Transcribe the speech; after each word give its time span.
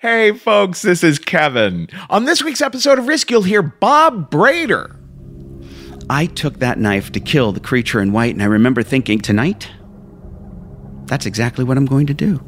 Hey, 0.00 0.30
folks, 0.30 0.82
this 0.82 1.02
is 1.02 1.18
Kevin. 1.18 1.88
On 2.08 2.24
this 2.24 2.40
week's 2.40 2.60
episode 2.60 3.00
of 3.00 3.08
Risk, 3.08 3.32
you'll 3.32 3.42
hear 3.42 3.62
Bob 3.62 4.30
Brader. 4.30 4.96
I 6.08 6.26
took 6.26 6.60
that 6.60 6.78
knife 6.78 7.10
to 7.10 7.18
kill 7.18 7.50
the 7.50 7.58
creature 7.58 8.00
in 8.00 8.12
white, 8.12 8.32
and 8.32 8.40
I 8.40 8.46
remember 8.46 8.84
thinking, 8.84 9.18
tonight, 9.18 9.68
that's 11.06 11.26
exactly 11.26 11.64
what 11.64 11.76
I'm 11.76 11.84
going 11.84 12.06
to 12.06 12.14
do. 12.14 12.40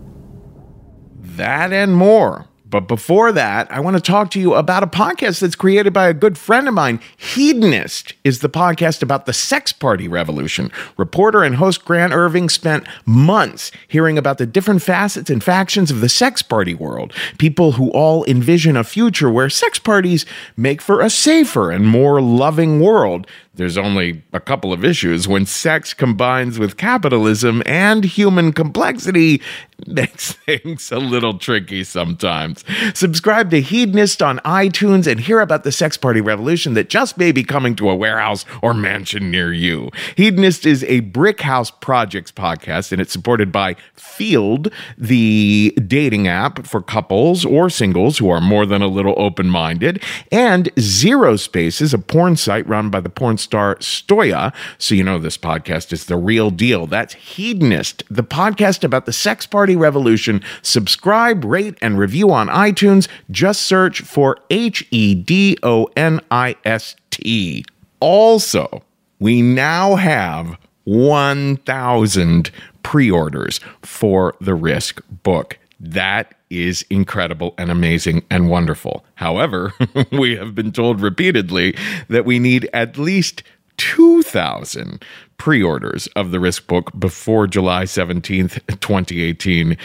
That 1.18 1.72
and 1.72 1.96
more. 1.96 2.46
But 2.70 2.86
before 2.86 3.32
that, 3.32 3.70
I 3.70 3.80
want 3.80 3.96
to 3.96 4.00
talk 4.00 4.30
to 4.30 4.40
you 4.40 4.54
about 4.54 4.84
a 4.84 4.86
podcast 4.86 5.40
that's 5.40 5.56
created 5.56 5.92
by 5.92 6.08
a 6.08 6.14
good 6.14 6.38
friend 6.38 6.68
of 6.68 6.74
mine. 6.74 7.00
Hedonist 7.16 8.14
is 8.22 8.38
the 8.38 8.48
podcast 8.48 9.02
about 9.02 9.26
the 9.26 9.32
sex 9.32 9.72
party 9.72 10.06
revolution. 10.06 10.70
Reporter 10.96 11.42
and 11.42 11.56
host 11.56 11.84
Grant 11.84 12.12
Irving 12.12 12.48
spent 12.48 12.86
months 13.04 13.72
hearing 13.88 14.16
about 14.16 14.38
the 14.38 14.46
different 14.46 14.82
facets 14.82 15.30
and 15.30 15.42
factions 15.42 15.90
of 15.90 16.00
the 16.00 16.08
sex 16.08 16.42
party 16.42 16.74
world. 16.74 17.12
People 17.38 17.72
who 17.72 17.90
all 17.90 18.24
envision 18.26 18.76
a 18.76 18.84
future 18.84 19.30
where 19.30 19.50
sex 19.50 19.80
parties 19.80 20.24
make 20.56 20.80
for 20.80 21.00
a 21.00 21.10
safer 21.10 21.72
and 21.72 21.88
more 21.88 22.22
loving 22.22 22.80
world. 22.80 23.26
There's 23.52 23.76
only 23.76 24.22
a 24.32 24.38
couple 24.38 24.72
of 24.72 24.84
issues 24.84 25.26
when 25.26 25.44
sex 25.44 25.92
combines 25.92 26.60
with 26.60 26.76
capitalism 26.76 27.64
and 27.66 28.04
human 28.04 28.52
complexity 28.52 29.42
makes 29.88 30.32
things 30.32 30.92
a 30.92 30.98
little 30.98 31.36
tricky 31.36 31.82
sometimes. 31.82 32.64
Subscribe 32.94 33.50
to 33.50 33.60
Hedonist 33.60 34.24
on 34.24 34.38
iTunes 34.40 35.10
and 35.10 35.18
hear 35.18 35.40
about 35.40 35.64
the 35.64 35.72
sex 35.72 35.96
party 35.96 36.20
revolution 36.20 36.74
that 36.74 36.88
just 36.88 37.18
may 37.18 37.32
be 37.32 37.42
coming 37.42 37.74
to 37.76 37.90
a 37.90 37.96
warehouse 37.96 38.44
or 38.62 38.72
mansion 38.72 39.32
near 39.32 39.52
you. 39.52 39.90
Hedonist 40.16 40.64
is 40.64 40.84
a 40.84 41.00
Brick 41.00 41.40
House 41.40 41.72
Projects 41.72 42.30
podcast 42.30 42.92
and 42.92 43.00
it's 43.00 43.12
supported 43.12 43.50
by 43.50 43.74
Feeld, 43.96 44.72
the 44.96 45.76
dating 45.88 46.28
app 46.28 46.66
for 46.66 46.80
couples 46.80 47.44
or 47.44 47.68
singles 47.68 48.18
who 48.18 48.30
are 48.30 48.40
more 48.40 48.64
than 48.64 48.80
a 48.80 48.86
little 48.86 49.14
open 49.16 49.48
minded, 49.48 50.02
and 50.30 50.70
Zero 50.78 51.34
Spaces, 51.34 51.92
a 51.92 51.98
porn 51.98 52.36
site 52.36 52.68
run 52.68 52.90
by 52.90 53.00
the 53.00 53.10
porn 53.10 53.38
star 53.40 53.76
Stoya. 53.76 54.54
So 54.78 54.94
you 54.94 55.02
know 55.02 55.18
this 55.18 55.38
podcast 55.38 55.92
is 55.92 56.06
the 56.06 56.16
real 56.16 56.50
deal. 56.50 56.86
That's 56.86 57.14
Hedonist, 57.14 58.04
the 58.10 58.22
podcast 58.22 58.84
about 58.84 59.06
the 59.06 59.12
sex 59.12 59.46
party 59.46 59.76
revolution. 59.76 60.42
Subscribe, 60.62 61.44
rate, 61.44 61.76
and 61.80 61.98
review 61.98 62.30
on 62.30 62.48
iTunes. 62.48 63.08
Just 63.30 63.62
search 63.62 64.02
for 64.02 64.36
H 64.50 64.86
E 64.90 65.14
D 65.14 65.56
O 65.62 65.88
N 65.96 66.20
I 66.30 66.56
S 66.64 66.96
T. 67.10 67.64
Also, 68.00 68.82
we 69.18 69.42
now 69.42 69.96
have 69.96 70.56
1,000 70.84 72.50
pre 72.82 73.10
orders 73.10 73.60
for 73.82 74.34
the 74.40 74.54
Risk 74.54 75.02
book. 75.22 75.58
That 75.78 76.34
is 76.50 76.84
incredible 76.90 77.54
and 77.56 77.70
amazing 77.70 78.24
and 78.30 78.50
wonderful. 78.50 79.04
However, 79.14 79.72
we 80.12 80.36
have 80.36 80.54
been 80.54 80.72
told 80.72 81.00
repeatedly 81.00 81.76
that 82.08 82.24
we 82.24 82.38
need 82.38 82.68
at 82.72 82.98
least 82.98 83.42
2,000 83.78 85.02
pre 85.38 85.62
orders 85.62 86.06
of 86.08 86.32
the 86.32 86.40
Risk 86.40 86.66
book 86.66 86.90
before 86.98 87.46
July 87.46 87.84
17th, 87.84 88.60
2018, 88.80 89.76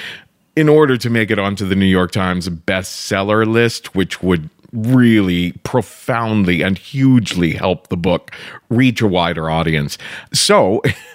in 0.56 0.70
order 0.70 0.98
to 0.98 1.10
make 1.10 1.32
it 1.32 1.40
onto 1.40 1.68
the 1.68 1.76
New 1.76 1.86
York 1.86 2.12
Times 2.12 2.50
bestseller 2.50 3.46
list, 3.46 3.96
which 3.96 4.22
would 4.22 4.50
really 4.74 5.54
profoundly 5.64 6.62
and 6.62 6.78
hugely 6.78 7.54
help 7.54 7.88
the 7.88 7.98
book 7.98 8.32
reach 8.70 9.02
a 9.02 9.08
wider 9.08 9.50
audience. 9.50 9.98
So, 10.34 10.82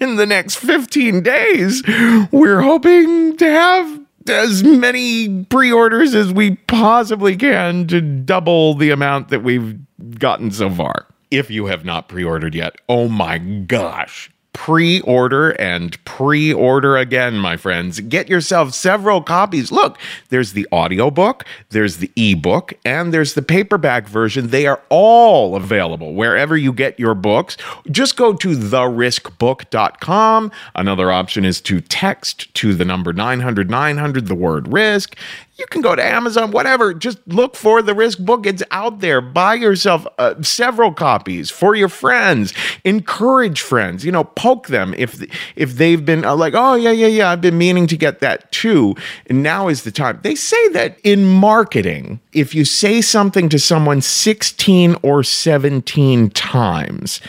in 0.00 0.16
the 0.16 0.26
next 0.26 0.56
15 0.56 1.22
days, 1.22 1.82
we're 2.30 2.62
hoping 2.62 3.36
to 3.36 3.46
have 3.46 4.00
as 4.28 4.64
many 4.64 5.44
pre-orders 5.44 6.14
as 6.14 6.32
we 6.32 6.56
possibly 6.56 7.36
can 7.36 7.86
to 7.88 8.00
double 8.00 8.74
the 8.74 8.90
amount 8.90 9.28
that 9.28 9.42
we've 9.42 9.78
gotten 10.18 10.50
so 10.50 10.70
far. 10.70 11.06
If 11.30 11.50
you 11.50 11.66
have 11.66 11.84
not 11.84 12.08
pre-ordered 12.08 12.54
yet, 12.54 12.76
oh 12.88 13.08
my 13.08 13.38
gosh. 13.38 14.30
Pre-order 14.52 15.50
and 15.52 16.02
pre-order 16.04 16.96
again, 16.96 17.36
my 17.38 17.56
friends. 17.56 18.00
Get 18.00 18.28
yourself 18.28 18.74
several 18.74 19.22
copies. 19.22 19.72
Look, 19.72 19.98
there's 20.28 20.52
the 20.52 20.66
audiobook, 20.72 21.44
there's 21.70 21.96
the 21.98 22.10
ebook, 22.16 22.74
and 22.84 23.14
there's 23.14 23.34
the 23.34 23.42
paperback 23.42 24.06
version. 24.06 24.48
They 24.48 24.66
are 24.66 24.82
all 24.90 25.56
available 25.56 26.14
wherever 26.14 26.56
you 26.56 26.72
get 26.72 27.00
your 27.00 27.14
books. 27.14 27.56
Just 27.90 28.16
go 28.16 28.34
to 28.34 28.56
theriskbook.com. 28.56 30.52
Another 30.74 31.10
option 31.10 31.44
is 31.44 31.60
to 31.62 31.80
text 31.80 32.52
to 32.54 32.74
the 32.74 32.84
number 32.84 33.12
900 33.12 33.70
900 33.70 34.26
the 34.26 34.34
word 34.34 34.72
risk. 34.72 35.16
You 35.62 35.66
can 35.68 35.80
go 35.80 35.94
to 35.94 36.04
Amazon, 36.04 36.50
whatever. 36.50 36.92
Just 36.92 37.20
look 37.28 37.54
for 37.54 37.82
the 37.82 37.94
Risk 37.94 38.18
book. 38.18 38.46
It's 38.46 38.64
out 38.72 38.98
there. 38.98 39.20
Buy 39.20 39.54
yourself 39.54 40.04
uh, 40.18 40.42
several 40.42 40.92
copies 40.92 41.50
for 41.50 41.76
your 41.76 41.88
friends. 41.88 42.52
Encourage 42.82 43.60
friends. 43.60 44.04
You 44.04 44.10
know, 44.10 44.24
poke 44.24 44.66
them 44.66 44.92
if 44.98 45.22
if 45.54 45.76
they've 45.76 46.04
been 46.04 46.24
uh, 46.24 46.34
like, 46.34 46.54
oh 46.56 46.74
yeah, 46.74 46.90
yeah, 46.90 47.06
yeah. 47.06 47.30
I've 47.30 47.40
been 47.40 47.58
meaning 47.58 47.86
to 47.86 47.96
get 47.96 48.18
that 48.18 48.50
too, 48.50 48.96
and 49.26 49.44
now 49.44 49.68
is 49.68 49.84
the 49.84 49.92
time. 49.92 50.18
They 50.24 50.34
say 50.34 50.68
that 50.70 50.98
in 51.04 51.26
marketing, 51.26 52.18
if 52.32 52.56
you 52.56 52.64
say 52.64 53.00
something 53.00 53.48
to 53.50 53.58
someone 53.60 54.00
sixteen 54.00 54.96
or 55.02 55.22
seventeen 55.22 56.30
times, 56.30 57.20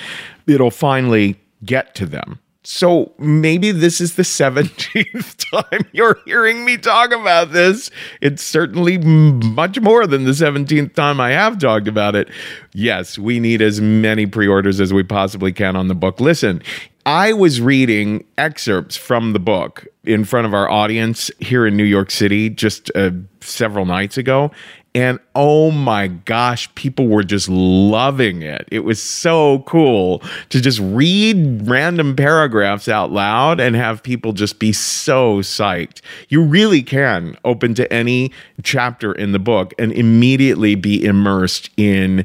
it'll 0.47 0.72
finally 0.72 1.39
get 1.63 1.93
to 1.95 2.07
them. 2.07 2.39
So 2.63 3.13
maybe 3.18 3.72
this 3.72 4.00
is 4.00 4.16
the 4.16 4.24
17th 4.44 5.51
time 5.51 5.85
you're 5.91 6.19
hearing 6.25 6.66
me 6.66 6.78
talk 6.78 7.12
about 7.12 7.51
this. 7.51 7.91
It's 8.22 8.41
certainly 8.41 8.97
much 8.97 9.79
more 9.79 10.07
than 10.07 10.24
the 10.24 10.31
17th 10.31 10.94
time 10.94 11.19
I 11.19 11.31
have 11.31 11.59
talked 11.59 11.88
about 11.88 12.16
it. 12.16 12.29
Yes, 12.73 13.18
we 13.19 13.40
need 13.40 13.62
as 13.62 13.81
many 13.81 14.25
pre 14.25 14.47
orders 14.47 14.79
as 14.79 14.94
we 14.94 15.03
possibly 15.03 15.52
can 15.52 15.75
on 15.75 15.90
the 15.90 15.96
book. 15.96 16.19
Listen, 16.19 16.62
I 17.06 17.34
was 17.34 17.59
reading 17.59 18.25
excerpts 18.38 18.96
from 18.96 19.34
the 19.34 19.40
book 19.40 19.85
in 20.06 20.23
front 20.23 20.47
of 20.47 20.53
our 20.53 20.69
audience 20.69 21.29
here 21.40 21.68
in 21.68 21.75
New 21.75 21.84
York 21.84 22.12
City 22.12 22.50
just 22.50 22.90
uh, 22.96 23.12
several 23.41 23.85
nights 23.85 24.18
ago. 24.18 24.52
And 24.95 25.19
oh 25.34 25.72
my 25.72 26.07
gosh, 26.07 26.73
people 26.75 27.07
were 27.07 27.23
just 27.23 27.49
loving 27.49 28.43
it. 28.43 28.67
It 28.72 28.81
was 28.81 29.01
so 29.01 29.63
cool 29.66 30.22
to 30.49 30.61
just 30.61 30.79
read 30.79 31.67
random 31.67 32.16
paragraphs 32.16 32.87
out 32.87 33.11
loud 33.11 33.59
and 33.59 33.75
have 33.75 34.03
people 34.03 34.34
just 34.34 34.59
be 34.59 34.72
so 34.72 35.40
psyched. 35.40 36.01
You 36.29 36.43
really 36.43 36.84
can 36.84 37.37
open 37.43 37.73
to 37.75 37.91
any 37.91 38.31
chapter 38.61 39.11
in 39.11 39.31
the 39.31 39.40
book 39.40 39.73
and 39.79 39.91
immediately 39.91 40.75
be 40.75 41.03
immersed 41.03 41.72
in 41.75 42.23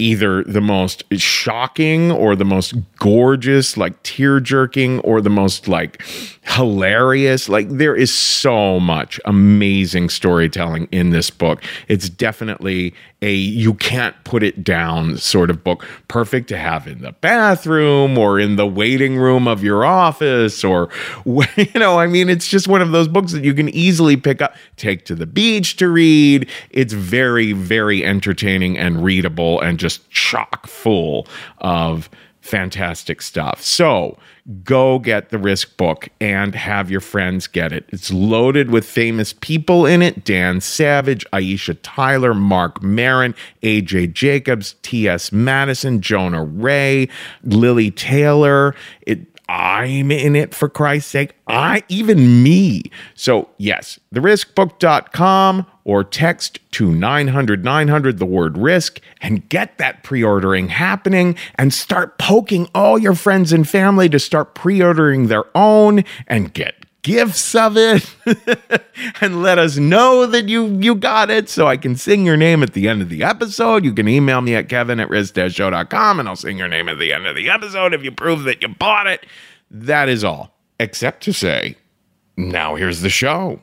either 0.00 0.42
the 0.44 0.60
most 0.60 1.04
shocking 1.12 2.10
or 2.10 2.34
the 2.34 2.44
most 2.44 2.74
gorgeous, 2.98 3.76
like 3.76 4.02
tear 4.02 4.40
jerking, 4.40 4.98
or 5.00 5.20
the 5.20 5.30
most 5.30 5.68
like 5.68 6.02
hilarious. 6.42 7.48
Like 7.48 7.68
there 7.68 7.94
is 7.94 8.12
so 8.12 8.80
much 8.80 9.20
amazing 9.24 10.08
storytelling 10.08 10.88
in 10.90 11.10
this 11.10 11.30
book. 11.30 11.62
It's 11.88 12.08
definitely 12.08 12.94
a 13.22 13.32
you 13.32 13.74
can't 13.74 14.16
put 14.24 14.42
it 14.42 14.64
down 14.64 15.18
sort 15.18 15.50
of 15.50 15.62
book. 15.62 15.86
Perfect 16.08 16.48
to 16.48 16.56
have 16.56 16.86
in 16.86 17.02
the 17.02 17.12
bathroom 17.12 18.16
or 18.16 18.40
in 18.40 18.56
the 18.56 18.66
waiting 18.66 19.16
room 19.16 19.46
of 19.46 19.62
your 19.62 19.84
office 19.84 20.64
or, 20.64 20.88
you 21.26 21.66
know, 21.74 21.98
I 21.98 22.06
mean, 22.06 22.28
it's 22.28 22.48
just 22.48 22.68
one 22.68 22.80
of 22.82 22.92
those 22.92 23.08
books 23.08 23.32
that 23.32 23.44
you 23.44 23.54
can 23.54 23.68
easily 23.70 24.16
pick 24.16 24.40
up, 24.40 24.54
take 24.76 25.04
to 25.06 25.14
the 25.14 25.26
beach 25.26 25.76
to 25.76 25.88
read. 25.88 26.48
It's 26.70 26.92
very, 26.92 27.52
very 27.52 28.04
entertaining 28.04 28.78
and 28.78 29.04
readable 29.04 29.60
and 29.60 29.78
just 29.78 30.08
chock 30.10 30.66
full 30.66 31.26
of 31.58 32.08
fantastic 32.40 33.20
stuff. 33.22 33.62
So 33.62 34.18
go 34.64 34.98
get 34.98 35.30
the 35.30 35.38
Risk 35.38 35.76
book 35.76 36.08
and 36.20 36.54
have 36.54 36.90
your 36.90 37.00
friends 37.00 37.46
get 37.46 37.72
it. 37.72 37.84
It's 37.88 38.12
loaded 38.12 38.70
with 38.70 38.84
famous 38.84 39.32
people 39.32 39.86
in 39.86 40.02
it 40.02 40.24
Dan 40.24 40.60
Savage, 40.60 41.24
Aisha 41.32 41.78
Tyler, 41.82 42.34
Marc 42.34 42.82
Maron, 42.82 43.34
AJ 43.62 44.12
Jacobs, 44.12 44.74
T.S. 44.82 45.32
Madison, 45.32 46.00
Jonah 46.00 46.44
Ray, 46.44 47.08
Lili 47.44 47.90
Taylor. 47.90 48.74
It 49.02 49.29
I'm 49.50 50.12
in 50.12 50.36
it 50.36 50.54
for 50.54 50.68
Christ's 50.68 51.10
sake. 51.10 51.32
I 51.48 51.82
even 51.88 52.40
me. 52.40 52.84
So, 53.16 53.48
yes, 53.58 53.98
theriskbook.com 54.14 55.66
or 55.82 56.04
text 56.04 56.60
to 56.70 56.94
900 56.94 57.64
900 57.64 58.18
the 58.18 58.26
word 58.26 58.56
risk 58.56 59.00
and 59.20 59.48
get 59.48 59.76
that 59.78 60.04
pre-ordering 60.04 60.68
happening 60.68 61.34
and 61.56 61.74
start 61.74 62.16
poking 62.16 62.68
all 62.76 62.96
your 62.96 63.16
friends 63.16 63.52
and 63.52 63.68
family 63.68 64.08
to 64.10 64.20
start 64.20 64.54
pre-ordering 64.54 65.26
their 65.26 65.44
own 65.56 66.04
and 66.28 66.54
get 66.54 66.79
gifts 67.02 67.54
of 67.54 67.76
it 67.76 68.14
and 69.20 69.42
let 69.42 69.58
us 69.58 69.76
know 69.76 70.26
that 70.26 70.48
you 70.48 70.66
you 70.80 70.94
got 70.94 71.30
it 71.30 71.48
so 71.48 71.66
I 71.66 71.76
can 71.76 71.96
sing 71.96 72.26
your 72.26 72.36
name 72.36 72.62
at 72.62 72.72
the 72.72 72.88
end 72.88 73.02
of 73.02 73.08
the 73.08 73.22
episode. 73.22 73.84
You 73.84 73.92
can 73.92 74.08
email 74.08 74.40
me 74.40 74.54
at 74.54 74.68
kevin 74.68 75.00
at 75.00 75.08
risk-show.com 75.08 76.20
and 76.20 76.28
I'll 76.28 76.36
sing 76.36 76.58
your 76.58 76.68
name 76.68 76.88
at 76.88 76.98
the 76.98 77.12
end 77.12 77.26
of 77.26 77.36
the 77.36 77.48
episode 77.50 77.94
if 77.94 78.02
you 78.02 78.12
prove 78.12 78.44
that 78.44 78.62
you 78.62 78.68
bought 78.68 79.06
it. 79.06 79.24
That 79.70 80.08
is 80.08 80.24
all. 80.24 80.54
Except 80.78 81.22
to 81.24 81.32
say, 81.32 81.76
now 82.36 82.74
here's 82.74 83.00
the 83.00 83.10
show. 83.10 83.60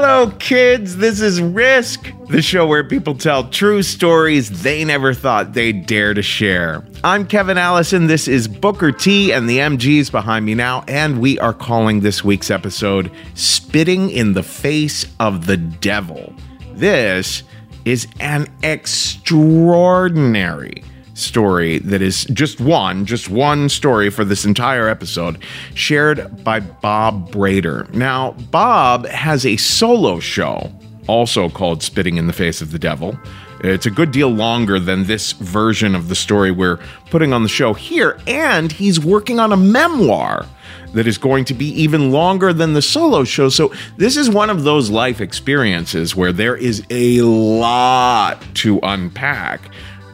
Hello, 0.00 0.30
kids. 0.38 0.98
This 0.98 1.20
is 1.20 1.42
Risk, 1.42 2.12
the 2.28 2.40
show 2.40 2.68
where 2.68 2.84
people 2.84 3.16
tell 3.16 3.48
true 3.48 3.82
stories 3.82 4.62
they 4.62 4.84
never 4.84 5.12
thought 5.12 5.54
they'd 5.54 5.86
dare 5.86 6.14
to 6.14 6.22
share. 6.22 6.84
I'm 7.02 7.26
Kevin 7.26 7.58
Allison. 7.58 8.06
This 8.06 8.28
is 8.28 8.46
Booker 8.46 8.92
T 8.92 9.32
and 9.32 9.50
the 9.50 9.58
MGs 9.58 10.12
behind 10.12 10.46
me 10.46 10.54
now, 10.54 10.84
and 10.86 11.20
we 11.20 11.36
are 11.40 11.52
calling 11.52 11.98
this 11.98 12.22
week's 12.22 12.48
episode 12.48 13.10
Spitting 13.34 14.10
in 14.10 14.34
the 14.34 14.44
Face 14.44 15.04
of 15.18 15.46
the 15.46 15.56
Devil. 15.56 16.32
This 16.74 17.42
is 17.84 18.06
an 18.20 18.46
extraordinary 18.62 20.84
story 21.18 21.78
that 21.80 22.00
is 22.00 22.24
just 22.26 22.60
one, 22.60 23.04
just 23.06 23.28
one 23.28 23.68
story 23.68 24.10
for 24.10 24.24
this 24.24 24.44
entire 24.44 24.88
episode, 24.88 25.42
shared 25.74 26.44
by 26.44 26.60
Bob 26.60 27.30
Brader. 27.30 27.92
Now, 27.92 28.32
Bob 28.50 29.06
has 29.06 29.44
a 29.44 29.56
solo 29.56 30.20
show, 30.20 30.72
also 31.06 31.48
called 31.48 31.82
Spitting 31.82 32.16
in 32.16 32.26
the 32.26 32.32
Face 32.32 32.60
of 32.62 32.72
the 32.72 32.78
Devil. 32.78 33.18
It's 33.64 33.86
a 33.86 33.90
good 33.90 34.12
deal 34.12 34.28
longer 34.28 34.78
than 34.78 35.04
this 35.04 35.32
version 35.32 35.96
of 35.96 36.08
the 36.08 36.14
story 36.14 36.52
we're 36.52 36.78
putting 37.10 37.32
on 37.32 37.42
the 37.42 37.48
show 37.48 37.74
here, 37.74 38.18
and 38.26 38.70
he's 38.70 39.00
working 39.00 39.40
on 39.40 39.52
a 39.52 39.56
memoir 39.56 40.46
that 40.94 41.06
is 41.06 41.18
going 41.18 41.44
to 41.46 41.54
be 41.54 41.66
even 41.66 42.12
longer 42.12 42.52
than 42.52 42.72
the 42.72 42.82
solo 42.82 43.24
show. 43.24 43.48
So, 43.48 43.72
this 43.96 44.16
is 44.16 44.30
one 44.30 44.48
of 44.48 44.62
those 44.62 44.90
life 44.90 45.20
experiences 45.20 46.14
where 46.14 46.32
there 46.32 46.56
is 46.56 46.84
a 46.90 47.20
lot 47.22 48.42
to 48.54 48.78
unpack 48.82 49.60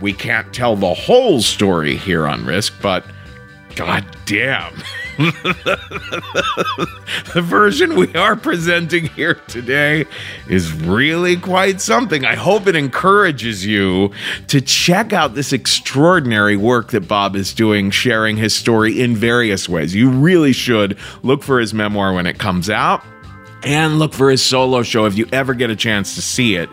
we 0.05 0.12
can't 0.12 0.53
tell 0.53 0.77
the 0.77 0.93
whole 0.93 1.41
story 1.41 1.97
here 1.97 2.27
on 2.27 2.45
Risk, 2.45 2.75
but 2.83 3.06
god 3.75 4.05
damn. 4.27 4.75
the 5.17 5.33
version 7.43 7.97
we 7.97 8.15
are 8.15 8.37
presenting 8.37 9.06
here 9.06 9.37
today 9.49 10.05
is 10.47 10.75
really 10.75 11.39
quite 11.39 11.81
something. 11.81 12.27
I 12.27 12.35
hope 12.35 12.67
it 12.67 12.77
encourages 12.77 13.65
you 13.65 14.12
to 14.49 14.61
check 14.61 15.15
out 15.15 15.35
this 15.35 15.55
extraordinary 15.55 16.59
work 16.59 16.91
that 16.91 17.09
Bob 17.09 17.35
is 17.35 17.55
doing, 17.55 17.91
sharing 17.91 18.37
his 18.37 18.55
story 18.55 19.01
in 19.01 19.17
various 19.17 19.71
ways. 19.71 19.95
You 19.95 20.11
really 20.11 20.53
should 20.53 20.99
look 21.23 21.43
for 21.43 21.59
his 21.59 21.73
memoir 21.73 22.12
when 22.12 22.27
it 22.27 22.39
comes 22.39 22.69
out 22.69 23.03
and 23.64 23.99
look 23.99 24.12
for 24.12 24.31
his 24.31 24.43
solo 24.43 24.82
show 24.82 25.06
if 25.06 25.16
you 25.16 25.26
ever 25.32 25.55
get 25.55 25.70
a 25.70 25.76
chance 25.76 26.14
to 26.14 26.22
see 26.22 26.56
it. 26.56 26.69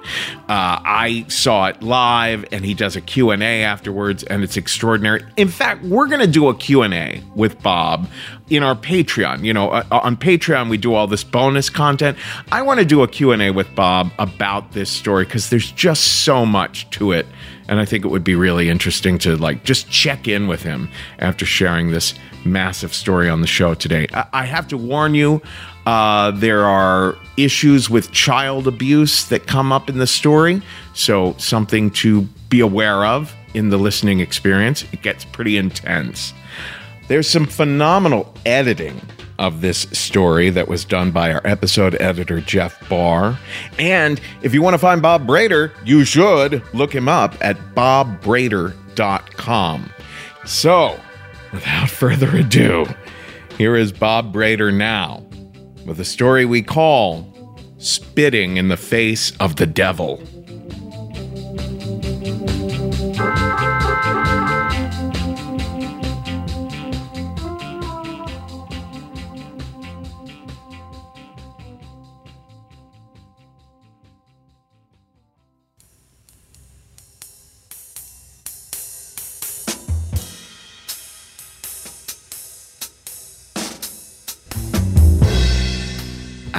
Uh, 0.50 0.80
i 0.84 1.26
saw 1.28 1.68
it 1.68 1.82
live 1.82 2.46
and 2.52 2.66
he 2.66 2.74
does 2.74 2.96
a 2.96 3.02
q&a 3.02 3.64
afterwards 3.64 4.24
and 4.24 4.44
it's 4.44 4.58
extraordinary. 4.58 5.24
In 5.38 5.48
fact 5.48 5.84
we're 5.84 6.08
going 6.08 6.20
to 6.20 6.28
do 6.28 6.50
a 6.50 6.56
q&a 6.56 7.24
with 7.36 7.62
bob 7.62 8.10
in 8.50 8.64
our 8.64 8.76
patreon. 8.76 9.44
You 9.44 9.54
know 9.54 9.70
uh, 9.70 9.84
on 9.92 10.18
patreon 10.18 10.70
we 10.70 10.78
do 10.78 10.94
all 10.94 11.08
this 11.08 11.24
bonus 11.24 11.70
content. 11.70 12.18
I 12.52 12.62
want 12.62 12.80
to 12.80 12.86
do 12.86 13.04
a 13.04 13.08
q&a 13.08 13.52
with 13.52 13.74
bob 13.76 14.12
about 14.20 14.74
this 14.74 14.90
story 14.90 15.26
because 15.26 15.50
there's 15.50 15.72
just 15.72 16.24
so 16.24 16.46
much 16.46 16.90
to 16.92 17.12
it 17.12 17.26
and 17.68 17.80
i 17.80 17.86
think 17.86 18.04
it 18.04 18.10
would 18.10 18.24
be 18.24 18.36
really 18.36 18.70
interesting 18.70 19.18
to 19.20 19.38
like 19.38 19.64
just 19.64 19.90
check 19.90 20.28
in 20.28 20.48
with 20.48 20.62
him 20.62 20.90
after 21.20 21.46
sharing 21.46 21.92
this 21.92 22.14
massive 22.46 22.94
story 22.94 23.30
on 23.30 23.42
the 23.42 23.48
show 23.48 23.74
today. 23.74 24.08
I, 24.14 24.26
I 24.34 24.46
have 24.46 24.68
to 24.70 24.78
warn 24.78 25.16
you 25.16 25.42
uh, 25.86 26.32
there 26.32 26.66
are 26.66 27.16
issues 27.38 27.88
with 27.90 28.12
child 28.12 28.68
abuse 28.68 29.30
that 29.30 29.48
come 29.48 29.72
up 29.72 29.90
in 29.90 29.98
the 29.98 30.08
story, 30.08 30.62
so 30.94 31.34
something 31.38 31.90
to 31.92 32.24
be 32.50 32.60
aware 32.60 33.06
of 33.06 33.34
in 33.54 33.70
the 33.70 33.78
listening 33.78 34.20
experience. 34.20 34.84
It 34.92 35.02
gets 35.02 35.24
pretty 35.26 35.58
intense. 35.58 36.34
There's 37.08 37.30
some 37.30 37.46
phenomenal 37.46 38.34
editing 38.46 39.00
of 39.40 39.62
this 39.62 39.88
story 39.92 40.50
that 40.52 40.68
was 40.68 40.86
done 40.86 41.10
by 41.12 41.34
our 41.34 41.42
episode 41.46 42.00
editor, 42.00 42.40
Jeff 42.42 42.88
Barr. 42.88 43.40
And 43.80 44.22
if 44.44 44.54
you 44.54 44.62
want 44.62 44.76
to 44.76 44.78
find 44.78 45.02
Bob 45.02 45.26
Brader, 45.26 45.72
you 45.84 46.06
should 46.06 46.62
look 46.76 46.94
him 46.94 47.10
up 47.10 47.34
at 47.42 47.58
bobbrader.com. 47.74 49.90
So, 50.46 51.00
without 51.52 51.90
further 51.98 52.38
ado, 52.38 52.86
here 53.58 53.76
is 53.76 53.92
Bob 53.92 54.32
Brader 54.32 54.72
now 54.72 55.26
with 55.86 56.00
a 56.00 56.06
story 56.06 56.46
we 56.46 56.62
call 56.62 57.28
Spitting 57.78 58.58
in 58.58 58.68
the 58.68 58.78
Face 58.78 59.36
of 59.40 59.56
the 59.56 59.66
Devil. 59.66 60.22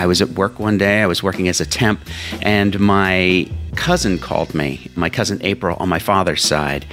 I 0.02 0.06
was 0.06 0.21
at 0.21 0.30
work 0.30 0.59
one 0.59 0.78
day, 0.78 1.00
I 1.00 1.06
was 1.06 1.23
working 1.23 1.47
as 1.47 1.61
a 1.61 1.64
temp, 1.64 2.00
and 2.42 2.80
my 2.80 3.49
cousin 3.76 4.18
called 4.18 4.52
me, 4.52 4.90
my 4.97 5.09
cousin 5.09 5.38
April 5.42 5.76
on 5.78 5.88
my 5.88 6.00
father's 6.00 6.42
side. 6.42 6.85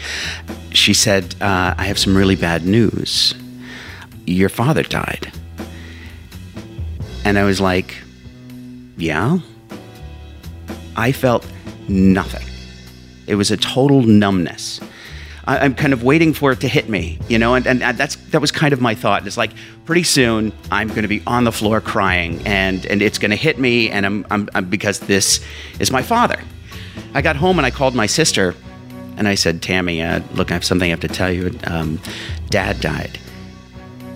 She 0.73 0.93
said, 0.93 1.33
uh, 1.41 1.73
I 1.75 1.85
have 1.85 1.97
some 1.97 2.15
really 2.15 2.35
bad 2.35 2.67
news. 2.67 3.33
Your 4.27 4.47
father 4.47 4.83
died. 4.83 5.31
And 7.25 7.39
I 7.39 7.45
was 7.45 7.59
like, 7.59 7.95
Yeah? 8.95 9.39
I 10.95 11.11
felt 11.11 11.51
nothing. 11.87 12.47
It 13.25 13.33
was 13.35 13.49
a 13.49 13.57
total 13.57 14.03
numbness. 14.03 14.79
I, 15.49 15.65
am 15.65 15.73
kind 15.73 15.93
of 15.93 16.03
waiting 16.03 16.31
for 16.31 16.51
it 16.51 16.59
to 16.61 16.67
hit 16.67 16.89
me, 16.89 17.17
you 17.27 17.39
know, 17.39 17.55
and, 17.55 17.65
and 17.65 17.81
that's 17.81 18.17
that 18.17 18.39
was 18.39 18.51
kind 18.51 18.71
of 18.71 18.81
my 18.81 18.93
thought. 18.93 19.25
It's 19.25 19.35
like 19.35 19.49
pretty 19.85 20.03
soon 20.03 20.53
I'm 20.69 20.89
going 20.89 21.01
to 21.01 21.07
be 21.07 21.23
on 21.25 21.43
the 21.43 21.51
floor 21.51 21.81
crying, 21.81 22.45
and 22.45 22.85
and 22.85 23.01
it's 23.01 23.17
going 23.17 23.31
to 23.31 23.35
hit 23.37 23.57
me, 23.57 23.89
and 23.89 24.05
I'm, 24.05 24.27
I'm, 24.29 24.47
I'm 24.53 24.69
because 24.69 24.99
this 24.99 25.43
is 25.79 25.89
my 25.89 26.03
father. 26.03 26.39
I 27.15 27.23
got 27.23 27.35
home 27.35 27.57
and 27.57 27.65
I 27.65 27.71
called 27.71 27.95
my 27.95 28.05
sister, 28.05 28.53
and 29.17 29.27
I 29.27 29.33
said, 29.33 29.63
Tammy, 29.63 30.03
uh, 30.03 30.21
look, 30.33 30.51
I 30.51 30.53
have 30.53 30.63
something 30.63 30.87
I 30.87 30.91
have 30.91 30.99
to 30.99 31.07
tell 31.07 31.31
you. 31.31 31.57
Um, 31.63 31.99
Dad 32.51 32.79
died, 32.79 33.17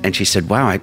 and 0.03 0.15
she 0.15 0.25
said, 0.25 0.49
Wow, 0.49 0.67
I 0.67 0.79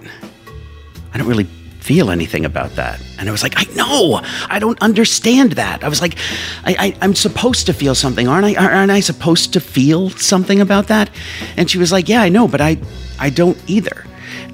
I 1.15 1.19
don't 1.19 1.29
really 1.29 1.49
feel 1.81 2.11
anything 2.11 2.45
about 2.45 2.77
that. 2.77 3.01
And 3.19 3.29
I 3.29 3.33
was 3.33 3.43
like, 3.43 3.55
I 3.57 3.65
know, 3.75 4.21
I 4.49 4.59
don't 4.59 4.81
understand 4.83 5.53
that. 5.53 5.83
I 5.83 5.89
was 5.89 6.01
like, 6.01 6.17
I, 6.65 6.97
am 7.01 7.15
supposed 7.15 7.67
to 7.67 7.73
feel 7.73 7.95
something, 7.95 8.29
aren't 8.29 8.45
I? 8.45 8.55
Aren't 8.55 8.93
I 8.93 9.01
supposed 9.01 9.53
to 9.55 9.61
feel 9.61 10.11
something 10.11 10.61
about 10.61 10.89
that? 10.89 11.11
And 11.57 11.71
she 11.71 11.79
was 11.79 11.91
like, 11.91 12.09
Yeah, 12.09 12.23
I 12.23 12.29
know, 12.29 12.47
but 12.47 12.61
I, 12.61 12.79
I 13.19 13.31
don't 13.31 13.59
either. 13.67 14.05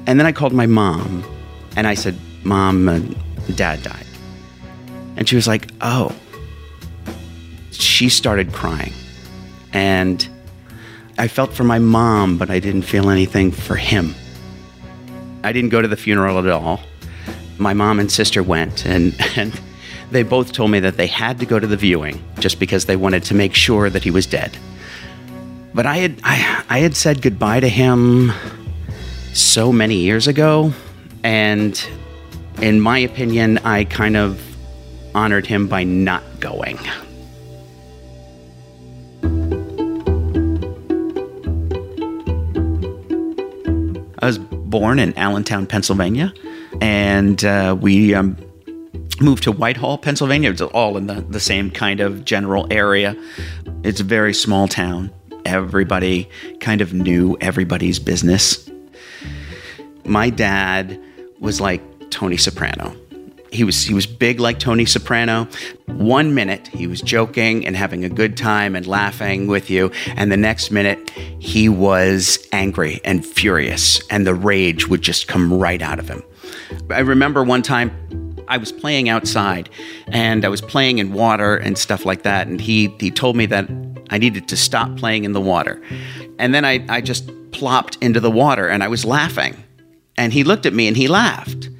And 0.06 0.18
then 0.18 0.26
I 0.26 0.32
called 0.32 0.52
my 0.52 0.66
mom 0.66 1.24
and 1.76 1.86
I 1.86 1.94
said, 1.94 2.16
Mom, 2.44 2.88
uh, 2.88 3.00
dad 3.54 3.82
died. 3.82 4.06
And 5.16 5.28
she 5.28 5.36
was 5.36 5.48
like, 5.48 5.70
Oh. 5.80 6.14
She 7.72 8.08
started 8.08 8.52
crying. 8.52 8.92
And 9.72 10.26
I 11.18 11.28
felt 11.28 11.52
for 11.52 11.64
my 11.64 11.78
mom, 11.78 12.38
but 12.38 12.50
I 12.50 12.60
didn't 12.60 12.82
feel 12.82 13.10
anything 13.10 13.50
for 13.50 13.74
him. 13.74 14.14
I 15.42 15.52
didn't 15.52 15.70
go 15.70 15.82
to 15.82 15.88
the 15.88 15.96
funeral 15.96 16.38
at 16.38 16.48
all 16.48 16.80
my 17.58 17.74
mom 17.74 17.98
and 18.00 18.10
sister 18.10 18.42
went, 18.42 18.86
and, 18.86 19.14
and 19.36 19.58
they 20.10 20.22
both 20.22 20.52
told 20.52 20.70
me 20.70 20.80
that 20.80 20.96
they 20.96 21.06
had 21.06 21.38
to 21.40 21.46
go 21.46 21.58
to 21.58 21.66
the 21.66 21.76
viewing 21.76 22.22
just 22.38 22.58
because 22.58 22.86
they 22.86 22.96
wanted 22.96 23.24
to 23.24 23.34
make 23.34 23.54
sure 23.54 23.90
that 23.90 24.04
he 24.04 24.10
was 24.10 24.26
dead. 24.26 24.56
But 25.74 25.86
I 25.86 25.96
had, 25.96 26.20
I, 26.24 26.64
I 26.68 26.78
had 26.78 26.96
said 26.96 27.20
goodbye 27.20 27.60
to 27.60 27.68
him 27.68 28.32
so 29.34 29.72
many 29.72 29.96
years 29.96 30.26
ago, 30.26 30.72
and 31.22 31.88
in 32.62 32.80
my 32.80 32.98
opinion, 32.98 33.58
I 33.58 33.84
kind 33.84 34.16
of 34.16 34.40
honored 35.14 35.46
him 35.46 35.68
by 35.68 35.84
not 35.84 36.22
going. 36.40 36.78
I 44.18 44.26
was 44.26 44.38
born 44.38 44.98
in 44.98 45.16
Allentown, 45.18 45.66
Pennsylvania 45.66 46.32
and 46.80 47.44
uh, 47.44 47.76
we 47.78 48.14
um, 48.14 48.36
moved 49.20 49.44
to 49.44 49.52
Whitehall, 49.52 49.98
Pennsylvania. 49.98 50.50
It's 50.50 50.60
all 50.60 50.96
in 50.96 51.06
the, 51.06 51.20
the 51.22 51.40
same 51.40 51.70
kind 51.70 52.00
of 52.00 52.24
general 52.24 52.66
area. 52.70 53.16
It's 53.82 54.00
a 54.00 54.04
very 54.04 54.34
small 54.34 54.68
town. 54.68 55.10
Everybody 55.44 56.28
kind 56.60 56.80
of 56.80 56.92
knew 56.92 57.36
everybody's 57.40 57.98
business. 57.98 58.68
My 60.04 60.30
dad 60.30 61.00
was 61.40 61.60
like 61.60 61.82
Tony 62.10 62.36
Soprano. 62.36 62.94
He 63.52 63.64
was 63.64 63.84
he 63.84 63.94
was 63.94 64.06
big 64.06 64.40
like 64.40 64.58
Tony 64.58 64.84
Soprano. 64.84 65.48
One 65.86 66.34
minute 66.34 66.66
he 66.68 66.86
was 66.86 67.00
joking 67.00 67.64
and 67.64 67.76
having 67.76 68.04
a 68.04 68.08
good 68.08 68.36
time 68.36 68.74
and 68.74 68.86
laughing 68.86 69.46
with 69.46 69.70
you, 69.70 69.92
and 70.16 70.30
the 70.30 70.36
next 70.36 70.70
minute 70.70 71.10
he 71.38 71.68
was 71.68 72.44
angry 72.52 73.00
and 73.04 73.24
furious, 73.24 74.04
and 74.08 74.26
the 74.26 74.34
rage 74.34 74.88
would 74.88 75.00
just 75.00 75.28
come 75.28 75.52
right 75.52 75.80
out 75.80 75.98
of 75.98 76.08
him. 76.08 76.22
I 76.90 77.00
remember 77.00 77.42
one 77.42 77.62
time 77.62 78.34
I 78.48 78.58
was 78.58 78.72
playing 78.72 79.08
outside 79.08 79.68
and 80.08 80.44
I 80.44 80.48
was 80.48 80.60
playing 80.60 80.98
in 80.98 81.12
water 81.12 81.56
and 81.56 81.76
stuff 81.76 82.04
like 82.04 82.22
that. 82.22 82.46
And 82.46 82.60
he, 82.60 82.94
he 83.00 83.10
told 83.10 83.36
me 83.36 83.46
that 83.46 83.68
I 84.10 84.18
needed 84.18 84.48
to 84.48 84.56
stop 84.56 84.96
playing 84.96 85.24
in 85.24 85.32
the 85.32 85.40
water. 85.40 85.82
And 86.38 86.54
then 86.54 86.64
I, 86.64 86.84
I 86.88 87.00
just 87.00 87.30
plopped 87.50 87.96
into 88.00 88.20
the 88.20 88.30
water 88.30 88.68
and 88.68 88.82
I 88.82 88.88
was 88.88 89.04
laughing. 89.04 89.56
And 90.16 90.32
he 90.32 90.44
looked 90.44 90.66
at 90.66 90.72
me 90.72 90.86
and 90.86 90.96
he 90.96 91.08
laughed. 91.08 91.70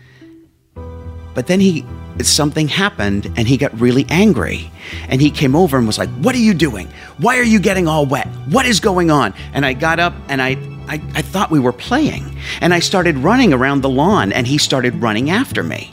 But 1.35 1.46
then 1.46 1.61
he 1.61 1.85
something 2.23 2.66
happened 2.66 3.26
and 3.37 3.46
he 3.46 3.58
got 3.58 3.78
really 3.78 4.06
angry. 4.08 4.70
And 5.08 5.20
he 5.20 5.30
came 5.30 5.54
over 5.54 5.76
and 5.76 5.87
was 5.87 5.99
like, 5.99 6.08
What 6.20 6.35
are 6.35 6.38
you 6.38 6.54
doing? 6.54 6.88
Why 7.18 7.38
are 7.38 7.44
you 7.44 7.61
getting 7.61 7.87
all 7.87 8.06
wet? 8.06 8.26
What 8.49 8.66
is 8.66 8.80
going 8.80 9.11
on? 9.11 9.35
And 9.52 9.66
I 9.66 9.75
got 9.75 10.00
up 10.00 10.14
and 10.28 10.40
I 10.40 10.54
I, 10.88 10.95
I 11.14 11.23
thought 11.23 11.50
we 11.50 11.61
were 11.61 11.73
playing. 11.73 12.37
And 12.61 12.73
I 12.75 12.81
started 12.81 13.19
running 13.19 13.52
around 13.52 13.83
the 13.83 13.88
lawn, 13.88 14.33
and 14.33 14.47
he 14.47 14.59
started 14.59 14.95
running 15.02 15.31
after 15.31 15.62
me. 15.62 15.90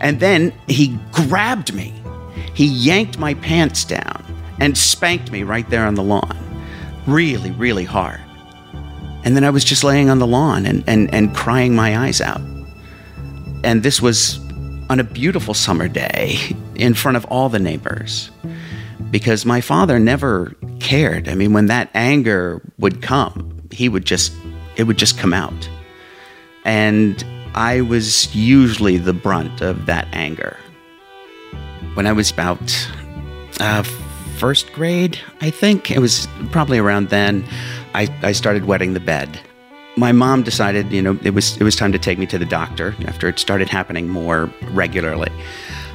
And 0.00 0.20
then 0.20 0.52
he 0.66 0.98
grabbed 1.12 1.72
me. 1.74 1.94
He 2.54 2.66
yanked 2.66 3.18
my 3.18 3.34
pants 3.34 3.84
down 3.84 4.24
and 4.60 4.76
spanked 4.76 5.30
me 5.30 5.42
right 5.42 5.68
there 5.70 5.86
on 5.86 5.94
the 5.94 6.02
lawn. 6.02 6.36
Really, 7.06 7.52
really 7.52 7.84
hard. 7.84 8.20
And 9.24 9.36
then 9.36 9.44
I 9.44 9.50
was 9.50 9.64
just 9.64 9.84
laying 9.84 10.10
on 10.10 10.18
the 10.18 10.26
lawn 10.26 10.66
and, 10.66 10.84
and, 10.86 11.12
and 11.12 11.34
crying 11.34 11.74
my 11.74 11.98
eyes 11.98 12.20
out. 12.20 12.40
And 13.64 13.82
this 13.82 14.00
was 14.00 14.38
on 14.90 15.00
a 15.00 15.04
beautiful 15.04 15.54
summer 15.54 15.88
day 15.88 16.38
in 16.76 16.94
front 16.94 17.16
of 17.16 17.24
all 17.26 17.48
the 17.48 17.58
neighbors 17.58 18.30
because 19.10 19.44
my 19.44 19.60
father 19.60 19.98
never 19.98 20.54
cared. 20.80 21.28
I 21.28 21.34
mean, 21.34 21.52
when 21.52 21.66
that 21.66 21.90
anger 21.94 22.62
would 22.78 23.02
come, 23.02 23.57
he 23.70 23.88
would 23.88 24.04
just 24.04 24.32
it 24.76 24.84
would 24.84 24.98
just 24.98 25.18
come 25.18 25.34
out. 25.34 25.68
And 26.64 27.24
I 27.54 27.80
was 27.80 28.34
usually 28.34 28.98
the 28.98 29.12
brunt 29.12 29.60
of 29.60 29.86
that 29.86 30.06
anger. 30.12 30.56
When 31.94 32.06
I 32.06 32.12
was 32.12 32.30
about 32.30 32.60
uh, 33.60 33.82
first 34.36 34.72
grade, 34.72 35.18
I 35.40 35.50
think 35.50 35.90
it 35.90 35.98
was 35.98 36.28
probably 36.52 36.78
around 36.78 37.08
then, 37.08 37.44
I, 37.94 38.14
I 38.22 38.32
started 38.32 38.66
wetting 38.66 38.94
the 38.94 39.00
bed. 39.00 39.40
My 39.96 40.12
mom 40.12 40.44
decided, 40.44 40.92
you 40.92 41.02
know, 41.02 41.18
it 41.24 41.30
was 41.30 41.56
it 41.56 41.64
was 41.64 41.74
time 41.74 41.90
to 41.90 41.98
take 41.98 42.18
me 42.18 42.26
to 42.26 42.38
the 42.38 42.44
doctor 42.44 42.94
after 43.06 43.28
it 43.28 43.38
started 43.40 43.68
happening 43.68 44.08
more 44.08 44.48
regularly 44.70 45.32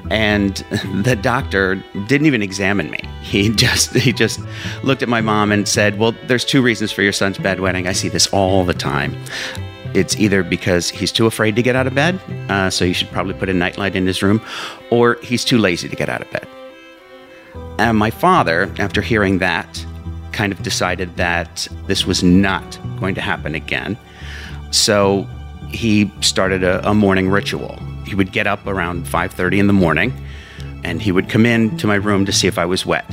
and 0.10 0.56
the 1.04 1.16
doctor 1.16 1.76
didn't 2.08 2.28
even 2.28 2.42
examine 2.42 2.90
me. 2.92 3.00
He 3.22 3.50
just 3.56 3.94
he 3.94 4.14
just 4.14 4.40
looked 4.84 5.02
at 5.02 5.10
my 5.10 5.22
mom 5.22 5.52
and 5.52 5.68
said, 5.68 6.00
"Well, 6.00 6.14
there's 6.28 6.46
two 6.46 6.62
reasons 6.62 6.92
for 6.92 7.02
your 7.02 7.14
son's 7.14 7.38
bedwetting. 7.38 7.88
I 7.88 7.94
see 7.94 8.10
this 8.10 8.28
all 8.28 8.66
the 8.66 8.74
time. 8.74 9.16
It's 9.94 10.18
either 10.18 10.44
because 10.44 10.90
he's 10.90 11.12
too 11.12 11.28
afraid 11.28 11.56
to 11.56 11.62
get 11.62 11.76
out 11.76 11.86
of 11.86 11.94
bed, 11.94 12.20
uh, 12.50 12.72
so 12.72 12.84
you 12.84 12.96
should 12.96 13.12
probably 13.12 13.36
put 13.36 13.48
a 13.48 13.54
nightlight 13.54 13.96
in 13.96 14.08
his 14.08 14.24
room, 14.24 14.42
or 14.90 15.20
he's 15.22 15.46
too 15.46 15.60
lazy 15.60 15.88
to 15.88 15.96
get 15.96 16.10
out 16.10 16.22
of 16.22 16.32
bed." 16.32 16.48
And 17.78 17.98
my 17.98 18.10
father, 18.10 18.72
after 18.80 19.02
hearing 19.02 19.40
that, 19.40 19.86
kind 20.32 20.52
of 20.52 20.64
decided 20.64 21.16
that 21.18 21.68
this 21.86 22.06
was 22.06 22.24
not 22.24 22.80
going 23.00 23.16
to 23.16 23.22
happen 23.22 23.56
again. 23.56 23.98
So 24.72 25.28
he 25.70 26.12
started 26.22 26.64
a, 26.64 26.88
a 26.90 26.94
morning 26.94 27.30
ritual 27.30 27.80
he 28.06 28.16
would 28.16 28.32
get 28.32 28.48
up 28.48 28.66
around 28.68 29.06
5:30 29.08 29.60
in 29.60 29.68
the 29.68 29.74
morning 29.74 30.14
and 30.84 31.02
he 31.02 31.12
would 31.12 31.30
come 31.30 31.46
in 31.46 31.78
to 31.78 31.88
my 31.88 31.96
room 31.96 32.26
to 32.26 32.32
see 32.32 32.48
if 32.48 32.58
I 32.58 32.66
was 32.66 32.86
wet. 32.86 33.06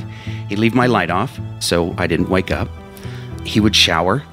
He'd 0.49 0.59
leave 0.59 0.75
my 0.75 0.87
light 0.87 1.09
off 1.09 1.39
so 1.59 1.95
I 1.97 2.07
didn't 2.07 2.29
wake 2.29 2.51
up. 2.51 2.67
He 3.45 3.59
would 3.59 3.75
shower. 3.75 4.23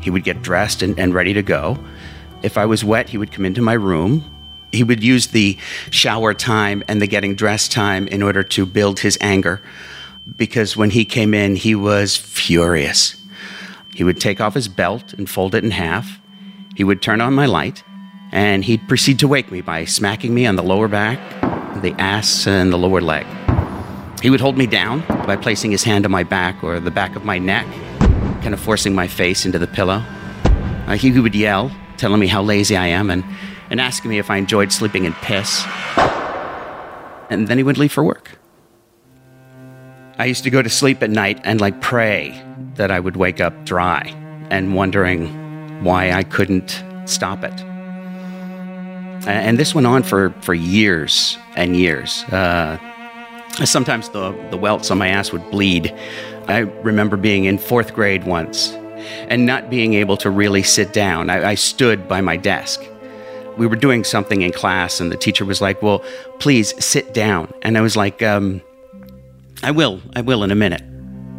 He 0.00 0.10
would 0.10 0.24
get 0.24 0.42
dressed 0.42 0.82
and, 0.82 0.98
and 0.98 1.14
ready 1.14 1.34
to 1.34 1.42
go. 1.42 1.78
If 2.42 2.56
I 2.56 2.64
was 2.64 2.82
wet, 2.82 3.10
he 3.10 3.18
would 3.18 3.32
come 3.32 3.44
into 3.44 3.60
my 3.60 3.74
room. 3.74 4.24
He 4.72 4.82
would 4.82 5.02
use 5.02 5.28
the 5.28 5.58
shower 5.90 6.32
time 6.32 6.82
and 6.88 7.02
the 7.02 7.06
getting 7.06 7.34
dressed 7.34 7.72
time 7.72 8.06
in 8.08 8.22
order 8.22 8.42
to 8.42 8.64
build 8.64 9.00
his 9.00 9.18
anger 9.20 9.60
because 10.36 10.76
when 10.76 10.90
he 10.90 11.04
came 11.04 11.34
in, 11.34 11.56
he 11.56 11.74
was 11.74 12.16
furious. 12.16 13.16
He 13.94 14.04
would 14.04 14.20
take 14.20 14.40
off 14.40 14.54
his 14.54 14.68
belt 14.68 15.12
and 15.14 15.28
fold 15.28 15.54
it 15.54 15.64
in 15.64 15.72
half. 15.72 16.18
He 16.76 16.84
would 16.84 17.02
turn 17.02 17.20
on 17.20 17.34
my 17.34 17.46
light 17.46 17.82
and 18.32 18.64
he'd 18.64 18.86
proceed 18.88 19.18
to 19.20 19.28
wake 19.28 19.50
me 19.50 19.60
by 19.60 19.84
smacking 19.84 20.34
me 20.34 20.46
on 20.46 20.56
the 20.56 20.62
lower 20.62 20.88
back, 20.88 21.18
the 21.82 21.94
ass, 21.98 22.46
and 22.46 22.72
the 22.72 22.78
lower 22.78 23.00
leg. 23.00 23.26
He 24.22 24.30
would 24.30 24.40
hold 24.40 24.56
me 24.56 24.66
down 24.66 25.00
by 25.26 25.36
placing 25.36 25.70
his 25.70 25.82
hand 25.82 26.04
on 26.04 26.10
my 26.10 26.22
back 26.22 26.62
or 26.62 26.78
the 26.78 26.90
back 26.90 27.16
of 27.16 27.24
my 27.24 27.38
neck, 27.38 27.66
kind 28.42 28.52
of 28.52 28.60
forcing 28.60 28.94
my 28.94 29.08
face 29.08 29.46
into 29.46 29.58
the 29.58 29.66
pillow. 29.66 30.04
Uh, 30.86 30.96
he 30.96 31.18
would 31.18 31.34
yell, 31.34 31.70
telling 31.96 32.20
me 32.20 32.26
how 32.26 32.42
lazy 32.42 32.76
I 32.76 32.88
am, 32.88 33.10
and, 33.10 33.24
and 33.70 33.80
asking 33.80 34.10
me 34.10 34.18
if 34.18 34.30
I 34.30 34.36
enjoyed 34.36 34.72
sleeping 34.72 35.04
in 35.04 35.14
piss. 35.14 35.64
And 37.30 37.48
then 37.48 37.56
he 37.56 37.62
would 37.62 37.78
leave 37.78 37.92
for 37.92 38.04
work. 38.04 38.38
I 40.18 40.26
used 40.26 40.44
to 40.44 40.50
go 40.50 40.60
to 40.60 40.68
sleep 40.68 41.02
at 41.02 41.08
night 41.08 41.40
and 41.44 41.60
like 41.60 41.80
pray 41.80 42.44
that 42.74 42.90
I 42.90 43.00
would 43.00 43.16
wake 43.16 43.40
up 43.40 43.64
dry 43.64 44.14
and 44.50 44.74
wondering 44.74 45.82
why 45.82 46.12
I 46.12 46.24
couldn't 46.24 46.84
stop 47.06 47.42
it. 47.42 47.69
And 49.26 49.58
this 49.58 49.74
went 49.74 49.86
on 49.86 50.02
for, 50.02 50.30
for 50.40 50.54
years 50.54 51.36
and 51.56 51.76
years. 51.76 52.24
Uh, 52.24 52.78
sometimes 53.64 54.08
the, 54.10 54.32
the 54.50 54.56
welts 54.56 54.90
on 54.90 54.98
my 54.98 55.08
ass 55.08 55.32
would 55.32 55.48
bleed. 55.50 55.94
I 56.48 56.58
remember 56.58 57.16
being 57.16 57.44
in 57.44 57.58
fourth 57.58 57.94
grade 57.94 58.24
once 58.24 58.72
and 59.28 59.46
not 59.46 59.70
being 59.70 59.94
able 59.94 60.16
to 60.18 60.30
really 60.30 60.62
sit 60.62 60.92
down. 60.92 61.30
I, 61.30 61.50
I 61.50 61.54
stood 61.54 62.08
by 62.08 62.20
my 62.20 62.36
desk. 62.36 62.82
We 63.56 63.66
were 63.66 63.76
doing 63.76 64.04
something 64.04 64.42
in 64.42 64.52
class, 64.52 65.00
and 65.00 65.12
the 65.12 65.16
teacher 65.16 65.44
was 65.44 65.60
like, 65.60 65.82
Well, 65.82 66.02
please 66.38 66.72
sit 66.82 67.12
down. 67.12 67.52
And 67.62 67.76
I 67.76 67.82
was 67.82 67.96
like, 67.96 68.22
um, 68.22 68.62
I 69.62 69.70
will, 69.70 70.00
I 70.14 70.22
will 70.22 70.42
in 70.44 70.50
a 70.50 70.54
minute. 70.54 70.82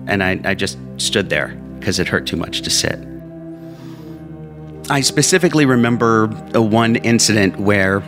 And 0.07 0.23
I, 0.23 0.39
I 0.43 0.53
just 0.53 0.77
stood 0.97 1.29
there 1.29 1.55
because 1.79 1.99
it 1.99 2.07
hurt 2.07 2.27
too 2.27 2.37
much 2.37 2.61
to 2.61 2.69
sit. 2.69 2.99
I 4.91 4.99
specifically 4.99 5.65
remember 5.65 6.25
a 6.53 6.61
one 6.61 6.97
incident 6.97 7.57
where 7.57 8.01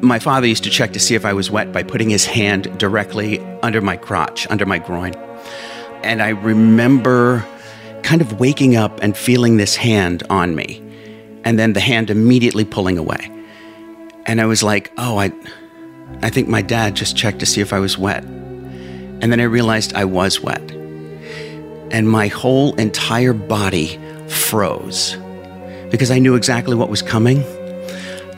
my 0.00 0.18
father 0.18 0.48
used 0.48 0.64
to 0.64 0.70
check 0.70 0.92
to 0.94 0.98
see 0.98 1.14
if 1.14 1.24
I 1.24 1.32
was 1.32 1.52
wet 1.52 1.72
by 1.72 1.84
putting 1.84 2.10
his 2.10 2.26
hand 2.26 2.76
directly 2.80 3.38
under 3.62 3.80
my 3.80 3.96
crotch, 3.96 4.44
under 4.50 4.66
my 4.66 4.78
groin. 4.78 5.14
And 6.02 6.20
I 6.20 6.30
remember 6.30 7.46
kind 8.02 8.20
of 8.20 8.40
waking 8.40 8.74
up 8.74 9.00
and 9.04 9.16
feeling 9.16 9.56
this 9.56 9.76
hand 9.76 10.24
on 10.28 10.56
me, 10.56 10.82
and 11.44 11.60
then 11.60 11.74
the 11.74 11.80
hand 11.80 12.10
immediately 12.10 12.64
pulling 12.64 12.98
away. 12.98 13.30
And 14.26 14.40
I 14.40 14.46
was 14.46 14.64
like, 14.64 14.90
oh, 14.98 15.16
I, 15.16 15.30
I 16.22 16.30
think 16.30 16.48
my 16.48 16.60
dad 16.60 16.96
just 16.96 17.16
checked 17.16 17.38
to 17.38 17.46
see 17.46 17.60
if 17.60 17.72
I 17.72 17.78
was 17.78 17.96
wet. 17.96 18.24
And 18.24 19.30
then 19.30 19.38
I 19.38 19.44
realized 19.44 19.94
I 19.94 20.06
was 20.06 20.40
wet. 20.40 20.72
And 21.92 22.10
my 22.10 22.26
whole 22.26 22.74
entire 22.80 23.32
body 23.32 23.96
froze 24.26 25.16
because 25.90 26.10
I 26.10 26.18
knew 26.18 26.34
exactly 26.34 26.74
what 26.74 26.88
was 26.88 27.02
coming. 27.02 27.44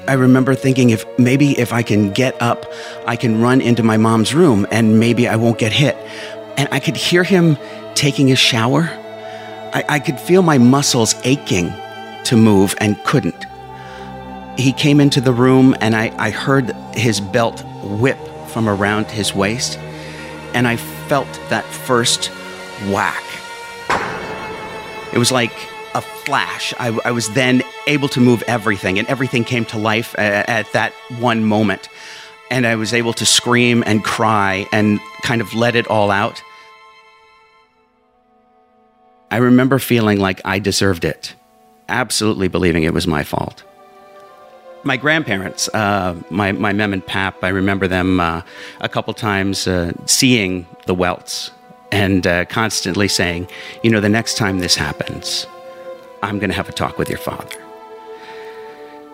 I 0.08 0.14
remember 0.14 0.54
thinking 0.54 0.90
if 0.90 1.06
maybe 1.18 1.58
if 1.58 1.72
I 1.72 1.82
can 1.82 2.10
get 2.10 2.40
up, 2.42 2.66
I 3.06 3.14
can 3.16 3.40
run 3.40 3.60
into 3.60 3.82
my 3.82 3.96
mom's 3.96 4.34
room 4.34 4.66
and 4.70 4.98
maybe 4.98 5.28
I 5.28 5.36
won't 5.36 5.58
get 5.58 5.72
hit. 5.72 5.96
And 6.56 6.68
I 6.72 6.80
could 6.80 6.96
hear 6.96 7.22
him 7.22 7.56
taking 7.94 8.32
a 8.32 8.36
shower. 8.36 8.90
I, 9.72 9.84
I 9.88 9.98
could 10.00 10.18
feel 10.18 10.42
my 10.42 10.58
muscles 10.58 11.14
aching 11.24 11.72
to 12.24 12.36
move 12.36 12.74
and 12.78 13.02
couldn't. 13.04 13.46
He 14.58 14.72
came 14.72 15.00
into 15.00 15.20
the 15.20 15.32
room 15.32 15.74
and 15.80 15.94
I, 15.94 16.12
I 16.18 16.30
heard 16.30 16.72
his 16.94 17.20
belt 17.20 17.62
whip 17.82 18.18
from 18.48 18.68
around 18.68 19.06
his 19.06 19.34
waist. 19.34 19.78
And 20.52 20.66
I 20.66 20.76
felt 20.76 21.32
that 21.48 21.64
first 21.64 22.26
whack. 22.90 23.22
It 25.12 25.18
was 25.18 25.30
like 25.30 25.52
a 25.94 26.00
flash. 26.00 26.74
I, 26.78 26.98
I, 27.04 27.10
was 27.10 27.28
then 27.30 27.62
able 27.86 28.08
to 28.08 28.20
move 28.20 28.42
everything, 28.46 28.98
and 28.98 29.08
everything 29.08 29.44
came 29.44 29.64
to 29.66 29.78
life 29.78 30.18
at, 30.18 30.48
at 30.48 30.72
that 30.72 30.92
one 31.18 31.44
moment. 31.44 31.88
And 32.50 32.66
I 32.66 32.76
was 32.76 32.92
able 32.92 33.12
to 33.14 33.26
scream 33.26 33.82
and 33.86 34.04
cry 34.04 34.66
and 34.72 35.00
kind 35.22 35.40
of 35.40 35.54
let 35.54 35.74
it 35.74 35.86
all 35.88 36.10
out. 36.10 36.42
I 39.30 39.38
remember 39.38 39.78
feeling 39.78 40.20
like 40.20 40.42
I 40.44 40.58
deserved 40.58 41.04
it, 41.04 41.34
absolutely 41.88 42.48
believing 42.48 42.82
it 42.82 42.92
was 42.92 43.06
my 43.06 43.24
fault. 43.24 43.62
My 44.84 44.98
grandparents, 44.98 45.68
uh, 45.72 46.20
my, 46.28 46.52
my 46.52 46.72
mem 46.74 46.92
and 46.92 47.06
pap, 47.06 47.42
I 47.42 47.48
remember 47.48 47.88
them 47.88 48.20
uh, 48.20 48.42
a 48.80 48.88
couple 48.88 49.14
times 49.14 49.66
uh, 49.66 49.92
seeing 50.04 50.66
the 50.86 50.94
welts 50.94 51.50
and 51.92 52.26
uh, 52.26 52.44
constantly 52.46 53.06
saying, 53.06 53.48
you 53.82 53.90
know, 53.90 54.00
the 54.00 54.08
next 54.08 54.36
time 54.36 54.58
this 54.58 54.74
happens, 54.74 55.46
I'm 56.22 56.38
going 56.38 56.50
to 56.50 56.56
have 56.56 56.68
a 56.68 56.72
talk 56.72 56.98
with 56.98 57.08
your 57.08 57.18
father. 57.18 57.56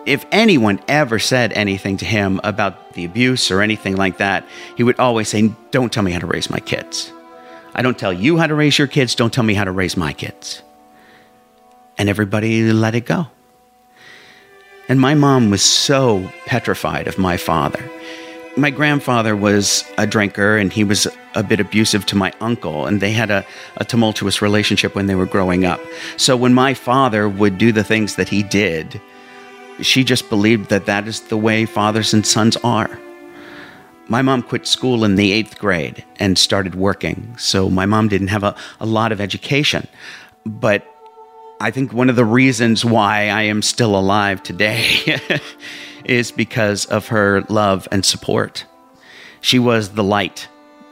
If 0.05 0.25
anyone 0.31 0.79
ever 0.87 1.19
said 1.19 1.51
anything 1.53 1.97
to 1.97 2.05
him 2.05 2.39
about 2.43 2.93
the 2.93 3.05
abuse 3.05 3.51
or 3.51 3.61
anything 3.61 3.95
like 3.95 4.17
that, 4.17 4.47
he 4.77 4.83
would 4.83 4.99
always 4.99 5.27
say, 5.27 5.51
Don't 5.71 5.91
tell 5.91 6.03
me 6.03 6.11
how 6.11 6.19
to 6.19 6.25
raise 6.25 6.49
my 6.49 6.59
kids. 6.59 7.11
I 7.75 7.81
don't 7.81 7.97
tell 7.97 8.13
you 8.13 8.37
how 8.37 8.47
to 8.47 8.55
raise 8.55 8.77
your 8.77 8.87
kids, 8.87 9.15
don't 9.15 9.33
tell 9.33 9.43
me 9.43 9.53
how 9.53 9.63
to 9.63 9.71
raise 9.71 9.95
my 9.95 10.13
kids. 10.13 10.61
And 11.97 12.09
everybody 12.09 12.71
let 12.71 12.95
it 12.95 13.05
go. 13.05 13.27
And 14.87 14.99
my 14.99 15.13
mom 15.13 15.51
was 15.51 15.61
so 15.61 16.31
petrified 16.45 17.07
of 17.07 17.19
my 17.19 17.37
father 17.37 17.91
my 18.59 18.69
grandfather 18.69 19.35
was 19.35 19.83
a 19.97 20.05
drinker 20.05 20.57
and 20.57 20.71
he 20.71 20.83
was 20.83 21.07
a 21.35 21.43
bit 21.43 21.59
abusive 21.59 22.05
to 22.07 22.15
my 22.15 22.33
uncle, 22.41 22.85
and 22.85 23.01
they 23.01 23.11
had 23.11 23.29
a, 23.29 23.45
a, 23.77 23.85
tumultuous 23.85 24.41
relationship 24.41 24.95
when 24.95 25.05
they 25.05 25.15
were 25.15 25.25
growing 25.25 25.65
up. 25.65 25.79
So 26.17 26.35
when 26.35 26.53
my 26.53 26.73
father 26.73 27.29
would 27.29 27.57
do 27.57 27.71
the 27.71 27.83
things 27.83 28.15
that 28.15 28.29
he 28.29 28.43
did, 28.43 28.99
she 29.81 30.03
just 30.03 30.29
believed 30.29 30.69
that 30.69 30.85
that 30.87 31.07
is 31.07 31.21
the 31.21 31.37
way 31.37 31.65
fathers 31.65 32.13
and 32.13 32.25
sons 32.25 32.57
are. 32.57 32.99
My 34.07 34.21
mom 34.21 34.41
quit 34.41 34.65
school 34.65 35.05
in 35.05 35.15
the 35.15 35.31
eighth 35.31 35.59
grade 35.59 36.03
and 36.17 36.37
started 36.37 36.75
working, 36.75 37.35
so 37.37 37.69
my 37.69 37.85
mom 37.85 38.07
didn't 38.07 38.29
have 38.29 38.43
a, 38.43 38.55
a 38.79 38.85
lot 38.85 39.11
of 39.11 39.21
education. 39.21 39.87
But 40.45 40.85
I 41.61 41.71
think 41.71 41.93
one 41.93 42.09
of 42.09 42.15
the 42.15 42.25
reasons 42.25 42.83
why 42.83 43.29
I 43.29 43.43
am 43.43 43.61
still 43.61 43.95
alive 43.95 44.41
today 44.41 45.19
is 46.09 46.31
because 46.31 46.85
of 46.87 47.07
her 47.09 47.41
love 47.49 47.87
and 47.91 48.03
support. 48.03 48.65
She 49.41 49.59
was 49.59 49.89
the 49.89 50.03
light. 50.03 50.47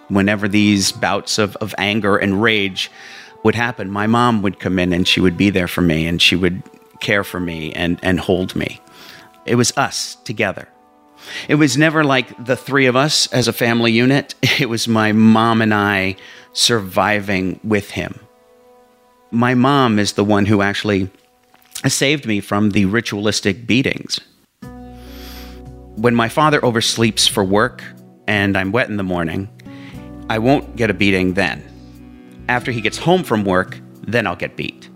Whenever 0.09 0.47
these 0.47 0.91
bouts 0.91 1.37
of, 1.37 1.55
of 1.57 1.75
anger 1.77 2.17
and 2.17 2.41
rage 2.41 2.89
would 3.43 3.55
happen, 3.55 3.89
my 3.89 4.07
mom 4.07 4.41
would 4.43 4.59
come 4.59 4.79
in 4.79 4.93
and 4.93 5.07
she 5.07 5.19
would 5.19 5.35
be 5.35 5.49
there 5.49 5.67
for 5.67 5.81
me 5.81 6.05
and 6.05 6.21
she 6.21 6.35
would 6.35 6.61
care 7.01 7.23
for 7.23 7.39
me 7.39 7.73
and, 7.73 7.99
and 8.03 8.19
hold 8.19 8.55
me. 8.55 8.79
It 9.45 9.55
was 9.55 9.75
us 9.75 10.15
together. 10.23 10.69
It 11.49 11.55
was 11.55 11.77
never 11.77 12.03
like 12.03 12.45
the 12.45 12.55
three 12.55 12.85
of 12.85 12.95
us 12.95 13.27
as 13.33 13.47
a 13.47 13.53
family 13.53 13.91
unit. 13.91 14.35
It 14.59 14.69
was 14.69 14.87
my 14.87 15.11
mom 15.11 15.61
and 15.61 15.73
I 15.73 16.15
surviving 16.53 17.59
with 17.63 17.91
him. 17.91 18.19
My 19.31 19.55
mom 19.55 19.99
is 19.99 20.13
the 20.13 20.23
one 20.23 20.45
who 20.45 20.61
actually 20.61 21.09
saved 21.87 22.25
me 22.25 22.39
from 22.39 22.71
the 22.71 22.85
ritualistic 22.85 23.67
beatings 23.67 24.19
when 25.97 26.13
my 26.13 26.29
father 26.29 26.61
oversleeps 26.61 27.27
for 27.27 27.43
work 27.43 27.83
and 28.27 28.55
I'm 28.55 28.71
wet 28.71 28.89
in 28.89 28.97
the 28.97 29.03
morning, 29.03 29.49
I 30.29 30.37
won't 30.39 30.75
get 30.75 30.89
a 30.89 30.93
beating 30.93 31.33
then. 31.33 31.63
After 32.47 32.71
he 32.71 32.81
gets 32.81 32.97
home 32.97 33.23
from 33.23 33.43
work, 33.43 33.79
then 34.03 34.27
I'll 34.27 34.35
get 34.35 34.55
beat. 34.55 34.89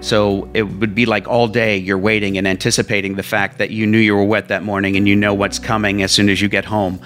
So 0.00 0.50
it 0.54 0.62
would 0.62 0.94
be 0.94 1.06
like 1.06 1.28
all 1.28 1.46
day 1.46 1.76
you're 1.76 1.98
waiting 1.98 2.38
and 2.38 2.48
anticipating 2.48 3.14
the 3.14 3.22
fact 3.22 3.58
that 3.58 3.70
you 3.70 3.86
knew 3.86 3.98
you 3.98 4.16
were 4.16 4.24
wet 4.24 4.48
that 4.48 4.64
morning 4.64 4.96
and 4.96 5.06
you 5.06 5.14
know 5.14 5.34
what's 5.34 5.58
coming 5.58 6.02
as 6.02 6.10
soon 6.10 6.28
as 6.28 6.40
you 6.40 6.48
get 6.48 6.64
home. 6.64 7.00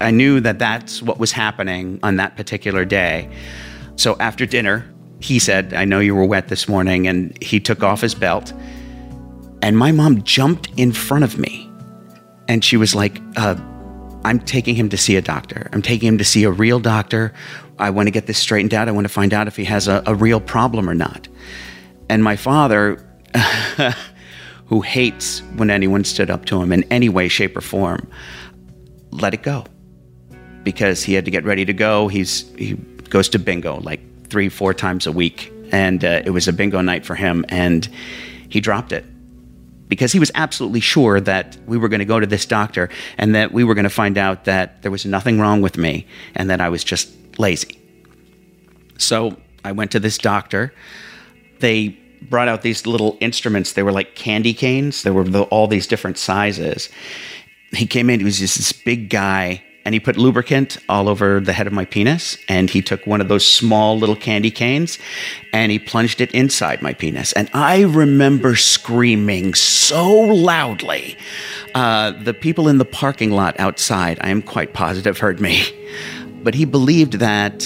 I 0.00 0.12
knew 0.12 0.40
that 0.40 0.58
that's 0.58 1.02
what 1.02 1.18
was 1.18 1.32
happening 1.32 1.98
on 2.02 2.16
that 2.16 2.36
particular 2.36 2.84
day. 2.84 3.28
So 3.96 4.16
after 4.20 4.46
dinner, 4.46 4.88
he 5.20 5.40
said, 5.40 5.74
I 5.74 5.84
know 5.84 5.98
you 5.98 6.14
were 6.14 6.24
wet 6.24 6.46
this 6.46 6.68
morning. 6.68 7.08
And 7.08 7.36
he 7.42 7.58
took 7.58 7.82
off 7.82 8.00
his 8.00 8.14
belt. 8.14 8.52
And 9.62 9.76
my 9.76 9.90
mom 9.90 10.22
jumped 10.22 10.70
in 10.76 10.92
front 10.92 11.24
of 11.24 11.38
me 11.38 11.67
and 12.48 12.64
she 12.64 12.76
was 12.76 12.94
like, 12.94 13.20
uh, 13.36 13.54
I'm 14.24 14.40
taking 14.40 14.74
him 14.74 14.88
to 14.88 14.96
see 14.96 15.16
a 15.16 15.22
doctor. 15.22 15.68
I'm 15.72 15.82
taking 15.82 16.08
him 16.08 16.18
to 16.18 16.24
see 16.24 16.44
a 16.44 16.50
real 16.50 16.80
doctor. 16.80 17.32
I 17.78 17.90
want 17.90 18.08
to 18.08 18.10
get 18.10 18.26
this 18.26 18.38
straightened 18.38 18.74
out. 18.74 18.88
I 18.88 18.90
want 18.90 19.04
to 19.04 19.12
find 19.12 19.32
out 19.32 19.46
if 19.46 19.56
he 19.56 19.64
has 19.64 19.86
a, 19.86 20.02
a 20.06 20.14
real 20.14 20.40
problem 20.40 20.90
or 20.90 20.94
not. 20.94 21.28
And 22.08 22.24
my 22.24 22.36
father, 22.36 23.04
who 24.66 24.80
hates 24.80 25.40
when 25.56 25.70
anyone 25.70 26.04
stood 26.04 26.30
up 26.30 26.46
to 26.46 26.60
him 26.60 26.72
in 26.72 26.84
any 26.84 27.08
way, 27.08 27.28
shape, 27.28 27.56
or 27.56 27.60
form, 27.60 28.10
let 29.10 29.34
it 29.34 29.42
go 29.42 29.64
because 30.64 31.02
he 31.02 31.14
had 31.14 31.24
to 31.24 31.30
get 31.30 31.44
ready 31.44 31.64
to 31.64 31.72
go. 31.72 32.08
He's 32.08 32.50
he 32.56 32.74
goes 33.10 33.28
to 33.30 33.38
bingo 33.38 33.80
like 33.80 34.00
three, 34.28 34.48
four 34.48 34.74
times 34.74 35.06
a 35.06 35.12
week, 35.12 35.52
and 35.70 36.04
uh, 36.04 36.22
it 36.24 36.30
was 36.30 36.48
a 36.48 36.52
bingo 36.52 36.80
night 36.80 37.06
for 37.06 37.14
him, 37.14 37.44
and 37.48 37.88
he 38.48 38.60
dropped 38.60 38.92
it 38.92 39.04
because 39.88 40.12
he 40.12 40.18
was 40.18 40.30
absolutely 40.34 40.80
sure 40.80 41.20
that 41.20 41.56
we 41.66 41.76
were 41.76 41.88
going 41.88 42.00
to 42.00 42.04
go 42.04 42.20
to 42.20 42.26
this 42.26 42.46
doctor 42.46 42.88
and 43.16 43.34
that 43.34 43.52
we 43.52 43.64
were 43.64 43.74
going 43.74 43.84
to 43.84 43.90
find 43.90 44.18
out 44.18 44.44
that 44.44 44.82
there 44.82 44.90
was 44.90 45.04
nothing 45.04 45.40
wrong 45.40 45.62
with 45.62 45.76
me 45.76 46.06
and 46.34 46.50
that 46.50 46.60
I 46.60 46.68
was 46.68 46.84
just 46.84 47.10
lazy. 47.38 47.78
So 48.98 49.36
I 49.64 49.72
went 49.72 49.90
to 49.92 50.00
this 50.00 50.18
doctor. 50.18 50.72
They 51.60 51.98
brought 52.22 52.48
out 52.48 52.62
these 52.62 52.86
little 52.86 53.16
instruments. 53.20 53.72
They 53.72 53.82
were 53.82 53.92
like 53.92 54.14
candy 54.14 54.54
canes. 54.54 55.02
There 55.02 55.12
were 55.12 55.24
all 55.44 55.66
these 55.66 55.86
different 55.86 56.18
sizes. 56.18 56.88
He 57.72 57.86
came 57.86 58.10
in, 58.10 58.20
he 58.20 58.24
was 58.24 58.38
just 58.38 58.56
this 58.56 58.72
big 58.72 59.10
guy 59.10 59.62
and 59.88 59.94
he 59.94 60.00
put 60.00 60.18
lubricant 60.18 60.76
all 60.90 61.08
over 61.08 61.40
the 61.40 61.54
head 61.54 61.66
of 61.66 61.72
my 61.72 61.86
penis 61.86 62.36
and 62.46 62.68
he 62.68 62.82
took 62.82 63.06
one 63.06 63.22
of 63.22 63.28
those 63.28 63.48
small 63.48 63.98
little 63.98 64.14
candy 64.14 64.50
canes 64.50 64.98
and 65.54 65.72
he 65.72 65.78
plunged 65.78 66.20
it 66.20 66.30
inside 66.32 66.82
my 66.82 66.92
penis. 66.92 67.32
And 67.32 67.48
i 67.54 67.84
remember 67.84 68.54
screaming 68.54 69.54
so 69.54 70.12
loudly 70.12 71.16
uh, 71.74 72.10
the 72.10 72.34
people 72.34 72.68
in 72.68 72.76
the 72.76 72.84
parking 72.84 73.30
lot 73.30 73.58
outside 73.58 74.18
i 74.20 74.28
am 74.28 74.42
quite 74.42 74.74
positive 74.74 75.16
heard 75.16 75.40
me. 75.40 75.64
But 76.42 76.54
he 76.54 76.66
believed 76.66 77.14
that 77.14 77.64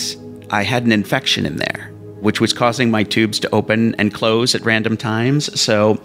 i 0.50 0.62
had 0.62 0.84
an 0.84 0.92
infection 0.92 1.44
in 1.44 1.56
there 1.56 1.92
which 2.20 2.40
was 2.40 2.52
causing 2.52 2.88
my 2.88 3.02
tubes 3.02 3.40
to 3.40 3.52
open 3.52 3.96
and 3.96 4.14
close 4.14 4.54
at 4.54 4.60
random 4.60 4.96
times. 4.96 5.60
So 5.60 6.00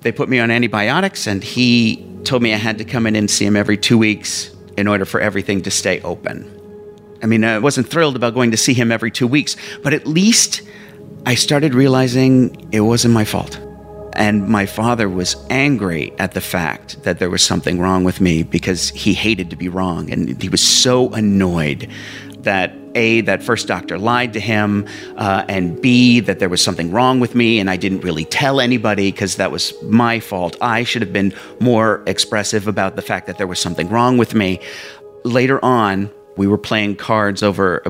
they 0.00 0.10
put 0.10 0.30
me 0.30 0.38
on 0.38 0.50
antibiotics 0.50 1.26
and 1.26 1.44
he 1.44 2.02
told 2.24 2.42
me 2.42 2.54
i 2.54 2.56
had 2.56 2.78
to 2.78 2.84
come 2.86 3.06
in 3.06 3.14
and 3.14 3.30
see 3.30 3.44
him 3.44 3.54
every 3.54 3.76
two 3.76 3.98
weeks 3.98 4.53
in 4.76 4.86
order 4.86 5.04
for 5.04 5.20
everything 5.20 5.62
to 5.62 5.70
stay 5.70 6.00
open. 6.00 6.50
I 7.22 7.26
mean, 7.26 7.44
I 7.44 7.58
wasn't 7.58 7.88
thrilled 7.88 8.16
about 8.16 8.34
going 8.34 8.50
to 8.50 8.56
see 8.56 8.74
him 8.74 8.92
every 8.92 9.10
two 9.10 9.26
weeks, 9.26 9.56
but 9.82 9.94
at 9.94 10.06
least 10.06 10.62
I 11.26 11.34
started 11.34 11.74
realizing 11.74 12.68
it 12.70 12.80
wasn't 12.80 13.14
my 13.14 13.24
fault. 13.24 13.58
And 14.12 14.48
my 14.48 14.66
father 14.66 15.08
was 15.08 15.34
angry 15.50 16.12
at 16.18 16.32
the 16.32 16.40
fact 16.40 17.02
that 17.02 17.18
there 17.18 17.30
was 17.30 17.42
something 17.42 17.80
wrong 17.80 18.04
with 18.04 18.20
me 18.20 18.42
because 18.42 18.90
he 18.90 19.14
hated 19.14 19.50
to 19.50 19.56
be 19.56 19.68
wrong. 19.68 20.12
And 20.12 20.40
he 20.40 20.48
was 20.48 20.60
so 20.60 21.12
annoyed 21.12 21.88
that 22.40 22.72
A, 22.94 23.20
that 23.22 23.42
first 23.42 23.66
doctor 23.66 23.98
lied 23.98 24.32
to 24.34 24.40
him, 24.40 24.86
uh, 25.16 25.44
and 25.48 25.80
B, 25.80 26.20
that 26.20 26.38
there 26.38 26.48
was 26.48 26.62
something 26.62 26.90
wrong 26.90 27.20
with 27.20 27.34
me 27.34 27.58
and 27.58 27.70
I 27.70 27.76
didn't 27.76 28.00
really 28.00 28.24
tell 28.24 28.60
anybody 28.60 29.10
because 29.10 29.36
that 29.36 29.50
was 29.50 29.72
my 29.82 30.20
fault. 30.20 30.56
I 30.60 30.84
should 30.84 31.02
have 31.02 31.12
been 31.12 31.34
more 31.60 32.02
expressive 32.06 32.68
about 32.68 32.96
the 32.96 33.02
fact 33.02 33.26
that 33.26 33.38
there 33.38 33.46
was 33.46 33.58
something 33.58 33.88
wrong 33.88 34.18
with 34.18 34.34
me. 34.34 34.60
Later 35.24 35.64
on, 35.64 36.10
we 36.36 36.46
were 36.46 36.58
playing 36.58 36.96
cards 36.96 37.42
over. 37.42 37.82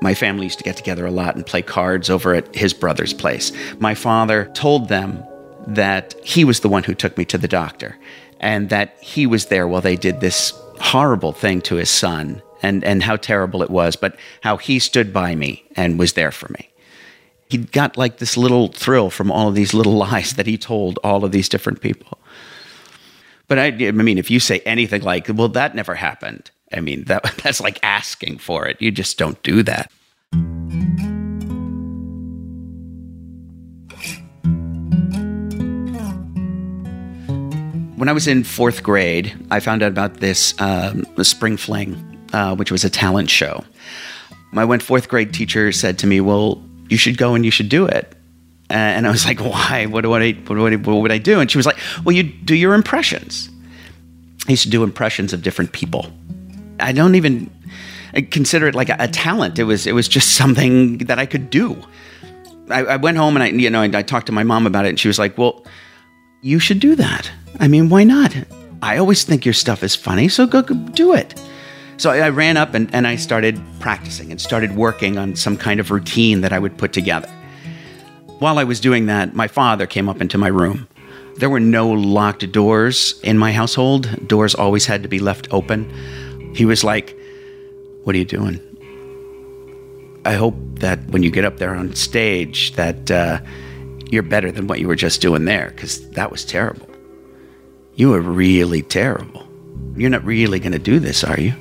My 0.00 0.14
family 0.14 0.44
used 0.44 0.58
to 0.58 0.64
get 0.64 0.76
together 0.76 1.06
a 1.06 1.10
lot 1.10 1.34
and 1.34 1.44
play 1.44 1.62
cards 1.62 2.08
over 2.08 2.34
at 2.34 2.54
his 2.54 2.72
brother's 2.72 3.12
place. 3.12 3.52
My 3.78 3.94
father 3.94 4.50
told 4.54 4.88
them 4.88 5.22
that 5.66 6.14
he 6.24 6.44
was 6.44 6.60
the 6.60 6.68
one 6.68 6.84
who 6.84 6.94
took 6.94 7.18
me 7.18 7.24
to 7.26 7.38
the 7.38 7.48
doctor 7.48 7.96
and 8.40 8.70
that 8.70 8.96
he 9.00 9.26
was 9.26 9.46
there 9.46 9.68
while 9.68 9.82
they 9.82 9.96
did 9.96 10.20
this 10.20 10.52
horrible 10.78 11.32
thing 11.32 11.60
to 11.60 11.76
his 11.76 11.90
son 11.90 12.42
and, 12.62 12.84
and 12.84 13.02
how 13.02 13.16
terrible 13.16 13.62
it 13.62 13.70
was, 13.70 13.96
but 13.96 14.16
how 14.42 14.56
he 14.56 14.78
stood 14.78 15.12
by 15.12 15.34
me 15.34 15.64
and 15.76 15.98
was 15.98 16.14
there 16.14 16.32
for 16.32 16.48
me. 16.52 16.68
He 17.48 17.58
got 17.58 17.96
like 17.96 18.18
this 18.18 18.36
little 18.36 18.68
thrill 18.68 19.10
from 19.10 19.30
all 19.30 19.48
of 19.48 19.54
these 19.54 19.74
little 19.74 19.96
lies 19.96 20.34
that 20.34 20.46
he 20.46 20.56
told 20.56 20.98
all 21.02 21.24
of 21.24 21.32
these 21.32 21.48
different 21.48 21.80
people. 21.80 22.18
But 23.48 23.58
I, 23.58 23.66
I 23.66 23.90
mean, 23.90 24.18
if 24.18 24.30
you 24.30 24.38
say 24.38 24.60
anything 24.60 25.02
like, 25.02 25.26
well, 25.28 25.48
that 25.48 25.74
never 25.74 25.96
happened, 25.96 26.50
I 26.72 26.80
mean, 26.80 27.04
that, 27.04 27.24
that's 27.42 27.60
like 27.60 27.78
asking 27.82 28.38
for 28.38 28.66
it. 28.66 28.80
You 28.80 28.90
just 28.90 29.18
don't 29.18 29.42
do 29.42 29.62
that. 29.64 29.90
When 38.00 38.08
I 38.08 38.12
was 38.12 38.26
in 38.26 38.44
fourth 38.44 38.82
grade, 38.82 39.34
I 39.50 39.60
found 39.60 39.82
out 39.82 39.88
about 39.88 40.20
this 40.20 40.58
um, 40.58 41.04
Spring 41.22 41.58
Fling, 41.58 42.09
uh, 42.32 42.54
which 42.56 42.70
was 42.70 42.84
a 42.84 42.90
talent 42.90 43.30
show. 43.30 43.64
My 44.52 44.64
one 44.64 44.80
fourth 44.80 45.08
grade 45.08 45.32
teacher 45.32 45.72
said 45.72 45.98
to 46.00 46.06
me, 46.06 46.20
Well, 46.20 46.62
you 46.88 46.96
should 46.96 47.16
go 47.16 47.34
and 47.34 47.44
you 47.44 47.50
should 47.50 47.68
do 47.68 47.86
it. 47.86 48.14
And 48.68 49.06
I 49.06 49.10
was 49.10 49.24
like, 49.24 49.40
Why? 49.40 49.86
What, 49.86 50.06
what, 50.06 50.22
what, 50.22 50.86
what 50.86 50.96
would 50.96 51.12
I 51.12 51.18
do? 51.18 51.40
And 51.40 51.50
she 51.50 51.58
was 51.58 51.66
like, 51.66 51.78
Well, 52.04 52.14
you 52.14 52.22
do 52.22 52.54
your 52.54 52.74
impressions. 52.74 53.48
I 54.48 54.52
used 54.52 54.64
to 54.64 54.70
do 54.70 54.82
impressions 54.82 55.32
of 55.32 55.42
different 55.42 55.72
people. 55.72 56.06
I 56.80 56.92
don't 56.92 57.14
even 57.14 57.50
consider 58.30 58.66
it 58.66 58.74
like 58.74 58.88
a, 58.88 58.96
a 58.98 59.08
talent. 59.08 59.58
It 59.58 59.64
was 59.64 59.86
it 59.86 59.92
was 59.92 60.08
just 60.08 60.36
something 60.36 60.98
that 60.98 61.18
I 61.18 61.26
could 61.26 61.50
do. 61.50 61.76
I, 62.68 62.84
I 62.84 62.96
went 62.96 63.16
home 63.16 63.36
and 63.36 63.42
I 63.42 63.48
you 63.48 63.70
know 63.70 63.82
I, 63.82 63.90
I 63.92 64.02
talked 64.02 64.26
to 64.26 64.32
my 64.32 64.42
mom 64.42 64.66
about 64.66 64.86
it, 64.86 64.90
and 64.90 64.98
she 64.98 65.08
was 65.08 65.18
like, 65.18 65.36
"Well, 65.38 65.64
you 66.40 66.58
should 66.58 66.80
do 66.80 66.96
that. 66.96 67.30
I 67.58 67.68
mean, 67.68 67.88
why 67.88 68.04
not? 68.04 68.34
I 68.82 68.96
always 68.96 69.24
think 69.24 69.44
your 69.44 69.54
stuff 69.54 69.82
is 69.82 69.94
funny, 69.94 70.28
so 70.28 70.46
go, 70.46 70.62
go 70.62 70.74
do 70.74 71.12
it." 71.12 71.40
So 72.00 72.08
I, 72.08 72.20
I 72.20 72.28
ran 72.30 72.56
up 72.56 72.72
and, 72.72 72.92
and 72.94 73.06
I 73.06 73.16
started 73.16 73.60
practicing 73.78 74.30
and 74.30 74.40
started 74.40 74.74
working 74.74 75.18
on 75.18 75.36
some 75.36 75.58
kind 75.58 75.80
of 75.80 75.90
routine 75.90 76.40
that 76.40 76.50
I 76.50 76.58
would 76.58 76.78
put 76.78 76.94
together. 76.94 77.28
While 78.38 78.58
I 78.58 78.64
was 78.64 78.80
doing 78.80 79.04
that, 79.06 79.34
my 79.34 79.48
father 79.48 79.86
came 79.86 80.08
up 80.08 80.22
into 80.22 80.38
my 80.38 80.48
room. 80.48 80.88
There 81.36 81.50
were 81.50 81.60
no 81.60 81.90
locked 81.90 82.50
doors 82.52 83.20
in 83.22 83.36
my 83.36 83.52
household. 83.52 84.26
Doors 84.26 84.54
always 84.54 84.86
had 84.86 85.02
to 85.02 85.10
be 85.10 85.18
left 85.18 85.48
open. 85.50 85.90
He 86.54 86.64
was 86.64 86.82
like, 86.82 87.14
What 88.04 88.14
are 88.14 88.18
you 88.18 88.24
doing? 88.24 88.58
I 90.24 90.32
hope 90.32 90.54
that 90.76 91.06
when 91.10 91.22
you 91.22 91.30
get 91.30 91.44
up 91.44 91.58
there 91.58 91.74
on 91.74 91.94
stage 91.94 92.72
that 92.76 93.10
uh, 93.10 93.40
you're 94.10 94.22
better 94.22 94.50
than 94.50 94.68
what 94.68 94.80
you 94.80 94.88
were 94.88 94.96
just 94.96 95.20
doing 95.20 95.44
there, 95.44 95.70
because 95.76 96.08
that 96.12 96.30
was 96.30 96.46
terrible. 96.46 96.88
You 97.94 98.08
were 98.08 98.22
really 98.22 98.80
terrible. 98.80 99.46
You're 99.96 100.08
not 100.08 100.24
really 100.24 100.60
going 100.60 100.72
to 100.72 100.78
do 100.78 100.98
this, 100.98 101.22
are 101.24 101.38
you? 101.38 101.52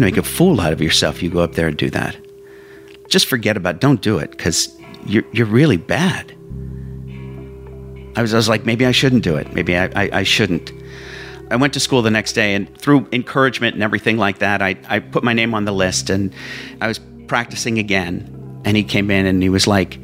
To 0.00 0.06
make 0.06 0.16
a 0.16 0.22
fool 0.22 0.60
out 0.60 0.72
of 0.72 0.80
yourself. 0.80 1.16
If 1.16 1.22
you 1.22 1.30
go 1.30 1.40
up 1.40 1.54
there 1.54 1.68
and 1.68 1.76
do 1.76 1.90
that. 1.90 2.16
Just 3.08 3.26
forget 3.26 3.56
about. 3.56 3.80
Don't 3.80 4.00
do 4.00 4.18
it 4.18 4.30
because 4.30 4.74
you're 5.06 5.24
you're 5.32 5.46
really 5.46 5.76
bad. 5.76 6.34
I 8.16 8.22
was 8.22 8.34
I 8.34 8.36
was 8.36 8.48
like 8.48 8.64
maybe 8.64 8.86
I 8.86 8.92
shouldn't 8.92 9.22
do 9.22 9.36
it. 9.36 9.52
Maybe 9.52 9.76
I, 9.76 9.86
I, 9.94 10.10
I 10.12 10.22
shouldn't. 10.22 10.72
I 11.50 11.56
went 11.56 11.74
to 11.74 11.80
school 11.80 12.00
the 12.00 12.10
next 12.10 12.32
day, 12.32 12.54
and 12.54 12.74
through 12.78 13.06
encouragement 13.12 13.74
and 13.74 13.82
everything 13.82 14.16
like 14.16 14.38
that, 14.38 14.62
I, 14.62 14.76
I 14.88 15.00
put 15.00 15.22
my 15.22 15.34
name 15.34 15.54
on 15.54 15.66
the 15.66 15.72
list 15.72 16.08
and 16.08 16.32
I 16.80 16.88
was 16.88 16.98
practicing 17.26 17.78
again. 17.78 18.62
And 18.64 18.74
he 18.74 18.84
came 18.84 19.10
in 19.10 19.26
and 19.26 19.42
he 19.42 19.50
was 19.50 19.66
like, 19.66 19.98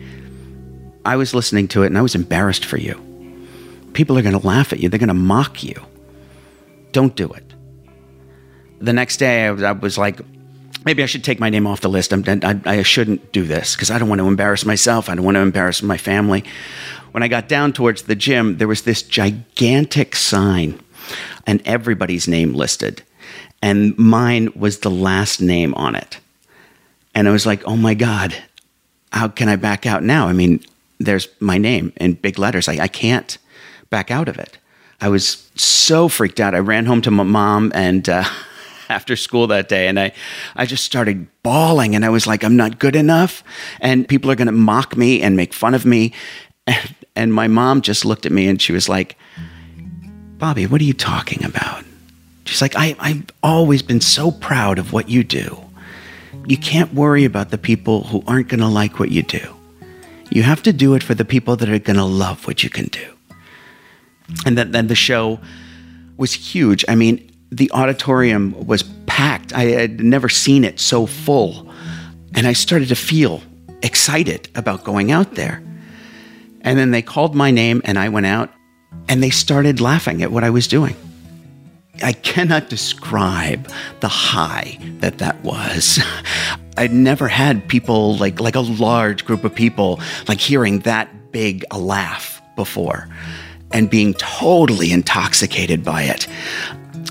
I 1.06 1.16
was 1.16 1.32
listening 1.32 1.68
to 1.68 1.84
it 1.84 1.86
and 1.86 1.96
I 1.96 2.02
was 2.02 2.14
embarrassed 2.14 2.66
for 2.66 2.76
you. 2.76 3.00
People 3.94 4.18
are 4.18 4.22
going 4.22 4.38
to 4.38 4.46
laugh 4.46 4.74
at 4.74 4.80
you, 4.80 4.90
they're 4.90 4.98
going 4.98 5.08
to 5.08 5.14
mock 5.14 5.62
you. 5.62 5.80
Don't 6.92 7.16
do 7.16 7.28
it. 7.30 7.47
The 8.80 8.92
next 8.92 9.16
day, 9.16 9.46
I 9.46 9.50
was, 9.50 9.62
I 9.62 9.72
was 9.72 9.98
like, 9.98 10.20
maybe 10.84 11.02
I 11.02 11.06
should 11.06 11.24
take 11.24 11.40
my 11.40 11.50
name 11.50 11.66
off 11.66 11.80
the 11.80 11.88
list. 11.88 12.12
I, 12.12 12.60
I 12.64 12.82
shouldn't 12.82 13.32
do 13.32 13.44
this 13.44 13.74
because 13.74 13.90
I 13.90 13.98
don't 13.98 14.08
want 14.08 14.20
to 14.20 14.28
embarrass 14.28 14.64
myself. 14.64 15.08
I 15.08 15.14
don't 15.14 15.24
want 15.24 15.36
to 15.36 15.40
embarrass 15.40 15.82
my 15.82 15.98
family. 15.98 16.44
When 17.12 17.22
I 17.22 17.28
got 17.28 17.48
down 17.48 17.72
towards 17.72 18.02
the 18.02 18.14
gym, 18.14 18.58
there 18.58 18.68
was 18.68 18.82
this 18.82 19.02
gigantic 19.02 20.14
sign 20.14 20.80
and 21.46 21.62
everybody's 21.66 22.28
name 22.28 22.54
listed. 22.54 23.02
And 23.60 23.98
mine 23.98 24.52
was 24.54 24.80
the 24.80 24.90
last 24.90 25.40
name 25.40 25.74
on 25.74 25.94
it. 25.94 26.20
And 27.14 27.28
I 27.28 27.32
was 27.32 27.46
like, 27.46 27.64
oh 27.64 27.76
my 27.76 27.94
God, 27.94 28.34
how 29.12 29.28
can 29.28 29.48
I 29.48 29.56
back 29.56 29.86
out 29.86 30.02
now? 30.02 30.28
I 30.28 30.32
mean, 30.32 30.60
there's 31.00 31.28
my 31.40 31.58
name 31.58 31.92
in 31.96 32.14
big 32.14 32.38
letters. 32.38 32.68
I, 32.68 32.84
I 32.84 32.88
can't 32.88 33.38
back 33.90 34.10
out 34.10 34.28
of 34.28 34.38
it. 34.38 34.58
I 35.00 35.08
was 35.08 35.50
so 35.54 36.08
freaked 36.08 36.40
out. 36.40 36.54
I 36.54 36.58
ran 36.58 36.86
home 36.86 37.02
to 37.02 37.10
my 37.10 37.22
mom 37.24 37.72
and 37.74 38.08
uh, 38.08 38.24
after 38.90 39.16
school 39.16 39.46
that 39.48 39.68
day 39.68 39.88
and 39.88 39.98
I, 39.98 40.12
I 40.56 40.66
just 40.66 40.84
started 40.84 41.26
bawling 41.42 41.94
and 41.94 42.04
I 42.04 42.08
was 42.08 42.26
like, 42.26 42.44
I'm 42.44 42.56
not 42.56 42.78
good 42.78 42.96
enough 42.96 43.44
and 43.80 44.08
people 44.08 44.30
are 44.30 44.36
going 44.36 44.46
to 44.46 44.52
mock 44.52 44.96
me 44.96 45.22
and 45.22 45.36
make 45.36 45.52
fun 45.52 45.74
of 45.74 45.84
me. 45.84 46.12
And, 46.66 46.94
and 47.16 47.34
my 47.34 47.48
mom 47.48 47.82
just 47.82 48.04
looked 48.04 48.26
at 48.26 48.32
me 48.32 48.48
and 48.48 48.60
she 48.60 48.72
was 48.72 48.88
like, 48.88 49.16
Bobby, 50.38 50.66
what 50.66 50.80
are 50.80 50.84
you 50.84 50.94
talking 50.94 51.44
about? 51.44 51.84
She's 52.44 52.62
like, 52.62 52.76
I, 52.76 52.94
I've 53.00 53.24
always 53.42 53.82
been 53.82 54.00
so 54.00 54.30
proud 54.30 54.78
of 54.78 54.92
what 54.92 55.08
you 55.08 55.24
do. 55.24 55.58
You 56.46 56.56
can't 56.56 56.94
worry 56.94 57.24
about 57.24 57.50
the 57.50 57.58
people 57.58 58.04
who 58.04 58.22
aren't 58.26 58.48
going 58.48 58.60
to 58.60 58.68
like 58.68 58.98
what 58.98 59.10
you 59.10 59.22
do. 59.22 59.54
You 60.30 60.44
have 60.44 60.62
to 60.62 60.72
do 60.72 60.94
it 60.94 61.02
for 61.02 61.14
the 61.14 61.24
people 61.24 61.56
that 61.56 61.68
are 61.68 61.78
going 61.78 61.96
to 61.96 62.04
love 62.04 62.46
what 62.46 62.62
you 62.62 62.70
can 62.70 62.86
do. 62.86 63.06
And 64.46 64.56
then, 64.56 64.70
then 64.70 64.86
the 64.86 64.94
show 64.94 65.40
was 66.16 66.32
huge. 66.32 66.84
I 66.88 66.94
mean, 66.94 67.28
the 67.50 67.70
auditorium 67.72 68.66
was 68.66 68.82
packed. 69.06 69.52
I 69.52 69.64
had 69.64 70.00
never 70.00 70.28
seen 70.28 70.64
it 70.64 70.80
so 70.80 71.06
full. 71.06 71.72
And 72.34 72.46
I 72.46 72.52
started 72.52 72.88
to 72.88 72.96
feel 72.96 73.42
excited 73.82 74.48
about 74.54 74.84
going 74.84 75.10
out 75.10 75.34
there. 75.34 75.62
And 76.62 76.78
then 76.78 76.90
they 76.90 77.02
called 77.02 77.34
my 77.34 77.50
name, 77.50 77.80
and 77.84 77.98
I 77.98 78.08
went 78.08 78.26
out 78.26 78.50
and 79.08 79.22
they 79.22 79.30
started 79.30 79.80
laughing 79.80 80.22
at 80.22 80.30
what 80.30 80.44
I 80.44 80.50
was 80.50 80.68
doing. 80.68 80.94
I 82.02 82.12
cannot 82.12 82.68
describe 82.68 83.70
the 84.00 84.08
high 84.08 84.78
that 85.00 85.18
that 85.18 85.42
was. 85.42 86.00
I'd 86.76 86.92
never 86.92 87.26
had 87.26 87.66
people 87.68 88.16
like 88.16 88.38
like 88.38 88.54
a 88.54 88.60
large 88.60 89.24
group 89.24 89.42
of 89.42 89.52
people 89.54 90.00
like 90.28 90.40
hearing 90.40 90.80
that 90.80 91.32
big 91.32 91.64
a 91.72 91.78
laugh 91.78 92.40
before 92.54 93.08
and 93.72 93.90
being 93.90 94.14
totally 94.14 94.92
intoxicated 94.92 95.84
by 95.84 96.02
it. 96.04 96.28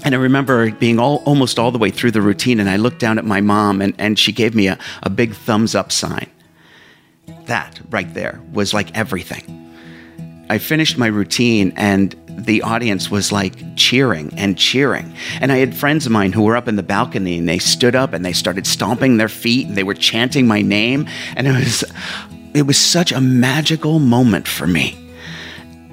And 0.08 0.16
I 0.16 0.20
remember 0.20 0.72
being 0.72 1.00
all, 1.00 1.18
almost 1.26 1.60
all 1.60 1.70
the 1.70 1.78
way 1.78 1.92
through 1.92 2.12
the 2.12 2.22
routine, 2.22 2.62
and 2.62 2.70
I 2.70 2.78
looked 2.78 3.00
down 3.00 3.18
at 3.20 3.26
my 3.26 3.42
mom, 3.42 3.82
and, 3.82 3.94
and 3.98 4.18
she 4.18 4.32
gave 4.32 4.56
me 4.56 4.68
a, 4.68 4.80
a 5.04 5.10
big 5.10 5.34
thumbs 5.34 5.76
up 5.76 5.92
sign. 5.92 6.32
That 7.48 7.82
right 7.90 8.14
there 8.14 8.40
was 8.54 8.74
like 8.74 8.98
everything. 8.98 9.76
I 10.50 10.60
finished 10.60 10.98
my 10.98 11.08
routine 11.08 11.74
and 11.76 12.16
the 12.30 12.62
audience 12.62 13.12
was 13.12 13.34
like 13.34 13.76
cheering 13.76 14.34
and 14.38 14.58
cheering. 14.58 15.14
And 15.42 15.52
I 15.52 15.58
had 15.58 15.76
friends 15.76 16.06
of 16.06 16.14
mine 16.14 16.32
who 16.32 16.44
were 16.44 16.56
up 16.56 16.70
in 16.70 16.78
the 16.78 16.84
balcony 16.84 17.38
and 17.38 17.50
they 17.50 17.60
stood 17.60 17.94
up 17.94 18.14
and 18.14 18.24
they 18.24 18.32
started 18.32 18.66
stomping 18.66 19.18
their 19.18 19.28
feet 19.28 19.68
and 19.68 19.76
they 19.76 19.84
were 19.84 19.94
chanting 19.94 20.48
my 20.48 20.62
name. 20.62 21.06
And 21.36 21.48
it 21.48 21.52
was, 21.52 21.84
it 22.54 22.62
was 22.62 22.78
such 22.78 23.12
a 23.12 23.20
magical 23.20 24.00
moment 24.00 24.48
for 24.48 24.68
me. 24.68 24.98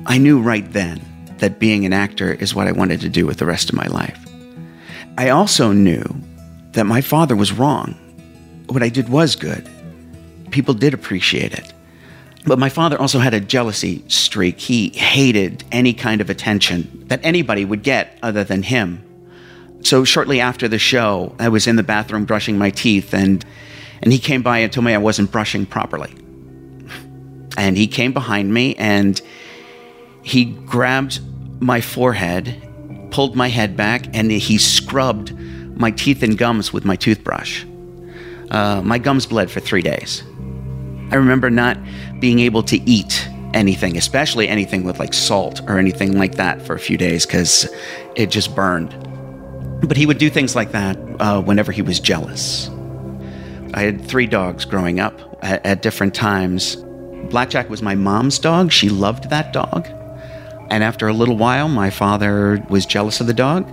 I 0.07 0.19
knew 0.19 0.41
right 0.41 0.73
then 0.73 1.14
that 1.45 1.59
being 1.59 1.85
an 1.85 1.93
actor 1.93 2.33
is 2.33 2.55
what 2.55 2.67
I 2.67 2.73
wanted 2.73 3.03
to 3.03 3.11
do 3.11 3.27
with 3.27 3.37
the 3.37 3.45
rest 3.45 3.69
of 3.69 3.75
my 3.75 3.87
life. 3.89 4.19
I 5.19 5.29
also 5.29 5.73
knew 5.73 6.03
that 6.73 6.87
my 6.87 7.03
father 7.03 7.37
was 7.37 7.53
wrong. 7.53 7.95
What 8.69 8.83
I 8.83 8.89
did 8.89 9.11
was 9.11 9.37
good. 9.37 9.69
People 10.53 10.73
did 10.73 10.95
appreciate 10.95 11.53
it. 11.53 11.71
But 12.47 12.59
my 12.59 12.71
father 12.71 12.99
also 12.99 13.19
had 13.19 13.35
a 13.35 13.41
jealousy 13.41 14.03
streak. 14.09 14.59
He 14.59 14.89
hated 14.89 15.65
any 15.71 15.93
kind 15.93 16.23
of 16.23 16.31
attention 16.31 17.05
that 17.09 17.21
anybody 17.23 17.67
would 17.67 17.83
get 17.83 18.19
other 18.23 18.43
than 18.43 18.63
him. 18.63 19.03
So 19.83 20.05
shortly 20.05 20.41
after 20.41 20.67
the 20.67 20.79
show, 20.79 21.37
I 21.39 21.51
was 21.51 21.67
in 21.67 21.77
the 21.77 21.83
bathroom 21.83 22.25
brushing 22.25 22.57
my 22.57 22.71
teeth 22.71 23.13
and 23.13 23.45
and 24.01 24.11
he 24.11 24.19
came 24.19 24.41
by 24.41 24.61
and 24.61 24.73
told 24.73 24.87
me 24.87 24.95
I 24.95 24.99
wasn't 24.99 25.31
brushing 25.31 25.67
properly. 25.67 26.15
And 27.59 27.77
he 27.77 27.87
came 27.87 28.15
behind 28.15 28.53
me 28.53 28.75
and 28.77 29.21
he 30.23 30.47
grabbed 30.47 31.21
my 31.65 31.81
forehead, 31.81 32.63
pulled 33.11 33.35
my 33.35 33.49
head 33.49 33.75
back, 33.75 34.07
and 34.15 34.31
he 34.31 34.59
scrubbed 34.59 35.33
my 35.79 35.91
teeth 35.91 36.23
and 36.23 36.37
gums 36.37 36.75
with 36.75 36.85
my 36.85 36.95
toothbrush. 36.95 37.65
Uh, 38.51 38.83
my 38.83 38.99
gums 38.99 39.25
bled 39.25 39.51
for 39.51 39.61
three 39.61 39.81
days. 39.81 40.23
I 41.11 41.17
remember 41.17 41.49
not 41.49 41.79
being 42.21 42.41
able 42.41 42.63
to 42.65 42.77
eat 42.83 43.27
anything, 43.55 43.97
especially 43.97 44.47
anything 44.47 44.85
with 44.85 44.99
like 44.99 45.15
salt 45.15 45.63
or 45.67 45.79
anything 45.79 46.19
like 46.19 46.35
that 46.35 46.61
for 46.61 46.75
a 46.75 46.79
few 46.79 46.99
days 46.99 47.25
because 47.25 47.67
it 48.15 48.27
just 48.27 48.55
burned. 48.55 48.91
But 49.89 49.97
he 49.97 50.05
would 50.05 50.19
do 50.19 50.29
things 50.29 50.55
like 50.55 50.73
that 50.73 50.99
uh, 51.19 51.41
whenever 51.41 51.73
he 51.73 51.81
was 51.81 51.99
jealous. 51.99 52.69
I 53.73 53.81
had 53.81 54.05
three 54.05 54.27
dogs 54.27 54.67
growing 54.67 55.01
up 55.01 55.19
at, 55.43 55.65
at 55.65 55.83
different 55.83 56.15
times. 56.15 56.77
Blackjack 57.31 57.71
was 57.71 57.81
my 57.81 57.95
mom's 57.95 58.39
dog. 58.39 58.71
She 58.71 58.91
loved 58.91 59.31
that 59.31 59.55
dog. 59.55 59.89
And 60.75 60.83
after 60.83 61.07
a 61.07 61.13
little 61.13 61.37
while, 61.37 61.69
my 61.69 61.91
father 61.91 62.61
was 62.69 62.85
jealous 62.85 63.21
of 63.21 63.29
the 63.29 63.33
dog. 63.33 63.71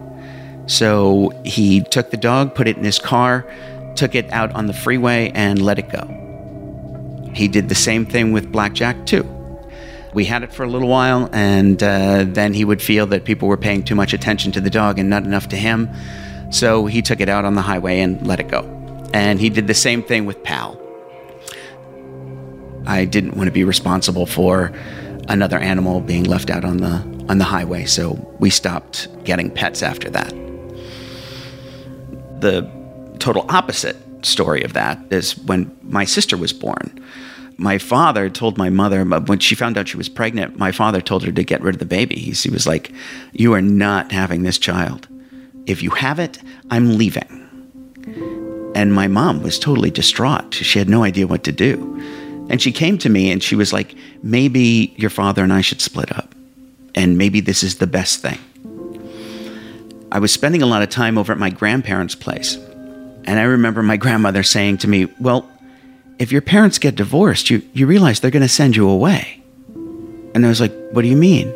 So 0.68 1.32
he 1.44 1.82
took 1.82 2.12
the 2.12 2.18
dog, 2.18 2.54
put 2.54 2.68
it 2.68 2.78
in 2.78 2.84
his 2.84 3.00
car, 3.00 3.52
took 3.96 4.14
it 4.14 4.32
out 4.32 4.54
on 4.54 4.68
the 4.68 4.74
freeway, 4.74 5.32
and 5.34 5.60
let 5.60 5.80
it 5.80 5.90
go. 5.90 6.06
He 7.34 7.48
did 7.48 7.70
the 7.70 7.76
same 7.76 8.06
thing 8.06 8.34
with 8.34 8.52
Blackjack, 8.52 9.08
too. 9.08 9.24
We 10.14 10.26
had 10.26 10.44
it 10.44 10.54
for 10.54 10.62
a 10.62 10.70
little 10.70 10.90
while, 10.90 11.28
and 11.34 11.82
uh, 11.82 12.26
then 12.28 12.54
he 12.54 12.64
would 12.64 12.84
feel 12.84 13.08
that 13.08 13.26
people 13.26 13.48
were 13.48 13.58
paying 13.58 13.84
too 13.84 13.96
much 13.96 14.14
attention 14.14 14.52
to 14.52 14.62
the 14.62 14.70
dog 14.70 15.00
and 15.00 15.10
not 15.10 15.24
enough 15.24 15.48
to 15.50 15.56
him. 15.56 15.90
So 16.52 16.86
he 16.86 17.02
took 17.02 17.20
it 17.20 17.30
out 17.30 17.46
on 17.46 17.56
the 17.56 17.64
highway 17.64 18.02
and 18.02 18.28
let 18.28 18.40
it 18.40 18.48
go. 18.48 18.62
And 19.12 19.40
he 19.40 19.50
did 19.50 19.66
the 19.66 19.74
same 19.74 20.04
thing 20.04 20.28
with 20.28 20.44
Pal. 20.44 20.80
I 22.86 23.06
didn't 23.06 23.38
want 23.38 23.48
to 23.48 23.52
be 23.52 23.64
responsible 23.64 24.28
for 24.28 24.72
another 25.28 25.60
animal 25.60 26.02
being 26.02 26.24
left 26.24 26.50
out 26.50 26.66
on 26.66 26.78
the 26.78 27.04
on 27.30 27.38
the 27.38 27.46
highway, 27.46 27.86
so 27.86 28.14
we 28.40 28.50
stopped 28.50 29.08
getting 29.24 29.50
pets 29.50 29.82
after 29.84 30.10
that. 30.10 30.30
The 32.42 32.70
total 33.20 33.46
opposite 33.50 33.98
story 34.26 34.64
of 34.64 34.74
that 34.74 35.00
is 35.12 35.38
when 35.38 35.76
my 35.84 36.06
sister 36.06 36.36
was 36.36 36.54
born. 36.54 37.00
My 37.58 37.78
father 37.78 38.30
told 38.30 38.58
my 38.58 38.70
mother 38.70 39.06
when 39.06 39.40
she 39.40 39.56
found 39.56 39.78
out 39.78 39.88
she 39.88 39.98
was 39.98 40.10
pregnant, 40.10 40.58
my 40.58 40.72
father 40.72 41.00
told 41.00 41.24
her 41.24 41.32
to 41.32 41.44
get 41.44 41.62
rid 41.62 41.76
of 41.76 41.80
the 41.80 41.86
baby. 41.86 42.16
He 42.16 42.50
was 42.50 42.66
like, 42.66 42.92
"You 43.34 43.54
are 43.54 43.62
not 43.62 44.12
having 44.12 44.44
this 44.44 44.58
child. 44.58 45.08
If 45.68 45.84
you 45.84 45.92
have 45.92 46.20
it, 46.20 46.40
I'm 46.72 46.98
leaving." 46.98 47.48
And 48.74 48.94
my 48.94 49.08
mom 49.08 49.44
was 49.44 49.60
totally 49.60 49.92
distraught. 49.92 50.54
She 50.56 50.80
had 50.80 50.90
no 50.90 51.04
idea 51.04 51.28
what 51.28 51.44
to 51.44 51.52
do. 51.52 52.02
And 52.52 52.62
she 52.62 52.74
came 52.74 52.98
to 53.00 53.10
me 53.10 53.32
and 53.32 53.42
she 53.42 53.56
was 53.56 53.72
like, 53.72 53.96
maybe 54.22 54.94
your 54.98 55.10
father 55.10 55.42
and 55.42 55.54
I 55.54 55.62
should 55.62 55.80
split 55.80 56.16
up. 56.16 56.36
And 56.94 57.18
maybe 57.18 57.40
this 57.40 57.64
is 57.64 57.78
the 57.78 57.88
best 57.88 58.22
thing. 58.22 58.38
I 60.12 60.20
was 60.20 60.34
spending 60.34 60.62
a 60.62 60.66
lot 60.66 60.84
of 60.84 60.90
time 60.90 61.18
over 61.18 61.32
at 61.32 61.40
my 61.40 61.50
grandparents' 61.50 62.14
place. 62.14 62.56
And 63.24 63.40
I 63.40 63.44
remember 63.44 63.82
my 63.82 63.96
grandmother 63.96 64.44
saying 64.44 64.80
to 64.80 64.90
me, 64.90 65.06
Well, 65.18 65.50
if 66.20 66.34
your 66.34 66.42
parents 66.42 66.78
get 66.78 66.96
divorced, 66.96 67.50
you, 67.50 67.62
you 67.72 67.88
realize 67.88 68.20
they're 68.20 68.30
going 68.30 68.42
to 68.42 68.50
send 68.50 68.76
you 68.76 68.90
away. 68.90 69.42
And 70.36 70.46
I 70.46 70.50
was 70.50 70.60
like, 70.60 70.74
What 70.92 71.04
do 71.04 71.08
you 71.08 71.16
mean? 71.16 71.54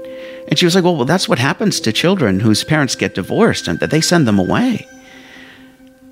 And 0.47 0.57
she 0.57 0.65
was 0.65 0.75
like, 0.75 0.83
well, 0.83 0.95
well, 0.95 1.05
that's 1.05 1.27
what 1.27 1.39
happens 1.39 1.79
to 1.81 1.91
children 1.91 2.39
whose 2.39 2.63
parents 2.63 2.95
get 2.95 3.15
divorced 3.15 3.67
and 3.67 3.79
that 3.79 3.89
they 3.89 3.99
send 3.99 4.27
them 4.27 4.37
away. 4.37 4.87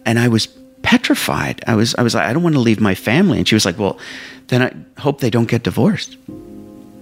And 0.06 0.18
I 0.18 0.28
was 0.28 0.48
petrified. 0.84 1.64
I 1.66 1.76
was, 1.76 1.96
I 1.96 2.04
was 2.04 2.14
like, 2.14 2.26
I 2.26 2.34
don't 2.34 2.44
want 2.44 2.56
to 2.56 2.62
leave 2.62 2.80
my 2.80 2.94
family. 2.94 3.40
And 3.40 3.48
she 3.48 3.56
was 3.56 3.66
like, 3.66 3.80
Well, 3.80 3.98
then 4.48 4.62
I 4.62 5.02
hope 5.02 5.20
they 5.20 5.30
don't 5.30 5.48
get 5.48 5.64
divorced. 5.64 6.18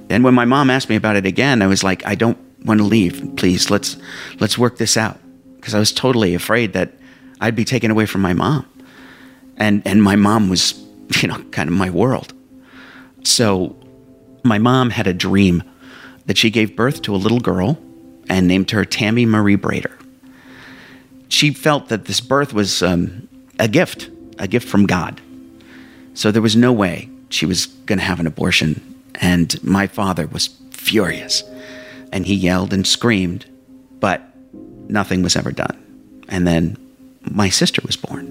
And 0.09 0.23
when 0.23 0.33
my 0.33 0.45
mom 0.45 0.69
asked 0.69 0.89
me 0.89 0.95
about 0.95 1.15
it 1.15 1.25
again, 1.25 1.61
I 1.61 1.67
was 1.67 1.83
like, 1.83 2.05
I 2.05 2.15
don't 2.15 2.37
want 2.65 2.79
to 2.79 2.85
leave. 2.85 3.35
Please, 3.35 3.69
let's 3.69 3.97
let's 4.39 4.57
work 4.57 4.77
this 4.77 4.97
out. 4.97 5.19
Because 5.55 5.73
I 5.75 5.79
was 5.79 5.91
totally 5.91 6.33
afraid 6.33 6.73
that 6.73 6.93
I'd 7.39 7.55
be 7.55 7.65
taken 7.65 7.91
away 7.91 8.05
from 8.05 8.21
my 8.21 8.33
mom. 8.33 8.65
And 9.57 9.81
and 9.85 10.01
my 10.01 10.15
mom 10.15 10.49
was, 10.49 10.73
you 11.21 11.27
know, 11.27 11.41
kind 11.51 11.69
of 11.69 11.75
my 11.75 11.89
world. 11.89 12.33
So 13.23 13.75
my 14.43 14.57
mom 14.57 14.89
had 14.89 15.07
a 15.07 15.13
dream 15.13 15.63
that 16.25 16.37
she 16.37 16.49
gave 16.49 16.75
birth 16.75 17.01
to 17.03 17.15
a 17.15 17.17
little 17.17 17.39
girl 17.39 17.77
and 18.29 18.47
named 18.47 18.71
her 18.71 18.85
Tammy 18.85 19.25
Marie 19.25 19.57
Brader. 19.57 19.97
She 21.29 21.51
felt 21.51 21.89
that 21.89 22.05
this 22.05 22.19
birth 22.19 22.53
was 22.53 22.83
um, 22.83 23.27
a 23.59 23.67
gift, 23.67 24.09
a 24.39 24.47
gift 24.47 24.67
from 24.67 24.85
God. 24.85 25.21
So 26.13 26.31
there 26.31 26.41
was 26.41 26.55
no 26.55 26.71
way 26.71 27.09
she 27.29 27.45
was 27.45 27.67
going 27.85 27.99
to 27.99 28.05
have 28.05 28.19
an 28.19 28.27
abortion. 28.27 28.81
And 29.15 29.61
my 29.63 29.87
father 29.87 30.27
was 30.27 30.49
furious. 30.71 31.43
And 32.11 32.25
he 32.25 32.35
yelled 32.35 32.73
and 32.73 32.85
screamed, 32.85 33.45
but 33.99 34.21
nothing 34.89 35.23
was 35.23 35.35
ever 35.35 35.51
done. 35.51 35.77
And 36.27 36.45
then 36.47 36.77
my 37.29 37.49
sister 37.49 37.81
was 37.85 37.95
born. 37.95 38.29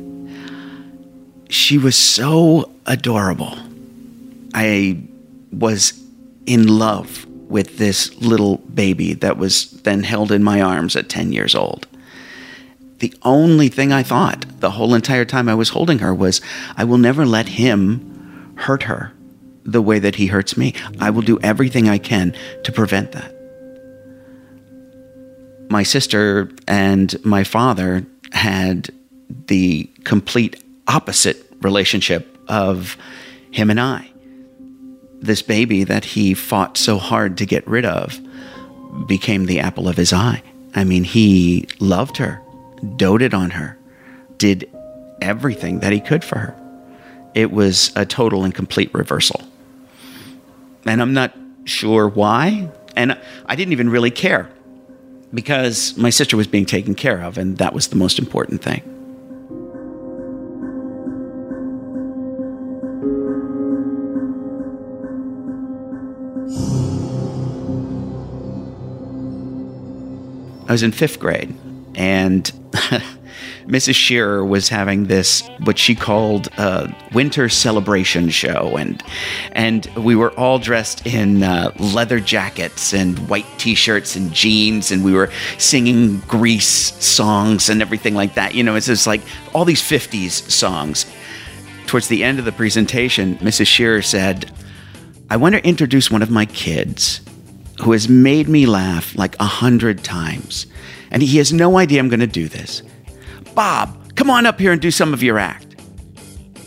She 1.48 1.78
was 1.78 1.96
so 1.96 2.70
adorable. 2.86 3.56
I 4.54 5.02
was 5.52 6.00
in 6.46 6.66
love 6.66 7.26
with 7.48 7.78
this 7.78 8.14
little 8.20 8.58
baby 8.58 9.14
that 9.14 9.36
was 9.36 9.70
then 9.82 10.02
held 10.02 10.30
in 10.30 10.42
my 10.42 10.60
arms 10.60 10.94
at 10.94 11.08
10 11.08 11.32
years 11.32 11.54
old. 11.54 11.86
The 13.00 13.14
only 13.22 13.68
thing 13.68 13.92
I 13.92 14.02
thought 14.02 14.44
the 14.60 14.70
whole 14.70 14.94
entire 14.94 15.24
time 15.24 15.48
I 15.48 15.54
was 15.54 15.70
holding 15.70 15.98
her 15.98 16.14
was, 16.14 16.40
I 16.76 16.84
will 16.84 16.98
never 16.98 17.26
let 17.26 17.48
him 17.48 18.54
hurt 18.56 18.84
her 18.84 19.12
the 19.64 19.82
way 19.82 19.98
that 19.98 20.16
he 20.16 20.26
hurts 20.26 20.56
me. 20.56 20.74
I 20.98 21.10
will 21.10 21.22
do 21.22 21.38
everything 21.40 21.88
I 21.88 21.98
can 21.98 22.34
to 22.64 22.72
prevent 22.72 23.12
that. 23.12 23.34
My 25.70 25.82
sister 25.82 26.50
and 26.66 27.14
my 27.24 27.44
father 27.44 28.04
had 28.32 28.90
the 29.46 29.88
complete 30.04 30.62
opposite 30.88 31.46
relationship 31.62 32.36
of 32.48 32.96
him 33.50 33.70
and 33.70 33.80
I. 33.80 34.10
This 35.20 35.42
baby 35.42 35.84
that 35.84 36.04
he 36.04 36.34
fought 36.34 36.76
so 36.76 36.98
hard 36.98 37.38
to 37.38 37.46
get 37.46 37.66
rid 37.66 37.84
of 37.84 38.18
became 39.06 39.46
the 39.46 39.60
apple 39.60 39.88
of 39.88 39.96
his 39.96 40.12
eye. 40.12 40.42
I 40.74 40.84
mean, 40.84 41.04
he 41.04 41.68
loved 41.78 42.16
her, 42.16 42.42
doted 42.96 43.34
on 43.34 43.50
her, 43.50 43.78
did 44.38 44.70
everything 45.20 45.80
that 45.80 45.92
he 45.92 46.00
could 46.00 46.24
for 46.24 46.38
her. 46.38 46.56
It 47.34 47.50
was 47.50 47.92
a 47.94 48.06
total 48.06 48.44
and 48.44 48.54
complete 48.54 48.92
reversal. 48.92 49.42
And 50.86 51.00
I'm 51.02 51.12
not 51.12 51.36
sure 51.64 52.08
why. 52.08 52.70
And 52.96 53.18
I 53.46 53.54
didn't 53.56 53.72
even 53.72 53.90
really 53.90 54.10
care 54.10 54.50
because 55.32 55.96
my 55.96 56.10
sister 56.10 56.36
was 56.36 56.46
being 56.46 56.66
taken 56.66 56.94
care 56.94 57.22
of, 57.22 57.38
and 57.38 57.58
that 57.58 57.72
was 57.72 57.88
the 57.88 57.96
most 57.96 58.18
important 58.18 58.62
thing. 58.62 58.82
I 70.68 70.72
was 70.72 70.82
in 70.84 70.92
fifth 70.92 71.18
grade, 71.18 71.52
and 71.94 72.50
Mrs. 73.70 73.94
Shearer 73.94 74.44
was 74.44 74.68
having 74.68 75.04
this 75.04 75.48
what 75.64 75.78
she 75.78 75.94
called 75.94 76.48
a 76.58 76.92
winter 77.12 77.48
celebration 77.48 78.28
show, 78.28 78.76
and 78.76 79.02
and 79.52 79.86
we 79.96 80.16
were 80.16 80.32
all 80.32 80.58
dressed 80.58 81.06
in 81.06 81.44
uh, 81.44 81.72
leather 81.78 82.18
jackets 82.18 82.92
and 82.92 83.16
white 83.28 83.46
T-shirts 83.58 84.16
and 84.16 84.32
jeans, 84.32 84.90
and 84.90 85.04
we 85.04 85.12
were 85.12 85.30
singing 85.58 86.18
Grease 86.20 86.66
songs 87.04 87.68
and 87.68 87.80
everything 87.80 88.14
like 88.14 88.34
that. 88.34 88.54
You 88.54 88.64
know, 88.64 88.74
it's 88.74 88.86
just 88.86 89.06
like 89.06 89.20
all 89.54 89.64
these 89.64 89.82
'50s 89.82 90.50
songs. 90.50 91.06
Towards 91.86 92.08
the 92.08 92.22
end 92.22 92.38
of 92.38 92.44
the 92.44 92.52
presentation, 92.52 93.36
Mrs. 93.38 93.66
Shearer 93.68 94.02
said, 94.02 94.50
"I 95.30 95.36
want 95.36 95.54
to 95.54 95.64
introduce 95.66 96.10
one 96.10 96.22
of 96.22 96.30
my 96.30 96.46
kids." 96.46 97.20
Who 97.82 97.92
has 97.92 98.10
made 98.10 98.46
me 98.46 98.66
laugh 98.66 99.16
like 99.16 99.36
a 99.40 99.46
hundred 99.46 100.04
times. 100.04 100.66
And 101.10 101.22
he 101.22 101.38
has 101.38 101.52
no 101.52 101.78
idea 101.78 102.00
I'm 102.00 102.08
going 102.08 102.20
to 102.20 102.26
do 102.26 102.48
this. 102.48 102.82
Bob, 103.54 104.14
come 104.14 104.30
on 104.30 104.46
up 104.46 104.60
here 104.60 104.72
and 104.72 104.80
do 104.80 104.90
some 104.90 105.12
of 105.12 105.22
your 105.22 105.38
act. 105.38 105.66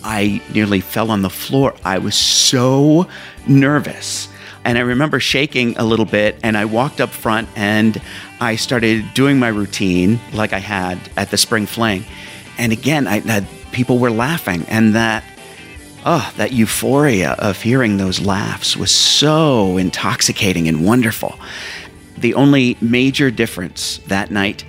I 0.03 0.41
nearly 0.53 0.81
fell 0.81 1.11
on 1.11 1.21
the 1.21 1.29
floor. 1.29 1.73
I 1.85 1.99
was 1.99 2.15
so 2.15 3.07
nervous. 3.47 4.27
And 4.65 4.77
I 4.77 4.81
remember 4.81 5.19
shaking 5.19 5.77
a 5.77 5.83
little 5.83 6.05
bit, 6.05 6.37
and 6.43 6.57
I 6.57 6.65
walked 6.65 7.01
up 7.01 7.09
front 7.09 7.49
and 7.55 8.01
I 8.39 8.55
started 8.55 9.05
doing 9.13 9.39
my 9.39 9.49
routine 9.49 10.19
like 10.33 10.53
I 10.53 10.59
had 10.59 10.97
at 11.17 11.31
the 11.31 11.37
Spring 11.37 11.65
Fling. 11.65 12.05
And 12.57 12.71
again, 12.71 13.07
I, 13.07 13.21
I, 13.25 13.47
people 13.71 13.97
were 13.97 14.11
laughing, 14.11 14.65
and 14.69 14.95
that 14.95 15.23
oh, 16.05 16.33
that 16.37 16.51
euphoria 16.51 17.31
of 17.33 17.61
hearing 17.61 17.97
those 17.97 18.19
laughs 18.19 18.75
was 18.77 18.91
so 18.91 19.77
intoxicating 19.77 20.67
and 20.67 20.85
wonderful. 20.85 21.39
The 22.23 22.35
only 22.35 22.77
major 22.79 23.31
difference 23.31 23.97
that 24.07 24.31
night 24.31 24.63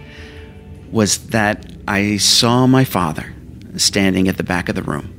was 0.91 1.29
that 1.29 1.71
I 1.87 2.17
saw 2.17 2.67
my 2.67 2.85
father 2.85 3.33
standing 3.77 4.27
at 4.27 4.39
the 4.39 4.43
back 4.43 4.69
of 4.69 4.75
the 4.75 4.83
room. 4.83 5.15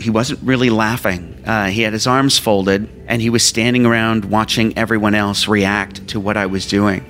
He 0.00 0.10
wasn't 0.10 0.40
really 0.42 0.68
laughing. 0.68 1.44
Uh, 1.46 1.66
he 1.66 1.82
had 1.82 1.92
his 1.92 2.08
arms 2.08 2.40
folded 2.40 2.88
and 3.06 3.22
he 3.22 3.30
was 3.30 3.44
standing 3.44 3.86
around 3.86 4.24
watching 4.24 4.76
everyone 4.76 5.14
else 5.14 5.46
react 5.46 6.08
to 6.08 6.18
what 6.18 6.36
I 6.36 6.46
was 6.46 6.66
doing. 6.66 7.08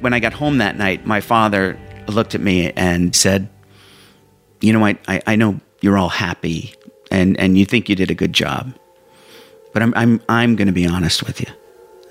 When 0.00 0.12
I 0.12 0.18
got 0.18 0.32
home 0.32 0.58
that 0.58 0.76
night, 0.76 1.06
my 1.06 1.20
father 1.20 1.78
looked 2.08 2.34
at 2.34 2.40
me 2.40 2.72
and 2.72 3.14
said, 3.14 3.48
You 4.60 4.72
know, 4.72 4.84
I, 4.84 4.98
I, 5.06 5.22
I 5.24 5.36
know 5.36 5.60
you're 5.80 5.96
all 5.96 6.08
happy 6.08 6.74
and, 7.12 7.38
and 7.38 7.56
you 7.56 7.64
think 7.64 7.88
you 7.88 7.94
did 7.94 8.10
a 8.10 8.14
good 8.16 8.32
job. 8.32 8.74
But 9.72 9.82
I'm, 9.84 9.94
I'm, 9.94 10.20
I'm 10.28 10.56
going 10.56 10.66
to 10.66 10.72
be 10.72 10.84
honest 10.84 11.22
with 11.22 11.40
you. 11.40 11.46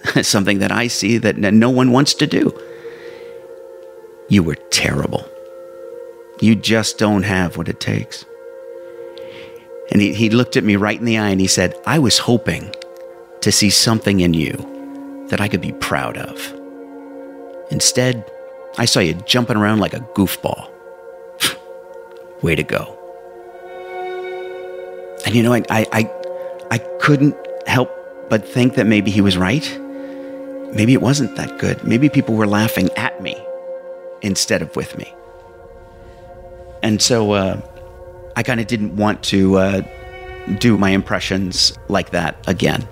Something 0.21 0.59
that 0.59 0.71
I 0.71 0.87
see 0.87 1.17
that 1.17 1.37
no 1.37 1.69
one 1.69 1.91
wants 1.91 2.13
to 2.15 2.27
do. 2.27 2.57
You 4.29 4.43
were 4.43 4.55
terrible. 4.69 5.27
You 6.39 6.55
just 6.55 6.97
don't 6.97 7.23
have 7.23 7.57
what 7.57 7.67
it 7.67 7.79
takes. 7.79 8.25
And 9.91 10.01
he, 10.01 10.13
he 10.13 10.29
looked 10.29 10.55
at 10.55 10.63
me 10.63 10.75
right 10.75 10.99
in 10.99 11.05
the 11.05 11.17
eye 11.17 11.29
and 11.29 11.41
he 11.41 11.47
said, 11.47 11.75
I 11.85 11.99
was 11.99 12.19
hoping 12.19 12.73
to 13.41 13.51
see 13.51 13.69
something 13.69 14.19
in 14.19 14.33
you 14.33 15.25
that 15.29 15.41
I 15.41 15.47
could 15.47 15.61
be 15.61 15.71
proud 15.73 16.17
of. 16.17 16.53
Instead, 17.71 18.29
I 18.77 18.85
saw 18.85 18.99
you 18.99 19.15
jumping 19.25 19.57
around 19.57 19.79
like 19.79 19.93
a 19.93 19.99
goofball. 19.99 20.69
Way 22.41 22.55
to 22.55 22.63
go. 22.63 22.95
And 25.25 25.35
you 25.35 25.43
know, 25.43 25.53
I, 25.53 25.63
I, 25.69 25.85
I, 25.91 26.11
I 26.71 26.77
couldn't 26.99 27.35
help 27.67 27.91
but 28.29 28.47
think 28.47 28.75
that 28.75 28.85
maybe 28.85 29.11
he 29.11 29.21
was 29.21 29.37
right. 29.37 29.79
Maybe 30.73 30.93
it 30.93 31.01
wasn't 31.01 31.35
that 31.35 31.57
good. 31.57 31.83
Maybe 31.83 32.09
people 32.09 32.35
were 32.35 32.47
laughing 32.47 32.89
at 32.95 33.21
me 33.21 33.35
instead 34.21 34.61
of 34.61 34.75
with 34.75 34.97
me. 34.97 35.13
And 36.83 37.01
so 37.01 37.31
uh, 37.31 37.61
I 38.35 38.43
kind 38.43 38.59
of 38.59 38.67
didn't 38.67 38.95
want 38.95 39.23
to 39.23 39.57
uh, 39.57 39.81
do 40.59 40.77
my 40.77 40.91
impressions 40.91 41.77
like 41.87 42.11
that 42.11 42.43
again. 42.47 42.87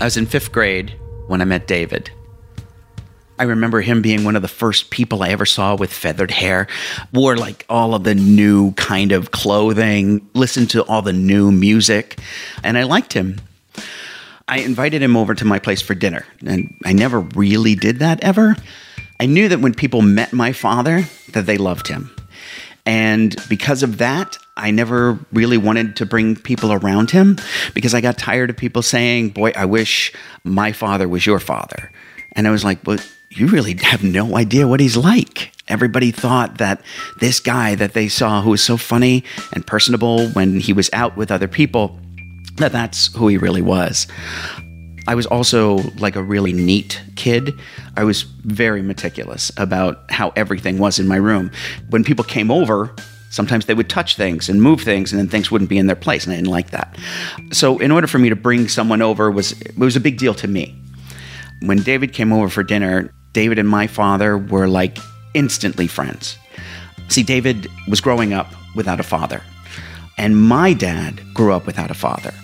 I 0.00 0.04
was 0.04 0.16
in 0.16 0.26
fifth 0.26 0.52
grade 0.52 0.98
when 1.26 1.40
I 1.40 1.44
met 1.44 1.66
David. 1.66 2.10
I 3.38 3.44
remember 3.44 3.80
him 3.80 4.02
being 4.02 4.24
one 4.24 4.36
of 4.36 4.42
the 4.42 4.48
first 4.48 4.90
people 4.90 5.22
I 5.22 5.28
ever 5.28 5.46
saw 5.46 5.76
with 5.76 5.92
feathered 5.92 6.30
hair, 6.30 6.66
wore 7.12 7.36
like 7.36 7.64
all 7.68 7.94
of 7.94 8.04
the 8.04 8.14
new 8.14 8.72
kind 8.72 9.12
of 9.12 9.30
clothing, 9.30 10.28
listened 10.34 10.70
to 10.70 10.82
all 10.84 11.02
the 11.02 11.12
new 11.12 11.52
music, 11.52 12.18
and 12.64 12.76
I 12.76 12.82
liked 12.82 13.12
him. 13.12 13.40
I 14.48 14.60
invited 14.60 15.02
him 15.02 15.16
over 15.16 15.34
to 15.34 15.44
my 15.44 15.58
place 15.58 15.82
for 15.82 15.94
dinner, 15.94 16.24
and 16.44 16.74
I 16.84 16.92
never 16.92 17.20
really 17.20 17.74
did 17.74 18.00
that 18.00 18.24
ever. 18.24 18.56
I 19.20 19.26
knew 19.26 19.48
that 19.48 19.60
when 19.60 19.74
people 19.74 20.02
met 20.02 20.32
my 20.32 20.52
father 20.52 21.04
that 21.32 21.46
they 21.46 21.58
loved 21.58 21.88
him. 21.88 22.10
And 22.86 23.36
because 23.48 23.82
of 23.82 23.98
that, 23.98 24.38
I 24.56 24.70
never 24.70 25.18
really 25.32 25.58
wanted 25.58 25.96
to 25.96 26.06
bring 26.06 26.34
people 26.34 26.72
around 26.72 27.10
him 27.10 27.36
because 27.74 27.94
I 27.94 28.00
got 28.00 28.16
tired 28.16 28.48
of 28.48 28.56
people 28.56 28.80
saying, 28.80 29.30
Boy, 29.30 29.52
I 29.54 29.66
wish 29.66 30.12
my 30.42 30.72
father 30.72 31.06
was 31.06 31.26
your 31.26 31.38
father. 31.38 31.92
And 32.32 32.48
I 32.48 32.50
was 32.50 32.64
like, 32.64 32.78
Well, 32.86 32.98
you 33.30 33.46
really 33.46 33.76
have 33.82 34.02
no 34.02 34.36
idea 34.36 34.66
what 34.66 34.80
he's 34.80 34.96
like. 34.96 35.52
Everybody 35.68 36.10
thought 36.10 36.58
that 36.58 36.80
this 37.20 37.40
guy 37.40 37.74
that 37.74 37.92
they 37.92 38.08
saw 38.08 38.40
who 38.42 38.50
was 38.50 38.62
so 38.62 38.76
funny 38.76 39.24
and 39.52 39.66
personable 39.66 40.28
when 40.30 40.60
he 40.60 40.72
was 40.72 40.88
out 40.92 41.16
with 41.16 41.30
other 41.30 41.48
people, 41.48 41.98
that 42.56 42.72
that's 42.72 43.14
who 43.14 43.28
he 43.28 43.36
really 43.36 43.62
was. 43.62 44.06
I 45.06 45.14
was 45.14 45.26
also 45.26 45.78
like 45.98 46.16
a 46.16 46.22
really 46.22 46.52
neat 46.52 47.02
kid. 47.16 47.58
I 47.96 48.04
was 48.04 48.22
very 48.22 48.82
meticulous 48.82 49.50
about 49.56 50.10
how 50.10 50.32
everything 50.36 50.78
was 50.78 50.98
in 50.98 51.06
my 51.06 51.16
room. 51.16 51.50
When 51.90 52.04
people 52.04 52.24
came 52.24 52.50
over, 52.50 52.94
sometimes 53.30 53.66
they 53.66 53.74
would 53.74 53.90
touch 53.90 54.16
things 54.16 54.48
and 54.48 54.62
move 54.62 54.80
things 54.80 55.12
and 55.12 55.18
then 55.18 55.28
things 55.28 55.50
wouldn't 55.50 55.70
be 55.70 55.78
in 55.78 55.86
their 55.86 55.96
place 55.96 56.24
and 56.24 56.32
I 56.32 56.36
didn't 56.36 56.50
like 56.50 56.70
that. 56.70 56.96
So 57.52 57.78
in 57.78 57.90
order 57.90 58.06
for 58.06 58.18
me 58.18 58.30
to 58.30 58.36
bring 58.36 58.68
someone 58.68 59.02
over 59.02 59.30
was 59.30 59.52
it 59.60 59.76
was 59.78 59.96
a 59.96 60.00
big 60.00 60.18
deal 60.18 60.34
to 60.34 60.48
me. 60.48 60.74
When 61.60 61.78
David 61.82 62.12
came 62.12 62.32
over 62.32 62.48
for 62.48 62.62
dinner, 62.62 63.12
David 63.38 63.60
and 63.60 63.68
my 63.68 63.86
father 63.86 64.36
were 64.36 64.66
like 64.66 64.98
instantly 65.32 65.86
friends. 65.86 66.36
See, 67.06 67.22
David 67.22 67.68
was 67.86 68.00
growing 68.00 68.32
up 68.32 68.52
without 68.74 68.98
a 68.98 69.04
father, 69.04 69.42
and 70.16 70.36
my 70.36 70.72
dad 70.72 71.20
grew 71.34 71.52
up 71.52 71.64
without 71.64 71.88
a 71.88 71.94
father. 71.94 72.34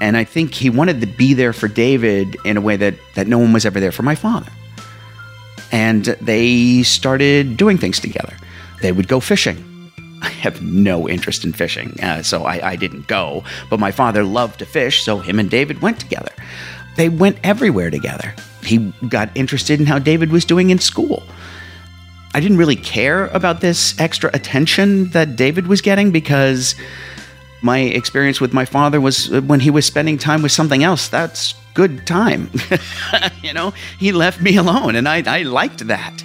And 0.00 0.16
I 0.16 0.22
think 0.22 0.54
he 0.54 0.70
wanted 0.70 1.00
to 1.00 1.08
be 1.08 1.34
there 1.34 1.52
for 1.52 1.66
David 1.66 2.36
in 2.44 2.56
a 2.56 2.60
way 2.60 2.76
that, 2.76 2.94
that 3.16 3.26
no 3.26 3.36
one 3.36 3.52
was 3.52 3.66
ever 3.66 3.80
there 3.80 3.90
for 3.90 4.04
my 4.04 4.14
father. 4.14 4.52
And 5.72 6.04
they 6.04 6.84
started 6.84 7.56
doing 7.56 7.76
things 7.76 7.98
together. 7.98 8.36
They 8.80 8.92
would 8.92 9.08
go 9.08 9.18
fishing. 9.18 9.90
I 10.22 10.28
have 10.28 10.62
no 10.62 11.08
interest 11.08 11.44
in 11.44 11.52
fishing, 11.52 11.98
uh, 12.00 12.22
so 12.22 12.44
I, 12.44 12.70
I 12.70 12.76
didn't 12.76 13.08
go. 13.08 13.42
But 13.70 13.80
my 13.80 13.90
father 13.90 14.22
loved 14.22 14.60
to 14.60 14.66
fish, 14.66 15.02
so 15.02 15.18
him 15.18 15.40
and 15.40 15.50
David 15.50 15.82
went 15.82 15.98
together. 15.98 16.30
They 16.94 17.08
went 17.08 17.38
everywhere 17.42 17.90
together 17.90 18.36
he 18.62 18.92
got 19.08 19.30
interested 19.34 19.80
in 19.80 19.86
how 19.86 19.98
David 19.98 20.30
was 20.30 20.44
doing 20.44 20.70
in 20.70 20.78
school. 20.78 21.22
I 22.34 22.40
didn't 22.40 22.58
really 22.58 22.76
care 22.76 23.26
about 23.28 23.60
this 23.60 23.98
extra 23.98 24.30
attention 24.34 25.10
that 25.10 25.36
David 25.36 25.66
was 25.66 25.80
getting 25.80 26.10
because 26.10 26.74
my 27.62 27.78
experience 27.78 28.40
with 28.40 28.52
my 28.52 28.64
father 28.64 29.00
was 29.00 29.32
uh, 29.32 29.40
when 29.42 29.60
he 29.60 29.70
was 29.70 29.86
spending 29.86 30.18
time 30.18 30.42
with 30.42 30.52
something 30.52 30.84
else. 30.84 31.08
That's 31.08 31.54
good 31.74 32.06
time. 32.06 32.50
you 33.42 33.52
know, 33.52 33.72
he 33.98 34.12
left 34.12 34.40
me 34.40 34.56
alone, 34.56 34.94
and 34.94 35.08
I, 35.08 35.22
I 35.26 35.42
liked 35.42 35.86
that. 35.86 36.22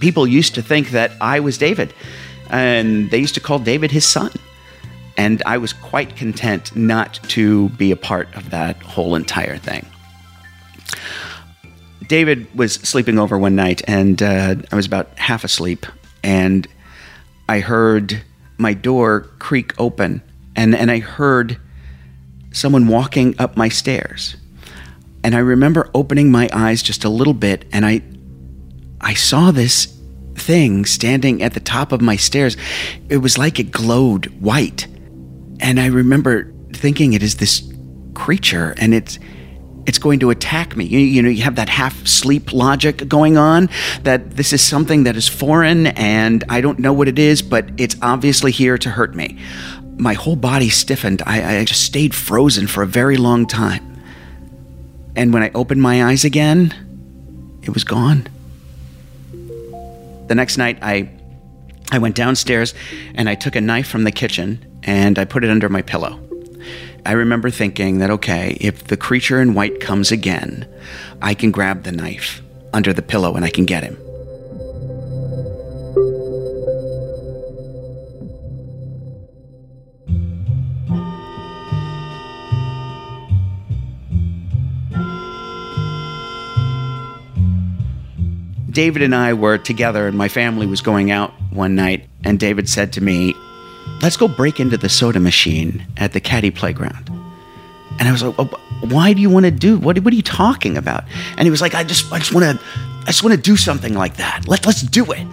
People 0.00 0.26
used 0.26 0.54
to 0.56 0.62
think 0.62 0.90
that 0.90 1.12
I 1.20 1.40
was 1.40 1.56
David, 1.56 1.94
and 2.50 3.10
they 3.10 3.18
used 3.18 3.34
to 3.34 3.40
call 3.40 3.58
David 3.58 3.90
his 3.90 4.04
son. 4.04 4.30
And 5.16 5.42
I 5.46 5.58
was 5.58 5.72
quite 5.72 6.16
content 6.16 6.74
not 6.74 7.20
to 7.28 7.68
be 7.70 7.92
a 7.92 7.96
part 7.96 8.34
of 8.34 8.50
that 8.50 8.82
whole 8.82 9.14
entire 9.14 9.56
thing. 9.56 9.86
David 12.08 12.54
was 12.54 12.74
sleeping 12.74 13.18
over 13.18 13.38
one 13.38 13.54
night, 13.54 13.82
and 13.86 14.22
uh, 14.22 14.56
I 14.70 14.76
was 14.76 14.86
about 14.86 15.18
half 15.18 15.44
asleep, 15.44 15.86
and 16.22 16.66
I 17.48 17.60
heard 17.60 18.22
my 18.58 18.74
door 18.74 19.22
creak 19.38 19.78
open, 19.78 20.22
and, 20.56 20.74
and 20.74 20.90
I 20.90 20.98
heard 20.98 21.58
someone 22.52 22.88
walking 22.88 23.34
up 23.38 23.56
my 23.56 23.68
stairs. 23.68 24.36
And 25.22 25.34
I 25.34 25.38
remember 25.38 25.90
opening 25.94 26.30
my 26.30 26.48
eyes 26.52 26.82
just 26.82 27.04
a 27.04 27.08
little 27.08 27.34
bit, 27.34 27.64
and 27.72 27.86
I, 27.86 28.02
I 29.00 29.14
saw 29.14 29.50
this 29.50 29.86
thing 30.34 30.84
standing 30.84 31.42
at 31.42 31.54
the 31.54 31.60
top 31.60 31.92
of 31.92 32.00
my 32.00 32.16
stairs. 32.16 32.56
It 33.08 33.18
was 33.18 33.38
like 33.38 33.58
it 33.58 33.70
glowed 33.70 34.26
white. 34.40 34.86
And 35.60 35.80
I 35.80 35.86
remember 35.86 36.52
thinking 36.72 37.12
it 37.12 37.22
is 37.22 37.36
this 37.36 37.62
creature, 38.14 38.74
and 38.78 38.94
it's 38.94 39.18
it's 39.86 39.98
going 39.98 40.20
to 40.20 40.30
attack 40.30 40.76
me. 40.76 40.84
You, 40.84 40.98
you, 40.98 41.22
know, 41.22 41.28
you 41.28 41.42
have 41.42 41.56
that 41.56 41.68
half 41.68 42.06
sleep 42.06 42.52
logic 42.52 43.08
going 43.08 43.36
on 43.36 43.68
that 44.02 44.32
this 44.32 44.52
is 44.52 44.62
something 44.62 45.04
that 45.04 45.16
is 45.16 45.28
foreign 45.28 45.88
and 45.88 46.44
I 46.48 46.60
don't 46.60 46.78
know 46.78 46.92
what 46.92 47.08
it 47.08 47.18
is, 47.18 47.42
but 47.42 47.68
it's 47.76 47.96
obviously 48.02 48.50
here 48.50 48.78
to 48.78 48.90
hurt 48.90 49.14
me. 49.14 49.38
My 49.96 50.14
whole 50.14 50.36
body 50.36 50.70
stiffened. 50.70 51.22
I, 51.26 51.58
I 51.58 51.64
just 51.64 51.82
stayed 51.82 52.14
frozen 52.14 52.66
for 52.66 52.82
a 52.82 52.86
very 52.86 53.16
long 53.16 53.46
time. 53.46 54.02
And 55.16 55.32
when 55.32 55.42
I 55.42 55.50
opened 55.54 55.80
my 55.80 56.04
eyes 56.04 56.24
again, 56.24 56.74
it 57.62 57.70
was 57.70 57.84
gone. 57.84 58.26
The 60.26 60.34
next 60.34 60.56
night, 60.56 60.78
I, 60.82 61.10
I 61.92 61.98
went 61.98 62.16
downstairs 62.16 62.74
and 63.14 63.28
I 63.28 63.34
took 63.34 63.54
a 63.54 63.60
knife 63.60 63.86
from 63.86 64.04
the 64.04 64.10
kitchen 64.10 64.80
and 64.82 65.18
I 65.18 65.24
put 65.24 65.44
it 65.44 65.50
under 65.50 65.68
my 65.68 65.82
pillow. 65.82 66.18
I 67.06 67.12
remember 67.12 67.50
thinking 67.50 67.98
that, 67.98 68.10
okay, 68.10 68.56
if 68.60 68.84
the 68.84 68.96
creature 68.96 69.40
in 69.40 69.52
white 69.54 69.78
comes 69.80 70.10
again, 70.10 70.66
I 71.20 71.34
can 71.34 71.50
grab 71.50 71.82
the 71.82 71.92
knife 71.92 72.40
under 72.72 72.94
the 72.94 73.02
pillow 73.02 73.34
and 73.34 73.44
I 73.44 73.50
can 73.50 73.66
get 73.66 73.82
him. 73.82 73.98
David 88.70 89.02
and 89.02 89.14
I 89.14 89.34
were 89.34 89.56
together, 89.56 90.08
and 90.08 90.18
my 90.18 90.26
family 90.26 90.66
was 90.66 90.80
going 90.80 91.12
out 91.12 91.32
one 91.52 91.76
night, 91.76 92.08
and 92.24 92.40
David 92.40 92.68
said 92.68 92.92
to 92.94 93.00
me, 93.00 93.32
let's 94.02 94.16
go 94.16 94.28
break 94.28 94.60
into 94.60 94.76
the 94.76 94.88
soda 94.88 95.20
machine 95.20 95.86
at 95.96 96.12
the 96.12 96.20
caddy 96.20 96.50
playground. 96.50 97.10
And 97.98 98.08
I 98.08 98.12
was 98.12 98.22
like, 98.22 98.50
why 98.80 99.12
do 99.12 99.20
you 99.20 99.30
want 99.30 99.44
to 99.44 99.50
do 99.50 99.78
what, 99.78 99.98
what 100.00 100.12
are 100.12 100.16
you 100.16 100.22
talking 100.22 100.76
about? 100.76 101.04
And 101.36 101.46
he 101.46 101.50
was 101.50 101.60
like, 101.60 101.74
I 101.74 101.84
just 101.84 102.12
I 102.12 102.18
just 102.18 102.32
want 102.34 102.58
to 102.58 102.64
I 103.02 103.06
just 103.06 103.22
want 103.22 103.34
to 103.34 103.40
do 103.40 103.56
something 103.56 103.94
like 103.94 104.16
that. 104.16 104.48
Let, 104.48 104.66
let's 104.66 104.82
do 104.82 105.12
it. 105.12 105.26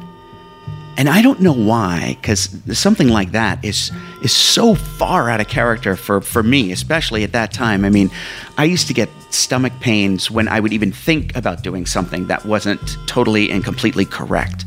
And 0.98 1.08
I 1.10 1.21
don't 1.21 1.40
know 1.40 1.54
why, 1.54 2.17
because 2.19 2.56
something 2.73 3.08
like 3.08 3.31
that 3.31 3.63
is 3.63 3.92
is 4.21 4.31
so 4.31 4.75
far 4.75 5.29
out 5.29 5.40
of 5.40 5.48
character 5.48 5.96
for, 5.96 6.21
for 6.21 6.44
me, 6.44 6.71
especially 6.71 7.23
at 7.23 7.31
that 7.31 7.52
time. 7.52 7.86
I 7.86 7.90
mean, 7.90 8.12
I 8.58 8.65
used 8.65 8.88
to 8.88 8.94
get 8.94 9.10
stomach 9.31 9.73
pains 9.79 10.29
when 10.29 10.48
I 10.48 10.60
would 10.60 10.73
even 10.73 10.92
think 10.92 11.36
about 11.36 11.63
doing 11.63 11.86
something 11.86 12.27
that 12.27 12.46
wasn't 12.46 12.98
totally 13.08 13.50
and 13.50 13.63
completely 13.63 14.06
correct. 14.06 14.65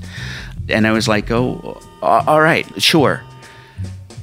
And 0.69 0.87
I 0.87 0.93
was 0.93 1.07
like, 1.07 1.31
oh, 1.31 1.81
all 2.03 2.41
right, 2.41 2.67
sure. 2.83 3.23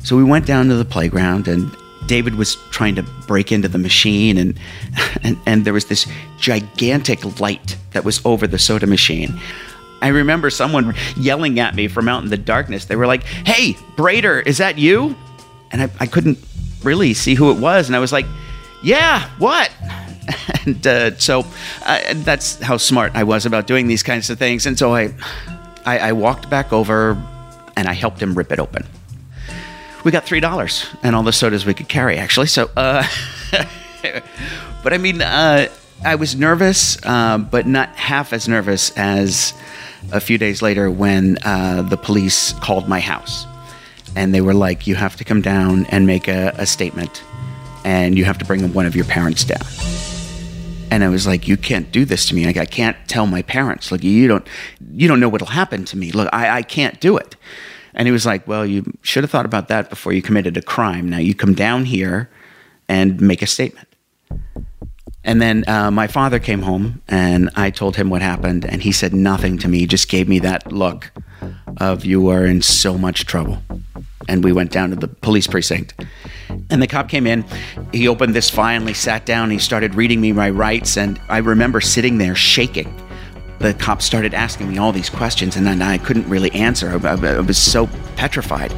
So 0.04 0.18
we 0.18 0.24
went 0.24 0.46
down 0.46 0.68
to 0.68 0.76
the 0.76 0.86
playground 0.86 1.48
and 1.48 1.76
David 2.08 2.36
was 2.36 2.56
trying 2.72 2.96
to 2.96 3.04
break 3.28 3.52
into 3.52 3.68
the 3.68 3.78
machine 3.78 4.38
and, 4.38 4.60
and 5.24 5.38
and 5.46 5.66
there 5.66 5.74
was 5.74 5.86
this 5.86 6.08
gigantic 6.38 7.40
light 7.40 7.78
that 7.92 8.04
was 8.04 8.22
over 8.26 8.48
the 8.48 8.60
soda 8.60 8.88
machine. 8.88 9.40
I 10.02 10.08
remember 10.08 10.50
someone 10.50 10.96
yelling 11.16 11.60
at 11.60 11.76
me 11.76 11.88
from 11.88 12.08
out 12.08 12.24
in 12.24 12.30
the 12.30 12.38
darkness. 12.38 12.86
They 12.86 12.96
were 12.96 13.06
like, 13.06 13.24
Hey, 13.24 13.74
Brader, 13.96 14.46
is 14.46 14.58
that 14.58 14.78
you? 14.78 15.16
And 15.72 15.84
I, 15.84 15.90
I 16.00 16.08
couldn't 16.08 16.40
really 16.84 17.14
see 17.14 17.36
who 17.36 17.52
it 17.52 17.60
was. 17.60 17.88
And 17.88 17.96
I 17.96 18.00
was 18.00 18.12
like, 18.12 18.26
Yeah, 18.84 19.30
what? 19.38 19.72
And 20.64 20.86
uh, 20.86 21.18
so 21.18 21.44
uh, 21.86 22.14
that's 22.18 22.60
how 22.62 22.78
smart 22.78 23.14
I 23.16 23.24
was 23.24 23.48
about 23.48 23.66
doing 23.66 23.88
these 23.88 24.04
kinds 24.04 24.30
of 24.30 24.38
things. 24.38 24.68
And 24.68 24.78
so 24.78 24.94
I, 24.94 25.12
I, 25.86 25.98
I 25.98 26.12
walked 26.12 26.52
back 26.52 26.72
over 26.72 27.18
and 27.76 27.88
I 27.88 27.94
helped 27.94 28.22
him 28.22 28.36
rip 28.36 28.52
it 28.52 28.60
open. 28.60 28.86
We 30.04 30.12
got 30.12 30.26
$3 30.26 31.00
and 31.04 31.16
all 31.16 31.24
the 31.24 31.34
sodas 31.34 31.66
we 31.66 31.74
could 31.74 31.88
carry, 31.88 32.18
actually. 32.18 32.48
So, 32.48 32.70
uh, 32.76 33.06
but 34.84 34.94
I 34.94 34.98
mean, 34.98 35.22
uh, 35.22 35.68
I 36.04 36.16
was 36.16 36.36
nervous, 36.36 36.98
uh, 37.06 37.38
but 37.38 37.68
not 37.68 37.90
half 37.96 38.34
as 38.34 38.48
nervous 38.48 38.92
as 38.98 39.54
a 40.12 40.20
few 40.20 40.38
days 40.40 40.62
later 40.62 40.90
when 40.90 41.38
uh, 41.44 41.84
the 41.84 41.98
police 41.98 42.54
called 42.54 42.88
my 42.88 43.00
house. 43.00 43.46
And 44.16 44.34
they 44.34 44.42
were 44.42 44.56
like, 44.56 44.88
You 44.88 44.96
have 44.96 45.16
to 45.18 45.24
come 45.24 45.42
down 45.42 45.86
and 45.86 46.08
make 46.08 46.28
a, 46.28 46.54
a 46.58 46.66
statement, 46.66 47.24
and 47.86 48.18
you 48.18 48.26
have 48.26 48.38
to 48.40 48.46
bring 48.46 48.74
one 48.74 48.86
of 48.86 48.96
your 48.96 49.06
parents 49.06 49.46
down. 49.46 49.62
And 50.92 51.06
I 51.06 51.08
was 51.08 51.26
like, 51.26 51.48
"You 51.48 51.56
can't 51.56 51.90
do 51.90 52.04
this 52.04 52.26
to 52.26 52.36
me. 52.36 52.46
Like, 52.46 52.58
I 52.58 52.66
can't 52.66 52.98
tell 53.08 53.26
my 53.26 53.42
parents. 53.42 53.94
Like, 53.94 54.04
you 54.04 54.28
don't, 54.28 54.46
you 54.92 55.08
don't 55.08 55.22
know 55.22 55.30
what'll 55.30 55.48
happen 55.48 55.86
to 55.86 55.98
me. 55.98 56.12
Look, 56.12 56.28
I, 56.34 56.58
I 56.58 56.62
can't 56.64 57.00
do 57.00 57.16
it." 57.16 57.38
And 57.94 58.08
he 58.08 58.12
was 58.12 58.26
like, 58.26 58.48
"Well, 58.48 58.66
you 58.66 58.84
should 59.02 59.24
have 59.24 59.32
thought 59.32 59.46
about 59.46 59.68
that 59.68 59.90
before 59.90 60.14
you 60.14 60.22
committed 60.22 60.58
a 60.58 60.62
crime. 60.62 61.10
Now 61.10 61.18
you 61.18 61.36
come 61.36 61.54
down 61.54 61.86
here 61.86 62.30
and 62.88 63.20
make 63.22 63.42
a 63.42 63.48
statement." 63.48 63.88
And 65.24 65.42
then 65.42 65.64
uh, 65.68 65.92
my 65.92 66.08
father 66.08 66.40
came 66.40 66.64
home 66.64 67.02
and 67.08 67.50
I 67.56 67.70
told 67.70 67.96
him 67.96 68.10
what 68.10 68.22
happened, 68.22 68.66
and 68.66 68.82
he 68.82 68.92
said 68.92 69.14
nothing 69.14 69.58
to 69.60 69.68
me. 69.68 69.80
He 69.80 69.88
just 69.88 70.10
gave 70.10 70.28
me 70.28 70.40
that 70.40 70.72
look 70.72 71.12
of 71.78 72.06
you 72.06 72.30
are 72.30 72.46
in 72.46 72.62
so 72.62 72.98
much 72.98 73.26
trouble. 73.26 73.62
And 74.28 74.44
we 74.44 74.52
went 74.52 74.72
down 74.72 74.92
to 74.92 74.96
the 74.96 75.08
police 75.08 75.48
precinct. 75.48 75.94
And 76.70 76.82
the 76.82 76.88
cop 76.88 77.10
came 77.10 77.26
in. 77.26 77.46
He 77.92 78.08
opened 78.08 78.36
this 78.36 78.50
file 78.50 78.80
and 78.80 78.88
he 78.88 78.94
sat 78.94 79.26
down. 79.26 79.50
He 79.50 79.58
started 79.58 79.96
reading 79.96 80.22
me 80.22 80.32
my 80.32 80.50
rights. 80.50 80.98
And 80.98 81.20
I 81.28 81.40
remember 81.40 81.82
sitting 81.82 82.18
there 82.18 82.36
shaking. 82.36 82.94
The 83.62 83.76
cop 83.76 84.02
started 84.02 84.34
asking 84.34 84.70
me 84.70 84.78
all 84.78 84.92
these 84.92 85.10
questions, 85.10 85.56
and 85.56 85.66
then 85.66 85.82
I 85.82 85.98
couldn't 85.98 86.28
really 86.28 86.52
answer. 86.52 86.90
I, 86.90 87.10
I, 87.10 87.36
I 87.36 87.40
was 87.40 87.58
so 87.58 87.88
petrified. 88.16 88.74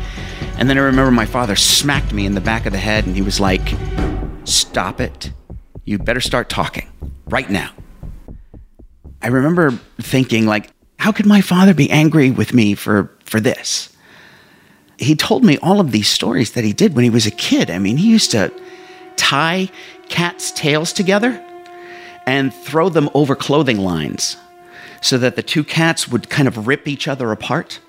And 0.58 0.70
then 0.70 0.78
I 0.78 0.82
remember 0.82 1.12
my 1.12 1.26
father 1.26 1.56
smacked 1.56 2.14
me 2.14 2.26
in 2.26 2.36
the 2.36 2.42
back 2.42 2.66
of 2.66 2.72
the 2.72 2.80
head, 2.80 3.06
and 3.06 3.16
he 3.16 3.22
was 3.22 3.40
like, 3.40 3.76
Stop 4.46 5.00
it 5.00 5.32
you 5.86 5.98
better 5.98 6.22
start 6.22 6.50
talking 6.50 6.88
right 7.28 7.50
now. 7.50 7.72
I 9.22 9.28
remember 9.28 9.72
thinking, 10.00 10.46
like, 10.46 10.70
how 11.00 11.12
could 11.12 11.26
my 11.26 11.42
father 11.42 11.74
be 11.74 11.90
angry 11.90 12.32
with 12.32 12.54
me 12.54 12.76
for, 12.76 13.12
for 13.26 13.40
this? 13.40 13.90
He 14.98 15.16
told 15.16 15.44
me 15.44 15.58
all 15.58 15.80
of 15.80 15.92
these 15.92 16.08
stories 16.08 16.52
that 16.52 16.64
he 16.64 16.74
did 16.74 16.96
when 16.96 17.04
he 17.04 17.10
was 17.10 17.26
a 17.26 17.32
kid. 17.32 17.70
I 17.70 17.80
mean, 17.80 17.98
he 17.98 18.10
used 18.10 18.32
to 18.32 18.52
tie 19.16 19.70
cats' 20.10 20.52
tails 20.52 20.94
together 20.94 21.44
and 22.26 22.54
throw 22.54 22.90
them 22.90 23.10
over 23.14 23.36
clothing 23.36 23.80
lines 23.80 24.38
so 25.04 25.18
that 25.18 25.36
the 25.36 25.44
two 25.44 25.64
cats 25.64 26.08
would 26.08 26.30
kind 26.30 26.48
of 26.48 26.66
rip 26.66 26.88
each 26.88 27.08
other 27.08 27.32
apart. 27.32 27.80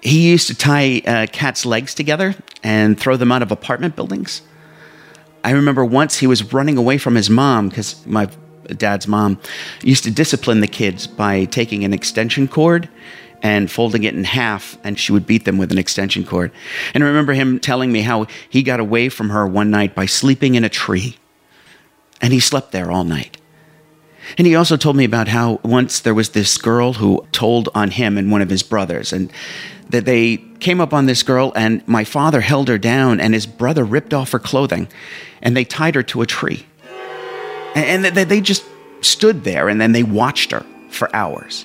He 0.00 0.30
used 0.30 0.46
to 0.46 0.54
tie 0.54 1.02
uh, 1.06 1.26
cats' 1.26 1.66
legs 1.66 1.94
together 1.94 2.34
and 2.62 2.98
throw 2.98 3.16
them 3.16 3.30
out 3.30 3.42
of 3.42 3.52
apartment 3.52 3.94
buildings. 3.94 4.42
I 5.44 5.50
remember 5.50 5.84
once 5.84 6.18
he 6.18 6.26
was 6.26 6.52
running 6.52 6.78
away 6.78 6.98
from 6.98 7.14
his 7.14 7.28
mom 7.28 7.68
because 7.68 8.04
my 8.06 8.28
dad's 8.68 9.06
mom 9.06 9.38
used 9.82 10.04
to 10.04 10.10
discipline 10.10 10.60
the 10.60 10.66
kids 10.66 11.06
by 11.06 11.44
taking 11.44 11.84
an 11.84 11.92
extension 11.92 12.48
cord 12.48 12.88
and 13.42 13.70
folding 13.70 14.02
it 14.02 14.14
in 14.14 14.24
half, 14.24 14.78
and 14.82 14.98
she 14.98 15.12
would 15.12 15.26
beat 15.26 15.44
them 15.44 15.58
with 15.58 15.70
an 15.70 15.78
extension 15.78 16.24
cord. 16.24 16.50
And 16.92 17.04
I 17.04 17.06
remember 17.06 17.34
him 17.34 17.60
telling 17.60 17.92
me 17.92 18.00
how 18.00 18.26
he 18.48 18.62
got 18.62 18.80
away 18.80 19.08
from 19.08 19.30
her 19.30 19.46
one 19.46 19.70
night 19.70 19.94
by 19.94 20.06
sleeping 20.06 20.54
in 20.54 20.64
a 20.64 20.68
tree. 20.68 21.18
And 22.20 22.32
he 22.32 22.40
slept 22.40 22.72
there 22.72 22.90
all 22.90 23.04
night. 23.04 23.37
And 24.36 24.46
he 24.46 24.54
also 24.54 24.76
told 24.76 24.96
me 24.96 25.04
about 25.04 25.28
how 25.28 25.60
once 25.62 26.00
there 26.00 26.14
was 26.14 26.30
this 26.30 26.58
girl 26.58 26.94
who 26.94 27.26
told 27.32 27.68
on 27.74 27.90
him 27.90 28.18
and 28.18 28.30
one 28.30 28.42
of 28.42 28.50
his 28.50 28.62
brothers, 28.62 29.12
and 29.12 29.32
that 29.88 30.04
they 30.04 30.36
came 30.60 30.80
up 30.80 30.92
on 30.92 31.06
this 31.06 31.22
girl, 31.22 31.52
and 31.56 31.86
my 31.88 32.04
father 32.04 32.40
held 32.42 32.68
her 32.68 32.78
down, 32.78 33.20
and 33.20 33.32
his 33.32 33.46
brother 33.46 33.84
ripped 33.84 34.12
off 34.12 34.32
her 34.32 34.38
clothing 34.38 34.88
and 35.42 35.56
they 35.56 35.64
tied 35.64 35.94
her 35.94 36.02
to 36.04 36.22
a 36.22 36.26
tree. 36.26 36.66
And, 37.74 38.04
they 38.04 38.40
just 38.40 38.64
stood 39.02 39.44
there 39.44 39.68
and 39.68 39.80
then 39.80 39.92
they 39.92 40.02
watched 40.02 40.50
her 40.50 40.64
for 40.90 41.14
hours. 41.14 41.64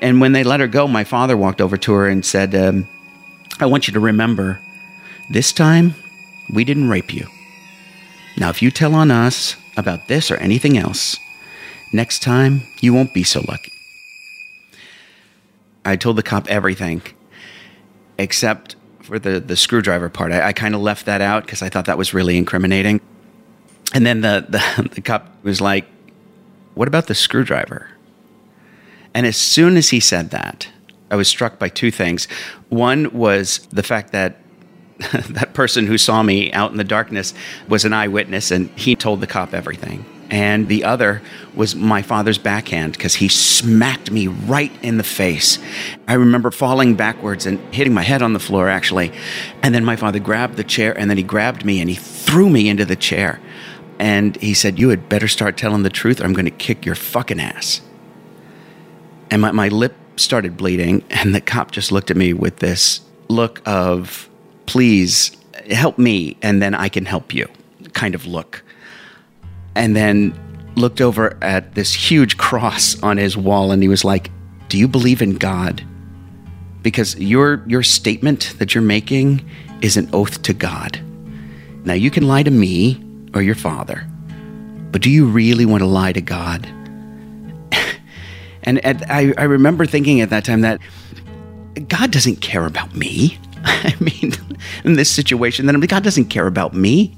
And 0.00 0.20
when 0.20 0.32
they 0.32 0.44
let 0.44 0.60
her 0.60 0.66
go, 0.66 0.88
my 0.88 1.04
father 1.04 1.36
walked 1.36 1.60
over 1.60 1.76
to 1.76 1.92
her 1.92 2.08
and 2.08 2.24
said, 2.24 2.54
um, 2.54 2.88
I 3.60 3.66
want 3.66 3.86
you 3.86 3.92
to 3.94 4.00
remember 4.00 4.60
this 5.30 5.52
time 5.52 5.94
we 6.52 6.64
didn't 6.64 6.88
rape 6.88 7.12
you. 7.12 7.26
Now, 8.38 8.48
if 8.48 8.62
you 8.62 8.70
tell 8.70 8.94
on 8.94 9.10
us 9.10 9.56
about 9.76 10.08
this 10.08 10.30
or 10.30 10.36
anything 10.36 10.76
else, 10.76 11.16
next 11.92 12.22
time 12.22 12.62
you 12.80 12.92
won't 12.92 13.14
be 13.14 13.22
so 13.22 13.40
lucky. 13.48 13.72
I 15.84 15.96
told 15.96 16.16
the 16.16 16.22
cop 16.22 16.48
everything 16.48 17.02
except 18.18 18.76
for 19.00 19.18
the 19.18 19.40
the 19.40 19.56
screwdriver 19.56 20.08
part. 20.08 20.32
I, 20.32 20.48
I 20.48 20.52
kind 20.52 20.74
of 20.74 20.80
left 20.80 21.06
that 21.06 21.20
out 21.20 21.44
because 21.44 21.62
I 21.62 21.68
thought 21.68 21.86
that 21.86 21.98
was 21.98 22.14
really 22.14 22.36
incriminating. 22.36 23.00
And 23.94 24.06
then 24.06 24.20
the, 24.20 24.46
the 24.48 24.88
the 24.94 25.00
cop 25.00 25.28
was 25.42 25.60
like, 25.60 25.86
"What 26.74 26.88
about 26.88 27.06
the 27.06 27.14
screwdriver?" 27.14 27.88
And 29.14 29.26
as 29.26 29.36
soon 29.36 29.76
as 29.76 29.90
he 29.90 30.00
said 30.00 30.30
that, 30.30 30.68
I 31.10 31.16
was 31.16 31.28
struck 31.28 31.58
by 31.58 31.68
two 31.68 31.90
things. 31.90 32.26
One 32.70 33.12
was 33.12 33.66
the 33.70 33.82
fact 33.82 34.12
that 34.12 34.41
that 35.30 35.54
person 35.54 35.86
who 35.86 35.98
saw 35.98 36.22
me 36.22 36.52
out 36.52 36.70
in 36.70 36.76
the 36.76 36.84
darkness 36.84 37.34
was 37.68 37.84
an 37.84 37.92
eyewitness, 37.92 38.50
and 38.50 38.68
he 38.70 38.96
told 38.96 39.20
the 39.20 39.26
cop 39.26 39.54
everything 39.54 40.04
and 40.32 40.66
the 40.66 40.82
other 40.82 41.20
was 41.54 41.76
my 41.76 42.00
father's 42.00 42.38
backhand 42.38 42.92
because 42.92 43.14
he 43.14 43.28
smacked 43.28 44.10
me 44.10 44.28
right 44.28 44.72
in 44.82 44.96
the 44.96 45.04
face. 45.04 45.58
I 46.08 46.14
remember 46.14 46.50
falling 46.50 46.94
backwards 46.94 47.44
and 47.44 47.58
hitting 47.74 47.92
my 47.92 48.02
head 48.02 48.22
on 48.22 48.32
the 48.32 48.38
floor, 48.40 48.70
actually. 48.70 49.12
And 49.62 49.74
then 49.74 49.84
my 49.84 49.94
father 49.94 50.18
grabbed 50.18 50.56
the 50.56 50.64
chair 50.64 50.98
and 50.98 51.10
then 51.10 51.18
he 51.18 51.22
grabbed 51.22 51.66
me 51.66 51.80
and 51.82 51.90
he 51.90 51.96
threw 51.96 52.48
me 52.48 52.70
into 52.70 52.86
the 52.86 52.96
chair. 52.96 53.40
And 53.98 54.36
he 54.36 54.54
said, 54.54 54.78
You 54.78 54.88
had 54.88 55.06
better 55.10 55.28
start 55.28 55.58
telling 55.58 55.82
the 55.82 55.90
truth 55.90 56.18
or 56.18 56.24
I'm 56.24 56.32
going 56.32 56.46
to 56.46 56.50
kick 56.50 56.86
your 56.86 56.94
fucking 56.94 57.38
ass. 57.38 57.82
And 59.30 59.42
my, 59.42 59.52
my 59.52 59.68
lip 59.68 59.94
started 60.16 60.56
bleeding, 60.56 61.04
and 61.10 61.34
the 61.34 61.40
cop 61.42 61.72
just 61.72 61.92
looked 61.92 62.10
at 62.10 62.16
me 62.16 62.32
with 62.32 62.56
this 62.56 63.02
look 63.28 63.60
of, 63.66 64.30
Please 64.72 65.36
help 65.70 65.98
me, 65.98 66.38
and 66.40 66.62
then 66.62 66.74
I 66.74 66.88
can 66.88 67.04
help 67.04 67.34
you 67.34 67.46
kind 67.92 68.14
of 68.14 68.26
look 68.26 68.64
and 69.74 69.94
then 69.94 70.32
looked 70.76 71.02
over 71.02 71.36
at 71.42 71.74
this 71.74 71.92
huge 71.92 72.38
cross 72.38 73.00
on 73.02 73.18
his 73.18 73.36
wall 73.36 73.70
and 73.70 73.82
he 73.82 73.88
was 73.88 74.02
like, 74.02 74.30
"Do 74.70 74.78
you 74.78 74.88
believe 74.88 75.20
in 75.20 75.34
God?" 75.36 75.84
Because 76.80 77.18
your 77.18 77.62
your 77.66 77.82
statement 77.82 78.54
that 78.60 78.74
you're 78.74 78.82
making 78.82 79.44
is 79.82 79.98
an 79.98 80.08
oath 80.14 80.40
to 80.44 80.54
God. 80.54 80.98
Now 81.84 81.92
you 81.92 82.10
can 82.10 82.26
lie 82.26 82.42
to 82.42 82.50
me 82.50 82.98
or 83.34 83.42
your 83.42 83.54
father, 83.54 84.08
but 84.90 85.02
do 85.02 85.10
you 85.10 85.26
really 85.26 85.66
want 85.66 85.82
to 85.82 85.86
lie 85.86 86.14
to 86.14 86.22
God? 86.22 86.66
and, 88.62 88.82
and 88.82 89.04
I, 89.10 89.34
I 89.36 89.44
remember 89.44 89.84
thinking 89.84 90.22
at 90.22 90.30
that 90.30 90.46
time 90.46 90.62
that 90.62 90.80
God 91.88 92.10
doesn't 92.10 92.36
care 92.36 92.64
about 92.64 92.94
me. 92.94 93.38
I 93.64 93.94
mean, 94.00 94.32
in 94.84 94.94
this 94.94 95.10
situation, 95.10 95.66
then 95.66 95.78
God 95.80 96.02
doesn't 96.02 96.26
care 96.26 96.46
about 96.46 96.74
me. 96.74 97.16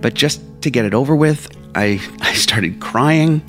But 0.00 0.14
just 0.14 0.40
to 0.62 0.70
get 0.70 0.84
it 0.84 0.94
over 0.94 1.14
with, 1.14 1.56
I, 1.74 2.00
I 2.20 2.34
started 2.34 2.80
crying 2.80 3.42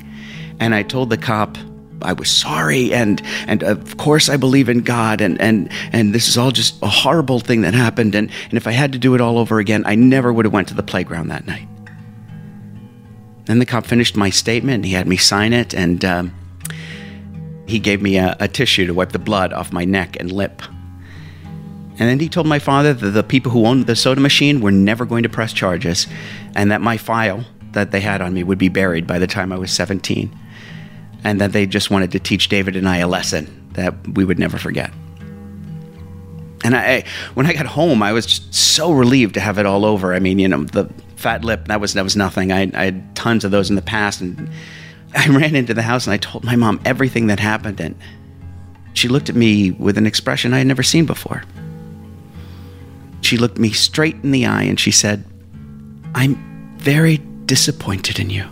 and 0.58 0.74
I 0.74 0.82
told 0.82 1.10
the 1.10 1.16
cop 1.16 1.56
I 2.02 2.12
was 2.12 2.30
sorry 2.30 2.94
and 2.94 3.20
and 3.46 3.62
of 3.62 3.98
course 3.98 4.28
I 4.28 4.38
believe 4.38 4.68
in 4.68 4.80
God 4.80 5.20
and 5.20 5.38
and 5.40 5.70
and 5.92 6.14
this 6.14 6.28
is 6.28 6.38
all 6.38 6.50
just 6.50 6.82
a 6.82 6.88
horrible 6.88 7.40
thing 7.40 7.60
that 7.62 7.74
happened 7.74 8.14
and 8.14 8.30
and 8.44 8.54
if 8.54 8.66
I 8.66 8.72
had 8.72 8.92
to 8.92 8.98
do 8.98 9.14
it 9.14 9.20
all 9.20 9.38
over 9.38 9.58
again 9.58 9.82
I 9.84 9.96
never 9.96 10.32
would 10.32 10.46
have 10.46 10.52
went 10.52 10.68
to 10.68 10.74
the 10.74 10.82
playground 10.82 11.28
that 11.28 11.46
night. 11.46 11.68
Then 13.44 13.58
the 13.58 13.66
cop 13.66 13.84
finished 13.84 14.16
my 14.16 14.30
statement. 14.30 14.84
He 14.84 14.92
had 14.92 15.06
me 15.06 15.16
sign 15.16 15.52
it 15.52 15.74
and 15.74 16.04
um, 16.04 16.34
he 17.66 17.78
gave 17.78 18.00
me 18.00 18.16
a, 18.16 18.36
a 18.40 18.48
tissue 18.48 18.86
to 18.86 18.94
wipe 18.94 19.12
the 19.12 19.18
blood 19.18 19.52
off 19.52 19.72
my 19.72 19.84
neck 19.84 20.16
and 20.18 20.30
lip. 20.32 20.62
And 22.00 22.08
then 22.08 22.18
he 22.18 22.30
told 22.30 22.46
my 22.46 22.58
father 22.58 22.94
that 22.94 23.10
the 23.10 23.22
people 23.22 23.52
who 23.52 23.66
owned 23.66 23.86
the 23.86 23.94
soda 23.94 24.22
machine 24.22 24.62
were 24.62 24.70
never 24.72 25.04
going 25.04 25.22
to 25.22 25.28
press 25.28 25.52
charges 25.52 26.06
and 26.56 26.72
that 26.72 26.80
my 26.80 26.96
file 26.96 27.44
that 27.72 27.90
they 27.90 28.00
had 28.00 28.22
on 28.22 28.32
me 28.32 28.42
would 28.42 28.56
be 28.56 28.70
buried 28.70 29.06
by 29.06 29.18
the 29.18 29.26
time 29.26 29.52
I 29.52 29.58
was 29.58 29.70
17. 29.70 30.34
And 31.22 31.38
that 31.42 31.52
they 31.52 31.66
just 31.66 31.90
wanted 31.90 32.10
to 32.12 32.18
teach 32.18 32.48
David 32.48 32.74
and 32.74 32.88
I 32.88 32.96
a 32.96 33.06
lesson 33.06 33.68
that 33.74 33.94
we 34.16 34.24
would 34.24 34.38
never 34.38 34.56
forget. 34.56 34.90
And 36.64 36.74
I, 36.74 37.04
when 37.34 37.44
I 37.44 37.52
got 37.52 37.66
home, 37.66 38.02
I 38.02 38.12
was 38.12 38.24
just 38.24 38.54
so 38.54 38.92
relieved 38.92 39.34
to 39.34 39.40
have 39.40 39.58
it 39.58 39.66
all 39.66 39.84
over. 39.84 40.14
I 40.14 40.20
mean, 40.20 40.38
you 40.38 40.48
know, 40.48 40.64
the 40.64 40.90
fat 41.16 41.44
lip 41.44 41.66
that 41.68 41.82
was 41.82 41.92
that 41.94 42.04
was 42.04 42.16
nothing. 42.16 42.50
I, 42.50 42.70
I 42.74 42.84
had 42.86 43.14
tons 43.14 43.44
of 43.44 43.50
those 43.50 43.68
in 43.68 43.76
the 43.76 43.82
past, 43.82 44.22
and 44.22 44.50
I 45.14 45.28
ran 45.28 45.54
into 45.54 45.74
the 45.74 45.82
house 45.82 46.06
and 46.06 46.14
I 46.14 46.16
told 46.16 46.44
my 46.44 46.56
mom 46.56 46.80
everything 46.84 47.26
that 47.26 47.40
happened, 47.40 47.80
and 47.80 47.94
she 48.94 49.08
looked 49.08 49.28
at 49.28 49.36
me 49.36 49.70
with 49.70 49.98
an 49.98 50.06
expression 50.06 50.52
I 50.52 50.58
had 50.58 50.66
never 50.66 50.82
seen 50.82 51.06
before. 51.06 51.44
She 53.30 53.36
looked 53.36 53.58
me 53.58 53.70
straight 53.70 54.16
in 54.24 54.32
the 54.32 54.46
eye 54.46 54.64
and 54.64 54.80
she 54.80 54.90
said, 54.90 55.24
I'm 56.16 56.34
very 56.78 57.18
disappointed 57.46 58.18
in 58.18 58.28
you. 58.28 58.44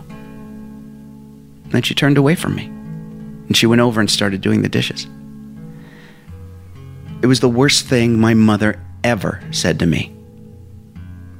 Then 1.71 1.81
she 1.81 1.93
turned 1.93 2.17
away 2.17 2.35
from 2.35 2.55
me 2.55 2.63
and 2.67 3.57
she 3.57 3.65
went 3.65 3.81
over 3.81 3.99
and 3.99 4.09
started 4.09 4.39
doing 4.39 4.61
the 4.61 4.69
dishes. 4.69 5.05
It 7.21 7.27
was 7.27 7.41
the 7.41 7.49
worst 7.49 7.87
thing 7.87 8.21
my 8.21 8.33
mother 8.33 8.81
ever 9.03 9.41
said 9.51 9.79
to 9.79 9.85
me. 9.85 10.15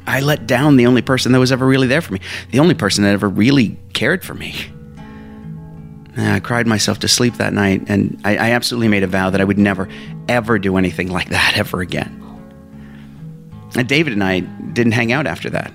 I 0.06 0.20
let 0.20 0.46
down 0.46 0.76
the 0.76 0.88
only 0.88 1.02
person 1.02 1.32
that 1.32 1.40
was 1.40 1.54
ever 1.54 1.66
really 1.66 1.88
there 1.88 2.02
for 2.02 2.12
me, 2.12 2.20
the 2.52 2.60
only 2.60 2.76
person 2.76 3.06
that 3.06 3.14
ever 3.14 3.30
really 3.30 3.80
cared 3.94 4.22
for 4.22 4.34
me. 4.34 4.54
I 6.18 6.42
cried 6.42 6.68
myself 6.68 7.00
to 7.00 7.08
sleep 7.08 7.36
that 7.36 7.54
night, 7.54 7.84
and 7.88 8.20
I, 8.26 8.36
I, 8.36 8.52
absolutely 8.52 8.90
made 8.90 9.04
a 9.04 9.08
vow 9.08 9.30
that 9.30 9.40
I 9.40 9.46
would 9.46 9.58
never, 9.58 9.88
ever 10.28 10.60
do 10.60 10.76
anything 10.76 11.10
like 11.10 11.30
that 11.30 11.54
ever 11.56 11.80
again. 11.80 12.29
And 13.76 13.88
David 13.88 14.14
and 14.14 14.24
I 14.24 14.40
didn't 14.40 14.94
hang 14.94 15.12
out 15.12 15.28
after 15.28 15.50
that. 15.52 15.72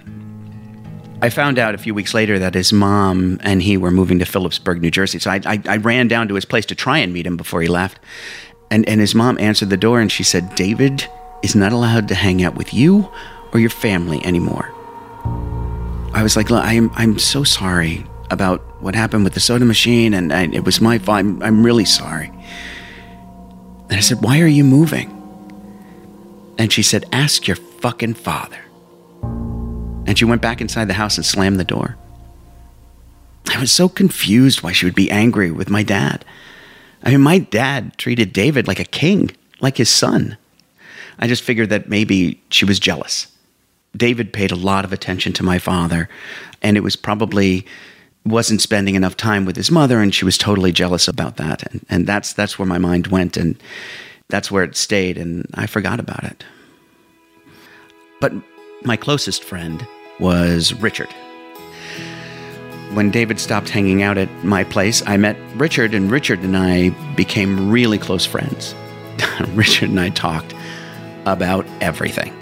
I 1.23 1.31
found 1.31 1.59
out 1.59 1.75
a 1.75 1.79
few 1.79 1.95
weeks 1.95 2.13
later 2.13 2.39
that 2.39 2.55
his 2.55 2.73
mom 2.73 3.39
and 3.43 3.63
he 3.63 3.77
were 3.77 3.91
moving 3.91 4.19
to 4.19 4.27
Phillipsburg, 4.27 4.83
New 4.83 4.91
Jersey. 4.91 5.19
So 5.19 5.31
I, 5.31 5.41
I, 5.47 5.63
I 5.67 5.77
ran 5.79 6.09
down 6.09 6.29
to 6.29 6.35
his 6.35 6.45
place 6.45 6.67
to 6.67 6.75
try 6.75 6.99
and 6.99 7.13
meet 7.13 7.27
him 7.27 7.37
before 7.37 7.63
he 7.63 7.69
left. 7.69 7.99
And, 8.71 8.87
and 8.89 9.01
his 9.01 9.15
mom 9.15 9.39
answered 9.39 9.71
the 9.71 9.77
door 9.77 10.01
and 10.01 10.11
she 10.11 10.23
said, 10.23 10.55
David 10.55 11.07
is 11.43 11.55
not 11.55 11.73
allowed 11.73 12.09
to 12.09 12.15
hang 12.15 12.43
out 12.43 12.57
with 12.57 12.75
you 12.75 13.09
or 13.53 13.61
your 13.61 13.71
family 13.71 14.25
anymore. 14.25 14.71
I 16.13 16.23
was 16.23 16.37
like, 16.37 16.51
I'm, 16.51 16.91
I'm 16.95 17.19
so 17.19 17.45
sorry 17.45 18.05
about 18.31 18.61
what 18.83 18.95
happened 18.95 19.25
with 19.25 19.35
the 19.35 19.41
soda 19.41 19.65
machine, 19.65 20.15
and 20.15 20.33
I, 20.33 20.45
it 20.45 20.65
was 20.65 20.81
my 20.81 20.99
fault. 20.99 21.19
I'm, 21.19 21.43
I'm 21.43 21.65
really 21.65 21.85
sorry. 21.85 22.31
And 23.89 23.93
I 23.93 24.01
said, 24.01 24.23
Why 24.23 24.41
are 24.41 24.47
you 24.47 24.65
moving? 24.65 25.11
And 26.59 26.73
she 26.73 26.83
said, 26.83 27.05
Ask 27.13 27.47
your 27.47 27.57
fucking 27.85 28.15
father. 28.15 28.65
And 30.07 30.17
she 30.19 30.25
went 30.25 30.41
back 30.41 30.63
inside 30.63 30.87
the 30.87 30.95
house 30.95 31.19
and 31.19 31.27
slammed 31.27 31.61
the 31.61 31.65
door. 31.65 31.99
I 33.51 33.61
was 33.61 33.71
so 33.71 33.91
confused 33.91 34.63
why 34.63 34.73
she 34.73 34.87
would 34.87 34.95
be 34.95 35.11
angry 35.11 35.51
with 35.51 35.69
my 35.69 35.83
dad. 35.83 36.25
I 37.03 37.11
mean, 37.11 37.21
my 37.21 37.37
dad 37.37 37.99
treated 37.99 38.33
David 38.33 38.67
like 38.67 38.81
a 38.81 38.87
king, 38.87 39.33
like 39.61 39.77
his 39.77 39.91
son. 39.91 40.39
I 41.19 41.27
just 41.27 41.43
figured 41.43 41.69
that 41.69 41.91
maybe 41.91 42.41
she 42.49 42.65
was 42.65 42.81
jealous. 42.81 43.27
David 43.95 44.33
paid 44.33 44.51
a 44.51 44.57
lot 44.57 44.87
of 44.87 44.93
attention 44.95 45.35
to 45.35 45.43
my 45.43 45.59
father, 45.59 46.09
and 46.63 46.79
it 46.79 46.83
was 46.83 46.97
probably 46.97 47.67
wasn't 48.25 48.63
spending 48.63 48.95
enough 48.95 49.15
time 49.15 49.45
with 49.45 49.57
his 49.57 49.71
mother, 49.71 50.01
and 50.01 50.15
she 50.15 50.25
was 50.25 50.39
totally 50.39 50.73
jealous 50.73 51.07
about 51.07 51.37
that. 51.37 51.63
And, 51.71 51.85
and 51.91 52.07
that's 52.07 52.33
that's 52.33 52.59
where 52.59 52.65
my 52.65 52.79
mind 52.79 53.09
went, 53.09 53.37
and 53.37 53.63
that's 54.31 54.51
where 54.51 54.65
it 54.65 54.75
stayed, 54.75 55.19
and 55.19 55.47
I 55.53 55.67
forgot 55.67 56.01
about 56.01 56.25
it. 56.25 56.45
But 58.25 58.33
my 58.85 58.97
closest 58.97 59.45
friend 59.45 59.87
was 60.19 60.73
Richard. 60.73 61.13
When 62.95 63.11
David 63.11 63.39
stopped 63.39 63.69
hanging 63.69 64.03
out 64.03 64.17
at 64.17 64.31
my 64.43 64.65
place, 64.65 65.03
I 65.07 65.19
met 65.19 65.37
Richard, 65.57 65.93
and 65.93 66.11
Richard 66.11 66.41
and 66.41 66.57
I 66.57 66.89
became 67.17 67.71
really 67.71 67.99
close 67.99 68.25
friends. 68.25 68.75
Richard 69.49 69.91
and 69.91 70.01
I 70.01 70.09
talked 70.09 70.55
about 71.27 71.67
everything. 71.83 72.33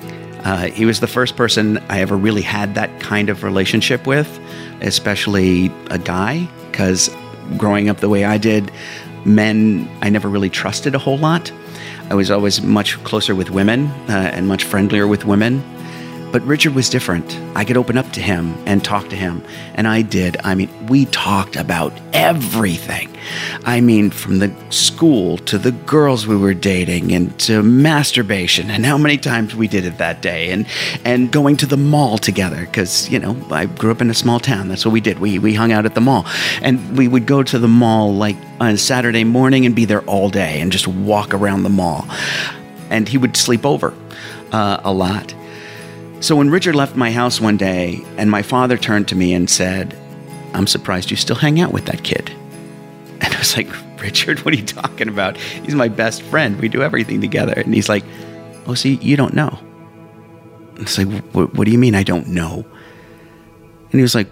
Uh, 0.44 0.68
he 0.68 0.86
was 0.86 1.00
the 1.00 1.08
first 1.08 1.34
person 1.34 1.78
I 1.88 2.00
ever 2.00 2.16
really 2.16 2.42
had 2.42 2.76
that 2.76 3.00
kind 3.00 3.28
of 3.28 3.42
relationship 3.42 4.06
with, 4.06 4.38
especially 4.82 5.66
a 5.90 5.98
guy, 5.98 6.48
because 6.70 7.10
growing 7.58 7.88
up 7.88 7.96
the 7.96 8.08
way 8.08 8.24
I 8.24 8.38
did, 8.38 8.70
men 9.24 9.90
I 10.00 10.10
never 10.10 10.28
really 10.28 10.48
trusted 10.48 10.94
a 10.94 11.00
whole 11.00 11.18
lot. 11.18 11.50
I 12.12 12.14
was 12.14 12.30
always 12.30 12.60
much 12.60 13.02
closer 13.04 13.34
with 13.34 13.48
women 13.48 13.86
uh, 14.06 14.30
and 14.34 14.46
much 14.46 14.64
friendlier 14.64 15.06
with 15.06 15.24
women. 15.24 15.62
But 16.32 16.42
Richard 16.42 16.74
was 16.74 16.88
different. 16.88 17.38
I 17.54 17.64
could 17.64 17.76
open 17.76 17.98
up 17.98 18.10
to 18.12 18.22
him 18.22 18.54
and 18.64 18.82
talk 18.82 19.10
to 19.10 19.16
him. 19.16 19.44
And 19.74 19.86
I 19.86 20.00
did. 20.00 20.38
I 20.42 20.54
mean, 20.54 20.70
we 20.86 21.04
talked 21.04 21.56
about 21.56 21.92
everything. 22.14 23.14
I 23.64 23.82
mean, 23.82 24.10
from 24.10 24.38
the 24.38 24.50
school 24.70 25.36
to 25.38 25.58
the 25.58 25.72
girls 25.72 26.26
we 26.26 26.36
were 26.36 26.54
dating 26.54 27.12
and 27.12 27.38
to 27.40 27.62
masturbation 27.62 28.70
and 28.70 28.86
how 28.86 28.96
many 28.96 29.18
times 29.18 29.54
we 29.54 29.68
did 29.68 29.84
it 29.84 29.98
that 29.98 30.22
day 30.22 30.50
and, 30.50 30.66
and 31.04 31.30
going 31.30 31.58
to 31.58 31.66
the 31.66 31.76
mall 31.76 32.16
together. 32.16 32.60
Because, 32.60 33.10
you 33.10 33.18
know, 33.18 33.36
I 33.50 33.66
grew 33.66 33.90
up 33.90 34.00
in 34.00 34.08
a 34.08 34.14
small 34.14 34.40
town. 34.40 34.68
That's 34.68 34.86
what 34.86 34.92
we 34.92 35.02
did. 35.02 35.18
We, 35.18 35.38
we 35.38 35.52
hung 35.52 35.70
out 35.70 35.84
at 35.84 35.94
the 35.94 36.00
mall. 36.00 36.24
And 36.62 36.96
we 36.96 37.08
would 37.08 37.26
go 37.26 37.42
to 37.42 37.58
the 37.58 37.68
mall 37.68 38.14
like 38.14 38.36
on 38.58 38.78
Saturday 38.78 39.24
morning 39.24 39.66
and 39.66 39.76
be 39.76 39.84
there 39.84 40.02
all 40.02 40.30
day 40.30 40.62
and 40.62 40.72
just 40.72 40.88
walk 40.88 41.34
around 41.34 41.62
the 41.62 41.68
mall. 41.68 42.06
And 42.88 43.06
he 43.06 43.18
would 43.18 43.36
sleep 43.36 43.66
over 43.66 43.92
uh, 44.50 44.80
a 44.82 44.92
lot. 44.92 45.34
So 46.22 46.36
when 46.36 46.50
Richard 46.50 46.76
left 46.76 46.94
my 46.94 47.10
house 47.10 47.40
one 47.40 47.56
day 47.56 48.00
and 48.16 48.30
my 48.30 48.42
father 48.42 48.78
turned 48.78 49.08
to 49.08 49.16
me 49.16 49.34
and 49.34 49.50
said, 49.50 49.98
I'm 50.54 50.68
surprised 50.68 51.10
you 51.10 51.16
still 51.16 51.36
hang 51.36 51.60
out 51.60 51.72
with 51.72 51.86
that 51.86 52.04
kid. 52.04 52.32
And 53.24 53.32
I 53.32 53.38
was 53.38 53.56
like, 53.56 53.68
Richard, 54.00 54.40
what 54.40 54.52
are 54.52 54.56
you 54.56 54.64
talking 54.64 55.06
about? 55.06 55.36
He's 55.36 55.76
my 55.76 55.86
best 55.86 56.22
friend. 56.22 56.58
We 56.58 56.68
do 56.68 56.82
everything 56.82 57.20
together. 57.20 57.52
And 57.52 57.72
he's 57.72 57.88
like, 57.88 58.02
Oh, 58.66 58.74
see, 58.74 58.94
you 58.96 59.16
don't 59.16 59.34
know. 59.34 59.58
And 60.70 60.80
it's 60.80 60.98
like, 60.98 61.08
what, 61.32 61.64
do 61.64 61.70
you 61.70 61.78
mean 61.78 61.94
I 61.94 62.02
don't 62.02 62.28
know? 62.28 62.64
And 63.90 63.92
he 63.92 64.02
was 64.02 64.14
like, 64.14 64.28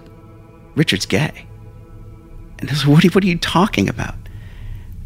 Richard's 0.75 1.07
gay. 1.07 1.47
And 2.59 2.69
I 2.69 2.73
was 2.73 2.85
like, 2.85 2.93
what 2.93 3.05
are, 3.05 3.11
what 3.11 3.25
are 3.25 3.27
you 3.27 3.39
talking 3.39 3.89
about? 3.89 4.15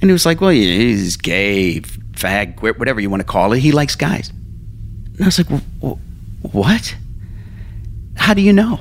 And 0.01 0.11
he 0.11 0.13
was 0.13 0.27
like, 0.27 0.41
well, 0.41 0.51
he's 0.51 1.17
gay, 1.17 1.81
fag, 2.13 2.61
whatever 2.79 3.01
you 3.01 3.11
want 3.11 3.21
to 3.21 3.27
call 3.27 3.53
it. 3.53 3.61
He 3.61 3.73
likes 3.73 3.97
guys. 3.97 4.31
And 4.31 5.23
I 5.23 5.27
was 5.27 5.39
like, 5.39 5.63
well, 5.81 5.99
what? 6.53 6.97
How 8.17 8.35
do 8.35 8.43
you 8.43 8.53
know? 8.53 8.81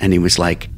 And 0.00 0.12
he 0.12 0.18
was 0.18 0.38
like, 0.38 0.68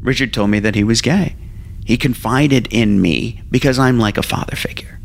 Richard 0.00 0.32
told 0.32 0.50
me 0.50 0.60
that 0.60 0.74
he 0.74 0.84
was 0.84 1.00
gay. 1.00 1.36
He 1.84 1.96
confided 1.96 2.68
in 2.72 3.00
me 3.00 3.42
because 3.50 3.78
I'm 3.78 3.98
like 3.98 4.16
a 4.16 4.22
father 4.22 4.56
figure. 4.56 5.00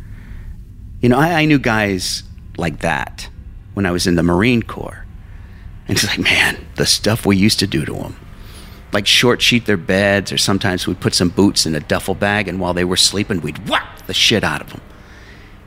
You 1.01 1.09
know, 1.09 1.17
I, 1.17 1.41
I 1.41 1.45
knew 1.45 1.59
guys 1.59 2.23
like 2.57 2.79
that 2.79 3.29
when 3.73 3.85
I 3.85 3.91
was 3.91 4.07
in 4.07 4.15
the 4.15 4.23
Marine 4.23 4.63
Corps. 4.63 5.05
And 5.87 5.97
he's 5.97 6.07
like, 6.07 6.19
man, 6.19 6.65
the 6.75 6.85
stuff 6.85 7.25
we 7.25 7.37
used 7.37 7.59
to 7.59 7.67
do 7.67 7.85
to 7.85 7.93
them. 7.93 8.15
Like 8.91 9.07
short 9.07 9.41
sheet 9.41 9.65
their 9.65 9.77
beds, 9.77 10.31
or 10.31 10.37
sometimes 10.37 10.87
we'd 10.87 10.99
put 10.99 11.13
some 11.13 11.29
boots 11.29 11.65
in 11.65 11.75
a 11.75 11.79
duffel 11.79 12.15
bag, 12.15 12.47
and 12.47 12.59
while 12.59 12.73
they 12.73 12.85
were 12.85 12.97
sleeping, 12.97 13.41
we'd 13.41 13.67
whack 13.67 14.05
the 14.07 14.13
shit 14.13 14.43
out 14.43 14.61
of 14.61 14.69
them. 14.69 14.81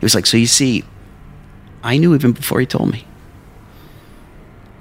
He 0.01 0.05
was 0.05 0.15
like, 0.15 0.27
so 0.27 0.37
you 0.37 0.47
see, 0.47 0.85
I 1.83 1.99
knew 1.99 2.15
even 2.15 2.33
before 2.33 2.61
he 2.61 2.67
told 2.67 2.91
me. 2.91 3.07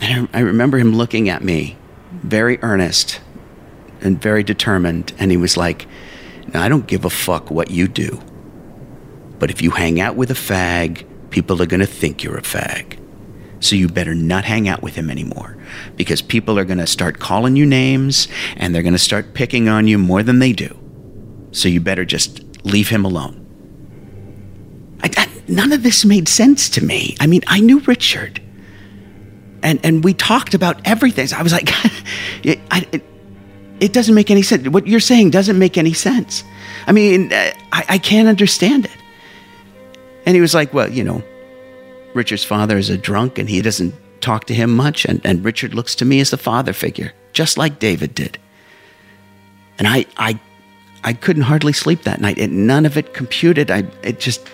And 0.08 0.30
I, 0.34 0.40
remember 0.40 0.78
him 0.78 0.96
looking 0.96 1.28
at 1.28 1.44
me, 1.44 1.78
very 2.12 2.60
earnest 2.62 3.20
and 4.00 4.22
very 4.22 4.42
determined. 4.42 5.14
And 5.20 5.32
he 5.32 5.38
was 5.38 5.58
like, 5.58 5.86
now, 6.54 6.64
I 6.64 6.70
don't 6.70 6.88
give 6.88 7.04
a 7.04 7.10
fuck 7.10 7.52
what 7.52 7.72
you 7.72 7.88
do. 7.90 8.22
But 9.38 9.52
if 9.52 9.62
you 9.62 9.72
hang 9.72 10.00
out 10.00 10.16
with 10.16 10.32
a 10.32 10.34
fag, 10.34 11.06
people 11.30 11.62
are 11.62 11.66
going 11.66 11.82
to 11.82 11.86
think 11.86 12.24
you're 12.24 12.38
a 12.38 12.42
fag. 12.42 12.98
So 13.60 13.76
you 13.76 13.90
better 13.90 14.16
not 14.16 14.46
hang 14.46 14.70
out 14.70 14.82
with 14.82 14.96
him 14.96 15.10
anymore 15.10 15.58
because 15.96 16.22
people 16.22 16.58
are 16.58 16.66
going 16.66 16.78
to 16.78 16.88
start 16.88 17.20
calling 17.20 17.56
you 17.56 17.66
names 17.66 18.28
and 18.56 18.74
they're 18.74 18.84
going 18.84 18.94
to 18.94 19.00
start 19.00 19.34
picking 19.34 19.68
on 19.68 19.88
you 19.88 19.98
more 19.98 20.24
than 20.24 20.40
they 20.40 20.54
do. 20.54 20.78
So 21.52 21.68
you 21.68 21.82
better 21.82 22.06
just 22.06 22.66
leave 22.66 22.90
him 22.90 23.04
alone. 23.04 23.44
I, 25.04 25.10
I, 25.18 25.28
none 25.48 25.74
of 25.74 25.84
this 25.84 26.06
made 26.06 26.30
sense 26.30 26.70
to 26.70 26.86
me. 26.86 27.18
I 27.20 27.28
mean, 27.28 27.42
I 27.48 27.60
knew 27.60 27.80
Richard 27.82 28.42
and 29.68 29.80
and 29.84 30.04
we 30.04 30.14
talked 30.14 30.54
about 30.54 30.80
everything. 30.86 31.28
So 31.28 31.36
I 31.36 31.44
was 31.44 31.52
like, 31.52 31.70
it, 32.44 32.60
I, 32.72 32.88
it, 32.94 33.04
it, 33.82 33.94
doesn't 33.94 34.16
make 34.16 34.32
any 34.32 34.42
sense. 34.42 34.68
What 34.70 34.88
you're 34.88 35.02
saying 35.02 35.32
doesn't 35.32 35.60
make 35.60 35.78
any 35.78 35.94
sense. 35.94 36.46
I 36.88 36.94
mean, 36.94 37.34
uh, 37.34 37.52
I, 37.74 37.86
I 37.90 37.98
can't 37.98 38.30
understand 38.30 38.86
it. 38.86 38.98
And 40.26 40.36
he 40.36 40.42
was 40.42 40.54
like, 40.54 40.74
well, 40.74 40.90
you 40.90 41.04
know, 41.04 41.22
Richard's 42.14 42.46
father 42.46 42.78
is 42.78 42.90
a 42.90 42.98
drunk 42.98 43.38
and 43.38 43.50
he 43.50 43.62
doesn't 43.62 43.94
talk 44.22 44.46
to 44.46 44.54
him 44.54 44.74
much. 44.74 45.04
And, 45.04 45.20
and 45.26 45.44
Richard 45.44 45.74
looks 45.74 45.96
to 45.96 46.06
me 46.06 46.22
as 46.22 46.32
the 46.32 46.38
father 46.38 46.72
figure, 46.72 47.12
just 47.34 47.58
like 47.58 47.80
David 47.80 48.16
did. 48.16 48.38
And 49.78 49.88
I, 49.88 50.06
I, 50.16 50.40
I 51.04 51.12
couldn't 51.14 51.44
hardly 51.44 51.74
sleep 51.74 52.04
that 52.04 52.22
night. 52.22 52.40
And 52.40 52.68
none 52.68 52.86
of 52.86 52.98
it 52.98 53.14
computed. 53.14 53.70
I, 53.70 53.84
it 54.02 54.20
just, 54.20 54.48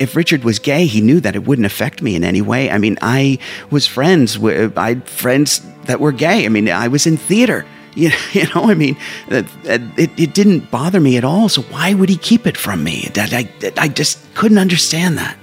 if 0.00 0.16
Richard 0.16 0.42
was 0.42 0.58
gay, 0.58 0.86
he 0.86 1.00
knew 1.00 1.20
that 1.20 1.36
it 1.36 1.46
wouldn't 1.46 1.66
affect 1.66 2.02
me 2.02 2.16
in 2.16 2.24
any 2.24 2.40
way. 2.40 2.70
I 2.70 2.78
mean, 2.78 2.98
I 3.02 3.38
was 3.70 3.86
friends 3.86 4.38
with 4.38 4.76
I 4.76 4.88
had 4.88 5.08
friends 5.08 5.60
that 5.84 6.00
were 6.00 6.10
gay. 6.10 6.46
I 6.46 6.48
mean, 6.48 6.68
I 6.68 6.88
was 6.88 7.06
in 7.06 7.16
theater. 7.16 7.64
You, 7.94 8.10
you 8.32 8.46
know, 8.54 8.64
I 8.64 8.74
mean, 8.74 8.96
it, 9.28 9.46
it 9.66 10.34
didn't 10.34 10.70
bother 10.70 11.00
me 11.00 11.16
at 11.18 11.24
all. 11.24 11.48
So 11.48 11.62
why 11.62 11.94
would 11.94 12.08
he 12.08 12.16
keep 12.16 12.46
it 12.46 12.56
from 12.56 12.82
me? 12.82 13.10
That 13.14 13.32
I, 13.32 13.48
I 13.76 13.88
just 13.88 14.18
couldn't 14.34 14.58
understand 14.58 15.18
that. 15.18 15.36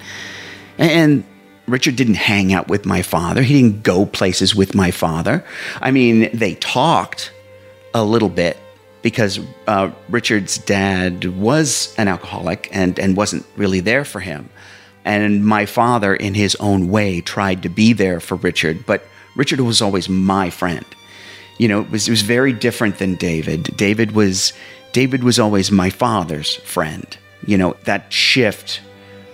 And 0.79 1.23
Richard 1.67 1.95
didn't 1.95 2.15
hang 2.15 2.53
out 2.53 2.67
with 2.67 2.85
my 2.85 3.01
father. 3.03 3.43
He 3.43 3.61
didn't 3.61 3.83
go 3.83 4.05
places 4.05 4.55
with 4.55 4.73
my 4.73 4.89
father. 4.89 5.45
I 5.81 5.91
mean, 5.91 6.29
they 6.33 6.55
talked 6.55 7.31
a 7.93 8.03
little 8.03 8.29
bit, 8.29 8.57
because 9.01 9.39
uh, 9.67 9.91
Richard's 10.09 10.57
dad 10.57 11.25
was 11.37 11.93
an 11.97 12.07
alcoholic 12.07 12.69
and, 12.71 12.99
and 12.99 13.15
wasn't 13.15 13.45
really 13.55 13.79
there 13.79 14.05
for 14.05 14.19
him. 14.19 14.49
And 15.05 15.45
my 15.45 15.65
father, 15.65 16.13
in 16.13 16.33
his 16.33 16.55
own 16.55 16.89
way, 16.89 17.21
tried 17.21 17.63
to 17.63 17.69
be 17.69 17.93
there 17.93 18.19
for 18.19 18.35
Richard, 18.35 18.85
but 18.85 19.03
Richard 19.35 19.61
was 19.61 19.81
always 19.81 20.09
my 20.09 20.49
friend. 20.49 20.85
You 21.57 21.67
know, 21.69 21.81
it 21.81 21.89
was, 21.89 22.07
it 22.07 22.11
was 22.11 22.23
very 22.23 22.51
different 22.51 22.97
than 22.97 23.15
David. 23.15 23.63
David 23.77 24.11
was 24.11 24.53
David 24.91 25.23
was 25.23 25.39
always 25.39 25.71
my 25.71 25.89
father's 25.89 26.55
friend. 26.55 27.17
You 27.45 27.57
know, 27.57 27.75
that 27.83 28.11
shift 28.11 28.81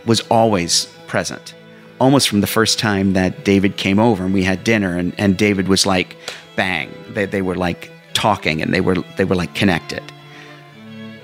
was 0.05 0.19
always 0.29 0.85
present. 1.07 1.53
Almost 1.99 2.27
from 2.27 2.41
the 2.41 2.47
first 2.47 2.79
time 2.79 3.13
that 3.13 3.45
David 3.45 3.77
came 3.77 3.97
over 3.99 4.25
and 4.25 4.33
we 4.33 4.43
had 4.43 4.63
dinner 4.63 4.97
and, 4.97 5.13
and 5.17 5.37
David 5.37 5.67
was 5.67 5.85
like, 5.85 6.17
bang. 6.55 6.91
They, 7.09 7.25
they 7.25 7.41
were 7.41 7.55
like 7.55 7.92
talking 8.13 8.61
and 8.61 8.73
they 8.73 8.81
were 8.81 8.95
they 9.17 9.25
were 9.25 9.35
like 9.35 9.53
connected. 9.55 10.03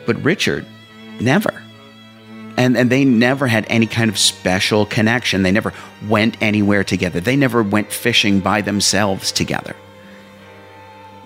But 0.05 0.21
Richard, 0.23 0.65
never. 1.19 1.61
And 2.57 2.77
and 2.77 2.89
they 2.89 3.05
never 3.05 3.47
had 3.47 3.65
any 3.69 3.87
kind 3.87 4.09
of 4.09 4.17
special 4.17 4.85
connection. 4.85 5.43
They 5.43 5.51
never 5.51 5.73
went 6.07 6.37
anywhere 6.41 6.83
together. 6.83 7.19
They 7.19 7.35
never 7.35 7.63
went 7.63 7.91
fishing 7.91 8.39
by 8.39 8.61
themselves 8.61 9.31
together. 9.31 9.75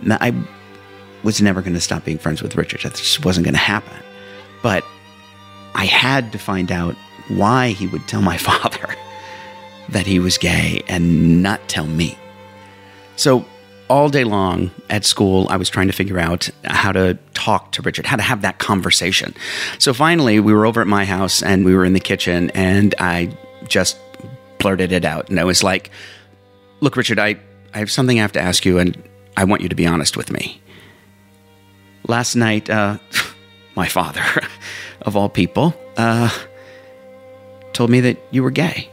Now, 0.01 0.17
I 0.19 0.33
was 1.23 1.41
never 1.41 1.61
going 1.61 1.73
to 1.73 1.81
stop 1.81 2.03
being 2.03 2.17
friends 2.17 2.41
with 2.41 2.55
Richard. 2.55 2.81
That 2.81 2.95
just 2.95 3.23
wasn't 3.23 3.45
going 3.45 3.53
to 3.53 3.59
happen. 3.59 3.97
But 4.61 4.83
I 5.75 5.85
had 5.85 6.31
to 6.33 6.37
find 6.37 6.71
out 6.71 6.95
why 7.29 7.69
he 7.69 7.87
would 7.87 8.07
tell 8.07 8.21
my 8.21 8.37
father 8.49 8.95
that 9.89 10.05
he 10.05 10.19
was 10.19 10.37
gay 10.37 10.83
and 10.87 11.41
not 11.41 11.67
tell 11.67 11.87
me. 11.87 12.17
So 13.15 13.45
all 13.93 14.09
day 14.09 14.23
long 14.23 14.71
at 14.89 15.05
school, 15.05 15.45
I 15.51 15.57
was 15.57 15.69
trying 15.69 15.85
to 15.85 15.93
figure 15.93 16.17
out 16.17 16.49
how 16.63 16.91
to 16.91 17.15
talk 17.35 17.73
to 17.73 17.81
Richard, 17.83 18.07
how 18.07 18.15
to 18.15 18.23
have 18.23 18.41
that 18.41 18.57
conversation. 18.57 19.35
So 19.77 19.93
finally, 19.93 20.39
we 20.39 20.51
were 20.51 20.65
over 20.65 20.81
at 20.81 20.87
my 20.87 21.05
house 21.05 21.43
and 21.43 21.63
we 21.63 21.75
were 21.75 21.85
in 21.85 21.93
the 21.93 21.99
kitchen, 21.99 22.49
and 22.55 22.95
I 22.97 23.37
just 23.67 23.95
blurted 24.57 24.91
it 24.91 25.05
out. 25.05 25.29
And 25.29 25.39
I 25.39 25.43
was 25.43 25.61
like, 25.61 25.91
Look, 26.79 26.97
Richard, 26.97 27.19
I, 27.19 27.37
I 27.75 27.77
have 27.77 27.91
something 27.91 28.17
I 28.17 28.23
have 28.23 28.31
to 28.31 28.41
ask 28.41 28.65
you, 28.65 28.79
and 28.79 28.97
I 29.37 29.43
want 29.43 29.61
you 29.61 29.69
to 29.69 29.75
be 29.75 29.85
honest 29.85 30.17
with 30.17 30.31
me. 30.31 30.59
Last 32.07 32.35
night, 32.35 32.71
uh, 32.71 32.97
my 33.75 33.87
father, 33.87 34.25
of 35.03 35.15
all 35.15 35.29
people, 35.29 35.75
uh, 35.97 36.31
told 37.73 37.91
me 37.91 38.01
that 38.01 38.17
you 38.31 38.41
were 38.41 38.51
gay. 38.51 38.89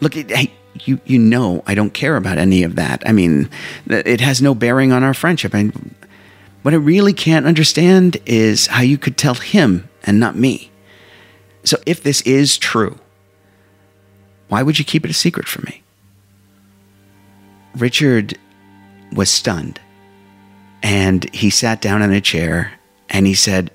Look, 0.00 0.14
hey, 0.14 0.52
you 0.84 1.00
you 1.04 1.18
know 1.18 1.62
I 1.66 1.74
don't 1.74 1.94
care 1.94 2.16
about 2.16 2.38
any 2.38 2.62
of 2.62 2.76
that. 2.76 3.02
I 3.06 3.12
mean, 3.12 3.48
it 3.88 4.20
has 4.20 4.42
no 4.42 4.54
bearing 4.54 4.92
on 4.92 5.02
our 5.02 5.14
friendship. 5.14 5.54
And 5.54 5.94
what 6.62 6.74
I 6.74 6.78
really 6.78 7.12
can't 7.12 7.46
understand 7.46 8.16
is 8.26 8.66
how 8.66 8.82
you 8.82 8.98
could 8.98 9.16
tell 9.16 9.34
him 9.34 9.88
and 10.04 10.18
not 10.18 10.36
me. 10.36 10.70
So 11.64 11.78
if 11.86 12.02
this 12.02 12.20
is 12.22 12.58
true, 12.58 12.98
why 14.48 14.62
would 14.62 14.78
you 14.78 14.84
keep 14.84 15.04
it 15.04 15.10
a 15.10 15.14
secret 15.14 15.48
from 15.48 15.64
me? 15.64 15.82
Richard 17.76 18.38
was 19.12 19.30
stunned. 19.30 19.80
And 20.82 21.32
he 21.34 21.50
sat 21.50 21.80
down 21.80 22.02
in 22.02 22.12
a 22.12 22.20
chair 22.20 22.72
and 23.08 23.26
he 23.26 23.34
said, 23.34 23.70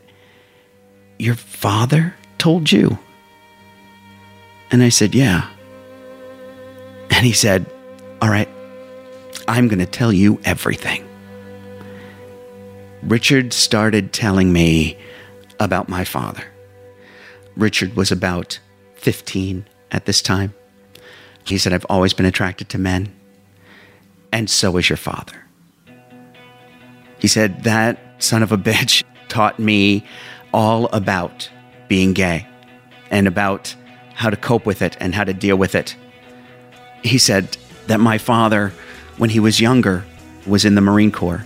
Your 1.19 1.35
father 1.35 2.15
told 2.37 2.71
you? 2.71 2.99
And 4.71 4.81
I 4.81 4.89
said, 4.89 5.13
Yeah. 5.13 5.49
And 7.21 7.27
he 7.27 7.33
said, 7.33 7.71
All 8.19 8.29
right, 8.29 8.49
I'm 9.47 9.67
going 9.67 9.77
to 9.77 9.85
tell 9.85 10.11
you 10.11 10.41
everything. 10.43 11.07
Richard 13.03 13.53
started 13.53 14.11
telling 14.11 14.51
me 14.51 14.97
about 15.59 15.87
my 15.87 16.03
father. 16.03 16.43
Richard 17.55 17.95
was 17.95 18.11
about 18.11 18.59
15 18.95 19.67
at 19.91 20.05
this 20.07 20.23
time. 20.23 20.55
He 21.43 21.59
said, 21.59 21.73
I've 21.73 21.85
always 21.89 22.15
been 22.15 22.25
attracted 22.25 22.69
to 22.69 22.79
men, 22.79 23.15
and 24.31 24.49
so 24.49 24.77
is 24.77 24.89
your 24.89 24.97
father. 24.97 25.45
He 27.19 27.27
said, 27.27 27.65
That 27.65 27.99
son 28.17 28.41
of 28.41 28.51
a 28.51 28.57
bitch 28.57 29.03
taught 29.27 29.59
me 29.59 30.03
all 30.55 30.87
about 30.87 31.51
being 31.87 32.13
gay 32.13 32.47
and 33.11 33.27
about 33.27 33.75
how 34.15 34.31
to 34.31 34.37
cope 34.37 34.65
with 34.65 34.81
it 34.81 34.97
and 34.99 35.13
how 35.13 35.23
to 35.23 35.35
deal 35.35 35.55
with 35.55 35.75
it. 35.75 35.95
He 37.03 37.17
said 37.17 37.57
that 37.87 37.99
my 37.99 38.17
father, 38.17 38.73
when 39.17 39.29
he 39.29 39.39
was 39.39 39.59
younger, 39.59 40.05
was 40.45 40.65
in 40.65 40.75
the 40.75 40.81
Marine 40.81 41.11
Corps. 41.11 41.45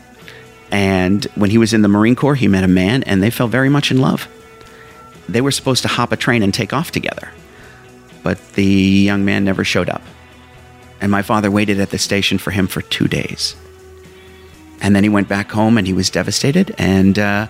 And 0.71 1.23
when 1.35 1.49
he 1.49 1.57
was 1.57 1.73
in 1.73 1.81
the 1.81 1.87
Marine 1.87 2.15
Corps, 2.15 2.35
he 2.35 2.47
met 2.47 2.63
a 2.63 2.67
man 2.67 3.03
and 3.03 3.21
they 3.21 3.29
fell 3.29 3.47
very 3.47 3.69
much 3.69 3.91
in 3.91 3.99
love. 3.99 4.27
They 5.27 5.41
were 5.41 5.51
supposed 5.51 5.81
to 5.83 5.87
hop 5.87 6.11
a 6.11 6.17
train 6.17 6.43
and 6.43 6.53
take 6.53 6.73
off 6.73 6.91
together. 6.91 7.31
But 8.23 8.53
the 8.53 8.65
young 8.65 9.25
man 9.25 9.43
never 9.43 9.63
showed 9.63 9.89
up. 9.89 10.01
And 11.01 11.11
my 11.11 11.21
father 11.21 11.51
waited 11.51 11.79
at 11.79 11.91
the 11.91 11.97
station 11.97 12.37
for 12.37 12.51
him 12.51 12.67
for 12.67 12.81
two 12.81 13.07
days. 13.07 13.55
And 14.81 14.95
then 14.95 15.03
he 15.03 15.09
went 15.09 15.27
back 15.27 15.51
home 15.51 15.77
and 15.77 15.87
he 15.87 15.93
was 15.93 16.09
devastated. 16.09 16.73
And 16.77 17.17
uh, 17.17 17.47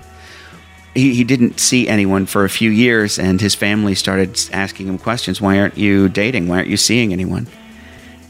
he, 0.93 1.13
he 1.13 1.23
didn't 1.23 1.59
see 1.59 1.87
anyone 1.87 2.25
for 2.25 2.43
a 2.43 2.49
few 2.49 2.69
years. 2.69 3.19
And 3.19 3.39
his 3.39 3.55
family 3.55 3.95
started 3.95 4.39
asking 4.51 4.87
him 4.87 4.97
questions 4.97 5.41
Why 5.41 5.59
aren't 5.59 5.77
you 5.77 6.09
dating? 6.09 6.47
Why 6.47 6.57
aren't 6.57 6.69
you 6.69 6.77
seeing 6.77 7.13
anyone? 7.13 7.47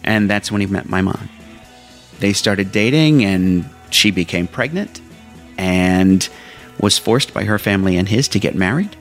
And 0.05 0.29
that's 0.29 0.51
when 0.51 0.61
he 0.61 0.67
met 0.67 0.87
my 0.87 1.01
mom. 1.01 1.29
They 2.19 2.31
started 2.31 2.71
dating, 2.71 3.25
and 3.25 3.69
she 3.89 4.11
became 4.11 4.47
pregnant 4.47 5.01
and 5.57 6.27
was 6.79 6.97
forced 6.97 7.33
by 7.33 7.43
her 7.43 7.59
family 7.59 7.97
and 7.97 8.07
his 8.07 8.27
to 8.29 8.39
get 8.39 8.55
married. 8.55 8.95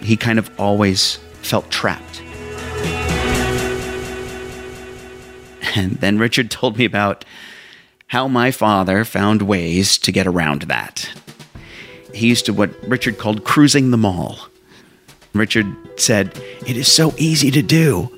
He 0.00 0.16
kind 0.16 0.38
of 0.38 0.50
always 0.58 1.16
felt 1.42 1.70
trapped. 1.70 2.22
And 5.74 5.92
then 6.00 6.18
Richard 6.18 6.50
told 6.50 6.76
me 6.76 6.84
about 6.84 7.24
how 8.08 8.28
my 8.28 8.50
father 8.50 9.04
found 9.04 9.42
ways 9.42 9.96
to 9.98 10.12
get 10.12 10.26
around 10.26 10.62
that. 10.62 11.10
He 12.12 12.28
used 12.28 12.44
to 12.46 12.52
what 12.52 12.70
Richard 12.86 13.16
called 13.16 13.44
cruising 13.44 13.90
the 13.90 13.96
mall. 13.96 14.48
Richard 15.32 15.66
said, 15.96 16.36
It 16.66 16.76
is 16.76 16.92
so 16.92 17.14
easy 17.16 17.50
to 17.50 17.62
do. 17.62 18.10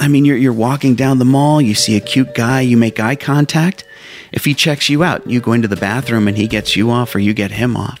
I 0.00 0.08
mean, 0.08 0.24
you're, 0.24 0.36
you're 0.36 0.52
walking 0.54 0.94
down 0.94 1.18
the 1.18 1.26
mall, 1.26 1.60
you 1.60 1.74
see 1.74 1.94
a 1.94 2.00
cute 2.00 2.34
guy, 2.34 2.62
you 2.62 2.78
make 2.78 2.98
eye 2.98 3.16
contact. 3.16 3.84
If 4.32 4.46
he 4.46 4.54
checks 4.54 4.88
you 4.88 5.04
out, 5.04 5.28
you 5.28 5.40
go 5.40 5.52
into 5.52 5.68
the 5.68 5.76
bathroom 5.76 6.26
and 6.26 6.38
he 6.38 6.48
gets 6.48 6.74
you 6.74 6.90
off 6.90 7.14
or 7.14 7.18
you 7.18 7.34
get 7.34 7.50
him 7.50 7.76
off. 7.76 8.00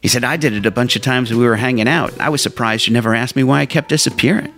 He 0.00 0.06
said, 0.06 0.22
I 0.22 0.36
did 0.36 0.52
it 0.52 0.64
a 0.64 0.70
bunch 0.70 0.94
of 0.94 1.02
times 1.02 1.28
when 1.28 1.40
we 1.40 1.46
were 1.46 1.56
hanging 1.56 1.88
out. 1.88 2.18
I 2.20 2.28
was 2.28 2.40
surprised 2.40 2.86
you 2.86 2.92
never 2.92 3.16
asked 3.16 3.34
me 3.34 3.42
why 3.42 3.60
I 3.60 3.66
kept 3.66 3.88
disappearing. 3.88 4.54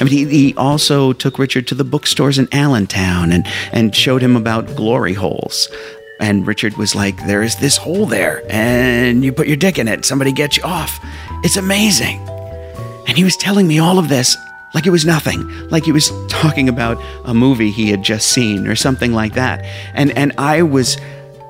I 0.00 0.04
mean, 0.04 0.12
he, 0.12 0.24
he 0.26 0.54
also 0.56 1.12
took 1.12 1.38
Richard 1.38 1.68
to 1.68 1.76
the 1.76 1.84
bookstores 1.84 2.38
in 2.38 2.48
Allentown 2.52 3.30
and, 3.30 3.46
and 3.72 3.94
showed 3.94 4.20
him 4.20 4.34
about 4.34 4.74
glory 4.74 5.14
holes. 5.14 5.68
And 6.18 6.44
Richard 6.46 6.76
was 6.76 6.94
like, 6.94 7.16
There 7.26 7.42
is 7.42 7.56
this 7.56 7.76
hole 7.76 8.04
there, 8.04 8.42
and 8.50 9.24
you 9.24 9.32
put 9.32 9.46
your 9.46 9.56
dick 9.56 9.78
in 9.78 9.88
it, 9.88 10.04
somebody 10.04 10.32
gets 10.32 10.58
you 10.58 10.62
off. 10.64 10.98
It's 11.42 11.56
amazing. 11.56 12.18
And 13.06 13.16
he 13.16 13.24
was 13.24 13.36
telling 13.36 13.66
me 13.66 13.78
all 13.78 13.98
of 13.98 14.08
this 14.08 14.36
like 14.74 14.86
it 14.86 14.90
was 14.90 15.04
nothing, 15.04 15.68
like 15.68 15.84
he 15.84 15.92
was 15.92 16.10
talking 16.28 16.68
about 16.68 17.02
a 17.24 17.34
movie 17.34 17.70
he 17.70 17.90
had 17.90 18.02
just 18.02 18.28
seen 18.28 18.66
or 18.66 18.76
something 18.76 19.12
like 19.12 19.34
that. 19.34 19.64
And, 19.94 20.16
and 20.16 20.32
I 20.38 20.62
was 20.62 20.96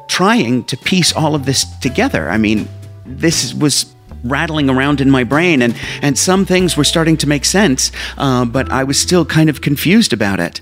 trying 0.09 0.65
to 0.65 0.77
piece 0.77 1.13
all 1.13 1.35
of 1.35 1.45
this 1.45 1.65
together. 1.79 2.31
I 2.31 2.39
mean, 2.39 2.69
this 3.05 3.55
was 3.55 3.95
rattling 4.25 4.69
around 4.69 5.01
in 5.01 5.11
my 5.11 5.25
brain, 5.25 5.63
and, 5.63 5.75
and 6.03 6.19
some 6.19 6.45
things 6.45 6.77
were 6.77 6.85
starting 6.85 7.17
to 7.19 7.27
make 7.27 7.45
sense, 7.45 7.91
uh, 8.19 8.45
but 8.45 8.71
I 8.71 8.85
was 8.85 8.99
still 8.99 9.25
kind 9.25 9.49
of 9.49 9.61
confused 9.61 10.13
about 10.13 10.41
it. 10.41 10.61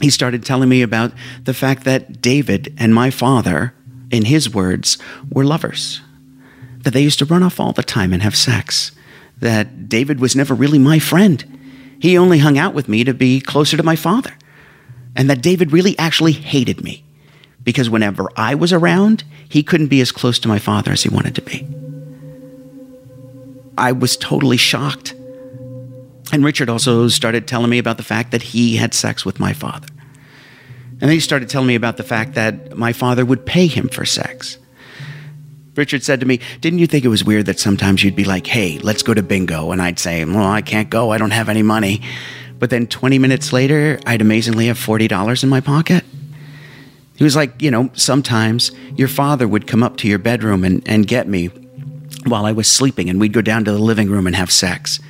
He 0.00 0.10
started 0.10 0.44
telling 0.44 0.68
me 0.68 0.82
about 0.82 1.12
the 1.44 1.52
fact 1.52 1.84
that 1.84 2.22
David 2.22 2.74
and 2.78 2.94
my 2.94 3.10
father, 3.10 3.74
in 4.10 4.24
his 4.24 4.52
words, 4.52 4.96
were 5.30 5.44
lovers, 5.44 6.00
that 6.78 6.92
they 6.92 7.02
used 7.02 7.18
to 7.18 7.26
run 7.26 7.42
off 7.42 7.60
all 7.60 7.72
the 7.72 7.82
time 7.82 8.12
and 8.12 8.22
have 8.22 8.36
sex, 8.36 8.92
that 9.40 9.88
David 9.88 10.20
was 10.20 10.34
never 10.34 10.54
really 10.54 10.78
my 10.78 10.98
friend. 10.98 11.58
He 12.00 12.16
only 12.16 12.38
hung 12.38 12.58
out 12.58 12.74
with 12.74 12.88
me 12.88 13.04
to 13.04 13.14
be 13.14 13.40
closer 13.40 13.76
to 13.76 13.82
my 13.82 13.96
father, 13.96 14.32
and 15.14 15.28
that 15.30 15.42
David 15.42 15.70
really 15.70 15.98
actually 15.98 16.32
hated 16.32 16.82
me 16.82 17.04
because 17.62 17.90
whenever 17.90 18.28
I 18.36 18.54
was 18.54 18.72
around, 18.72 19.24
he 19.48 19.62
couldn't 19.62 19.88
be 19.88 20.00
as 20.00 20.12
close 20.12 20.38
to 20.40 20.48
my 20.48 20.58
father 20.58 20.92
as 20.92 21.02
he 21.02 21.08
wanted 21.08 21.34
to 21.34 21.42
be. 21.42 21.68
I 23.76 23.92
was 23.92 24.16
totally 24.16 24.56
shocked. 24.56 25.14
And 26.32 26.44
Richard 26.44 26.68
also 26.68 27.08
started 27.08 27.46
telling 27.46 27.70
me 27.70 27.78
about 27.78 27.96
the 27.96 28.02
fact 28.02 28.30
that 28.30 28.42
he 28.42 28.76
had 28.76 28.94
sex 28.94 29.24
with 29.24 29.40
my 29.40 29.52
father. 29.52 29.88
And 30.92 31.08
then 31.08 31.10
he 31.10 31.20
started 31.20 31.48
telling 31.48 31.66
me 31.68 31.74
about 31.74 31.96
the 31.96 32.02
fact 32.02 32.34
that 32.34 32.76
my 32.76 32.92
father 32.92 33.24
would 33.24 33.46
pay 33.46 33.66
him 33.66 33.88
for 33.88 34.04
sex. 34.04 34.58
Richard 35.80 36.02
said 36.02 36.20
to 36.20 36.26
me, 36.26 36.40
Didn't 36.60 36.78
you 36.78 36.86
think 36.86 37.06
it 37.06 37.08
was 37.08 37.24
weird 37.24 37.46
that 37.46 37.58
sometimes 37.58 38.04
you'd 38.04 38.14
be 38.14 38.24
like, 38.24 38.46
Hey, 38.46 38.78
let's 38.80 39.02
go 39.02 39.14
to 39.14 39.22
bingo? 39.22 39.72
And 39.72 39.80
I'd 39.80 39.98
say, 39.98 40.22
Well, 40.26 40.46
I 40.46 40.60
can't 40.60 40.90
go. 40.90 41.10
I 41.10 41.16
don't 41.16 41.30
have 41.30 41.48
any 41.48 41.62
money. 41.62 42.02
But 42.58 42.68
then 42.68 42.86
20 42.86 43.18
minutes 43.18 43.50
later, 43.50 43.98
I'd 44.04 44.20
amazingly 44.20 44.66
have 44.66 44.76
$40 44.76 45.42
in 45.42 45.48
my 45.48 45.62
pocket. 45.62 46.04
He 47.16 47.24
was 47.24 47.34
like, 47.34 47.62
you 47.62 47.70
know, 47.70 47.90
sometimes 47.94 48.72
your 48.94 49.08
father 49.08 49.48
would 49.48 49.66
come 49.66 49.82
up 49.82 49.96
to 49.98 50.08
your 50.08 50.18
bedroom 50.18 50.64
and, 50.64 50.86
and 50.86 51.06
get 51.06 51.26
me 51.26 51.46
while 52.26 52.44
I 52.44 52.52
was 52.52 52.68
sleeping, 52.68 53.08
and 53.08 53.18
we'd 53.18 53.32
go 53.32 53.40
down 53.40 53.64
to 53.64 53.72
the 53.72 53.78
living 53.78 54.10
room 54.10 54.26
and 54.26 54.36
have 54.36 54.50
sex. 54.52 55.00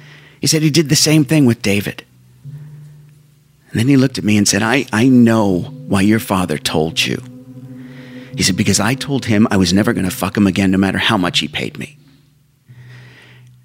He 0.41 0.47
said 0.47 0.63
he 0.63 0.71
did 0.71 0.89
the 0.89 0.97
same 0.97 1.25
thing 1.25 1.47
with 1.47 1.63
David. 1.63 2.05
And 3.71 3.81
then 3.81 3.89
he 3.89 3.97
looked 3.97 4.19
at 4.19 4.25
me 4.25 4.37
and 4.37 4.47
said, 4.47 4.63
I, 4.63 4.87
I 4.93 5.09
know 5.09 5.63
why 5.89 6.03
your 6.03 6.21
father 6.21 6.59
told 6.59 7.05
you. 7.05 7.21
He 8.37 8.43
said, 8.43 8.57
because 8.57 8.81
I 8.81 8.95
told 8.95 9.27
him 9.27 9.47
I 9.51 9.57
was 9.57 9.73
never 9.73 9.93
going 9.93 10.09
to 10.09 10.15
fuck 10.15 10.37
him 10.37 10.47
again 10.47 10.71
no 10.71 10.79
matter 10.79 10.99
how 10.99 11.17
much 11.17 11.41
he 11.41 11.49
paid 11.49 11.79
me. 11.79 11.97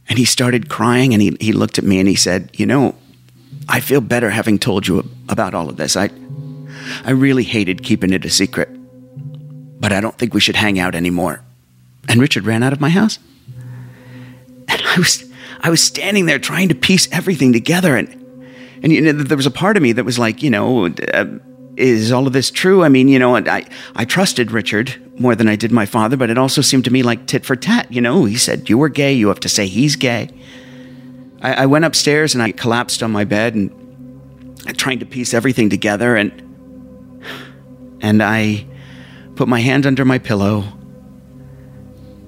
And 0.08 0.20
he 0.20 0.26
started 0.26 0.70
crying 0.70 1.14
and 1.14 1.22
he, 1.22 1.36
he 1.40 1.52
looked 1.52 1.78
at 1.78 1.84
me 1.84 2.00
and 2.00 2.08
he 2.08 2.16
said, 2.16 2.50
You 2.54 2.66
know, 2.66 2.96
I 3.68 3.80
feel 3.80 4.02
better 4.02 4.30
having 4.30 4.60
told 4.60 4.88
you 4.88 5.10
about 5.30 5.54
all 5.54 5.70
of 5.70 5.78
this. 5.78 5.96
I, 5.96 6.10
I 7.04 7.12
really 7.12 7.44
hated 7.44 7.84
keeping 7.84 8.14
it 8.14 8.26
a 8.26 8.30
secret, 8.30 8.70
but 9.80 9.92
I 9.92 10.02
don't 10.02 10.18
think 10.18 10.34
we 10.34 10.40
should 10.40 10.56
hang 10.56 10.80
out 10.80 10.96
anymore. 10.96 11.42
And 12.08 12.22
Richard 12.22 12.46
ran 12.46 12.62
out 12.62 12.74
of 12.74 12.80
my 12.80 12.90
house. 12.90 13.18
And 14.68 14.82
I 14.86 14.98
was, 14.98 15.24
I 15.62 15.70
was 15.70 15.82
standing 15.82 16.28
there 16.28 16.40
trying 16.40 16.70
to 16.70 16.76
piece 16.76 17.12
everything 17.12 17.54
together. 17.54 17.96
And, 17.96 18.10
and 18.84 18.92
you 18.92 19.02
know, 19.02 19.12
there 19.12 19.38
was 19.38 19.48
a 19.48 19.52
part 19.52 19.78
of 19.78 19.84
me 19.84 19.92
that 19.94 20.04
was 20.04 20.20
like, 20.20 20.44
you 20.44 20.52
know, 20.52 20.86
uh, 20.86 21.26
is 21.78 22.12
all 22.12 22.28
of 22.28 22.34
this 22.34 22.52
true? 22.52 22.84
I 22.84 22.90
mean, 22.90 23.08
you 23.08 23.20
know, 23.20 23.36
I, 23.36 23.66
I 23.96 24.06
trusted 24.06 24.52
Richard 24.52 24.96
more 25.20 25.36
than 25.36 25.48
I 25.48 25.56
did 25.56 25.72
my 25.72 25.86
father, 25.86 26.18
but 26.18 26.30
it 26.30 26.38
also 26.38 26.62
seemed 26.62 26.86
to 26.86 26.92
me 26.92 27.04
like 27.04 27.28
tit 27.28 27.46
for 27.46 27.56
tat. 27.56 27.92
You 27.92 28.02
know, 28.02 28.26
he 28.26 28.38
said, 28.38 28.70
You 28.70 28.78
were 28.78 28.90
gay, 28.90 29.14
you 29.14 29.28
have 29.28 29.40
to 29.42 29.50
say 29.50 29.68
he's 29.68 29.96
gay. 29.96 30.30
I, 31.42 31.54
I 31.54 31.66
went 31.66 31.86
upstairs 31.86 32.34
and 32.34 32.44
I 32.44 32.52
collapsed 32.52 33.04
on 33.04 33.12
my 33.12 33.24
bed 33.24 33.56
and 33.56 33.72
trying 34.78 35.00
to 35.00 35.06
piece 35.06 35.34
everything 35.34 35.70
together 35.70 36.16
and 36.16 36.42
and 38.02 38.22
I 38.22 38.66
put 39.36 39.48
my 39.48 39.60
hand 39.60 39.86
under 39.86 40.06
my 40.06 40.20
pillow 40.20 40.66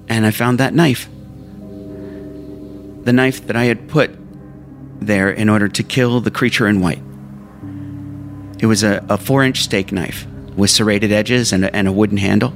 and 0.08 0.26
I 0.26 0.30
found 0.30 0.58
that 0.58 0.74
knife. 0.74 1.08
The 3.04 3.12
knife 3.12 3.46
that 3.46 3.56
I 3.56 3.64
had 3.64 3.88
put 3.88 4.10
there 5.00 5.30
in 5.30 5.48
order 5.48 5.68
to 5.68 5.82
kill 5.82 6.20
the 6.20 6.30
creature 6.30 6.66
in 6.66 6.80
white. 6.80 7.02
It 8.58 8.66
was 8.66 8.82
a, 8.82 9.04
a 9.08 9.18
four 9.18 9.44
inch 9.44 9.62
steak 9.62 9.92
knife 9.92 10.26
with 10.56 10.70
serrated 10.70 11.12
edges 11.12 11.52
and 11.52 11.64
a, 11.64 11.74
and 11.74 11.86
a 11.86 11.92
wooden 11.92 12.18
handle. 12.18 12.52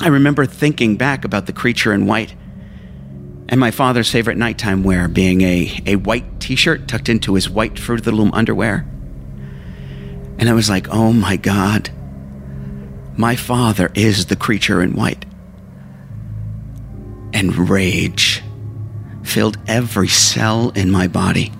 I 0.00 0.08
remember 0.08 0.46
thinking 0.46 0.96
back 0.96 1.24
about 1.24 1.46
the 1.46 1.52
creature 1.52 1.92
in 1.92 2.06
white 2.06 2.34
and 3.48 3.60
my 3.60 3.70
father's 3.70 4.10
favorite 4.10 4.36
nighttime 4.36 4.82
wear 4.82 5.08
being 5.08 5.42
a, 5.42 5.80
a 5.86 5.96
white 5.96 6.40
t 6.40 6.56
shirt 6.56 6.88
tucked 6.88 7.08
into 7.08 7.34
his 7.34 7.48
white 7.48 7.78
Fruit 7.78 8.00
of 8.00 8.04
the 8.04 8.12
Loom 8.12 8.32
underwear. 8.32 8.86
And 10.38 10.48
I 10.48 10.52
was 10.52 10.68
like, 10.68 10.88
oh 10.90 11.12
my 11.12 11.36
God, 11.36 11.90
my 13.16 13.36
father 13.36 13.90
is 13.94 14.26
the 14.26 14.36
creature 14.36 14.82
in 14.82 14.94
white. 14.94 15.24
And 17.32 17.70
rage 17.70 18.42
filled 19.22 19.58
every 19.66 20.08
cell 20.08 20.70
in 20.70 20.90
my 20.90 21.06
body. 21.06 21.52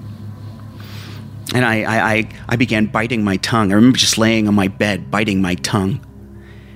And 1.54 1.64
I, 1.64 1.84
I, 1.84 2.28
I, 2.48 2.56
began 2.56 2.86
biting 2.86 3.22
my 3.22 3.36
tongue. 3.36 3.70
I 3.70 3.76
remember 3.76 3.98
just 3.98 4.18
laying 4.18 4.48
on 4.48 4.54
my 4.54 4.68
bed, 4.68 5.10
biting 5.10 5.40
my 5.40 5.54
tongue. 5.54 6.04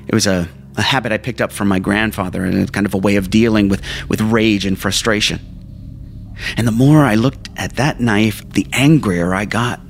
It 0.07 0.15
was 0.15 0.27
a, 0.27 0.49
a 0.77 0.83
habit 0.83 1.13
I 1.13 1.19
picked 1.19 1.41
up 1.41 1.51
from 1.51 1.69
my 1.69 1.81
grandfather 1.81 2.45
and 2.45 2.73
kind 2.73 2.87
of 2.87 2.95
a 2.95 2.99
way 2.99 3.17
of 3.17 3.31
dealing 3.31 3.69
with, 3.69 3.83
with 4.09 4.21
rage 4.21 4.65
and 4.65 4.79
frustration. 4.79 5.41
And 6.57 6.67
the 6.67 6.73
more 6.73 7.05
I 7.05 7.17
looked 7.17 7.49
at 7.57 7.77
that 7.77 8.01
knife, 8.01 8.49
the 8.51 8.67
angrier 8.73 9.35
I 9.35 9.45
got. 9.45 9.81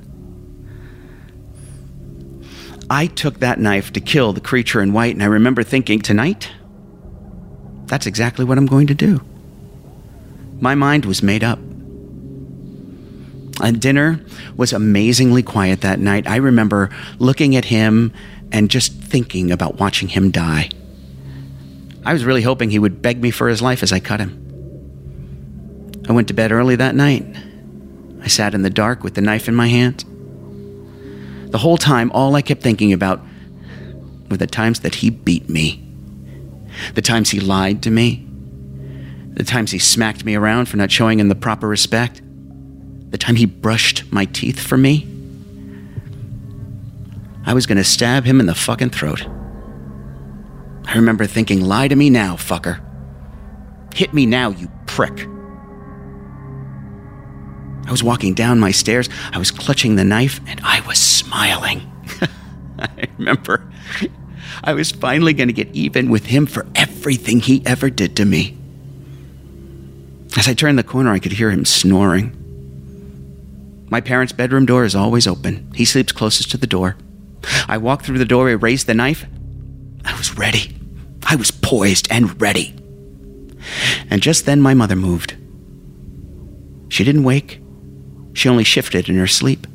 I 2.89 3.07
took 3.07 3.39
that 3.39 3.61
knife 3.61 3.93
to 3.93 4.01
kill 4.01 4.33
the 4.33 4.41
creature 4.41 4.83
in 4.83 4.93
white, 4.93 5.15
and 5.15 5.23
I 5.23 5.27
remember 5.27 5.63
thinking, 5.63 6.01
tonight, 6.01 6.51
that's 7.87 8.07
exactly 8.07 8.45
what 8.45 8.59
I'm 8.59 8.67
going 8.67 8.89
to 8.89 8.95
do. 8.95 9.21
My 10.61 10.75
mind 10.75 11.05
was 11.05 11.23
made 11.23 11.45
up. 11.45 11.59
And 13.61 13.81
dinner 13.81 14.21
was 14.57 14.73
amazingly 14.73 15.43
quiet 15.43 15.83
that 15.83 16.01
night. 16.01 16.27
I 16.27 16.37
remember 16.37 16.91
looking 17.19 17.57
at 17.57 17.67
him 17.67 18.13
and 18.53 18.71
just 18.71 18.93
thinking 18.93 19.51
about 19.51 19.79
watching 19.79 20.09
him 20.09 20.31
die. 20.31 20.71
I 22.05 22.13
was 22.13 22.25
really 22.25 22.43
hoping 22.43 22.71
he 22.71 22.79
would 22.79 23.03
beg 23.03 23.21
me 23.21 23.31
for 23.31 23.49
his 23.49 23.61
life 23.61 23.83
as 23.83 23.93
I 23.93 24.01
cut 24.01 24.21
him. 24.21 24.37
I 26.09 26.13
went 26.13 26.29
to 26.29 26.35
bed 26.35 26.51
early 26.51 26.77
that 26.77 26.95
night. 26.95 27.25
I 28.23 28.27
sat 28.29 28.55
in 28.55 28.63
the 28.63 28.71
dark 28.71 29.05
with 29.05 29.15
the 29.15 29.21
knife 29.21 29.49
in 29.49 29.55
my 29.55 29.69
hand. 29.69 30.05
The 31.51 31.59
whole 31.59 31.77
time, 31.77 32.11
all 32.13 32.35
I 32.37 32.43
kept 32.43 32.63
thinking 32.63 32.93
about 32.93 33.21
were 34.31 34.37
the 34.37 34.47
times 34.47 34.81
that 34.81 34.97
he 34.97 35.11
beat 35.11 35.49
me, 35.49 35.85
the 36.95 37.03
times 37.03 37.31
he 37.31 37.41
lied 37.41 37.83
to 37.83 37.91
me, 37.91 38.27
the 39.35 39.45
times 39.45 39.73
he 39.73 39.79
smacked 39.79 40.25
me 40.25 40.35
around 40.35 40.67
for 40.67 40.77
not 40.77 40.91
showing 40.91 41.19
him 41.19 41.29
the 41.29 41.35
proper 41.35 41.67
respect, 41.69 42.23
the 43.11 43.19
time 43.19 43.37
he 43.37 43.47
brushed 43.47 44.11
my 44.13 44.25
teeth 44.25 44.61
for 44.61 44.77
me. 44.77 45.07
I 47.45 47.55
was 47.55 47.67
going 47.67 47.79
to 47.79 47.85
stab 47.85 48.25
him 48.25 48.41
in 48.41 48.47
the 48.47 48.55
fucking 48.55 48.91
throat. 48.91 49.27
I 50.85 50.95
remember 50.95 51.27
thinking, 51.27 51.61
lie 51.61 51.89
to 51.89 51.97
me 51.97 52.11
now, 52.11 52.37
fucker. 52.37 52.81
Hit 53.95 54.15
me 54.15 54.27
now, 54.27 54.51
you 54.51 54.71
prick. 54.87 55.27
I 57.87 57.91
was 57.91 58.05
walking 58.05 58.35
down 58.35 58.61
my 58.61 58.71
stairs, 58.71 59.09
I 59.33 59.39
was 59.39 59.51
clutching 59.51 59.97
the 59.97 60.05
knife, 60.05 60.41
and 60.47 60.61
I 60.63 60.81
was 60.87 60.99
smiling. 60.99 61.91
I 62.79 63.09
remember 63.19 63.71
I 64.63 64.75
was 64.75 64.91
finally 64.91 65.33
going 65.33 65.49
to 65.49 65.55
get 65.55 65.69
even 65.75 66.11
with 66.11 66.27
him 66.27 66.47
for 66.47 66.67
everything 66.75 67.41
he 67.41 67.63
ever 67.67 67.91
did 67.91 68.17
to 68.17 68.25
me. 68.25 68.57
As 70.37 70.47
I 70.47 70.55
turned 70.55 70.79
the 70.79 70.85
corner, 70.85 71.11
I 71.13 71.19
could 71.19 71.33
hear 71.33 71.51
him 71.51 71.65
snoring. 71.65 72.37
My 73.91 74.01
parents' 74.01 74.33
bedroom 74.33 74.67
door 74.67 74.85
is 74.85 74.95
always 74.95 75.27
open. 75.27 75.71
He 75.75 75.85
sleeps 75.85 76.13
closest 76.13 76.51
to 76.53 76.57
the 76.57 76.67
door. 76.67 76.97
I 77.69 77.77
walked 77.79 78.07
through 78.07 78.19
the 78.19 78.25
doorway, 78.25 78.55
raised 78.55 78.87
the 78.87 78.95
knife. 78.95 79.27
I 80.05 80.17
was 80.17 80.39
ready. 80.39 80.77
I 81.27 81.37
was 81.37 81.51
poised 81.51 82.09
and 82.11 82.41
ready. 82.41 82.75
And 84.09 84.23
just 84.23 84.47
then 84.47 84.61
my 84.61 84.75
mother 84.75 84.97
moved. 84.97 85.37
She 86.89 87.05
didn't 87.05 87.25
wake, 87.25 87.61
she 88.33 88.49
only 88.49 88.65
shifted 88.65 89.09
in 89.09 89.17
her 89.17 89.27
sleep. 89.27 89.67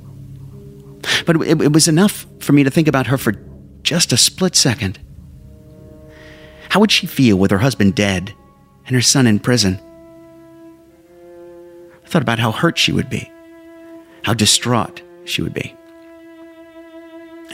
But 1.26 1.41
it, 1.41 1.61
it, 1.61 1.74
was 1.74 1.88
enough 1.88 2.26
for 2.39 2.53
me 2.53 2.63
to 2.63 2.70
think 2.70 2.88
about 2.88 3.07
her 3.07 3.18
for 3.18 3.34
just 3.84 4.11
a 4.11 4.18
split 4.18 4.55
second. 4.55 4.99
How 6.70 6.80
would 6.80 6.91
she 6.91 7.07
feel 7.07 7.38
with 7.38 7.51
her 7.51 7.59
husband 7.59 7.95
dead 7.95 8.34
and 8.86 8.95
her 8.95 9.01
son 9.01 9.28
in 9.28 9.39
prison? 9.39 9.80
I 12.03 12.07
thought 12.07 12.22
about 12.22 12.39
how 12.39 12.51
hurt 12.51 12.78
she 12.78 12.91
would 12.91 13.09
be, 13.09 13.32
how 14.26 14.34
distraught 14.34 15.03
she 15.26 15.43
would 15.43 15.53
be. 15.53 15.76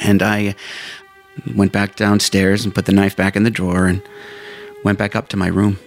And 0.01 0.23
I 0.23 0.55
went 1.53 1.73
back 1.73 1.97
downstairs 1.97 2.63
and 2.63 2.73
put 2.73 2.85
the 2.85 2.93
knife 2.93 3.13
back 3.17 3.35
in 3.35 3.43
the 3.43 3.51
drawer 3.51 3.87
and 3.87 4.01
went 4.85 4.97
back 4.97 5.13
up 5.13 5.27
to 5.29 5.37
my 5.37 5.47
room. 5.47 5.77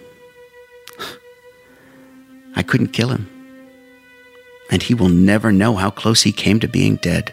I 2.55 2.62
couldn't 2.62 2.89
kill 2.89 3.09
him. 3.09 3.30
And 4.70 4.82
he 4.82 4.93
will 4.93 5.09
never 5.09 5.53
know 5.53 5.74
how 5.76 5.89
close 5.89 6.22
he 6.22 6.32
came 6.32 6.61
to 6.61 6.68
being 6.68 6.97
dead. 6.97 7.32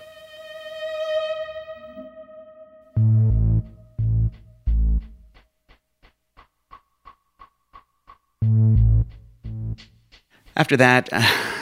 After 10.55 10.77
that, 10.77 11.09
uh, 11.11 11.60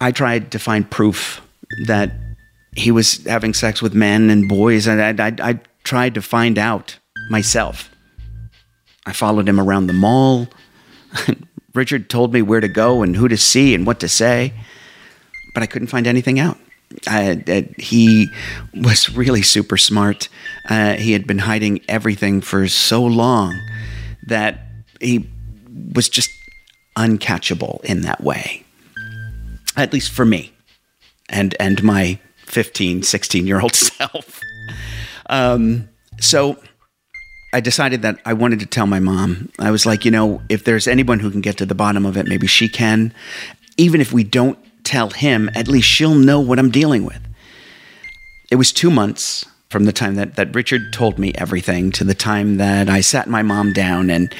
I 0.00 0.12
tried 0.12 0.52
to 0.52 0.58
find 0.58 0.90
proof 0.90 1.40
that 1.86 2.12
he 2.76 2.90
was 2.90 3.24
having 3.24 3.54
sex 3.54 3.80
with 3.80 3.94
men 3.94 4.30
and 4.30 4.48
boys, 4.48 4.86
and 4.86 5.20
I, 5.20 5.26
I, 5.26 5.50
I 5.50 5.60
tried 5.84 6.14
to 6.14 6.22
find 6.22 6.58
out 6.58 6.98
myself. 7.30 7.90
I 9.06 9.12
followed 9.12 9.48
him 9.48 9.60
around 9.60 9.86
the 9.86 9.92
mall. 9.92 10.48
Richard 11.74 12.08
told 12.08 12.32
me 12.32 12.42
where 12.42 12.60
to 12.60 12.68
go 12.68 13.02
and 13.02 13.16
who 13.16 13.28
to 13.28 13.36
see 13.36 13.74
and 13.74 13.86
what 13.86 14.00
to 14.00 14.08
say, 14.08 14.52
but 15.54 15.62
I 15.62 15.66
couldn't 15.66 15.88
find 15.88 16.06
anything 16.06 16.38
out. 16.38 16.58
I, 17.06 17.42
I, 17.46 17.68
he 17.78 18.28
was 18.74 19.10
really 19.16 19.42
super 19.42 19.76
smart. 19.76 20.28
Uh, 20.68 20.94
he 20.94 21.12
had 21.12 21.26
been 21.26 21.38
hiding 21.38 21.80
everything 21.88 22.40
for 22.40 22.68
so 22.68 23.04
long 23.04 23.58
that 24.26 24.60
he 25.00 25.28
was 25.94 26.08
just 26.08 26.30
uncatchable 26.96 27.82
in 27.84 28.02
that 28.02 28.22
way. 28.22 28.63
At 29.76 29.92
least 29.92 30.12
for 30.12 30.24
me 30.24 30.52
and, 31.28 31.54
and 31.58 31.82
my 31.82 32.18
15, 32.46 33.02
16 33.02 33.46
year 33.46 33.60
old 33.60 33.74
self. 33.74 34.40
Um, 35.28 35.88
so 36.20 36.58
I 37.52 37.60
decided 37.60 38.02
that 38.02 38.18
I 38.24 38.32
wanted 38.32 38.60
to 38.60 38.66
tell 38.66 38.86
my 38.86 39.00
mom. 39.00 39.50
I 39.58 39.70
was 39.70 39.86
like, 39.86 40.04
you 40.04 40.10
know, 40.10 40.42
if 40.48 40.64
there's 40.64 40.86
anyone 40.86 41.20
who 41.20 41.30
can 41.30 41.40
get 41.40 41.56
to 41.58 41.66
the 41.66 41.74
bottom 41.74 42.04
of 42.04 42.16
it, 42.16 42.26
maybe 42.26 42.46
she 42.46 42.68
can. 42.68 43.12
Even 43.76 44.00
if 44.00 44.12
we 44.12 44.24
don't 44.24 44.58
tell 44.84 45.10
him, 45.10 45.50
at 45.54 45.68
least 45.68 45.88
she'll 45.88 46.14
know 46.14 46.40
what 46.40 46.58
I'm 46.58 46.70
dealing 46.70 47.04
with. 47.04 47.20
It 48.50 48.56
was 48.56 48.72
two 48.72 48.90
months 48.90 49.46
from 49.70 49.84
the 49.84 49.92
time 49.92 50.14
that, 50.16 50.36
that 50.36 50.54
Richard 50.54 50.92
told 50.92 51.18
me 51.18 51.32
everything 51.34 51.90
to 51.92 52.04
the 52.04 52.14
time 52.14 52.58
that 52.58 52.88
I 52.88 53.00
sat 53.00 53.28
my 53.28 53.42
mom 53.42 53.72
down 53.72 54.10
and 54.10 54.32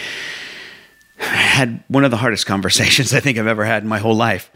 had 1.16 1.82
one 1.88 2.04
of 2.04 2.10
the 2.10 2.16
hardest 2.16 2.46
conversations 2.46 3.14
I 3.14 3.20
think 3.20 3.38
I've 3.38 3.46
ever 3.46 3.64
had 3.64 3.82
in 3.82 3.88
my 3.88 3.98
whole 3.98 4.14
life. 4.14 4.50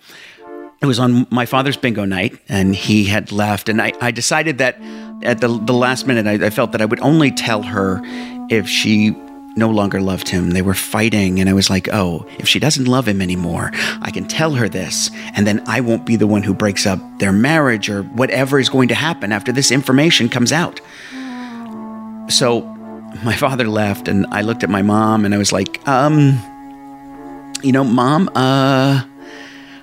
It 0.80 0.86
was 0.86 0.98
on 1.00 1.26
my 1.30 1.44
father's 1.44 1.76
bingo 1.76 2.04
night, 2.04 2.38
and 2.48 2.74
he 2.74 3.04
had 3.04 3.32
left. 3.32 3.68
And 3.68 3.82
I, 3.82 3.92
I 4.00 4.10
decided 4.12 4.58
that 4.58 4.76
at 5.22 5.40
the, 5.40 5.48
the 5.48 5.72
last 5.72 6.06
minute, 6.06 6.26
I, 6.26 6.46
I 6.46 6.50
felt 6.50 6.72
that 6.72 6.80
I 6.80 6.84
would 6.84 7.00
only 7.00 7.32
tell 7.32 7.62
her 7.62 8.00
if 8.48 8.68
she 8.68 9.10
no 9.56 9.68
longer 9.70 10.00
loved 10.00 10.28
him. 10.28 10.50
They 10.50 10.62
were 10.62 10.74
fighting, 10.74 11.40
and 11.40 11.50
I 11.50 11.52
was 11.52 11.68
like, 11.68 11.88
oh, 11.92 12.24
if 12.38 12.46
she 12.46 12.60
doesn't 12.60 12.86
love 12.86 13.08
him 13.08 13.20
anymore, 13.20 13.72
I 14.02 14.12
can 14.12 14.28
tell 14.28 14.52
her 14.52 14.68
this, 14.68 15.10
and 15.34 15.46
then 15.46 15.64
I 15.66 15.80
won't 15.80 16.06
be 16.06 16.14
the 16.14 16.28
one 16.28 16.44
who 16.44 16.54
breaks 16.54 16.86
up 16.86 17.00
their 17.18 17.32
marriage 17.32 17.90
or 17.90 18.04
whatever 18.04 18.60
is 18.60 18.68
going 18.68 18.88
to 18.88 18.94
happen 18.94 19.32
after 19.32 19.50
this 19.50 19.72
information 19.72 20.28
comes 20.28 20.52
out. 20.52 20.80
So 22.28 22.60
my 23.24 23.34
father 23.34 23.66
left, 23.66 24.06
and 24.06 24.26
I 24.30 24.42
looked 24.42 24.62
at 24.62 24.70
my 24.70 24.82
mom, 24.82 25.24
and 25.24 25.34
I 25.34 25.38
was 25.38 25.50
like, 25.50 25.86
um, 25.88 26.38
you 27.64 27.72
know, 27.72 27.82
mom, 27.82 28.30
uh, 28.36 29.02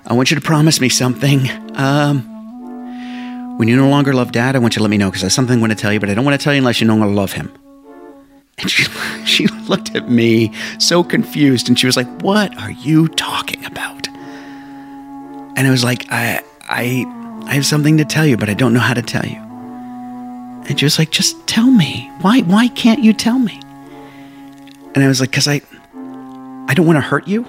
I 0.07 0.13
want 0.13 0.29
you 0.29 0.35
to 0.35 0.41
promise 0.41 0.79
me 0.79 0.89
something. 0.89 1.49
Um, 1.75 3.57
when 3.57 3.67
you 3.67 3.75
no 3.75 3.89
longer 3.89 4.13
love 4.13 4.31
dad, 4.31 4.55
I 4.55 4.59
want 4.59 4.75
you 4.75 4.79
to 4.79 4.83
let 4.83 4.91
me 4.91 4.97
know 4.97 5.09
because 5.09 5.23
I 5.23 5.25
have 5.25 5.33
something 5.33 5.57
I 5.57 5.61
want 5.61 5.71
to 5.71 5.77
tell 5.77 5.91
you, 5.91 5.99
but 5.99 6.09
I 6.09 6.13
don't 6.13 6.25
want 6.25 6.39
to 6.39 6.43
tell 6.43 6.53
you 6.53 6.59
unless 6.59 6.79
you 6.79 6.87
no 6.87 6.95
longer 6.95 7.13
love 7.13 7.31
him. 7.31 7.51
And 8.59 8.69
she, 8.69 8.83
she 9.25 9.47
looked 9.67 9.95
at 9.95 10.09
me 10.09 10.53
so 10.77 11.03
confused 11.03 11.67
and 11.67 11.79
she 11.79 11.87
was 11.87 11.97
like, 11.97 12.07
What 12.21 12.55
are 12.57 12.71
you 12.71 13.07
talking 13.07 13.65
about? 13.65 14.07
And 15.57 15.59
I 15.59 15.71
was 15.71 15.83
like, 15.83 16.05
I, 16.11 16.43
I, 16.63 17.43
I 17.47 17.53
have 17.55 17.65
something 17.65 17.97
to 17.97 18.05
tell 18.05 18.25
you, 18.25 18.37
but 18.37 18.49
I 18.49 18.53
don't 18.53 18.73
know 18.73 18.79
how 18.79 18.93
to 18.93 19.01
tell 19.01 19.25
you. 19.25 19.37
And 20.67 20.79
she 20.79 20.85
was 20.85 20.99
like, 20.99 21.09
Just 21.09 21.47
tell 21.47 21.71
me. 21.71 22.11
Why, 22.21 22.41
why 22.41 22.67
can't 22.67 23.03
you 23.03 23.13
tell 23.13 23.39
me? 23.39 23.59
And 24.93 25.03
I 25.03 25.07
was 25.07 25.19
like, 25.19 25.31
Because 25.31 25.47
I, 25.47 25.61
I 26.67 26.73
don't 26.75 26.85
want 26.85 26.97
to 26.97 27.01
hurt 27.01 27.27
you. 27.27 27.43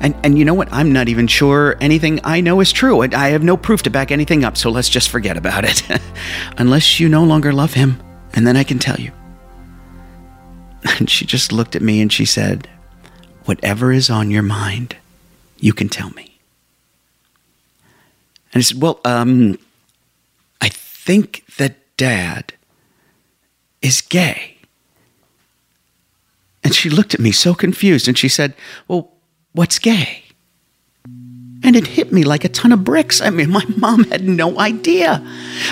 And, 0.00 0.14
and 0.24 0.38
you 0.38 0.46
know 0.46 0.54
what? 0.54 0.72
I'm 0.72 0.92
not 0.92 1.08
even 1.08 1.26
sure 1.26 1.76
anything 1.80 2.20
I 2.24 2.40
know 2.40 2.60
is 2.60 2.72
true. 2.72 3.02
I, 3.02 3.28
have 3.28 3.42
no 3.42 3.56
proof 3.56 3.82
to 3.82 3.90
back 3.90 4.10
anything 4.10 4.44
up, 4.44 4.56
so 4.56 4.70
let's 4.70 4.88
just 4.88 5.10
forget 5.10 5.36
about 5.36 5.64
it. 5.64 5.82
Unless 6.56 6.98
you 6.98 7.08
no 7.08 7.22
longer 7.22 7.52
love 7.52 7.74
him, 7.74 8.02
and 8.32 8.46
then 8.46 8.56
I 8.56 8.64
can 8.64 8.78
tell 8.78 8.98
you. 8.98 9.12
And 10.98 11.10
she 11.10 11.26
just 11.26 11.52
looked 11.52 11.76
at 11.76 11.82
me 11.82 12.00
and 12.00 12.10
she 12.10 12.24
said, 12.24 12.66
Whatever 13.44 13.92
is 13.92 14.08
on 14.08 14.30
your 14.30 14.42
mind, 14.42 14.96
you 15.58 15.74
can 15.74 15.88
tell 15.88 16.10
me. 16.10 16.38
And 18.52 18.60
I 18.60 18.62
said, 18.62 18.80
Well, 18.80 19.00
um, 19.04 19.58
I 20.62 20.70
think 20.70 21.44
that 21.58 21.76
dad 21.98 22.54
is 23.82 24.00
gay. 24.00 24.56
And 26.64 26.74
she 26.74 26.88
looked 26.88 27.12
at 27.12 27.20
me 27.20 27.32
so 27.32 27.54
confused 27.54 28.08
and 28.08 28.16
she 28.16 28.28
said, 28.28 28.54
Well, 28.88 29.12
what's 29.52 29.78
gay? 29.78 30.24
And 31.62 31.76
it 31.76 31.86
hit 31.86 32.12
me 32.12 32.24
like 32.24 32.44
a 32.44 32.48
ton 32.48 32.72
of 32.72 32.84
bricks. 32.84 33.20
I 33.20 33.30
mean, 33.30 33.50
my 33.58 33.64
mom 33.76 34.04
had 34.04 34.26
no 34.26 34.58
idea. 34.58 35.24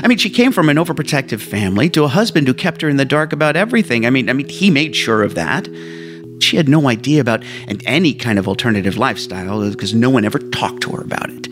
I 0.03 0.09
mean, 0.09 0.18
she 0.18 0.31
came 0.31 0.53
from 0.53 0.68
an 0.68 0.76
overprotective 0.76 1.41
family 1.41 1.89
to 1.91 2.05
a 2.05 2.09
husband 2.09 2.47
who 2.47 2.55
kept 2.55 2.83
her 2.83 2.89
in 2.89 2.97
the 2.97 3.05
dark 3.05 3.33
about 3.33 3.57
everything. 3.57 4.07
I 4.07 4.11
mean, 4.11 4.29
I 4.29 4.33
mean, 4.33 4.49
he 4.49 4.70
made 4.70 4.95
sure 4.95 5.22
of 5.22 5.35
that. 5.35 5.68
She 6.41 6.57
had 6.57 6.68
no 6.68 6.89
idea 6.89 7.20
about 7.20 7.43
any 7.85 8.14
kind 8.14 8.39
of 8.39 8.47
alternative 8.47 8.97
lifestyle 8.97 9.68
because 9.70 9.93
no 9.93 10.09
one 10.09 10.24
ever 10.24 10.39
talked 10.39 10.83
to 10.83 10.93
her 10.93 11.03
about 11.03 11.31
it. 11.31 11.49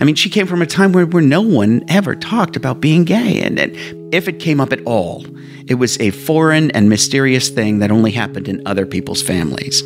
I 0.00 0.04
mean, 0.04 0.16
she 0.16 0.28
came 0.28 0.46
from 0.46 0.60
a 0.60 0.66
time 0.66 0.92
where, 0.92 1.06
where 1.06 1.22
no 1.22 1.40
one 1.40 1.84
ever 1.88 2.16
talked 2.16 2.56
about 2.56 2.80
being 2.80 3.04
gay. 3.04 3.40
And, 3.40 3.58
and 3.60 3.76
if 4.12 4.26
it 4.26 4.40
came 4.40 4.60
up 4.60 4.72
at 4.72 4.84
all, 4.84 5.24
it 5.68 5.74
was 5.74 5.98
a 6.00 6.10
foreign 6.10 6.72
and 6.72 6.88
mysterious 6.88 7.48
thing 7.48 7.78
that 7.78 7.92
only 7.92 8.10
happened 8.10 8.48
in 8.48 8.66
other 8.66 8.86
people's 8.86 9.22
families. 9.22 9.82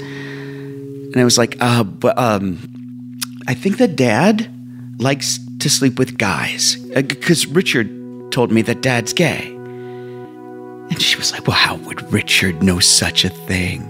And 1.13 1.17
I 1.17 1.25
was 1.25 1.39
like, 1.39 1.57
uh, 1.61 1.85
but, 1.85 2.19
um, 2.19 2.59
I 3.49 3.55
think 3.55 3.79
that 3.79 3.97
dad 3.97 4.47
likes 5.01 5.39
to 5.61 5.71
sleep 5.71 5.99
with 5.99 6.19
guys 6.19 6.77
because 6.77 7.47
uh, 7.47 7.51
Richard 7.53 7.89
told 8.31 8.53
me 8.53 8.63
that 8.63 8.83
dad's 8.83 9.13
gay. 9.13 9.47
And 10.91 11.01
she 11.01 11.17
was 11.17 11.33
like, 11.33 11.47
Well, 11.47 11.57
how 11.57 11.77
would 11.77 12.13
Richard 12.13 12.63
know 12.63 12.79
such 12.79 13.25
a 13.25 13.31
thing? 13.31 13.83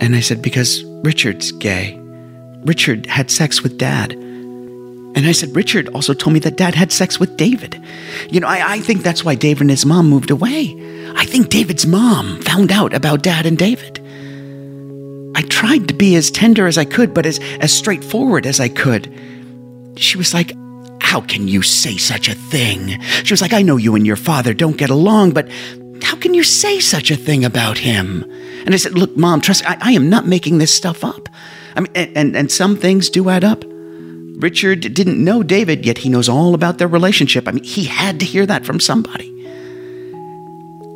And 0.00 0.14
I 0.14 0.20
said, 0.20 0.42
Because 0.42 0.84
Richard's 1.02 1.52
gay. 1.52 1.98
Richard 2.64 3.06
had 3.06 3.30
sex 3.30 3.62
with 3.62 3.78
dad. 3.78 4.12
And 4.12 5.26
I 5.26 5.32
said, 5.32 5.56
Richard 5.56 5.88
also 5.88 6.12
told 6.12 6.34
me 6.34 6.40
that 6.40 6.56
dad 6.56 6.74
had 6.74 6.92
sex 6.92 7.18
with 7.18 7.38
David. 7.38 7.82
You 8.28 8.40
know, 8.40 8.48
I, 8.48 8.74
I 8.74 8.80
think 8.80 9.02
that's 9.02 9.24
why 9.24 9.34
David 9.34 9.62
and 9.62 9.70
his 9.70 9.86
mom 9.86 10.10
moved 10.10 10.30
away. 10.30 10.74
I 11.16 11.24
think 11.24 11.48
David's 11.48 11.86
mom 11.86 12.42
found 12.42 12.70
out 12.70 12.92
about 12.92 13.22
dad 13.22 13.46
and 13.46 13.56
David. 13.56 14.05
I 15.36 15.42
tried 15.42 15.86
to 15.88 15.94
be 15.94 16.16
as 16.16 16.30
tender 16.30 16.66
as 16.66 16.78
I 16.78 16.86
could, 16.86 17.12
but 17.12 17.26
as, 17.26 17.38
as 17.60 17.70
straightforward 17.70 18.46
as 18.46 18.58
I 18.58 18.70
could. 18.70 19.12
She 19.96 20.16
was 20.16 20.32
like, 20.32 20.52
How 21.02 21.20
can 21.20 21.46
you 21.46 21.60
say 21.60 21.98
such 21.98 22.28
a 22.28 22.34
thing? 22.34 22.98
She 23.22 23.34
was 23.34 23.42
like, 23.42 23.52
I 23.52 23.60
know 23.60 23.76
you 23.76 23.94
and 23.94 24.06
your 24.06 24.16
father 24.16 24.54
don't 24.54 24.78
get 24.78 24.88
along, 24.88 25.32
but 25.32 25.46
how 26.02 26.16
can 26.16 26.32
you 26.32 26.42
say 26.42 26.80
such 26.80 27.10
a 27.10 27.16
thing 27.16 27.44
about 27.44 27.76
him? 27.76 28.24
And 28.64 28.72
I 28.72 28.78
said, 28.78 28.94
Look, 28.94 29.14
mom, 29.14 29.42
trust 29.42 29.62
me, 29.62 29.68
I, 29.68 29.90
I 29.90 29.92
am 29.92 30.08
not 30.08 30.26
making 30.26 30.56
this 30.56 30.74
stuff 30.74 31.04
up. 31.04 31.28
I 31.74 31.80
mean, 31.80 31.92
and, 31.94 32.16
and, 32.16 32.36
and 32.36 32.50
some 32.50 32.74
things 32.74 33.10
do 33.10 33.28
add 33.28 33.44
up. 33.44 33.62
Richard 34.38 34.80
didn't 34.80 35.22
know 35.22 35.42
David, 35.42 35.84
yet 35.84 35.98
he 35.98 36.08
knows 36.08 36.30
all 36.30 36.54
about 36.54 36.78
their 36.78 36.88
relationship. 36.88 37.46
I 37.46 37.52
mean, 37.52 37.64
he 37.64 37.84
had 37.84 38.20
to 38.20 38.26
hear 38.26 38.46
that 38.46 38.64
from 38.64 38.80
somebody. 38.80 39.28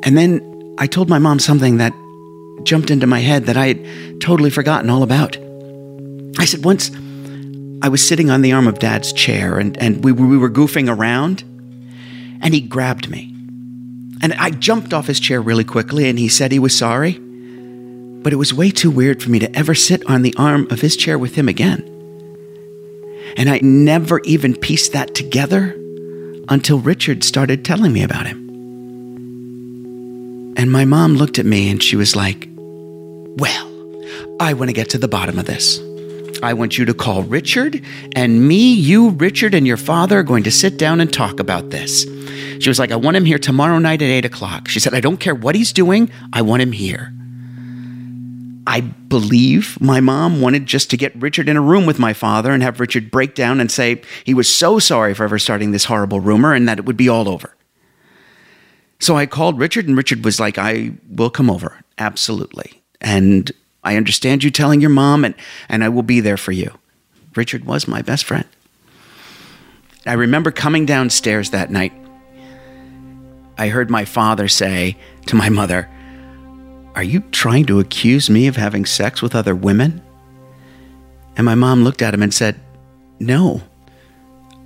And 0.02 0.16
then 0.16 0.74
I 0.78 0.86
told 0.86 1.10
my 1.10 1.18
mom 1.18 1.40
something 1.40 1.76
that 1.76 1.92
jumped 2.64 2.90
into 2.90 3.06
my 3.06 3.20
head 3.20 3.46
that 3.46 3.56
I 3.56 3.68
had 3.68 4.20
totally 4.20 4.50
forgotten 4.50 4.90
all 4.90 5.02
about. 5.02 5.36
I 6.38 6.44
said, 6.44 6.64
once 6.64 6.90
I 7.82 7.88
was 7.88 8.06
sitting 8.06 8.30
on 8.30 8.42
the 8.42 8.52
arm 8.52 8.66
of 8.66 8.78
Dad's 8.78 9.12
chair 9.12 9.58
and, 9.58 9.76
and 9.78 10.04
we, 10.04 10.12
we 10.12 10.36
were 10.36 10.50
goofing 10.50 10.88
around, 10.88 11.42
and 12.42 12.54
he 12.54 12.60
grabbed 12.60 13.08
me. 13.08 13.34
And 14.22 14.34
I 14.34 14.50
jumped 14.50 14.92
off 14.92 15.06
his 15.06 15.20
chair 15.20 15.40
really 15.40 15.64
quickly, 15.64 16.08
and 16.08 16.18
he 16.18 16.28
said 16.28 16.52
he 16.52 16.58
was 16.58 16.76
sorry. 16.76 17.18
But 18.22 18.34
it 18.34 18.36
was 18.36 18.52
way 18.52 18.70
too 18.70 18.90
weird 18.90 19.22
for 19.22 19.30
me 19.30 19.38
to 19.38 19.56
ever 19.56 19.74
sit 19.74 20.04
on 20.06 20.22
the 20.22 20.34
arm 20.36 20.66
of 20.70 20.82
his 20.82 20.94
chair 20.94 21.18
with 21.18 21.36
him 21.36 21.48
again. 21.48 21.82
And 23.36 23.48
I 23.48 23.60
never 23.62 24.20
even 24.24 24.54
pieced 24.56 24.92
that 24.92 25.14
together 25.14 25.74
until 26.50 26.80
Richard 26.80 27.24
started 27.24 27.64
telling 27.64 27.92
me 27.92 28.02
about 28.02 28.26
him. 28.26 28.48
And 30.58 30.70
my 30.70 30.84
mom 30.84 31.14
looked 31.14 31.38
at 31.38 31.46
me 31.46 31.70
and 31.70 31.82
she 31.82 31.96
was 31.96 32.14
like, 32.14 32.49
well, 33.36 33.66
I 34.40 34.52
want 34.54 34.68
to 34.68 34.74
get 34.74 34.90
to 34.90 34.98
the 34.98 35.08
bottom 35.08 35.38
of 35.38 35.46
this. 35.46 35.80
I 36.42 36.54
want 36.54 36.78
you 36.78 36.84
to 36.86 36.94
call 36.94 37.22
Richard, 37.22 37.84
and 38.16 38.48
me, 38.48 38.72
you, 38.72 39.10
Richard, 39.10 39.54
and 39.54 39.66
your 39.66 39.76
father 39.76 40.18
are 40.18 40.22
going 40.22 40.44
to 40.44 40.50
sit 40.50 40.78
down 40.78 41.00
and 41.00 41.12
talk 41.12 41.38
about 41.38 41.70
this. 41.70 42.04
She 42.60 42.70
was 42.70 42.78
like, 42.78 42.92
I 42.92 42.96
want 42.96 43.16
him 43.16 43.26
here 43.26 43.38
tomorrow 43.38 43.78
night 43.78 44.00
at 44.00 44.08
8 44.08 44.24
o'clock. 44.24 44.68
She 44.68 44.80
said, 44.80 44.94
I 44.94 45.00
don't 45.00 45.18
care 45.18 45.34
what 45.34 45.54
he's 45.54 45.72
doing, 45.72 46.10
I 46.32 46.42
want 46.42 46.62
him 46.62 46.72
here. 46.72 47.12
I 48.66 48.80
believe 48.80 49.80
my 49.80 50.00
mom 50.00 50.40
wanted 50.40 50.66
just 50.66 50.90
to 50.90 50.96
get 50.96 51.14
Richard 51.16 51.48
in 51.48 51.56
a 51.56 51.60
room 51.60 51.86
with 51.86 51.98
my 51.98 52.12
father 52.12 52.52
and 52.52 52.62
have 52.62 52.78
Richard 52.80 53.10
break 53.10 53.34
down 53.34 53.60
and 53.60 53.70
say 53.70 54.00
he 54.24 54.32
was 54.32 54.52
so 54.52 54.78
sorry 54.78 55.12
for 55.12 55.24
ever 55.24 55.38
starting 55.38 55.72
this 55.72 55.86
horrible 55.86 56.20
rumor 56.20 56.54
and 56.54 56.68
that 56.68 56.78
it 56.78 56.84
would 56.84 56.96
be 56.96 57.08
all 57.08 57.28
over. 57.28 57.54
So 58.98 59.16
I 59.16 59.26
called 59.26 59.58
Richard, 59.58 59.88
and 59.88 59.96
Richard 59.96 60.24
was 60.24 60.38
like, 60.38 60.58
I 60.58 60.92
will 61.08 61.30
come 61.30 61.50
over. 61.50 61.80
Absolutely. 61.98 62.79
And 63.00 63.50
I 63.82 63.96
understand 63.96 64.44
you 64.44 64.50
telling 64.50 64.80
your 64.80 64.90
mom, 64.90 65.24
and, 65.24 65.34
and 65.68 65.82
I 65.82 65.88
will 65.88 66.02
be 66.02 66.20
there 66.20 66.36
for 66.36 66.52
you. 66.52 66.78
Richard 67.34 67.64
was 67.64 67.88
my 67.88 68.02
best 68.02 68.24
friend. 68.24 68.46
I 70.06 70.14
remember 70.14 70.50
coming 70.50 70.86
downstairs 70.86 71.50
that 71.50 71.70
night. 71.70 71.92
I 73.56 73.68
heard 73.68 73.90
my 73.90 74.04
father 74.04 74.48
say 74.48 74.96
to 75.26 75.36
my 75.36 75.48
mother, 75.48 75.88
Are 76.94 77.02
you 77.02 77.20
trying 77.30 77.66
to 77.66 77.80
accuse 77.80 78.30
me 78.30 78.46
of 78.46 78.56
having 78.56 78.86
sex 78.86 79.20
with 79.22 79.34
other 79.34 79.54
women? 79.54 80.02
And 81.36 81.44
my 81.44 81.54
mom 81.54 81.84
looked 81.84 82.02
at 82.02 82.14
him 82.14 82.22
and 82.22 82.32
said, 82.32 82.58
No, 83.18 83.62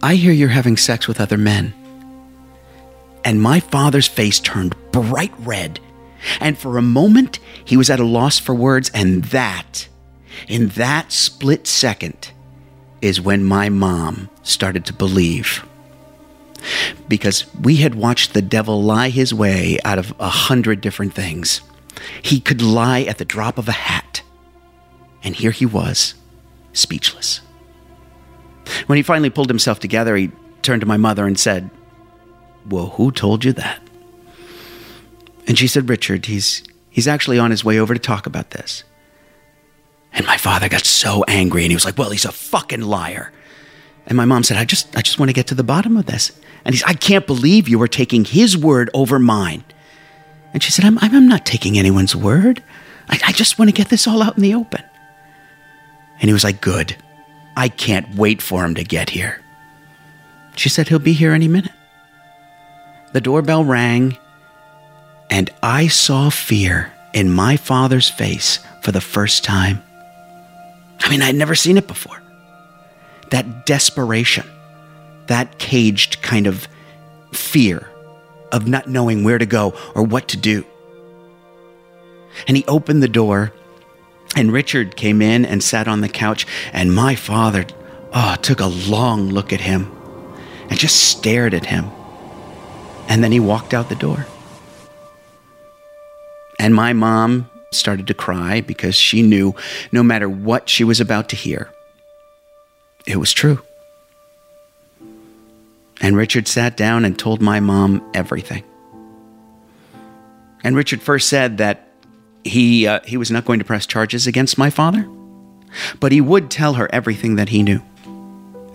I 0.03 0.15
hear 0.15 0.33
you're 0.33 0.49
having 0.49 0.77
sex 0.77 1.09
with 1.09 1.21
other 1.21 1.39
men. 1.39 1.75
And 3.25 3.41
my 3.41 3.59
father's 3.59 4.07
face 4.07 4.39
turned 4.39 4.77
bright 4.93 5.33
red 5.41 5.81
and 6.41 6.59
for 6.59 6.79
a 6.79 6.83
moment, 6.83 7.39
he 7.65 7.77
was 7.77 7.91
at 7.91 8.01
a 8.01 8.05
loss 8.05 8.39
for 8.39 8.55
words. 8.55 8.91
And 8.95 9.25
that, 9.25 9.89
in 10.49 10.69
that 10.69 11.13
split 11.13 11.67
second, 11.67 12.33
is 13.01 13.21
when 13.21 13.45
my 13.45 13.69
mom 13.69 14.31
started 14.43 14.87
to 14.87 14.93
believe. 14.93 15.65
Because 17.09 17.53
we 17.55 17.77
had 17.77 17.95
watched 17.95 18.33
the 18.33 18.43
devil 18.43 18.83
lie 18.83 19.11
his 19.11 19.35
way 19.35 19.79
out 19.85 19.99
of 19.99 20.15
a 20.19 20.29
hundred 20.29 20.81
different 20.81 21.13
things. 21.13 21.61
He 22.23 22.41
could 22.41 22.63
lie 22.63 23.03
at 23.03 23.19
the 23.19 23.25
drop 23.25 23.59
of 23.59 23.69
a 23.69 23.73
hat. 23.73 24.23
And 25.23 25.37
here 25.37 25.51
he 25.51 25.67
was, 25.67 26.15
speechless. 26.73 27.41
When 28.87 28.97
he 28.97 29.03
finally 29.03 29.31
pulled 29.31 29.49
himself 29.49 29.79
together, 29.79 30.17
he 30.17 30.31
turned 30.63 30.81
to 30.81 30.87
my 30.87 30.97
mother 30.97 31.27
and 31.27 31.39
said, 31.39 31.71
Well, 32.69 32.89
who 32.91 33.11
told 33.13 33.45
you 33.45 33.53
that? 33.53 33.84
And 35.47 35.59
she 35.59 35.67
said, 35.67 35.89
Richard, 35.89 36.27
he's, 36.27 36.63
he's 36.91 37.09
actually 37.09 37.39
on 37.39 37.51
his 37.51 37.65
way 37.65 37.79
over 37.79 37.95
to 37.95 38.01
talk 38.01 38.27
about 38.27 38.51
this. 38.51 38.85
And 40.13 40.27
my 40.27 40.37
father 40.37 40.69
got 40.69 40.85
so 40.85 41.25
angry 41.27 41.65
and 41.65 41.73
he 41.73 41.77
was 41.77 41.85
like, 41.85 41.99
Well, 41.99 42.11
he's 42.11 42.25
a 42.25 42.33
fucking 42.33 42.83
liar. 42.83 43.33
And 44.07 44.17
my 44.17 44.25
mom 44.25 44.45
said, 44.45 44.57
I 44.57 44.65
just, 44.65 44.97
I 44.97 45.01
just 45.01 45.19
want 45.19 45.29
to 45.31 45.35
get 45.35 45.47
to 45.49 45.55
the 45.55 45.65
bottom 45.65 45.97
of 45.97 46.07
this. 46.07 46.31
And 46.65 46.75
he's, 46.75 46.85
I 46.85 46.95
can't 46.95 47.27
believe 47.27 47.69
you 47.69 47.81
are 47.83 47.89
taking 47.89 48.25
his 48.25 48.57
word 48.57 48.91
over 48.95 49.19
mine. 49.19 49.65
And 50.53 50.63
she 50.63 50.71
said, 50.71 50.85
I'm, 50.85 50.99
I'm 51.01 51.29
not 51.29 51.45
taking 51.45 51.79
anyone's 51.79 52.15
word. 52.15 52.63
I, 53.09 53.19
I 53.27 53.33
just 53.33 53.59
want 53.59 53.71
to 53.71 53.75
get 53.75 53.89
this 53.89 54.07
all 54.07 54.23
out 54.23 54.37
in 54.37 54.43
the 54.43 54.55
open. 54.55 54.83
And 56.21 56.29
he 56.29 56.33
was 56.33 56.45
like, 56.45 56.61
Good. 56.61 56.97
I 57.57 57.69
can't 57.69 58.15
wait 58.17 58.43
for 58.43 58.65
him 58.65 58.75
to 58.77 58.85
get 58.85 59.11
here. 59.11 59.41
She 60.57 60.69
said, 60.69 60.89
He'll 60.89 60.99
be 60.99 61.13
here 61.13 61.33
any 61.33 61.49
minute. 61.49 61.73
The 63.13 63.21
doorbell 63.21 63.65
rang, 63.65 64.17
and 65.31 65.51
I 65.63 65.89
saw 65.89 66.31
fear 66.31 66.93
in 67.13 67.33
my 67.33 67.57
father's 67.57 68.09
face 68.09 68.59
for 68.83 68.93
the 68.93 69.01
first 69.01 69.45
time. 69.45 69.83
I 71.01 71.11
mean, 71.11 71.23
I'd 71.23 71.35
never 71.35 71.55
seen 71.55 71.77
it 71.77 71.87
before. 71.87 72.21
That 73.31 73.67
desperation, 73.67 74.47
that 75.27 75.59
caged 75.59 76.23
kind 76.23 76.47
of 76.47 76.69
fear 77.33 77.89
of 78.53 78.69
not 78.69 78.89
knowing 78.89 79.25
where 79.25 79.39
to 79.39 79.47
go 79.47 79.75
or 79.95 80.03
what 80.03 80.29
to 80.29 80.37
do. 80.37 80.65
And 82.47 82.57
he 82.57 82.65
opened 82.67 83.03
the 83.03 83.09
door, 83.09 83.53
and 84.37 84.53
Richard 84.53 84.97
came 84.97 85.23
in 85.23 85.45
and 85.45 85.63
sat 85.63 85.89
on 85.89 86.01
the 86.01 86.09
couch, 86.09 86.47
and 86.73 86.95
my 86.95 87.15
father, 87.15 87.67
oh, 88.13 88.37
took 88.43 88.61
a 88.61 88.67
long 88.67 89.31
look 89.31 89.53
at 89.53 89.61
him 89.61 89.91
and 90.69 90.79
just 90.79 90.97
stared 90.97 91.55
at 91.55 91.67
him. 91.67 91.91
And 93.09 93.23
then 93.23 93.33
he 93.33 93.41
walked 93.41 93.75
out 93.75 93.89
the 93.89 93.95
door. 93.95 94.27
And 96.59 96.75
my 96.75 96.93
mom 96.93 97.51
started 97.73 98.07
to 98.07 98.15
cry 98.15 98.61
because 98.61 98.95
she 98.95 99.23
knew 99.23 99.55
no 99.93 100.03
matter 100.03 100.29
what 100.29 100.69
she 100.69 100.85
was 100.85 101.01
about 101.01 101.29
to 101.31 101.37
hear, 101.37 101.71
it 103.07 103.17
was 103.17 103.33
true. 103.33 103.63
And 106.01 106.17
Richard 106.17 106.49
sat 106.49 106.77
down 106.77 107.05
and 107.05 107.19
told 107.19 107.41
my 107.41 107.61
mom 107.61 108.03
everything. 108.15 108.65
And 110.63 110.77
Richard 110.77 111.03
first 111.03 111.29
said 111.29 111.59
that 111.59 111.89
he, 112.43 112.87
uh, 112.87 113.01
he 113.05 113.17
was 113.17 113.31
not 113.31 113.45
going 113.45 113.59
to 113.59 113.65
press 113.65 113.87
charges 113.87 114.27
against 114.27 114.59
my 114.59 114.71
father, 114.71 115.09
but 116.01 116.13
he 116.13 116.21
would 116.21 116.51
tell 116.51 116.75
her 116.75 116.89
everything 116.93 117.37
that 117.37 117.51
he 117.51 117.63
knew. 117.63 117.83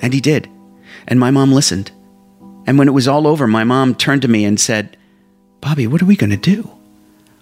And 0.02 0.14
he 0.14 0.22
did. 0.22 0.50
And 1.08 1.20
my 1.20 1.32
mom 1.32 1.52
listened. 1.52 1.92
And 2.68 2.78
when 2.78 2.88
it 2.88 2.94
was 2.94 3.08
all 3.08 3.28
over, 3.28 3.48
my 3.48 3.64
mom 3.64 3.96
turned 3.96 4.22
to 4.22 4.28
me 4.28 4.46
and 4.46 4.60
said, 4.60 4.96
Bobby, 5.62 5.88
what 5.88 6.02
are 6.02 6.06
we 6.06 6.16
going 6.16 6.30
to 6.30 6.38
do? 6.38 6.79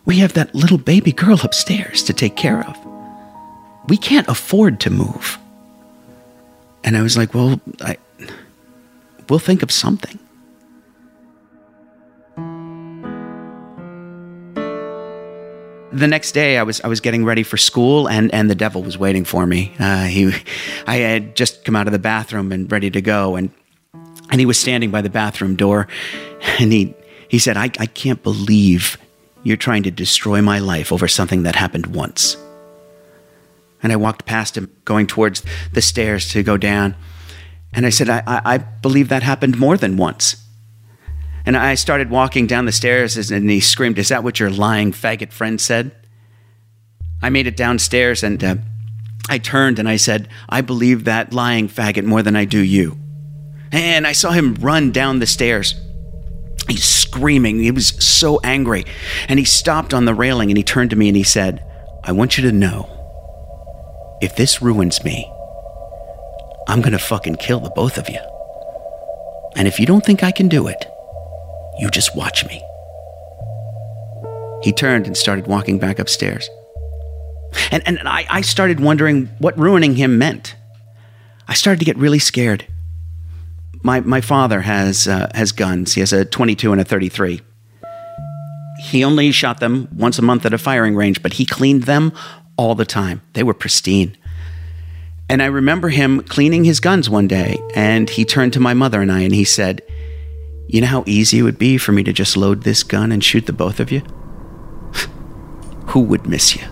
We 0.08 0.20
have 0.20 0.34
that 0.34 0.56
little 0.56 0.78
baby 0.78 1.12
girl 1.12 1.38
upstairs 1.44 2.02
to 2.04 2.14
take 2.14 2.38
care 2.38 2.66
of. 2.66 2.78
We 3.90 3.98
can't 3.98 4.28
afford 4.30 4.80
to 4.80 4.90
move. 4.90 5.38
And 6.86 6.96
I 6.96 7.02
was 7.02 7.18
like, 7.18 7.34
well, 7.34 7.60
I, 7.82 7.98
we'll 9.30 9.40
think 9.40 9.62
of 9.62 9.72
something. 9.72 10.18
the 15.92 16.08
next 16.08 16.34
day 16.34 16.58
I 16.58 16.64
was 16.64 16.80
I 16.82 16.88
was 16.88 17.00
getting 17.00 17.26
ready 17.26 17.44
for 17.44 17.58
school 17.58 18.08
and 18.08 18.32
and 18.32 18.50
the 18.50 18.56
devil 18.56 18.84
was 18.84 18.98
waiting 18.98 19.26
for 19.26 19.48
me. 19.48 19.74
Uh, 19.80 20.04
he, 20.04 20.32
I 20.86 20.98
had 20.98 21.36
just 21.36 21.66
come 21.66 21.76
out 21.76 21.88
of 21.88 21.94
the 21.94 22.00
bathroom 22.00 22.52
and 22.52 22.72
ready 22.72 22.92
to 22.92 23.02
go 23.02 23.36
and 23.36 23.50
and 24.30 24.40
he 24.40 24.46
was 24.46 24.60
standing 24.60 24.92
by 24.92 25.02
the 25.02 25.10
bathroom 25.10 25.56
door 25.56 25.88
and 26.60 26.72
he 26.72 26.94
he 27.28 27.40
said 27.40 27.58
I 27.58 27.72
I 27.80 27.88
can't 27.88 28.22
believe 28.22 28.98
you're 29.48 29.58
trying 29.58 29.84
to 29.84 29.92
destroy 29.92 30.42
my 30.42 30.60
life 30.60 30.92
over 30.92 31.08
something 31.08 31.44
that 31.44 31.56
happened 31.56 31.88
once. 31.88 32.38
And 33.82 33.92
I 33.92 33.96
walked 33.96 34.26
past 34.26 34.58
him 34.58 34.72
going 34.86 35.08
towards 35.08 35.44
the 35.72 35.82
stairs 35.82 36.30
to 36.30 36.44
go 36.44 36.58
down 36.58 36.96
and 37.74 37.86
I 37.86 37.90
said 37.90 38.10
I 38.10 38.24
I, 38.26 38.58
believe 38.58 39.10
that 39.10 39.24
happened 39.24 39.58
more 39.58 39.78
than 39.78 39.98
once. 39.98 40.44
And 41.46 41.56
I 41.56 41.76
started 41.76 42.10
walking 42.10 42.48
down 42.48 42.66
the 42.66 42.72
stairs, 42.72 43.32
and 43.32 43.50
he 43.50 43.60
screamed, 43.60 44.00
Is 44.00 44.10
that 44.10 44.24
what 44.24 44.40
your 44.40 44.50
lying 44.50 44.92
faggot 44.92 45.32
friend 45.32 45.62
said? 45.62 45.96
I 47.22 47.30
made 47.30 47.48
it 47.48 47.56
downstairs, 47.56 48.24
and 48.24 48.44
uh, 48.44 48.56
I 49.30 49.38
turned 49.38 49.80
and 49.80 49.88
I 49.88 49.96
said, 49.96 50.28
I 50.50 50.62
believe 50.62 51.04
that 51.06 51.34
lying 51.34 51.70
faggot 51.70 52.04
more 52.04 52.22
than 52.22 52.36
I 52.36 52.46
do 52.46 52.60
you. 52.60 52.98
And 53.72 54.08
I 54.08 54.12
saw 54.12 54.32
him 54.32 54.56
run 54.56 54.92
down 54.92 55.20
the 55.20 55.28
stairs. 55.28 55.76
He's 56.68 56.84
screaming. 56.84 57.60
He 57.60 57.72
was 57.72 57.88
so 58.04 58.40
angry. 58.44 58.86
And 59.28 59.40
he 59.40 59.46
stopped 59.46 59.94
on 59.94 60.06
the 60.06 60.14
railing 60.14 60.50
and 60.50 60.58
he 60.58 60.64
turned 60.64 60.90
to 60.90 60.96
me 60.96 61.08
and 61.08 61.18
he 61.18 61.24
said, 61.24 61.64
I 62.04 62.12
want 62.12 62.38
you 62.38 62.44
to 62.50 62.52
know 62.52 64.18
if 64.22 64.36
this 64.36 64.62
ruins 64.62 65.04
me, 65.04 65.32
I'm 66.68 66.82
going 66.82 66.92
to 66.92 67.00
fucking 67.00 67.36
kill 67.36 67.60
the 67.60 67.70
both 67.70 67.98
of 67.98 68.10
you. 68.10 68.20
And 69.56 69.68
if 69.68 69.80
you 69.80 69.86
don't 69.86 70.06
think 70.06 70.24
I 70.24 70.32
can 70.32 70.48
do 70.50 70.68
it, 70.68 70.86
you 71.80 71.90
just 71.90 72.16
watch 72.16 72.46
me. 72.46 72.64
He 74.64 74.74
turned 74.74 75.08
and 75.08 75.16
started 75.16 75.48
walking 75.48 75.80
back 75.80 76.00
upstairs. 76.00 76.50
And, 77.72 77.84
and 77.88 78.00
I, 78.08 78.26
I 78.30 78.42
started 78.42 78.80
wondering 78.80 79.28
what 79.40 79.58
ruining 79.58 79.96
him 79.96 80.18
meant. 80.18 80.56
I 81.48 81.54
started 81.54 81.80
to 81.80 81.86
get 81.86 81.98
really 81.98 82.20
scared. 82.20 82.66
My, 83.84 84.02
my 84.02 84.22
father 84.22 84.62
has, 84.62 85.08
uh, 85.08 85.30
has 85.34 85.52
guns. 85.52 85.94
He 85.94 86.02
has 86.02 86.14
a 86.14 86.26
22 86.26 86.72
and 86.72 86.82
a 86.82 86.84
33. 86.84 87.42
He 88.90 89.04
only 89.04 89.32
shot 89.32 89.60
them 89.60 89.88
once 89.96 90.20
a 90.20 90.22
month 90.22 90.46
at 90.46 90.54
a 90.54 90.58
firing 90.58 90.96
range, 90.96 91.22
but 91.22 91.34
he 91.34 91.46
cleaned 91.46 91.84
them 91.84 92.14
all 92.58 92.76
the 92.76 92.86
time. 92.86 93.22
They 93.34 93.44
were 93.44 93.54
pristine. 93.54 94.18
And 95.30 95.42
I 95.42 95.48
remember 95.48 95.90
him 95.90 96.22
cleaning 96.22 96.64
his 96.64 96.80
guns 96.80 97.10
one 97.10 97.28
day, 97.28 97.60
and 97.76 98.10
he 98.10 98.24
turned 98.24 98.54
to 98.54 98.60
my 98.60 98.74
mother 98.74 99.02
and 99.02 99.12
I 99.12 99.22
and 99.22 99.34
he 99.34 99.44
said, 99.44 99.82
you 100.68 100.82
know 100.82 100.88
how 100.88 101.04
easy 101.08 101.40
it 101.40 101.44
would 101.44 101.58
be 101.58 101.78
for 101.78 101.94
me 101.94 102.04
to 102.04 102.12
just 102.12 102.36
load 102.36 102.64
this 102.64 102.84
gun 102.84 103.12
and 103.12 103.24
shoot 103.24 103.46
the 103.46 103.54
both 103.54 103.80
of 103.80 103.92
you? 103.92 104.02
Who 105.88 106.02
would 106.02 106.28
miss 106.28 106.56
you? 106.56 106.64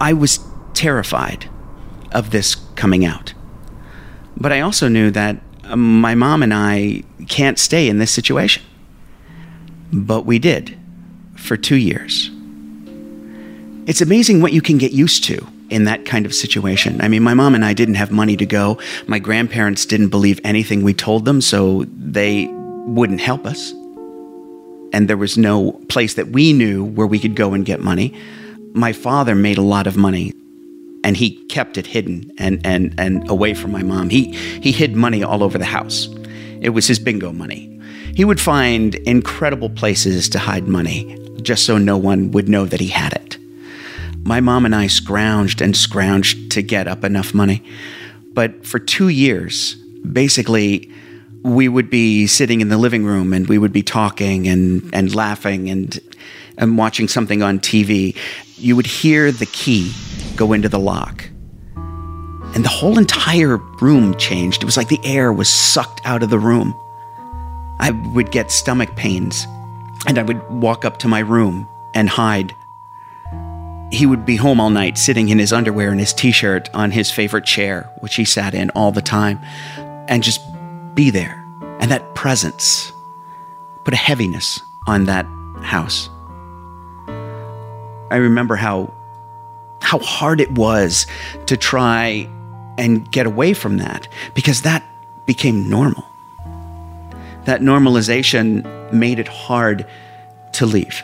I 0.00 0.12
was 0.12 0.40
terrified 0.72 1.48
of 2.12 2.30
this 2.30 2.54
coming 2.74 3.04
out. 3.04 3.34
But 4.36 4.52
I 4.52 4.60
also 4.60 4.88
knew 4.88 5.10
that 5.12 5.36
um, 5.64 6.00
my 6.00 6.14
mom 6.14 6.42
and 6.42 6.52
I 6.52 7.02
can't 7.28 7.58
stay 7.58 7.88
in 7.88 7.98
this 7.98 8.10
situation. 8.10 8.62
But 9.92 10.26
we 10.26 10.38
did 10.38 10.76
for 11.36 11.56
two 11.56 11.76
years. 11.76 12.30
It's 13.86 14.00
amazing 14.00 14.40
what 14.40 14.52
you 14.52 14.62
can 14.62 14.78
get 14.78 14.92
used 14.92 15.24
to 15.24 15.46
in 15.70 15.84
that 15.84 16.04
kind 16.04 16.26
of 16.26 16.34
situation. 16.34 17.00
I 17.00 17.08
mean, 17.08 17.22
my 17.22 17.34
mom 17.34 17.54
and 17.54 17.64
I 17.64 17.74
didn't 17.74 17.94
have 17.94 18.10
money 18.10 18.36
to 18.36 18.46
go. 18.46 18.78
My 19.06 19.18
grandparents 19.18 19.86
didn't 19.86 20.08
believe 20.08 20.40
anything 20.44 20.82
we 20.82 20.94
told 20.94 21.24
them, 21.24 21.40
so 21.40 21.84
they 21.88 22.48
wouldn't 22.86 23.20
help 23.20 23.46
us. 23.46 23.72
And 24.92 25.08
there 25.08 25.16
was 25.16 25.36
no 25.36 25.72
place 25.88 26.14
that 26.14 26.28
we 26.28 26.52
knew 26.52 26.84
where 26.84 27.06
we 27.06 27.18
could 27.18 27.34
go 27.34 27.52
and 27.54 27.64
get 27.64 27.80
money. 27.80 28.14
My 28.74 28.92
father 28.92 29.34
made 29.34 29.58
a 29.58 29.62
lot 29.62 29.86
of 29.86 29.96
money 29.96 30.32
and 31.04 31.16
he 31.16 31.36
kept 31.46 31.78
it 31.78 31.86
hidden 31.86 32.32
and, 32.38 32.60
and, 32.64 32.94
and 32.98 33.28
away 33.30 33.54
from 33.54 33.70
my 33.70 33.82
mom. 33.82 34.10
He, 34.10 34.32
he 34.34 34.72
hid 34.72 34.96
money 34.96 35.22
all 35.22 35.44
over 35.44 35.58
the 35.58 35.64
house. 35.64 36.08
It 36.60 36.70
was 36.70 36.88
his 36.88 36.98
bingo 36.98 37.30
money. 37.30 37.70
He 38.16 38.24
would 38.24 38.40
find 38.40 38.96
incredible 38.96 39.70
places 39.70 40.28
to 40.30 40.40
hide 40.40 40.66
money 40.66 41.16
just 41.42 41.66
so 41.66 41.78
no 41.78 41.96
one 41.96 42.32
would 42.32 42.48
know 42.48 42.64
that 42.64 42.80
he 42.80 42.88
had 42.88 43.12
it 43.12 43.38
my 44.24 44.40
mom 44.40 44.64
and 44.64 44.74
I 44.74 44.86
scrounged 44.86 45.60
and 45.60 45.74
scrounged 45.74 46.50
to 46.50 46.62
get 46.62 46.88
up 46.88 47.04
enough 47.04 47.34
money. 47.34 47.62
But 48.32 48.66
for 48.66 48.78
two 48.78 49.08
years, 49.08 49.74
basically, 49.74 50.90
we 51.42 51.68
would 51.68 51.90
be 51.90 52.26
sitting 52.26 52.60
in 52.60 52.70
the 52.70 52.78
living 52.78 53.04
room 53.04 53.32
and 53.32 53.46
we 53.48 53.58
would 53.58 53.72
be 53.72 53.82
talking 53.82 54.48
and, 54.48 54.90
and 54.94 55.14
laughing 55.14 55.68
and, 55.68 56.00
and 56.56 56.78
watching 56.78 57.06
something 57.06 57.42
on 57.42 57.60
TV. 57.60 58.16
You 58.64 58.76
would 58.76 58.86
hear 58.86 59.30
the 59.30 59.46
key 59.46 59.92
go 60.36 60.52
into 60.52 60.68
the 60.68 60.78
lock. 60.78 61.28
And 61.76 62.64
the 62.64 62.68
whole 62.68 62.98
entire 62.98 63.56
room 63.56 64.16
changed. 64.16 64.62
It 64.62 64.66
was 64.66 64.76
like 64.76 64.88
the 64.88 65.04
air 65.04 65.32
was 65.32 65.52
sucked 65.52 66.00
out 66.04 66.22
of 66.22 66.30
the 66.30 66.38
room. 66.38 66.74
I 67.78 67.90
would 68.14 68.30
get 68.30 68.50
stomach 68.50 68.96
pains 68.96 69.46
and 70.06 70.18
I 70.18 70.22
would 70.22 70.42
walk 70.50 70.84
up 70.84 70.98
to 70.98 71.08
my 71.08 71.18
room 71.18 71.68
and 71.94 72.08
hide 72.08 72.54
he 73.92 74.06
would 74.06 74.26
be 74.26 74.36
home 74.36 74.60
all 74.60 74.70
night, 74.70 74.98
sitting 74.98 75.28
in 75.28 75.38
his 75.38 75.52
underwear 75.52 75.90
and 75.90 76.00
his 76.00 76.12
t 76.12 76.32
shirt 76.32 76.68
on 76.74 76.90
his 76.90 77.10
favorite 77.10 77.44
chair, 77.44 77.90
which 78.00 78.16
he 78.16 78.24
sat 78.24 78.54
in 78.54 78.70
all 78.70 78.90
the 78.90 79.02
time, 79.02 79.38
and 80.08 80.22
just 80.22 80.40
be 80.94 81.10
there. 81.10 81.44
And 81.78 81.90
that 81.90 82.14
presence 82.14 82.92
put 83.84 83.94
a 83.94 83.98
heaviness 83.98 84.60
on 84.86 85.04
that 85.04 85.26
house. 85.60 86.08
I 88.14 88.18
remember 88.18 88.54
how 88.54 88.94
how 89.82 89.98
hard 89.98 90.40
it 90.40 90.52
was 90.52 91.08
to 91.46 91.56
try 91.56 92.28
and 92.78 93.10
get 93.10 93.26
away 93.26 93.54
from 93.54 93.78
that 93.78 94.06
because 94.34 94.62
that 94.62 94.84
became 95.26 95.68
normal. 95.68 96.04
That 97.46 97.60
normalization 97.60 98.92
made 98.92 99.18
it 99.18 99.26
hard 99.26 99.84
to 100.52 100.64
leave. 100.64 101.02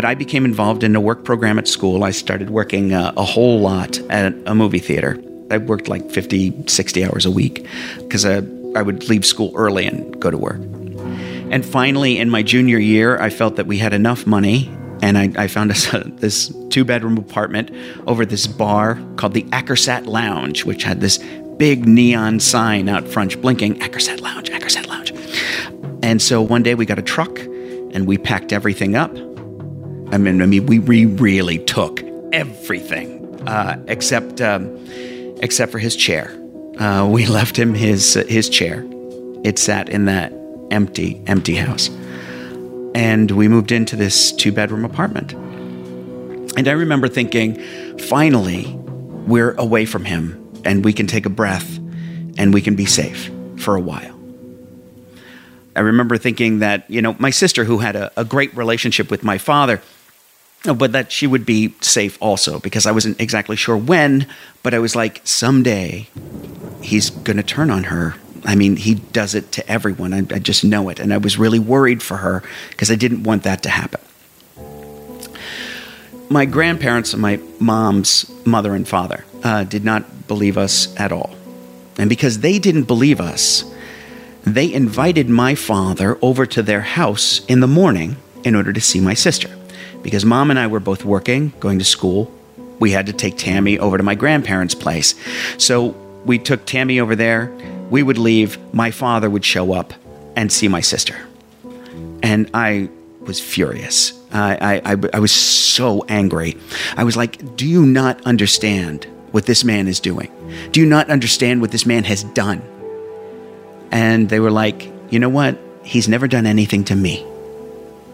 But 0.00 0.06
I 0.06 0.14
became 0.14 0.46
involved 0.46 0.82
in 0.82 0.96
a 0.96 1.00
work 1.00 1.24
program 1.24 1.58
at 1.58 1.68
school. 1.68 2.04
I 2.04 2.10
started 2.10 2.48
working 2.48 2.94
uh, 2.94 3.12
a 3.18 3.22
whole 3.22 3.60
lot 3.60 3.98
at 4.08 4.32
a 4.46 4.54
movie 4.54 4.78
theater. 4.78 5.22
I 5.50 5.58
worked 5.58 5.88
like 5.88 6.10
50, 6.10 6.68
60 6.68 7.04
hours 7.04 7.26
a 7.26 7.30
week 7.30 7.66
because 7.98 8.24
I, 8.24 8.36
I 8.74 8.80
would 8.80 9.10
leave 9.10 9.26
school 9.26 9.52
early 9.54 9.84
and 9.84 10.18
go 10.18 10.30
to 10.30 10.38
work. 10.38 10.56
And 11.50 11.66
finally, 11.66 12.18
in 12.18 12.30
my 12.30 12.42
junior 12.42 12.78
year, 12.78 13.20
I 13.20 13.28
felt 13.28 13.56
that 13.56 13.66
we 13.66 13.76
had 13.76 13.92
enough 13.92 14.26
money 14.26 14.70
and 15.02 15.18
I, 15.18 15.32
I 15.36 15.48
found 15.48 15.70
us 15.70 15.92
a, 15.92 15.98
this 16.04 16.50
two 16.70 16.86
bedroom 16.86 17.18
apartment 17.18 17.70
over 18.06 18.24
this 18.24 18.46
bar 18.46 18.98
called 19.16 19.34
the 19.34 19.42
Ackersat 19.50 20.06
Lounge, 20.06 20.64
which 20.64 20.82
had 20.82 21.02
this 21.02 21.18
big 21.58 21.86
neon 21.86 22.40
sign 22.40 22.88
out 22.88 23.06
front 23.06 23.38
blinking 23.42 23.80
Ackersat 23.80 24.22
Lounge, 24.22 24.48
Ackersat 24.48 24.86
Lounge. 24.86 25.12
And 26.02 26.22
so 26.22 26.40
one 26.40 26.62
day 26.62 26.74
we 26.74 26.86
got 26.86 26.98
a 26.98 27.02
truck 27.02 27.38
and 27.38 28.06
we 28.06 28.16
packed 28.16 28.54
everything 28.54 28.96
up 28.96 29.14
I 30.12 30.18
mean, 30.18 30.42
I 30.42 30.46
mean, 30.46 30.66
we, 30.66 30.78
we 30.80 31.06
really 31.06 31.58
took 31.58 32.02
everything 32.32 33.48
uh, 33.48 33.82
except 33.86 34.40
um, 34.40 34.76
except 35.40 35.72
for 35.72 35.78
his 35.78 35.96
chair. 35.96 36.36
Uh, 36.78 37.08
we 37.10 37.26
left 37.38 37.56
him 37.56 37.74
his 37.74 38.14
his 38.14 38.48
chair. 38.48 38.84
It 39.44 39.58
sat 39.58 39.88
in 39.88 40.06
that 40.06 40.32
empty 40.70 41.22
empty 41.26 41.54
house, 41.54 41.88
and 42.94 43.30
we 43.30 43.48
moved 43.48 43.72
into 43.72 43.96
this 43.96 44.32
two 44.32 44.52
bedroom 44.52 44.84
apartment. 44.84 45.32
And 46.56 46.66
I 46.66 46.72
remember 46.72 47.08
thinking, 47.08 47.60
finally, 47.98 48.74
we're 49.26 49.52
away 49.52 49.86
from 49.86 50.04
him, 50.04 50.52
and 50.64 50.84
we 50.84 50.92
can 50.92 51.06
take 51.06 51.24
a 51.24 51.30
breath, 51.30 51.78
and 52.36 52.52
we 52.52 52.60
can 52.60 52.74
be 52.74 52.84
safe 52.84 53.30
for 53.56 53.76
a 53.76 53.80
while. 53.80 54.16
I 55.76 55.80
remember 55.80 56.18
thinking 56.18 56.58
that, 56.58 56.90
you 56.90 57.00
know, 57.00 57.14
my 57.20 57.30
sister, 57.30 57.64
who 57.64 57.78
had 57.78 57.94
a, 57.94 58.10
a 58.16 58.24
great 58.24 58.54
relationship 58.56 59.10
with 59.10 59.22
my 59.22 59.38
father, 59.38 59.80
but 60.64 60.92
that 60.92 61.10
she 61.10 61.26
would 61.26 61.46
be 61.46 61.74
safe 61.80 62.18
also 62.20 62.58
because 62.58 62.86
I 62.86 62.92
wasn't 62.92 63.20
exactly 63.20 63.56
sure 63.56 63.76
when, 63.76 64.26
but 64.62 64.74
I 64.74 64.78
was 64.78 64.94
like, 64.94 65.20
someday 65.24 66.08
he's 66.82 67.10
going 67.10 67.38
to 67.38 67.42
turn 67.42 67.70
on 67.70 67.84
her. 67.84 68.14
I 68.44 68.54
mean, 68.54 68.76
he 68.76 68.94
does 68.94 69.34
it 69.34 69.52
to 69.52 69.70
everyone. 69.70 70.12
I, 70.12 70.18
I 70.18 70.38
just 70.38 70.64
know 70.64 70.88
it. 70.88 70.98
And 70.98 71.12
I 71.12 71.18
was 71.18 71.38
really 71.38 71.58
worried 71.58 72.02
for 72.02 72.18
her 72.18 72.42
because 72.70 72.90
I 72.90 72.94
didn't 72.94 73.22
want 73.22 73.42
that 73.44 73.62
to 73.64 73.70
happen. 73.70 74.00
My 76.28 76.44
grandparents, 76.44 77.12
and 77.12 77.20
my 77.20 77.40
mom's 77.58 78.30
mother 78.46 78.74
and 78.74 78.86
father, 78.86 79.24
uh, 79.42 79.64
did 79.64 79.84
not 79.84 80.28
believe 80.28 80.56
us 80.56 80.94
at 80.98 81.10
all. 81.10 81.34
And 81.98 82.08
because 82.08 82.40
they 82.40 82.58
didn't 82.58 82.84
believe 82.84 83.20
us, 83.20 83.64
they 84.44 84.72
invited 84.72 85.28
my 85.28 85.54
father 85.54 86.18
over 86.22 86.46
to 86.46 86.62
their 86.62 86.80
house 86.80 87.44
in 87.46 87.60
the 87.60 87.66
morning 87.66 88.16
in 88.44 88.54
order 88.54 88.72
to 88.72 88.80
see 88.80 89.00
my 89.00 89.12
sister 89.12 89.50
because 90.02 90.24
mom 90.24 90.50
and 90.50 90.58
I 90.58 90.66
were 90.66 90.80
both 90.80 91.04
working, 91.04 91.52
going 91.60 91.78
to 91.78 91.84
school. 91.84 92.32
We 92.78 92.92
had 92.92 93.06
to 93.06 93.12
take 93.12 93.36
Tammy 93.36 93.78
over 93.78 93.96
to 93.96 94.02
my 94.02 94.14
grandparents' 94.14 94.74
place. 94.74 95.14
So 95.58 95.94
we 96.24 96.38
took 96.38 96.64
Tammy 96.64 97.00
over 97.00 97.14
there. 97.14 97.52
We 97.90 98.02
would 98.02 98.18
leave. 98.18 98.58
My 98.72 98.90
father 98.90 99.28
would 99.28 99.44
show 99.44 99.72
up 99.72 99.92
and 100.36 100.50
see 100.50 100.68
my 100.68 100.80
sister. 100.80 101.16
And 102.22 102.50
I 102.54 102.88
was 103.20 103.40
furious. 103.40 104.12
I, 104.32 104.80
I, 104.84 104.96
I, 105.12 105.18
was 105.18 105.32
so 105.32 106.04
angry. 106.08 106.56
I 106.96 107.04
was 107.04 107.16
like, 107.16 107.56
Do 107.56 107.66
you 107.66 107.84
not 107.84 108.20
understand 108.22 109.06
what 109.32 109.46
this 109.46 109.64
man 109.64 109.88
is 109.88 110.00
doing? 110.00 110.30
Do 110.72 110.80
you 110.80 110.86
not 110.86 111.10
understand 111.10 111.60
what 111.60 111.72
this 111.72 111.84
man 111.84 112.04
has 112.04 112.22
done? 112.24 112.62
And 113.90 114.28
they 114.28 114.40
were 114.40 114.50
like, 114.50 114.90
You 115.10 115.18
know 115.18 115.28
what? 115.28 115.58
He's 115.82 116.08
never 116.08 116.28
done 116.28 116.46
anything 116.46 116.84
to 116.84 116.94
me. 116.94 117.26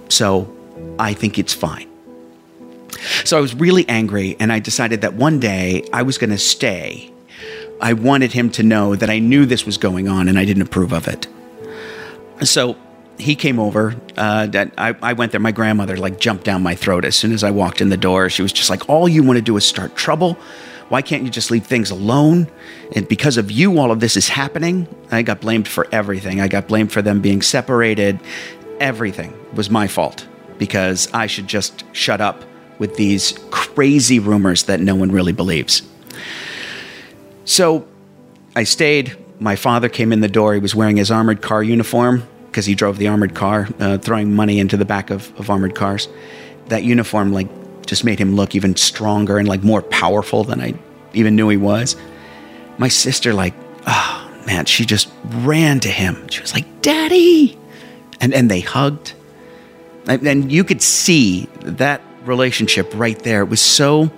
So 0.09 0.56
I 0.99 1.15
think 1.15 1.39
it's 1.39 1.55
fine. 1.55 1.89
So 3.25 3.37
I 3.37 3.41
was 3.41 3.55
really 3.55 3.89
angry, 3.89 4.37
and 4.41 4.53
I 4.53 4.59
decided 4.59 5.03
that 5.03 5.15
one 5.15 5.39
day 5.39 5.85
I 5.93 6.03
was 6.03 6.19
going 6.19 6.31
to 6.31 6.39
stay. 6.39 7.13
I 7.81 7.93
wanted 7.93 8.33
him 8.33 8.51
to 8.51 8.63
know 8.63 8.97
that 8.97 9.11
I 9.11 9.19
knew 9.19 9.45
this 9.45 9.67
was 9.67 9.77
going 9.77 10.09
on 10.09 10.29
and 10.29 10.39
I 10.39 10.45
didn't 10.45 10.63
approve 10.63 10.93
of 10.93 11.09
it. 11.09 11.27
So 12.43 12.77
he 13.19 13.35
came 13.35 13.59
over. 13.59 13.95
Uh, 14.17 14.49
I, 14.79 14.95
I 15.03 15.13
went 15.13 15.33
there. 15.33 15.41
My 15.41 15.53
grandmother 15.53 15.97
like 15.97 16.19
jumped 16.19 16.45
down 16.45 16.63
my 16.63 16.75
throat 16.75 17.05
as 17.05 17.17
soon 17.17 17.33
as 17.33 17.45
I 17.45 17.51
walked 17.51 17.81
in 17.81 17.91
the 17.91 17.97
door. 17.97 18.31
She 18.31 18.43
was 18.43 18.53
just 18.53 18.71
like, 18.71 18.89
"All 18.89 19.09
you 19.09 19.23
want 19.23 19.37
to 19.37 19.43
do 19.43 19.57
is 19.57 19.65
start 19.67 19.95
trouble. 19.95 20.39
Why 20.89 21.03
can't 21.03 21.23
you 21.23 21.31
just 21.31 21.51
leave 21.51 21.67
things 21.67 21.91
alone?" 21.91 22.49
And 22.95 23.07
because 23.09 23.37
of 23.37 23.51
you, 23.51 23.79
all 23.79 23.91
of 23.91 24.01
this 24.01 24.17
is 24.17 24.29
happening. 24.29 24.87
I 25.11 25.23
got 25.23 25.41
blamed 25.41 25.69
for 25.69 25.87
everything. 25.93 26.41
I 26.41 26.49
got 26.49 26.69
blamed 26.69 26.93
for 26.93 27.03
them 27.03 27.21
being 27.21 27.43
separated. 27.43 28.21
Everything 28.81 29.35
was 29.55 29.71
my 29.71 29.87
fault 29.87 30.27
because 30.59 31.13
I 31.13 31.27
should 31.27 31.47
just 31.47 31.85
shut 31.93 32.21
up 32.21 32.45
with 32.79 32.97
these 32.97 33.39
crazy 33.51 34.19
rumors 34.19 34.65
that 34.65 34.81
no 34.81 34.95
one 34.95 35.11
really 35.11 35.33
believes. 35.33 35.83
So 37.45 37.87
I 38.55 38.65
stayed. 38.65 39.17
My 39.39 39.57
father 39.57 39.89
came 39.89 40.13
in 40.13 40.21
the 40.21 40.29
door. 40.29 40.55
He 40.55 40.61
was 40.61 40.75
wearing 40.75 40.97
his 40.97 41.11
armored 41.11 41.43
car 41.43 41.63
uniform 41.63 42.27
because 42.47 42.67
he 42.67 42.75
drove 42.75 42.99
the 42.99 43.09
armored 43.09 43.35
car, 43.35 43.69
uh, 43.81 43.99
throwing 43.99 44.35
money 44.35 44.59
into 44.59 44.77
the 44.77 44.85
back 44.85 45.11
of, 45.11 45.39
of 45.39 45.51
armored 45.51 45.75
cars. 45.75 46.09
That 46.69 46.85
uniform, 46.85 47.33
like, 47.33 47.49
just 47.87 48.05
made 48.05 48.19
him 48.19 48.35
look 48.35 48.55
even 48.55 48.75
stronger 48.77 49.39
and 49.39 49.47
like 49.47 49.63
more 49.63 49.83
powerful 49.83 50.43
than 50.43 50.61
I 50.61 50.75
even 51.13 51.37
knew 51.37 51.49
he 51.49 51.57
was. 51.57 51.97
My 52.79 52.89
sister, 52.89 53.33
like, 53.33 53.55
oh 53.87 54.31
man, 54.47 54.65
she 54.65 54.85
just 54.85 55.09
ran 55.25 55.81
to 55.81 55.89
him. 55.89 56.29
She 56.29 56.41
was 56.41 56.53
like, 56.53 56.83
Daddy! 56.83 57.59
And, 58.21 58.35
and 58.35 58.51
they 58.51 58.61
hugged 58.61 59.15
and 60.07 60.51
you 60.53 60.65
could 60.65 60.83
see 60.83 61.49
that 61.63 62.01
relationship 62.25 62.93
right 62.95 63.19
there. 63.21 63.43
It 63.43 63.49
was 63.49 63.61
so, 63.61 64.11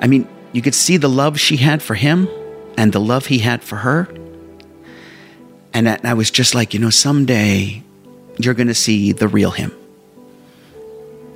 I 0.00 0.06
mean, 0.06 0.28
you 0.52 0.62
could 0.62 0.74
see 0.74 0.96
the 0.96 1.08
love 1.08 1.38
she 1.38 1.56
had 1.56 1.82
for 1.82 1.94
him 1.94 2.28
and 2.76 2.92
the 2.92 3.00
love 3.00 3.26
he 3.26 3.38
had 3.38 3.62
for 3.62 3.76
her. 3.76 4.08
And 5.74 5.88
I 5.88 6.14
was 6.14 6.30
just 6.30 6.54
like, 6.54 6.74
you 6.74 6.80
know, 6.80 6.90
someday 6.90 7.82
you're 8.38 8.54
going 8.54 8.68
to 8.68 8.74
see 8.74 9.12
the 9.12 9.26
real 9.26 9.50
him. 9.50 9.72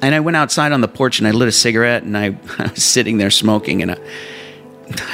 And 0.02 0.14
I 0.14 0.20
went 0.20 0.36
outside 0.36 0.72
on 0.72 0.82
the 0.82 0.88
porch 0.88 1.18
and 1.18 1.26
I 1.26 1.30
lit 1.30 1.48
a 1.48 1.52
cigarette 1.52 2.02
and 2.02 2.16
I, 2.16 2.30
was 2.58 2.84
sitting 2.84 3.16
there 3.16 3.30
smoking 3.30 3.80
and 3.80 3.92
I, 3.92 3.96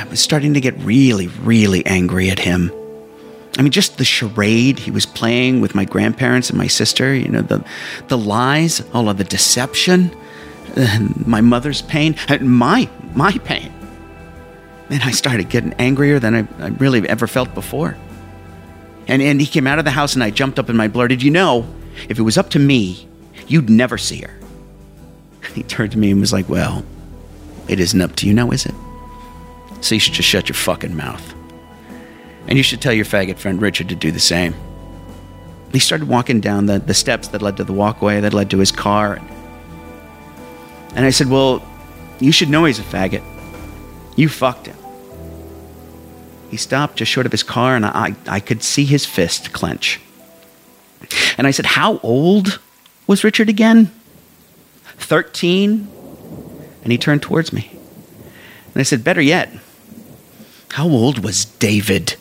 I 0.00 0.04
was 0.04 0.20
starting 0.20 0.54
to 0.54 0.60
get 0.60 0.76
really, 0.78 1.28
really 1.28 1.86
angry 1.86 2.30
at 2.30 2.40
him 2.40 2.72
I 3.58 3.62
mean, 3.62 3.72
just 3.72 3.98
the 3.98 4.04
charade 4.04 4.78
he 4.78 4.90
was 4.90 5.04
playing 5.04 5.60
with 5.60 5.74
my 5.74 5.84
grandparents 5.84 6.48
and 6.48 6.58
my 6.58 6.66
sister, 6.66 7.14
you 7.14 7.28
know, 7.28 7.42
the, 7.42 7.64
the 8.08 8.16
lies, 8.16 8.80
all 8.94 9.10
of 9.10 9.18
the 9.18 9.24
deception, 9.24 10.14
my 11.26 11.42
mother's 11.42 11.82
pain, 11.82 12.16
my, 12.40 12.88
my 13.14 13.32
pain. 13.44 13.72
And 14.88 15.02
I 15.02 15.10
started 15.10 15.50
getting 15.50 15.74
angrier 15.74 16.18
than 16.18 16.34
I, 16.34 16.64
I 16.64 16.68
really 16.68 17.06
ever 17.08 17.26
felt 17.26 17.54
before. 17.54 17.96
And, 19.06 19.20
and 19.20 19.40
he 19.40 19.46
came 19.46 19.66
out 19.66 19.78
of 19.78 19.84
the 19.84 19.90
house 19.90 20.14
and 20.14 20.22
I 20.22 20.30
jumped 20.30 20.58
up 20.58 20.68
and 20.68 20.80
I 20.80 20.88
blurted, 20.88 21.22
You 21.22 21.30
know, 21.30 21.66
if 22.08 22.18
it 22.18 22.22
was 22.22 22.38
up 22.38 22.50
to 22.50 22.58
me, 22.58 23.06
you'd 23.48 23.68
never 23.68 23.98
see 23.98 24.20
her. 24.22 24.38
He 25.54 25.62
turned 25.62 25.92
to 25.92 25.98
me 25.98 26.10
and 26.10 26.20
was 26.20 26.32
like, 26.32 26.48
Well, 26.48 26.84
it 27.68 27.80
isn't 27.80 28.00
up 28.00 28.16
to 28.16 28.26
you 28.26 28.32
now, 28.32 28.50
is 28.50 28.64
it? 28.64 28.74
So 29.80 29.94
you 29.94 29.98
should 29.98 30.14
just 30.14 30.28
shut 30.28 30.48
your 30.48 30.54
fucking 30.54 30.96
mouth. 30.96 31.34
And 32.48 32.58
you 32.58 32.62
should 32.62 32.80
tell 32.80 32.92
your 32.92 33.04
faggot 33.04 33.38
friend 33.38 33.60
Richard 33.60 33.88
to 33.90 33.94
do 33.94 34.10
the 34.10 34.20
same. 34.20 34.54
He 35.72 35.78
started 35.78 36.08
walking 36.08 36.40
down 36.40 36.66
the, 36.66 36.78
the 36.78 36.94
steps 36.94 37.28
that 37.28 37.40
led 37.40 37.56
to 37.56 37.64
the 37.64 37.72
walkway 37.72 38.20
that 38.20 38.34
led 38.34 38.50
to 38.50 38.58
his 38.58 38.70
car. 38.70 39.20
And 40.94 41.06
I 41.06 41.10
said, 41.10 41.28
Well, 41.28 41.62
you 42.20 42.32
should 42.32 42.50
know 42.50 42.64
he's 42.64 42.78
a 42.78 42.82
faggot. 42.82 43.22
You 44.16 44.28
fucked 44.28 44.66
him. 44.66 44.76
He 46.50 46.58
stopped 46.58 46.96
just 46.96 47.10
short 47.10 47.24
of 47.24 47.32
his 47.32 47.42
car, 47.42 47.74
and 47.74 47.86
I, 47.86 48.14
I 48.26 48.40
could 48.40 48.62
see 48.62 48.84
his 48.84 49.06
fist 49.06 49.52
clench. 49.52 50.00
And 51.38 51.46
I 51.46 51.50
said, 51.50 51.64
How 51.64 51.98
old 51.98 52.60
was 53.06 53.24
Richard 53.24 53.48
again? 53.48 53.90
13? 54.98 55.88
And 56.82 56.92
he 56.92 56.98
turned 56.98 57.22
towards 57.22 57.52
me. 57.52 57.70
And 58.74 58.80
I 58.80 58.82
said, 58.82 59.02
Better 59.02 59.22
yet, 59.22 59.50
how 60.72 60.88
old 60.88 61.24
was 61.24 61.46
David? 61.46 62.16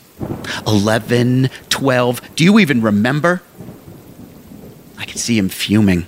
11, 0.66 1.50
12. 1.68 2.34
Do 2.36 2.44
you 2.44 2.58
even 2.58 2.82
remember? 2.82 3.42
I 4.98 5.04
could 5.04 5.18
see 5.18 5.36
him 5.36 5.48
fuming. 5.48 6.06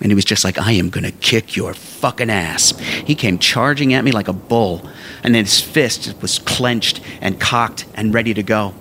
And 0.00 0.10
he 0.10 0.14
was 0.14 0.24
just 0.24 0.44
like, 0.44 0.58
I 0.58 0.72
am 0.72 0.90
going 0.90 1.04
to 1.04 1.12
kick 1.12 1.56
your 1.56 1.72
fucking 1.72 2.30
ass. 2.30 2.76
He 2.78 3.14
came 3.14 3.38
charging 3.38 3.94
at 3.94 4.04
me 4.04 4.12
like 4.12 4.28
a 4.28 4.32
bull, 4.32 4.86
and 5.22 5.34
then 5.34 5.44
his 5.44 5.60
fist 5.60 6.14
was 6.20 6.38
clenched 6.40 7.00
and 7.20 7.40
cocked 7.40 7.86
and 7.94 8.12
ready 8.12 8.34
to 8.34 8.42
go. 8.42 8.74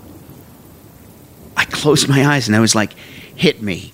I 1.56 1.66
closed 1.66 2.10
my 2.10 2.26
eyes 2.26 2.48
and 2.48 2.56
I 2.56 2.60
was 2.60 2.76
like, 2.76 2.94
hit 3.36 3.62
me. 3.62 3.94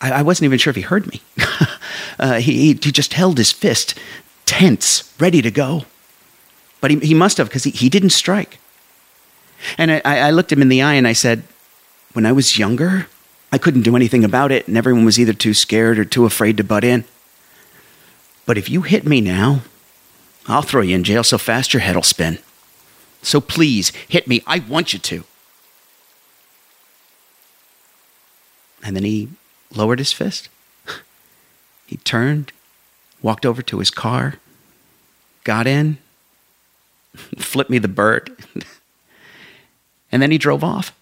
I, 0.00 0.10
I 0.10 0.22
wasn't 0.22 0.46
even 0.46 0.58
sure 0.58 0.70
if 0.70 0.76
he 0.76 0.82
heard 0.82 1.06
me. 1.06 1.20
Uh, 2.16 2.34
he, 2.34 2.68
he 2.68 2.74
just 2.74 3.14
held 3.14 3.38
his 3.38 3.50
fist 3.50 3.98
tense, 4.46 5.12
ready 5.18 5.42
to 5.42 5.50
go. 5.50 5.84
But 6.80 6.92
he, 6.92 6.98
he 7.00 7.14
must 7.14 7.38
have 7.38 7.48
because 7.48 7.64
he, 7.64 7.70
he 7.70 7.88
didn't 7.88 8.10
strike. 8.10 8.58
And 9.78 9.90
I, 9.90 10.00
I 10.04 10.30
looked 10.30 10.52
him 10.52 10.62
in 10.62 10.68
the 10.68 10.82
eye 10.82 10.94
and 10.94 11.06
I 11.06 11.12
said, 11.12 11.42
When 12.12 12.26
I 12.26 12.32
was 12.32 12.58
younger, 12.58 13.06
I 13.52 13.58
couldn't 13.58 13.82
do 13.82 13.96
anything 13.96 14.24
about 14.24 14.50
it, 14.50 14.66
and 14.66 14.76
everyone 14.76 15.04
was 15.04 15.18
either 15.18 15.32
too 15.32 15.54
scared 15.54 15.98
or 15.98 16.04
too 16.04 16.24
afraid 16.24 16.56
to 16.56 16.64
butt 16.64 16.84
in. 16.84 17.04
But 18.46 18.58
if 18.58 18.68
you 18.68 18.82
hit 18.82 19.06
me 19.06 19.20
now, 19.20 19.62
I'll 20.46 20.62
throw 20.62 20.82
you 20.82 20.94
in 20.94 21.04
jail 21.04 21.24
so 21.24 21.38
fast 21.38 21.72
your 21.72 21.80
head'll 21.80 22.02
spin. 22.02 22.38
So 23.22 23.40
please 23.40 23.90
hit 24.08 24.28
me. 24.28 24.42
I 24.46 24.58
want 24.58 24.92
you 24.92 24.98
to. 24.98 25.24
And 28.82 28.94
then 28.94 29.04
he 29.04 29.28
lowered 29.74 29.98
his 29.98 30.12
fist. 30.12 30.48
He 31.86 31.98
turned, 31.98 32.50
walked 33.20 33.44
over 33.44 33.60
to 33.60 33.78
his 33.78 33.90
car, 33.90 34.36
got 35.44 35.66
in, 35.66 35.98
flipped 37.38 37.68
me 37.68 37.78
the 37.78 37.88
bird, 37.88 38.34
and 40.14 40.22
then 40.22 40.30
he 40.30 40.38
drove 40.38 40.62
off. 40.62 40.96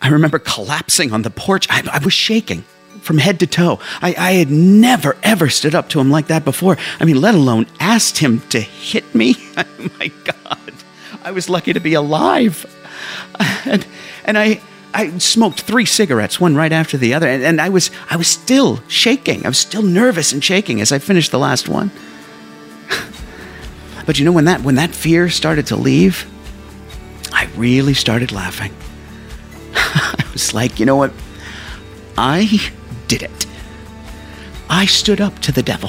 I 0.00 0.08
remember 0.08 0.38
collapsing 0.38 1.12
on 1.12 1.22
the 1.22 1.30
porch. 1.30 1.66
I, 1.68 1.86
I 1.92 2.02
was 2.02 2.14
shaking 2.14 2.64
from 3.02 3.18
head 3.18 3.38
to 3.40 3.46
toe. 3.46 3.78
I, 4.00 4.14
I, 4.16 4.32
had 4.32 4.50
never, 4.50 5.14
ever 5.22 5.50
stood 5.50 5.74
up 5.74 5.90
to 5.90 6.00
him 6.00 6.10
like 6.10 6.28
that 6.28 6.42
before. 6.42 6.78
I 6.98 7.04
mean, 7.04 7.20
let 7.20 7.34
alone 7.34 7.66
asked 7.78 8.16
him 8.16 8.40
to 8.48 8.60
hit 8.60 9.14
me. 9.14 9.34
My 9.98 10.10
God. 10.24 10.72
I 11.22 11.32
was 11.32 11.50
lucky 11.50 11.74
to 11.74 11.80
be 11.80 11.92
alive. 11.92 12.64
And, 13.66 13.86
and 14.24 14.38
I, 14.38 14.62
I 14.94 15.18
smoked 15.18 15.60
three 15.60 15.84
cigarettes, 15.84 16.40
one 16.40 16.56
right 16.56 16.72
after 16.72 16.96
the 16.96 17.12
other, 17.12 17.28
and, 17.28 17.42
and 17.42 17.60
I 17.60 17.68
was 17.68 17.90
I 18.10 18.16
was 18.16 18.26
still 18.26 18.80
shaking. 18.88 19.44
I 19.46 19.48
was 19.48 19.58
still 19.58 19.82
nervous 19.82 20.32
and 20.32 20.42
shaking 20.42 20.80
as 20.80 20.92
I 20.92 20.98
finished 20.98 21.30
the 21.30 21.38
last 21.38 21.68
one. 21.68 21.90
but 24.06 24.18
you 24.18 24.24
know 24.24 24.32
when 24.32 24.46
that 24.46 24.62
when 24.62 24.74
that 24.74 24.90
fear 24.90 25.28
started 25.30 25.66
to 25.68 25.76
leave, 25.76 26.26
I 27.40 27.48
really 27.56 27.94
started 27.94 28.32
laughing. 28.32 28.70
I 29.74 30.26
was 30.34 30.52
like, 30.52 30.78
you 30.78 30.84
know 30.84 30.96
what? 30.96 31.10
I 32.18 32.70
did 33.08 33.22
it. 33.22 33.46
I 34.68 34.84
stood 34.84 35.22
up 35.22 35.38
to 35.38 35.50
the 35.50 35.62
devil. 35.62 35.88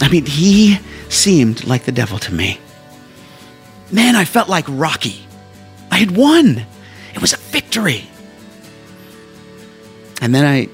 I 0.00 0.08
mean, 0.08 0.26
he 0.26 0.80
seemed 1.08 1.68
like 1.68 1.84
the 1.84 1.92
devil 1.92 2.18
to 2.18 2.34
me. 2.34 2.58
Man, 3.92 4.16
I 4.16 4.24
felt 4.24 4.48
like 4.48 4.64
Rocky. 4.66 5.24
I 5.92 5.98
had 5.98 6.16
won. 6.16 6.66
It 7.14 7.20
was 7.20 7.32
a 7.32 7.36
victory. 7.36 8.08
And 10.20 10.34
then 10.34 10.44
I, 10.44 10.68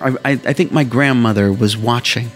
I, 0.00 0.30
I 0.30 0.52
think 0.52 0.70
my 0.70 0.84
grandmother 0.84 1.52
was 1.52 1.76
watching. 1.76 2.30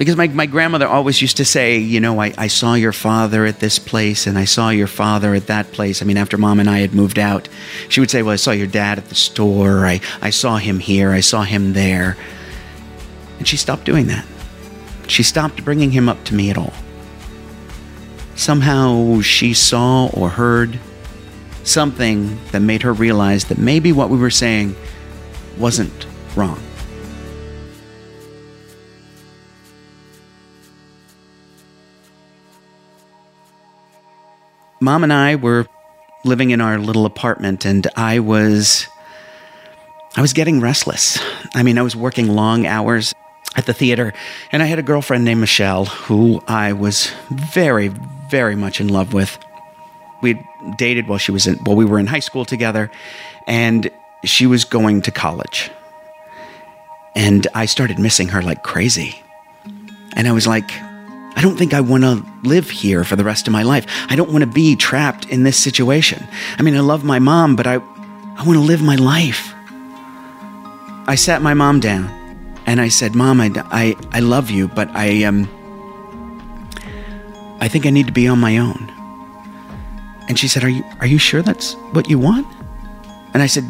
Because 0.00 0.16
my, 0.16 0.28
my 0.28 0.46
grandmother 0.46 0.86
always 0.88 1.20
used 1.20 1.36
to 1.36 1.44
say, 1.44 1.76
you 1.76 2.00
know, 2.00 2.22
I, 2.22 2.32
I 2.38 2.46
saw 2.46 2.72
your 2.72 2.90
father 2.90 3.44
at 3.44 3.60
this 3.60 3.78
place 3.78 4.26
and 4.26 4.38
I 4.38 4.46
saw 4.46 4.70
your 4.70 4.86
father 4.86 5.34
at 5.34 5.48
that 5.48 5.72
place. 5.72 6.00
I 6.00 6.06
mean, 6.06 6.16
after 6.16 6.38
mom 6.38 6.58
and 6.58 6.70
I 6.70 6.78
had 6.78 6.94
moved 6.94 7.18
out, 7.18 7.50
she 7.90 8.00
would 8.00 8.10
say, 8.10 8.22
well, 8.22 8.32
I 8.32 8.36
saw 8.36 8.52
your 8.52 8.66
dad 8.66 8.96
at 8.96 9.10
the 9.10 9.14
store. 9.14 9.84
I, 9.84 10.00
I 10.22 10.30
saw 10.30 10.56
him 10.56 10.78
here. 10.78 11.10
I 11.10 11.20
saw 11.20 11.42
him 11.42 11.74
there. 11.74 12.16
And 13.36 13.46
she 13.46 13.58
stopped 13.58 13.84
doing 13.84 14.06
that. 14.06 14.24
She 15.06 15.22
stopped 15.22 15.62
bringing 15.66 15.90
him 15.90 16.08
up 16.08 16.24
to 16.24 16.34
me 16.34 16.48
at 16.48 16.56
all. 16.56 16.72
Somehow 18.36 19.20
she 19.20 19.52
saw 19.52 20.06
or 20.14 20.30
heard 20.30 20.80
something 21.62 22.38
that 22.52 22.60
made 22.60 22.80
her 22.80 22.94
realize 22.94 23.44
that 23.44 23.58
maybe 23.58 23.92
what 23.92 24.08
we 24.08 24.16
were 24.16 24.30
saying 24.30 24.74
wasn't 25.58 26.06
wrong. 26.34 26.58
Mom 34.80 35.04
and 35.04 35.12
I 35.12 35.36
were 35.36 35.66
living 36.24 36.50
in 36.50 36.60
our 36.62 36.78
little 36.78 37.04
apartment 37.04 37.66
and 37.66 37.86
I 37.96 38.18
was 38.18 38.88
I 40.16 40.22
was 40.22 40.32
getting 40.32 40.60
restless. 40.60 41.18
I 41.54 41.62
mean, 41.62 41.78
I 41.78 41.82
was 41.82 41.94
working 41.94 42.28
long 42.28 42.66
hours 42.66 43.14
at 43.56 43.66
the 43.66 43.74
theater 43.74 44.14
and 44.50 44.62
I 44.62 44.66
had 44.66 44.78
a 44.78 44.82
girlfriend 44.82 45.24
named 45.24 45.40
Michelle 45.40 45.84
who 45.84 46.42
I 46.48 46.72
was 46.72 47.12
very 47.30 47.88
very 48.30 48.56
much 48.56 48.80
in 48.80 48.88
love 48.88 49.12
with. 49.12 49.38
We 50.22 50.42
dated 50.76 51.08
while 51.08 51.18
she 51.18 51.32
was 51.32 51.46
in 51.46 51.56
while 51.56 51.76
we 51.76 51.84
were 51.84 51.98
in 51.98 52.06
high 52.06 52.20
school 52.20 52.46
together 52.46 52.90
and 53.46 53.90
she 54.24 54.46
was 54.46 54.64
going 54.64 55.02
to 55.02 55.10
college. 55.10 55.70
And 57.14 57.46
i 57.54 57.66
started 57.66 57.98
missing 57.98 58.28
her 58.28 58.40
like 58.40 58.62
crazy. 58.62 59.22
And 60.16 60.26
i 60.26 60.32
was 60.32 60.46
like 60.46 60.70
i 61.36 61.42
don't 61.42 61.56
think 61.56 61.74
i 61.74 61.80
want 61.80 62.02
to 62.02 62.24
live 62.42 62.70
here 62.70 63.04
for 63.04 63.16
the 63.16 63.24
rest 63.24 63.46
of 63.46 63.52
my 63.52 63.62
life 63.62 63.86
i 64.08 64.16
don't 64.16 64.30
want 64.30 64.42
to 64.42 64.50
be 64.50 64.76
trapped 64.76 65.26
in 65.28 65.42
this 65.42 65.56
situation 65.56 66.26
i 66.58 66.62
mean 66.62 66.76
i 66.76 66.80
love 66.80 67.04
my 67.04 67.18
mom 67.18 67.56
but 67.56 67.66
i 67.66 67.74
i 67.74 68.42
want 68.44 68.54
to 68.54 68.60
live 68.60 68.82
my 68.82 68.96
life 68.96 69.52
i 71.06 71.14
sat 71.14 71.42
my 71.42 71.54
mom 71.54 71.80
down 71.80 72.08
and 72.66 72.80
i 72.80 72.88
said 72.88 73.14
mom 73.14 73.40
i 73.40 73.50
i, 73.70 73.96
I 74.12 74.20
love 74.20 74.50
you 74.50 74.68
but 74.68 74.88
i 74.90 75.24
um 75.24 75.48
i 77.60 77.68
think 77.68 77.86
i 77.86 77.90
need 77.90 78.06
to 78.06 78.12
be 78.12 78.28
on 78.28 78.38
my 78.38 78.58
own 78.58 78.90
and 80.30 80.38
she 80.38 80.46
said, 80.46 80.62
Are 80.62 80.68
you, 80.68 80.84
are 81.00 81.08
you 81.08 81.18
sure 81.18 81.42
that's 81.42 81.74
what 81.90 82.08
you 82.08 82.16
want? 82.16 82.46
And 83.34 83.42
I 83.42 83.46
said, 83.46 83.64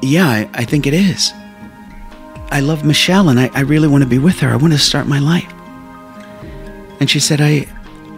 Yeah, 0.00 0.28
I, 0.28 0.48
I 0.54 0.64
think 0.64 0.86
it 0.86 0.94
is. 0.94 1.32
I 2.52 2.60
love 2.60 2.84
Michelle 2.84 3.28
and 3.30 3.40
I, 3.40 3.50
I 3.52 3.62
really 3.62 3.88
want 3.88 4.04
to 4.04 4.08
be 4.08 4.20
with 4.20 4.38
her. 4.38 4.48
I 4.48 4.54
want 4.54 4.74
to 4.74 4.78
start 4.78 5.08
my 5.08 5.18
life. 5.18 5.52
And 7.00 7.10
she 7.10 7.18
said, 7.18 7.40
I, 7.40 7.66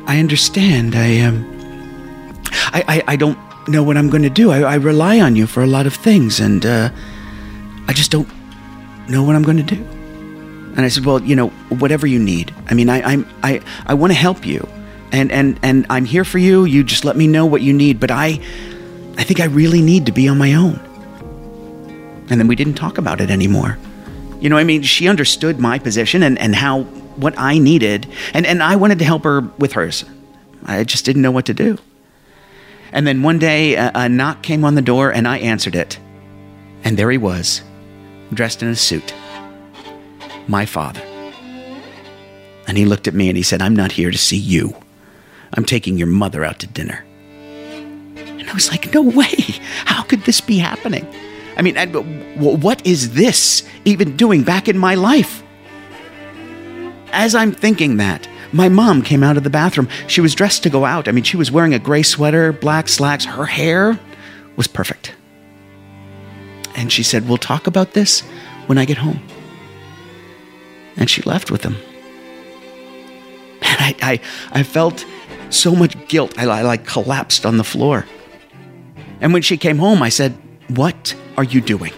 I 0.07 0.19
understand. 0.19 0.95
I, 0.95 1.21
um, 1.21 1.49
I, 2.75 2.85
I, 2.89 3.05
I 3.13 3.17
don't 3.17 3.39
know 3.69 3.83
what 3.83 3.97
I'm 3.97 4.11
going 4.11 4.25
to 4.25 4.31
do. 4.31 4.51
I, 4.51 4.61
I 4.61 4.75
rely 4.75 5.21
on 5.21 5.37
you 5.37 5.47
for 5.47 5.63
a 5.63 5.67
lot 5.67 5.87
of 5.87 5.95
things 5.95 6.41
and, 6.41 6.67
uh, 6.67 6.91
I 7.89 7.93
just 7.93 8.11
don't 8.11 8.29
know 9.09 9.23
what 9.23 9.37
I'm 9.37 9.43
going 9.43 9.65
to 9.65 9.75
do. 9.75 9.83
And 10.75 10.81
I 10.81 10.89
said, 10.89 11.05
Well, 11.05 11.21
you 11.23 11.37
know, 11.37 11.49
whatever 11.69 12.07
you 12.07 12.19
need. 12.19 12.55
I 12.69 12.75
mean, 12.75 12.89
I, 12.89 13.03
I'm, 13.03 13.27
I, 13.43 13.61
I 13.87 13.95
want 13.95 14.13
to 14.13 14.19
help 14.19 14.47
you 14.47 14.67
and 15.13 15.31
and 15.31 15.61
and 15.63 15.87
I'm 15.91 16.05
here 16.05 16.25
for 16.25 16.39
you. 16.39 16.65
You 16.65 16.83
just 16.83 17.05
let 17.05 17.17
me 17.17 17.27
know 17.27 17.47
what 17.47 17.61
you 17.61 17.73
need, 17.73 18.01
but 18.01 18.11
I 18.11 18.41
I 19.19 19.23
think 19.23 19.41
I 19.41 19.45
really 19.45 19.83
need 19.83 20.07
to 20.07 20.13
be 20.13 20.27
on 20.27 20.39
my 20.39 20.55
own. 20.55 20.81
And 22.31 22.41
then 22.41 22.49
we 22.49 22.57
didn't 22.57 22.75
talk 22.75 22.97
about 22.99 23.21
it 23.21 23.31
anymore. 23.31 23.79
You 24.41 24.49
know, 24.49 24.57
I 24.57 24.65
mean, 24.65 24.83
she 24.83 25.07
understood 25.07 25.61
my 25.61 25.79
position 25.79 26.23
and, 26.23 26.39
and 26.39 26.55
how 26.55 26.87
what 27.17 27.35
I 27.39 27.59
needed, 27.59 28.07
and, 28.35 28.47
and 28.47 28.63
I 28.63 28.77
wanted 28.77 28.99
to 29.01 29.05
help 29.05 29.25
her 29.25 29.41
with 29.59 29.73
hers. 29.73 30.05
I 30.65 30.85
just 30.85 31.05
didn't 31.05 31.23
know 31.23 31.31
what 31.31 31.47
to 31.47 31.55
do. 31.55 31.79
And 32.93 33.07
then 33.07 33.23
one 33.23 33.39
day, 33.39 33.75
a, 33.75 33.91
a 33.95 34.09
knock 34.09 34.43
came 34.43 34.65
on 34.65 34.75
the 34.75 34.83
door, 34.83 35.11
and 35.11 35.27
I 35.27 35.39
answered 35.39 35.75
it. 35.75 35.99
And 36.85 36.97
there 36.97 37.11
he 37.11 37.19
was, 37.19 37.63
dressed 38.33 38.63
in 38.63 38.69
a 38.69 38.77
suit. 38.77 39.15
My 40.49 40.67
father. 40.67 41.01
And 42.67 42.77
he 42.77 42.85
looked 42.85 43.09
at 43.09 43.15
me 43.15 43.29
and 43.29 43.37
he 43.37 43.43
said, 43.43 43.61
I'm 43.63 43.77
not 43.77 43.93
here 43.93 44.11
to 44.11 44.19
see 44.19 44.37
you. 44.37 44.77
I'm 45.55 45.65
taking 45.65 45.99
your 45.99 46.07
mother 46.07 46.45
out 46.45 46.59
to 46.61 46.67
dinner. 46.67 47.05
And 48.17 48.49
I 48.49 48.53
was 48.55 48.71
like, 48.71 48.93
no 48.95 49.03
way. 49.03 49.35
How 49.85 50.03
could 50.03 50.23
this 50.25 50.41
be 50.41 50.59
happening? 50.59 51.07
I 51.57 51.63
mean, 51.63 51.77
what 52.39 52.87
is 52.87 53.15
this 53.15 53.63
even 53.85 54.17
doing 54.17 54.43
back 54.43 54.69
in 54.69 54.79
my 54.79 54.95
life? 54.95 55.42
As 57.13 57.35
I'm 57.35 57.53
thinking 57.53 57.99
that, 57.99 58.27
my 58.53 58.69
mom 58.69 59.03
came 59.03 59.23
out 59.23 59.37
of 59.37 59.45
the 59.45 59.51
bathroom. 59.51 59.89
She 60.09 60.21
was 60.21 60.35
dressed 60.35 60.63
to 60.63 60.71
go 60.71 60.85
out. 60.85 61.09
I 61.09 61.13
mean, 61.13 61.25
she 61.25 61.37
was 61.37 61.51
wearing 61.51 61.75
a 61.75 61.79
gray 61.79 62.03
sweater, 62.03 62.53
black 62.53 62.89
slacks. 62.89 63.25
Her 63.25 63.45
hair 63.45 63.99
was 64.57 64.67
perfect. 64.67 65.15
And 66.75 66.91
she 66.91 67.03
said, 67.03 67.29
We'll 67.29 67.39
talk 67.39 67.67
about 67.67 67.93
this 67.93 68.21
when 68.67 68.79
I 68.79 68.85
get 68.85 68.99
home. 68.99 69.21
And 70.97 71.09
she 71.09 71.23
left 71.23 71.51
with 71.51 71.63
him. 71.63 71.77
And 73.63 73.81
I, 73.81 73.95
I, 74.03 74.21
I 74.53 74.63
felt 74.63 75.05
so 75.51 75.75
much 75.75 75.97
guilt. 76.09 76.39
I, 76.39 76.45
I 76.45 76.63
like 76.63 76.87
collapsed 76.87 77.47
on 77.47 77.57
the 77.57 77.65
floor. 77.65 78.07
And 79.21 79.33
when 79.33 79.43
she 79.43 79.57
came 79.57 79.79
home, 79.79 80.03
I 80.03 80.09
said, 80.09 80.37
What 80.69 81.15
are 81.37 81.45
you 81.45 81.61
doing? 81.61 81.93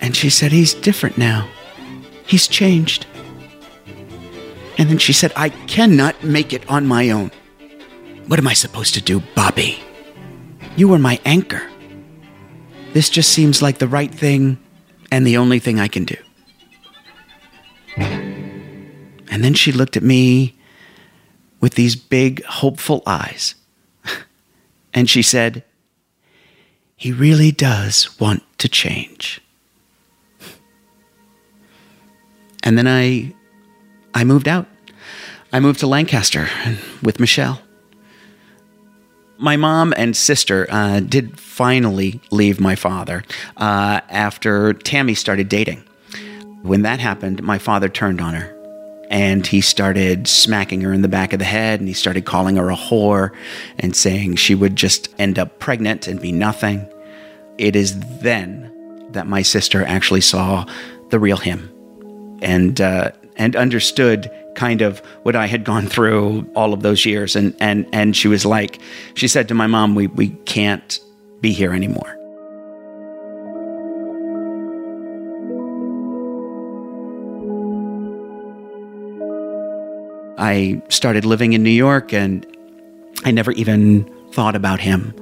And 0.00 0.14
she 0.14 0.30
said, 0.30 0.52
He's 0.52 0.74
different 0.74 1.18
now. 1.18 1.48
He's 2.26 2.48
changed. 2.48 3.06
And 4.78 4.90
then 4.90 4.98
she 4.98 5.12
said, 5.12 5.32
I 5.36 5.48
cannot 5.48 6.22
make 6.22 6.52
it 6.52 6.68
on 6.68 6.86
my 6.86 7.10
own. 7.10 7.30
What 8.26 8.38
am 8.38 8.46
I 8.46 8.52
supposed 8.52 8.94
to 8.94 9.00
do, 9.00 9.20
Bobby? 9.34 9.82
You 10.76 10.88
were 10.88 10.98
my 10.98 11.18
anchor. 11.24 11.62
This 12.92 13.08
just 13.08 13.30
seems 13.30 13.62
like 13.62 13.78
the 13.78 13.88
right 13.88 14.12
thing 14.12 14.58
and 15.10 15.26
the 15.26 15.36
only 15.36 15.58
thing 15.58 15.80
I 15.80 15.88
can 15.88 16.04
do. 16.04 16.16
And 17.96 19.44
then 19.44 19.54
she 19.54 19.72
looked 19.72 19.96
at 19.96 20.02
me 20.02 20.56
with 21.60 21.74
these 21.74 21.96
big, 21.96 22.44
hopeful 22.44 23.02
eyes. 23.06 23.54
and 24.94 25.08
she 25.08 25.22
said, 25.22 25.62
He 26.96 27.12
really 27.12 27.52
does 27.52 28.18
want 28.18 28.42
to 28.58 28.68
change. 28.68 29.40
And 32.62 32.76
then 32.76 32.88
I 32.88 33.35
I 34.16 34.24
moved 34.24 34.48
out. 34.48 34.66
I 35.52 35.60
moved 35.60 35.80
to 35.80 35.86
Lancaster 35.86 36.48
with 37.02 37.20
Michelle. 37.20 37.60
My 39.36 39.58
mom 39.58 39.92
and 39.94 40.16
sister 40.16 40.66
uh, 40.70 41.00
did 41.00 41.38
finally 41.38 42.22
leave 42.30 42.58
my 42.58 42.76
father 42.76 43.24
uh, 43.58 44.00
after 44.08 44.72
Tammy 44.72 45.12
started 45.12 45.50
dating. 45.50 45.84
When 46.62 46.80
that 46.80 46.98
happened, 46.98 47.42
my 47.42 47.58
father 47.58 47.90
turned 47.90 48.22
on 48.22 48.32
her 48.32 48.56
and 49.10 49.46
he 49.46 49.60
started 49.60 50.26
smacking 50.26 50.80
her 50.80 50.94
in 50.94 51.02
the 51.02 51.08
back 51.08 51.34
of 51.34 51.38
the 51.38 51.44
head 51.44 51.80
and 51.80 51.86
he 51.86 51.94
started 51.94 52.24
calling 52.24 52.56
her 52.56 52.70
a 52.70 52.74
whore 52.74 53.36
and 53.78 53.94
saying 53.94 54.36
she 54.36 54.54
would 54.54 54.76
just 54.76 55.14
end 55.18 55.38
up 55.38 55.58
pregnant 55.58 56.08
and 56.08 56.22
be 56.22 56.32
nothing. 56.32 56.88
It 57.58 57.76
is 57.76 58.00
then 58.20 58.72
that 59.10 59.26
my 59.26 59.42
sister 59.42 59.84
actually 59.84 60.22
saw 60.22 60.64
the 61.10 61.18
real 61.18 61.36
him 61.36 61.70
and 62.40 62.80
uh, 62.80 63.10
and 63.36 63.54
understood 63.54 64.30
kind 64.54 64.80
of 64.80 64.98
what 65.22 65.36
I 65.36 65.46
had 65.46 65.64
gone 65.64 65.86
through 65.86 66.48
all 66.56 66.72
of 66.72 66.82
those 66.82 67.04
years. 67.04 67.36
And, 67.36 67.54
and, 67.60 67.86
and 67.92 68.16
she 68.16 68.28
was 68.28 68.44
like, 68.44 68.80
she 69.14 69.28
said 69.28 69.48
to 69.48 69.54
my 69.54 69.66
mom, 69.66 69.94
we, 69.94 70.06
we 70.06 70.30
can't 70.30 70.98
be 71.40 71.52
here 71.52 71.72
anymore. 71.72 72.12
I 80.38 80.82
started 80.88 81.24
living 81.24 81.52
in 81.52 81.62
New 81.62 81.70
York 81.70 82.12
and 82.12 82.46
I 83.24 83.30
never 83.30 83.52
even 83.52 84.10
thought 84.32 84.54
about 84.54 84.80
him 84.80 85.14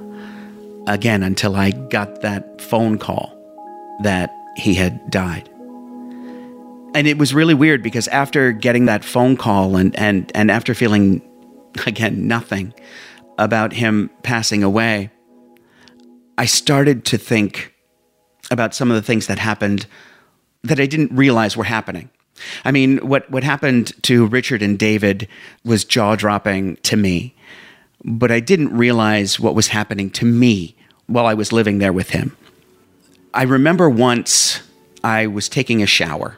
again 0.87 1.23
until 1.23 1.55
I 1.55 1.71
got 1.71 2.21
that 2.21 2.61
phone 2.61 2.97
call 2.97 3.33
that 4.03 4.29
he 4.57 4.73
had 4.73 5.09
died 5.09 5.49
and 6.95 7.07
it 7.07 7.17
was 7.17 7.33
really 7.33 7.53
weird 7.53 7.83
because 7.83 8.07
after 8.07 8.53
getting 8.53 8.85
that 8.85 9.03
phone 9.03 9.35
call 9.35 9.75
and 9.75 9.95
and 9.99 10.31
and 10.33 10.49
after 10.49 10.73
feeling 10.73 11.21
again 11.85 12.27
nothing 12.27 12.73
about 13.37 13.73
him 13.73 14.09
passing 14.23 14.63
away 14.63 15.11
i 16.37 16.45
started 16.45 17.05
to 17.05 17.17
think 17.17 17.75
about 18.49 18.73
some 18.73 18.89
of 18.89 18.95
the 18.95 19.01
things 19.01 19.27
that 19.27 19.37
happened 19.37 19.85
that 20.63 20.79
i 20.79 20.85
didn't 20.85 21.15
realize 21.15 21.55
were 21.55 21.65
happening. 21.65 22.09
I 22.63 22.71
mean 22.71 22.97
what 22.97 23.29
what 23.29 23.43
happened 23.43 23.91
to 24.03 24.25
richard 24.25 24.61
and 24.61 24.79
david 24.79 25.27
was 25.63 25.85
jaw-dropping 25.85 26.77
to 26.77 26.95
me 26.97 27.35
but 28.03 28.31
i 28.31 28.39
didn't 28.39 28.75
realize 28.75 29.39
what 29.39 29.55
was 29.55 29.67
happening 29.67 30.09
to 30.11 30.25
me 30.25 30.75
while 31.07 31.25
i 31.25 31.33
was 31.33 31.51
living 31.51 31.79
there 31.79 31.93
with 31.93 32.09
him. 32.11 32.35
I 33.33 33.43
remember 33.43 33.89
once 33.89 34.61
i 35.03 35.27
was 35.27 35.49
taking 35.49 35.83
a 35.83 35.85
shower 35.85 36.37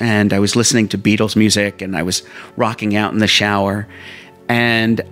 and 0.00 0.32
I 0.32 0.38
was 0.38 0.54
listening 0.56 0.88
to 0.88 0.98
Beatles 0.98 1.36
music 1.36 1.82
and 1.82 1.96
I 1.96 2.02
was 2.02 2.22
rocking 2.56 2.96
out 2.96 3.12
in 3.12 3.18
the 3.18 3.26
shower. 3.26 3.88
And 4.48 5.02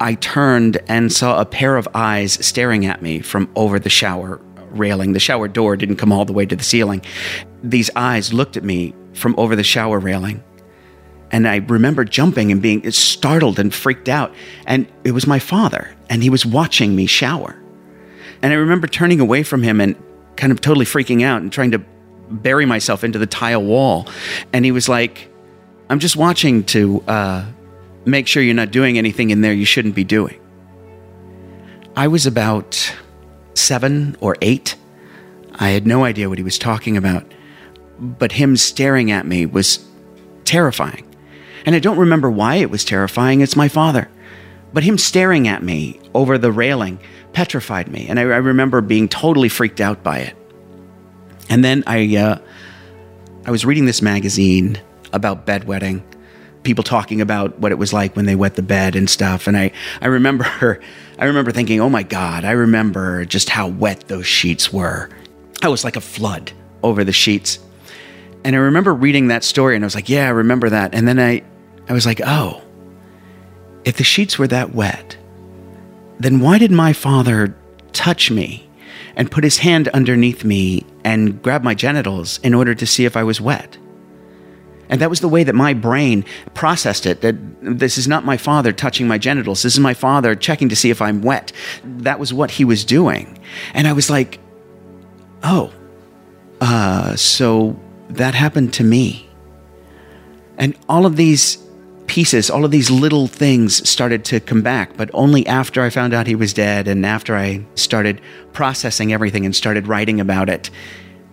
I 0.00 0.14
turned 0.14 0.78
and 0.88 1.12
saw 1.12 1.40
a 1.40 1.44
pair 1.44 1.76
of 1.76 1.88
eyes 1.94 2.34
staring 2.44 2.86
at 2.86 3.02
me 3.02 3.20
from 3.20 3.50
over 3.56 3.78
the 3.78 3.90
shower 3.90 4.40
railing. 4.70 5.12
The 5.12 5.20
shower 5.20 5.48
door 5.48 5.76
didn't 5.76 5.96
come 5.96 6.12
all 6.12 6.24
the 6.24 6.32
way 6.32 6.46
to 6.46 6.54
the 6.54 6.64
ceiling. 6.64 7.02
These 7.62 7.90
eyes 7.96 8.32
looked 8.32 8.56
at 8.56 8.62
me 8.64 8.94
from 9.14 9.34
over 9.36 9.56
the 9.56 9.64
shower 9.64 9.98
railing. 9.98 10.42
And 11.30 11.46
I 11.46 11.56
remember 11.56 12.04
jumping 12.04 12.52
and 12.52 12.62
being 12.62 12.88
startled 12.90 13.58
and 13.58 13.74
freaked 13.74 14.08
out. 14.08 14.32
And 14.66 14.86
it 15.04 15.10
was 15.10 15.26
my 15.26 15.38
father, 15.38 15.94
and 16.08 16.22
he 16.22 16.30
was 16.30 16.46
watching 16.46 16.96
me 16.96 17.06
shower. 17.06 17.60
And 18.40 18.52
I 18.52 18.56
remember 18.56 18.86
turning 18.86 19.20
away 19.20 19.42
from 19.42 19.62
him 19.62 19.80
and 19.80 19.96
kind 20.36 20.52
of 20.52 20.60
totally 20.60 20.86
freaking 20.86 21.22
out 21.22 21.42
and 21.42 21.52
trying 21.52 21.72
to 21.72 21.82
bury 22.30 22.66
myself 22.66 23.04
into 23.04 23.18
the 23.18 23.26
tile 23.26 23.62
wall. 23.62 24.08
And 24.52 24.64
he 24.64 24.72
was 24.72 24.88
like, 24.88 25.30
I'm 25.90 25.98
just 25.98 26.16
watching 26.16 26.64
to 26.64 27.02
uh, 27.08 27.46
make 28.04 28.26
sure 28.26 28.42
you're 28.42 28.54
not 28.54 28.70
doing 28.70 28.98
anything 28.98 29.30
in 29.30 29.40
there 29.40 29.52
you 29.52 29.64
shouldn't 29.64 29.94
be 29.94 30.04
doing. 30.04 30.40
I 31.96 32.08
was 32.08 32.26
about 32.26 32.94
seven 33.54 34.16
or 34.20 34.36
eight. 34.40 34.76
I 35.54 35.70
had 35.70 35.86
no 35.86 36.04
idea 36.04 36.28
what 36.28 36.38
he 36.38 36.44
was 36.44 36.58
talking 36.58 36.96
about, 36.96 37.24
but 37.98 38.32
him 38.32 38.56
staring 38.56 39.10
at 39.10 39.26
me 39.26 39.46
was 39.46 39.84
terrifying. 40.44 41.04
And 41.66 41.74
I 41.74 41.80
don't 41.80 41.98
remember 41.98 42.30
why 42.30 42.56
it 42.56 42.70
was 42.70 42.84
terrifying. 42.84 43.40
It's 43.40 43.56
my 43.56 43.68
father. 43.68 44.08
But 44.72 44.84
him 44.84 44.96
staring 44.96 45.48
at 45.48 45.62
me 45.62 46.00
over 46.14 46.38
the 46.38 46.52
railing 46.52 47.00
petrified 47.32 47.88
me. 47.88 48.06
And 48.08 48.18
I, 48.18 48.22
I 48.22 48.38
remember 48.38 48.80
being 48.80 49.08
totally 49.08 49.48
freaked 49.48 49.80
out 49.80 50.02
by 50.02 50.18
it. 50.18 50.37
And 51.48 51.64
then 51.64 51.82
I, 51.86 52.16
uh, 52.16 52.38
I 53.44 53.50
was 53.50 53.64
reading 53.64 53.86
this 53.86 54.02
magazine 54.02 54.80
about 55.12 55.46
bedwetting, 55.46 56.02
people 56.62 56.84
talking 56.84 57.20
about 57.20 57.58
what 57.58 57.72
it 57.72 57.76
was 57.76 57.92
like 57.92 58.14
when 58.14 58.26
they 58.26 58.34
wet 58.34 58.56
the 58.56 58.62
bed 58.62 58.94
and 58.94 59.08
stuff. 59.08 59.46
And 59.46 59.56
I, 59.56 59.72
I 60.00 60.06
remember, 60.06 60.80
I 61.18 61.24
remember 61.24 61.50
thinking, 61.50 61.80
oh 61.80 61.88
my 61.88 62.02
God, 62.02 62.44
I 62.44 62.52
remember 62.52 63.24
just 63.24 63.48
how 63.48 63.68
wet 63.68 64.08
those 64.08 64.26
sheets 64.26 64.72
were. 64.72 65.08
I 65.62 65.68
was 65.68 65.84
like 65.84 65.96
a 65.96 66.00
flood 66.00 66.52
over 66.82 67.04
the 67.04 67.12
sheets. 67.12 67.58
And 68.44 68.54
I 68.54 68.58
remember 68.60 68.94
reading 68.94 69.28
that 69.28 69.44
story 69.44 69.74
and 69.74 69.84
I 69.84 69.86
was 69.86 69.94
like, 69.94 70.08
yeah, 70.08 70.26
I 70.26 70.30
remember 70.30 70.70
that. 70.70 70.94
And 70.94 71.08
then 71.08 71.18
I, 71.18 71.42
I 71.88 71.92
was 71.92 72.06
like, 72.06 72.20
oh, 72.24 72.62
if 73.84 73.96
the 73.96 74.04
sheets 74.04 74.38
were 74.38 74.46
that 74.48 74.74
wet, 74.74 75.16
then 76.20 76.40
why 76.40 76.58
did 76.58 76.70
my 76.70 76.92
father 76.92 77.56
touch 77.92 78.30
me 78.30 78.68
and 79.16 79.30
put 79.30 79.42
his 79.42 79.58
hand 79.58 79.88
underneath 79.88 80.44
me 80.44 80.84
and 81.08 81.42
grab 81.42 81.62
my 81.62 81.74
genitals 81.74 82.38
in 82.42 82.52
order 82.52 82.74
to 82.74 82.86
see 82.86 83.06
if 83.06 83.16
I 83.16 83.22
was 83.22 83.40
wet. 83.40 83.78
And 84.90 85.00
that 85.00 85.08
was 85.08 85.20
the 85.20 85.28
way 85.28 85.42
that 85.42 85.54
my 85.54 85.72
brain 85.72 86.24
processed 86.52 87.06
it 87.06 87.22
that 87.22 87.36
this 87.62 87.96
is 87.96 88.06
not 88.06 88.26
my 88.26 88.36
father 88.36 88.72
touching 88.72 89.08
my 89.08 89.16
genitals. 89.16 89.62
This 89.62 89.74
is 89.74 89.80
my 89.80 89.94
father 89.94 90.34
checking 90.34 90.68
to 90.68 90.76
see 90.76 90.90
if 90.90 91.00
I'm 91.00 91.22
wet. 91.22 91.52
That 91.84 92.18
was 92.18 92.32
what 92.34 92.50
he 92.50 92.64
was 92.64 92.84
doing. 92.84 93.38
And 93.72 93.88
I 93.88 93.94
was 93.94 94.10
like, 94.10 94.38
oh, 95.42 95.72
uh, 96.60 97.16
so 97.16 97.78
that 98.10 98.34
happened 98.34 98.74
to 98.74 98.84
me. 98.84 99.28
And 100.58 100.76
all 100.88 101.06
of 101.06 101.16
these 101.16 101.56
pieces, 102.08 102.50
all 102.50 102.64
of 102.64 102.70
these 102.70 102.90
little 102.90 103.28
things 103.28 103.88
started 103.88 104.24
to 104.24 104.40
come 104.40 104.62
back, 104.62 104.96
but 104.96 105.10
only 105.14 105.46
after 105.46 105.82
I 105.82 105.90
found 105.90 106.12
out 106.12 106.26
he 106.26 106.34
was 106.34 106.52
dead 106.52 106.88
and 106.88 107.06
after 107.06 107.36
I 107.36 107.64
started 107.76 108.20
processing 108.52 109.12
everything 109.12 109.44
and 109.44 109.54
started 109.54 109.86
writing 109.86 110.20
about 110.20 110.48
it 110.48 110.70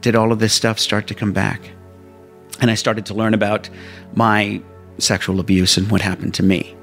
did 0.01 0.15
all 0.15 0.31
of 0.31 0.39
this 0.39 0.53
stuff 0.53 0.77
start 0.77 1.07
to 1.07 1.15
come 1.15 1.33
back. 1.33 1.71
And 2.61 2.69
I 2.69 2.75
started 2.75 3.07
to 3.07 3.13
learn 3.13 3.33
about 3.33 3.69
my 4.13 4.61
sexual 4.99 5.39
abuse 5.39 5.77
and 5.77 5.89
what 5.89 6.01
happened 6.01 6.35
to 6.35 6.43
me. 6.43 6.75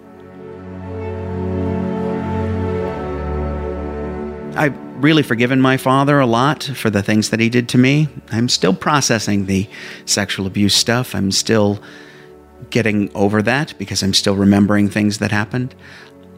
I've 4.56 4.76
really 5.02 5.22
forgiven 5.22 5.60
my 5.60 5.76
father 5.76 6.18
a 6.18 6.26
lot 6.26 6.64
for 6.64 6.90
the 6.90 7.02
things 7.02 7.30
that 7.30 7.40
he 7.40 7.48
did 7.48 7.68
to 7.70 7.78
me. 7.78 8.08
I'm 8.30 8.48
still 8.48 8.74
processing 8.74 9.46
the 9.46 9.68
sexual 10.04 10.46
abuse 10.46 10.74
stuff. 10.74 11.14
I'm 11.14 11.30
still 11.30 11.82
getting 12.70 13.10
over 13.14 13.42
that 13.42 13.74
because 13.78 14.02
I'm 14.02 14.14
still 14.14 14.36
remembering 14.36 14.88
things 14.88 15.18
that 15.18 15.30
happened. 15.30 15.74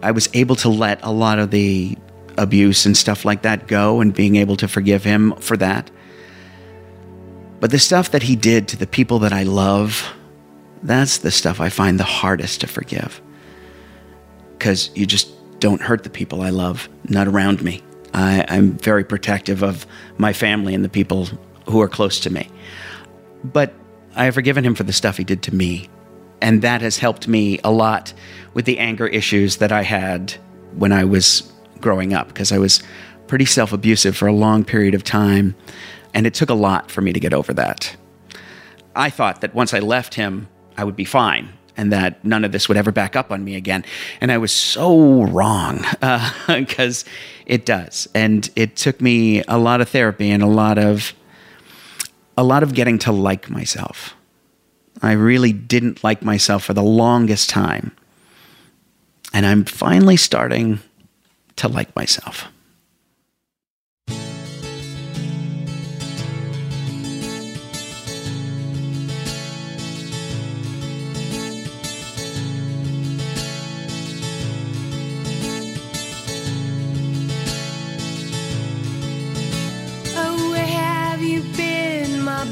I 0.03 0.11
was 0.11 0.29
able 0.35 0.57
to 0.57 0.69
let 0.69 1.03
a 1.03 1.11
lot 1.11 1.39
of 1.39 1.51
the 1.51 1.97
abuse 2.37 2.87
and 2.87 2.97
stuff 2.97 3.25
like 3.25 3.43
that 3.43 3.67
go 3.67 4.01
and 4.01 4.15
being 4.15 4.37
able 4.37 4.57
to 4.57 4.69
forgive 4.69 5.05
him 5.05 5.35
for 5.37 5.57
that. 5.57 5.91
But 7.61 7.71
the 7.71 7.79
stuff 7.79 8.11
that 8.11 8.23
he 8.23 8.37
did 8.37 8.69
to 8.69 8.77
the 8.77 8.87
people 8.87 9.21
that 9.21 9.33
I 9.33 9.45
love, 9.45 10.13
that's 10.83 11.19
the 11.19 11.31
stuff 11.31 11.61
I 11.61 11.69
find 11.71 11.99
the 11.99 12.05
hardest 12.05 12.61
to 12.61 12.67
forgive. 12.67 13.23
Because 14.59 14.91
you 14.95 15.07
just 15.07 15.31
don't 15.61 15.81
hurt 15.81 16.03
the 16.03 16.11
people 16.11 16.43
I 16.43 16.51
love, 16.51 16.89
not 17.09 17.27
around 17.27 17.63
me. 17.63 17.83
I, 18.13 18.45
I'm 18.49 18.73
very 18.73 19.05
protective 19.05 19.63
of 19.63 19.87
my 20.19 20.33
family 20.33 20.75
and 20.75 20.85
the 20.85 20.89
people 20.89 21.29
who 21.67 21.81
are 21.81 21.89
close 21.89 22.21
to 22.21 22.31
me. 22.31 22.51
But 23.43 23.73
I 24.15 24.27
have 24.27 24.35
forgiven 24.35 24.65
him 24.65 24.75
for 24.75 24.85
the 24.85 24.93
stuff 24.93 25.17
he 25.17 25.25
did 25.25 25.43
to 25.45 25.55
me 25.55 25.89
and 26.45 26.61
that 26.61 26.83
has 26.83 26.99
helped 26.99 27.27
me 27.27 27.59
a 27.65 27.73
lot 27.73 28.13
with 28.53 28.67
the 28.67 28.79
anger 28.79 29.07
issues 29.07 29.57
that 29.57 29.73
I 29.73 29.81
had 29.83 30.33
when 30.77 30.93
I 30.93 31.03
was 31.05 31.51
growing 31.81 32.13
up 32.13 32.29
because 32.29 32.53
I 32.53 32.59
was 32.59 32.83
pretty 33.29 33.47
self 33.47 33.73
abusive 33.73 34.15
for 34.15 34.29
a 34.29 34.33
long 34.33 34.63
period 34.63 34.95
of 34.95 35.03
time. 35.03 35.57
And 36.13 36.27
it 36.27 36.35
took 36.35 36.51
a 36.51 36.55
lot 36.55 36.91
for 36.91 37.01
me 37.01 37.15
to 37.15 37.19
get 37.19 37.33
over 37.33 37.55
that. 37.55 37.97
I 38.95 39.09
thought 39.09 39.41
that 39.41 39.55
once 39.55 39.73
I 39.73 39.79
left 39.79 40.15
him, 40.15 40.47
I 40.77 40.85
would 40.85 40.97
be 40.97 41.07
fine 41.07 41.49
and 41.79 41.91
that 41.93 42.23
none 42.23 42.45
of 42.45 42.53
this 42.53 42.69
would 42.69 42.77
ever 42.77 42.93
back 42.93 43.17
up 43.17 43.33
on 43.33 43.43
me 43.43 43.57
again. 43.57 43.83
And 44.21 44.31
I 44.31 44.37
was 44.37 44.53
so 44.53 45.23
wrong 45.25 45.79
because 46.47 47.05
uh, 47.05 47.09
it 47.47 47.65
does. 47.65 48.07
And 48.15 48.51
it 48.55 48.77
took 48.77 49.01
me 49.01 49.43
a 49.49 49.57
lot 49.57 49.81
of 49.81 49.89
therapy 49.89 50.31
and 50.31 50.43
a 50.43 50.47
lot 50.47 50.77
of 50.77 51.15
a 52.37 52.45
lot 52.45 52.63
of 52.63 52.75
getting 52.75 52.99
to 52.99 53.13
like 53.13 53.49
myself. 53.49 54.15
I 55.03 55.13
really 55.13 55.53
didn't 55.53 56.03
like 56.05 56.23
myself 56.23 56.65
for 56.65 56.75
the 56.75 56.83
longest 56.83 57.51
time. 57.51 57.93
And 59.33 59.45
I'm 59.45 59.65
finally 59.65 60.17
starting 60.17 60.81
to 61.57 61.69
like 61.69 61.95
myself. 61.97 62.49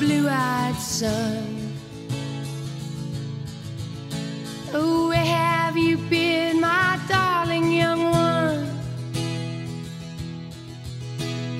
blue-eyed 0.02 0.74
son? 0.80 1.61
Oh, 4.74 5.08
where 5.08 5.18
have 5.18 5.76
you 5.76 5.98
been, 5.98 6.60
my 6.60 6.98
darling 7.06 7.70
young 7.70 8.04
one? 8.04 8.66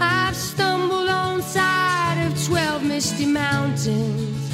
I've 0.01 0.35
stumbled 0.35 1.11
on 1.11 1.43
side 1.43 2.27
of 2.27 2.47
twelve 2.47 2.83
misty 2.83 3.27
mountains. 3.27 4.51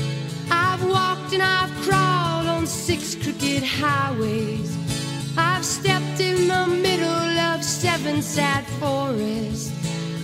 I've 0.51 0.85
walked 0.85 1.33
and 1.35 1.43
I've 1.43 1.71
crawled 1.83 2.49
on 2.49 2.67
six 2.67 3.15
crooked 3.15 3.63
highways. 3.63 4.77
I've 5.37 5.65
stepped 5.65 6.19
in 6.19 6.49
the 6.49 6.67
middle 6.67 7.39
of 7.53 7.63
seven 7.63 8.23
sad 8.23 8.67
forests. 8.81 9.71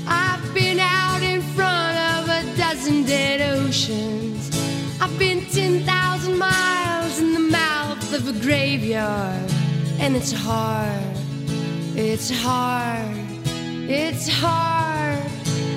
I've 0.09 0.53
been 0.53 0.81
out 0.81 1.23
in 1.23 1.41
front 1.41 1.97
of 2.19 2.29
a 2.29 2.57
dozen 2.57 3.05
dead 3.05 3.41
oceans. 3.59 4.51
I've 5.01 5.17
been 5.21 5.47
10,000 5.47 6.37
miles 6.37 7.21
of 8.15 8.29
a 8.29 8.33
graveyard. 8.41 9.51
And 9.99 10.15
it's 10.15 10.31
hard, 10.31 11.17
it's 11.97 12.31
hard, 12.31 13.17
it's 13.89 14.29
hard, 14.29 15.19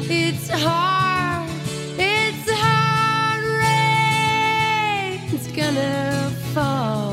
it's 0.10 0.50
hard, 0.50 1.50
it's 1.98 2.50
hard. 2.52 3.42
Rain's 5.32 5.48
gonna 5.48 6.30
fall. 6.54 7.07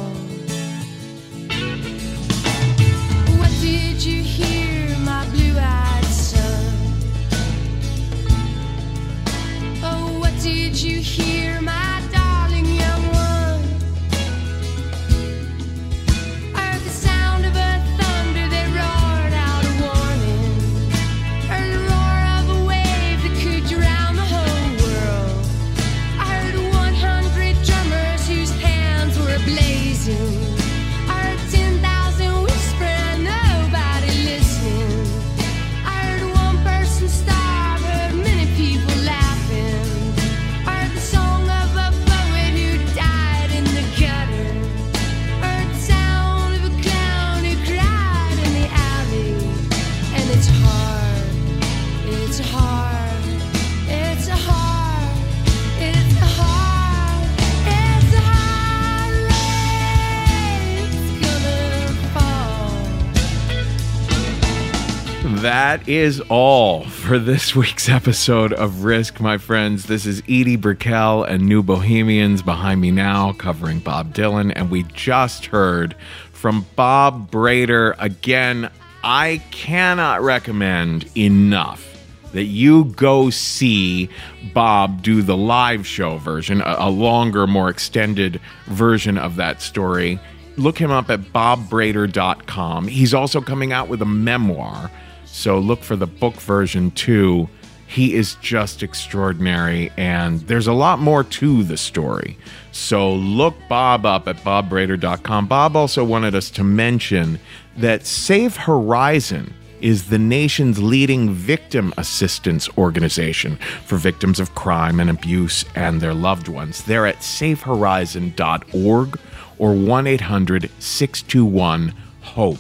Is 65.86 66.22
all 66.30 66.84
for 66.84 67.18
this 67.18 67.54
week's 67.54 67.90
episode 67.90 68.54
of 68.54 68.84
Risk, 68.84 69.20
my 69.20 69.36
friends. 69.36 69.84
This 69.84 70.06
is 70.06 70.22
Edie 70.22 70.56
Brickell 70.56 71.24
and 71.24 71.46
New 71.46 71.62
Bohemians 71.62 72.40
behind 72.40 72.80
me 72.80 72.90
now, 72.90 73.34
covering 73.34 73.80
Bob 73.80 74.14
Dylan. 74.14 74.50
And 74.56 74.70
we 74.70 74.84
just 74.84 75.44
heard 75.44 75.94
from 76.32 76.64
Bob 76.74 77.30
Brader. 77.30 77.94
Again, 77.98 78.70
I 79.02 79.42
cannot 79.50 80.22
recommend 80.22 81.10
enough 81.18 81.86
that 82.32 82.44
you 82.44 82.86
go 82.86 83.28
see 83.28 84.08
Bob 84.54 85.02
do 85.02 85.20
the 85.20 85.36
live 85.36 85.86
show 85.86 86.16
version, 86.16 86.62
a, 86.62 86.76
a 86.78 86.90
longer, 86.90 87.46
more 87.46 87.68
extended 87.68 88.40
version 88.68 89.18
of 89.18 89.36
that 89.36 89.60
story. 89.60 90.18
Look 90.56 90.78
him 90.78 90.90
up 90.90 91.10
at 91.10 91.20
bobbrader.com. 91.20 92.88
He's 92.88 93.12
also 93.12 93.42
coming 93.42 93.72
out 93.72 93.88
with 93.88 94.00
a 94.00 94.06
memoir, 94.06 94.90
so 95.34 95.58
look 95.58 95.82
for 95.82 95.96
the 95.96 96.06
book 96.06 96.36
version 96.36 96.92
too. 96.92 97.48
He 97.88 98.14
is 98.14 98.36
just 98.36 98.84
extraordinary, 98.84 99.90
and 99.96 100.38
there's 100.42 100.68
a 100.68 100.72
lot 100.72 101.00
more 101.00 101.24
to 101.24 101.64
the 101.64 101.76
story. 101.76 102.38
So 102.70 103.12
look 103.12 103.56
Bob 103.68 104.06
up 104.06 104.28
at 104.28 104.36
bobbrader.com. 104.36 105.48
Bob 105.48 105.74
also 105.74 106.04
wanted 106.04 106.36
us 106.36 106.50
to 106.50 106.62
mention 106.62 107.40
that 107.76 108.06
Safe 108.06 108.56
Horizon 108.56 109.52
is 109.80 110.08
the 110.08 110.20
nation's 110.20 110.80
leading 110.80 111.32
victim 111.32 111.92
assistance 111.98 112.68
organization 112.78 113.56
for 113.86 113.96
victims 113.96 114.38
of 114.38 114.54
crime 114.54 115.00
and 115.00 115.10
abuse 115.10 115.64
and 115.74 116.00
their 116.00 116.14
loved 116.14 116.46
ones. 116.46 116.84
They're 116.84 117.08
at 117.08 117.18
safehorizon.org 117.18 119.18
or 119.58 119.74
1 119.74 120.06
800 120.06 120.70
621 120.78 121.92
HOPE. 122.20 122.58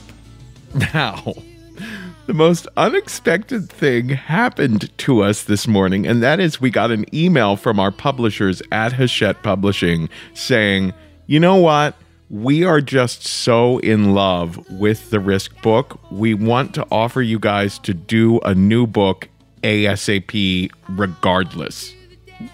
Now, 0.92 1.34
the 2.26 2.34
most 2.34 2.66
unexpected 2.76 3.68
thing 3.68 4.08
happened 4.08 4.96
to 4.98 5.22
us 5.22 5.44
this 5.44 5.66
morning, 5.66 6.06
and 6.06 6.22
that 6.22 6.40
is 6.40 6.60
we 6.60 6.70
got 6.70 6.90
an 6.90 7.04
email 7.14 7.56
from 7.56 7.78
our 7.78 7.90
publishers 7.90 8.62
at 8.72 8.92
Hachette 8.92 9.42
Publishing 9.42 10.08
saying, 10.32 10.94
you 11.26 11.38
know 11.38 11.56
what? 11.56 11.96
We 12.30 12.64
are 12.64 12.80
just 12.80 13.24
so 13.24 13.78
in 13.78 14.14
love 14.14 14.58
with 14.70 15.10
the 15.10 15.20
Risk 15.20 15.60
book. 15.62 16.00
We 16.10 16.34
want 16.34 16.74
to 16.74 16.86
offer 16.90 17.20
you 17.20 17.38
guys 17.38 17.78
to 17.80 17.92
do 17.92 18.40
a 18.40 18.54
new 18.54 18.86
book 18.86 19.28
ASAP 19.62 20.70
regardless. 20.88 21.94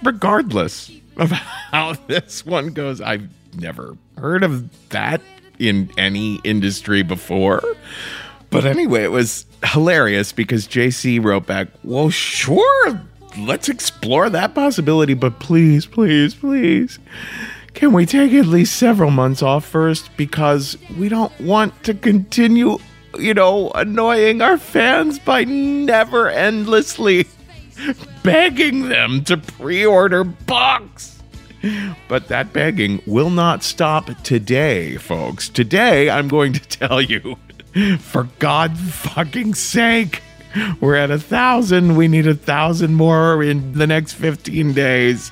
Regardless 0.02 0.90
of 1.16 1.30
how 1.30 1.94
this 2.08 2.44
one 2.44 2.72
goes. 2.72 3.00
I've 3.00 3.28
never 3.56 3.96
heard 4.18 4.42
of 4.42 4.88
that 4.90 5.20
in 5.60 5.90
any 5.96 6.40
industry 6.42 7.02
before. 7.02 7.62
But 8.50 8.64
anyway, 8.64 9.04
it 9.04 9.12
was 9.12 9.46
hilarious 9.64 10.32
because 10.32 10.66
JC 10.66 11.22
wrote 11.22 11.46
back, 11.46 11.68
Well, 11.84 12.10
sure, 12.10 13.00
let's 13.38 13.68
explore 13.68 14.28
that 14.30 14.54
possibility, 14.54 15.14
but 15.14 15.38
please, 15.38 15.86
please, 15.86 16.34
please, 16.34 16.98
can 17.74 17.92
we 17.92 18.06
take 18.06 18.32
at 18.32 18.46
least 18.46 18.76
several 18.76 19.10
months 19.10 19.42
off 19.42 19.64
first? 19.64 20.10
Because 20.16 20.76
we 20.98 21.08
don't 21.08 21.38
want 21.40 21.84
to 21.84 21.94
continue, 21.94 22.78
you 23.16 23.34
know, 23.34 23.70
annoying 23.70 24.42
our 24.42 24.58
fans 24.58 25.18
by 25.20 25.44
never 25.44 26.28
endlessly 26.28 27.26
begging 28.24 28.88
them 28.88 29.22
to 29.24 29.36
pre 29.36 29.86
order 29.86 30.24
books. 30.24 31.22
But 32.08 32.28
that 32.28 32.52
begging 32.52 33.02
will 33.06 33.30
not 33.30 33.62
stop 33.62 34.10
today, 34.22 34.96
folks. 34.96 35.48
Today, 35.48 36.08
I'm 36.08 36.26
going 36.26 36.54
to 36.54 36.60
tell 36.60 37.00
you, 37.02 37.36
for 37.98 38.28
God 38.38 38.76
fucking 38.78 39.54
sake, 39.54 40.22
we're 40.80 40.96
at 40.96 41.10
a 41.10 41.18
thousand. 41.18 41.96
We 41.96 42.08
need 42.08 42.26
a 42.26 42.34
thousand 42.34 42.94
more 42.94 43.42
in 43.42 43.72
the 43.72 43.86
next 43.86 44.14
15 44.14 44.72
days. 44.72 45.30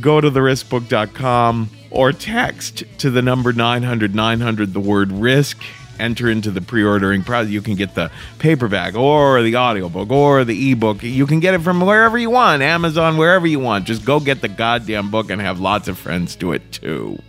Go 0.00 0.20
to 0.20 0.30
theriskbook.com 0.30 1.70
or 1.90 2.12
text 2.12 2.84
to 2.98 3.10
the 3.10 3.22
number 3.22 3.52
900 3.52 4.14
900 4.14 4.72
the 4.72 4.80
word 4.80 5.12
risk. 5.12 5.62
Enter 5.98 6.28
into 6.28 6.50
the 6.50 6.62
pre 6.62 6.82
ordering 6.82 7.22
process. 7.22 7.50
You 7.50 7.62
can 7.62 7.76
get 7.76 7.94
the 7.94 8.10
paperback 8.38 8.94
or 8.94 9.42
the 9.42 9.56
audiobook 9.56 10.10
or 10.10 10.44
the 10.44 10.72
ebook. 10.72 11.02
You 11.02 11.26
can 11.26 11.38
get 11.38 11.54
it 11.54 11.60
from 11.60 11.80
wherever 11.80 12.18
you 12.18 12.30
want, 12.30 12.62
Amazon, 12.62 13.18
wherever 13.18 13.46
you 13.46 13.60
want. 13.60 13.84
Just 13.84 14.04
go 14.04 14.18
get 14.18 14.40
the 14.40 14.48
goddamn 14.48 15.10
book 15.10 15.30
and 15.30 15.40
have 15.40 15.60
lots 15.60 15.88
of 15.88 15.98
friends 15.98 16.34
do 16.34 16.52
it 16.52 16.72
too. 16.72 17.22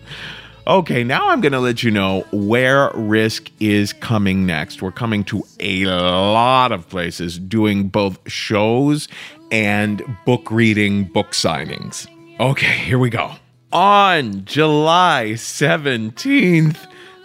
Okay, 0.65 1.03
now 1.03 1.27
I'm 1.27 1.41
going 1.41 1.51
to 1.51 1.59
let 1.59 1.83
you 1.83 1.91
know 1.91 2.25
where 2.31 2.89
Risk 2.93 3.51
is 3.59 3.91
coming 3.91 4.45
next. 4.45 4.81
We're 4.81 4.93
coming 4.93 5.25
to 5.25 5.43
a 5.59 5.87
lot 5.87 6.71
of 6.71 6.87
places 6.87 7.37
doing 7.37 7.89
both 7.89 8.17
shows 8.31 9.09
and 9.51 10.01
book 10.25 10.49
reading, 10.49 11.03
book 11.03 11.31
signings. 11.31 12.07
Okay, 12.39 12.77
here 12.77 12.97
we 12.97 13.09
go. 13.09 13.33
On 13.73 14.45
July 14.45 15.31
17th, 15.35 16.77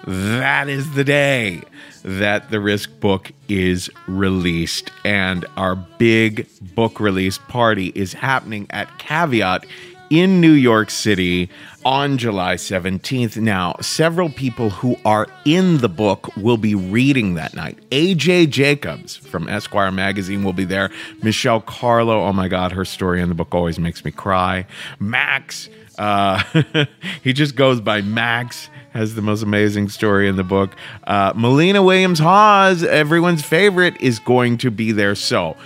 that 0.04 0.68
is 0.68 0.94
the 0.94 1.04
day 1.04 1.62
that 2.02 2.50
the 2.50 2.58
Risk 2.58 2.98
book 2.98 3.30
is 3.48 3.88
released. 4.08 4.90
And 5.04 5.46
our 5.56 5.76
big 5.76 6.48
book 6.74 6.98
release 6.98 7.38
party 7.38 7.92
is 7.94 8.14
happening 8.14 8.66
at 8.70 8.98
Caveat 8.98 9.64
in 10.10 10.40
New 10.40 10.52
York 10.52 10.90
City 10.90 11.50
on 11.84 12.18
July 12.18 12.54
17th. 12.54 13.36
Now, 13.36 13.76
several 13.80 14.30
people 14.30 14.70
who 14.70 14.96
are 15.04 15.26
in 15.44 15.78
the 15.78 15.88
book 15.88 16.34
will 16.36 16.56
be 16.56 16.74
reading 16.74 17.34
that 17.34 17.54
night. 17.54 17.78
AJ 17.90 18.50
Jacobs 18.50 19.16
from 19.16 19.48
Esquire 19.48 19.90
Magazine 19.90 20.44
will 20.44 20.52
be 20.52 20.64
there. 20.64 20.90
Michelle 21.22 21.60
Carlo, 21.60 22.24
oh 22.24 22.32
my 22.32 22.48
God, 22.48 22.72
her 22.72 22.84
story 22.84 23.20
in 23.20 23.28
the 23.28 23.34
book 23.34 23.54
always 23.54 23.78
makes 23.78 24.04
me 24.04 24.10
cry. 24.10 24.66
Max, 24.98 25.68
uh, 25.98 26.42
he 27.22 27.32
just 27.32 27.56
goes 27.56 27.80
by 27.80 28.02
Max 28.02 28.68
has 28.98 29.14
the 29.14 29.22
most 29.22 29.42
amazing 29.42 29.88
story 29.88 30.28
in 30.28 30.36
the 30.36 30.44
book. 30.44 30.74
Uh, 31.04 31.32
Melina 31.36 31.82
Williams 31.82 32.18
Hawes, 32.18 32.82
everyone's 32.82 33.42
favorite, 33.42 34.00
is 34.00 34.18
going 34.18 34.58
to 34.58 34.70
be 34.70 34.92
there. 34.92 35.14
So, 35.14 35.56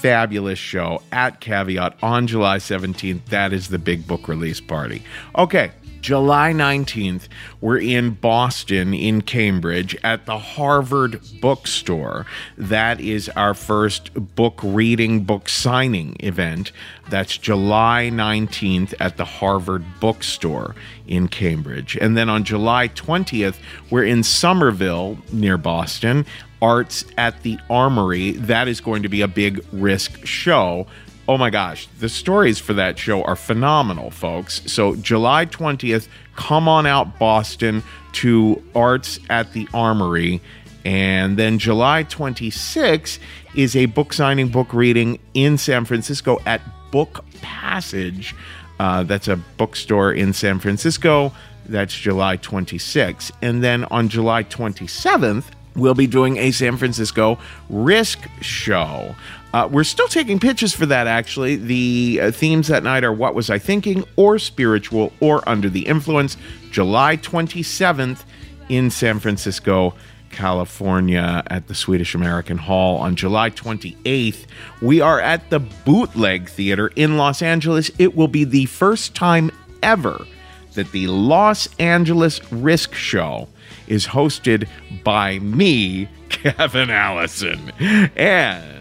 fabulous 0.00 0.58
show 0.58 1.02
at 1.10 1.40
Caveat 1.40 1.96
on 2.02 2.28
July 2.28 2.58
17th. 2.58 3.26
That 3.26 3.52
is 3.52 3.68
the 3.68 3.78
big 3.78 4.06
book 4.06 4.28
release 4.28 4.60
party. 4.60 5.02
Okay. 5.36 5.72
July 6.00 6.52
19th, 6.52 7.26
we're 7.60 7.80
in 7.80 8.10
Boston, 8.10 8.94
in 8.94 9.20
Cambridge, 9.20 9.96
at 10.04 10.26
the 10.26 10.38
Harvard 10.38 11.20
Bookstore. 11.40 12.24
That 12.56 13.00
is 13.00 13.28
our 13.30 13.52
first 13.52 14.14
book 14.36 14.60
reading, 14.62 15.24
book 15.24 15.48
signing 15.48 16.16
event. 16.20 16.70
That's 17.10 17.36
July 17.36 18.10
19th 18.12 18.94
at 19.00 19.16
the 19.16 19.24
Harvard 19.24 19.84
Bookstore 19.98 20.76
in 21.08 21.26
Cambridge. 21.26 21.96
And 22.00 22.16
then 22.16 22.28
on 22.28 22.44
July 22.44 22.88
20th, 22.88 23.56
we're 23.90 24.04
in 24.04 24.22
Somerville, 24.22 25.18
near 25.32 25.58
Boston, 25.58 26.24
Arts 26.60 27.04
at 27.16 27.42
the 27.42 27.58
Armory. 27.70 28.32
That 28.32 28.68
is 28.68 28.80
going 28.80 29.02
to 29.02 29.08
be 29.08 29.20
a 29.20 29.28
big 29.28 29.64
risk 29.72 30.24
show 30.26 30.86
oh 31.28 31.36
my 31.36 31.50
gosh, 31.50 31.86
the 32.00 32.08
stories 32.08 32.58
for 32.58 32.72
that 32.72 32.98
show 32.98 33.22
are 33.22 33.36
phenomenal, 33.36 34.10
folks. 34.10 34.62
So, 34.64 34.96
July 34.96 35.44
20th, 35.44 36.08
come 36.34 36.66
on 36.66 36.86
out, 36.86 37.18
Boston, 37.18 37.82
to 38.14 38.62
Arts 38.74 39.20
at 39.28 39.52
the 39.52 39.68
Armory. 39.74 40.40
And 40.84 41.36
then 41.36 41.58
July 41.58 42.04
26th 42.04 43.18
is 43.54 43.76
a 43.76 43.86
book 43.86 44.14
signing, 44.14 44.48
book 44.48 44.72
reading 44.72 45.18
in 45.34 45.58
San 45.58 45.84
Francisco 45.84 46.38
at 46.46 46.62
Book 46.90 47.24
Passage. 47.42 48.34
Uh, 48.80 49.02
that's 49.02 49.28
a 49.28 49.36
bookstore 49.36 50.12
in 50.12 50.32
San 50.32 50.58
Francisco. 50.58 51.32
That's 51.66 51.94
July 51.94 52.38
26th. 52.38 53.32
And 53.42 53.62
then 53.62 53.84
on 53.86 54.08
July 54.08 54.44
27th, 54.44 55.44
we'll 55.78 55.94
be 55.94 56.06
doing 56.06 56.36
a 56.36 56.50
San 56.50 56.76
Francisco 56.76 57.38
Risk 57.70 58.20
Show. 58.40 59.14
Uh, 59.54 59.68
we're 59.70 59.84
still 59.84 60.08
taking 60.08 60.38
pitches 60.38 60.74
for 60.74 60.84
that, 60.86 61.06
actually. 61.06 61.56
The 61.56 62.20
uh, 62.22 62.30
themes 62.30 62.68
that 62.68 62.82
night 62.82 63.02
are 63.02 63.12
What 63.12 63.34
Was 63.34 63.48
I 63.48 63.58
Thinking, 63.58 64.04
or 64.16 64.38
Spiritual, 64.38 65.12
or 65.20 65.48
Under 65.48 65.70
the 65.70 65.86
Influence. 65.86 66.36
July 66.70 67.16
27th 67.16 68.24
in 68.68 68.90
San 68.90 69.18
Francisco, 69.18 69.94
California, 70.30 71.42
at 71.46 71.66
the 71.66 71.74
Swedish 71.74 72.14
American 72.14 72.58
Hall. 72.58 72.98
On 72.98 73.16
July 73.16 73.48
28th, 73.48 74.44
we 74.82 75.00
are 75.00 75.18
at 75.18 75.48
the 75.48 75.60
Bootleg 75.60 76.50
Theater 76.50 76.88
in 76.94 77.16
Los 77.16 77.40
Angeles. 77.40 77.90
It 77.98 78.14
will 78.14 78.28
be 78.28 78.44
the 78.44 78.66
first 78.66 79.14
time 79.14 79.50
ever 79.82 80.26
that 80.74 80.92
the 80.92 81.06
Los 81.06 81.68
Angeles 81.78 82.40
Risk 82.52 82.94
Show 82.94 83.48
is 83.88 84.06
hosted 84.06 84.68
by 85.02 85.38
me, 85.40 86.08
Kevin 86.28 86.90
Allison. 86.90 87.72
And 87.80 88.78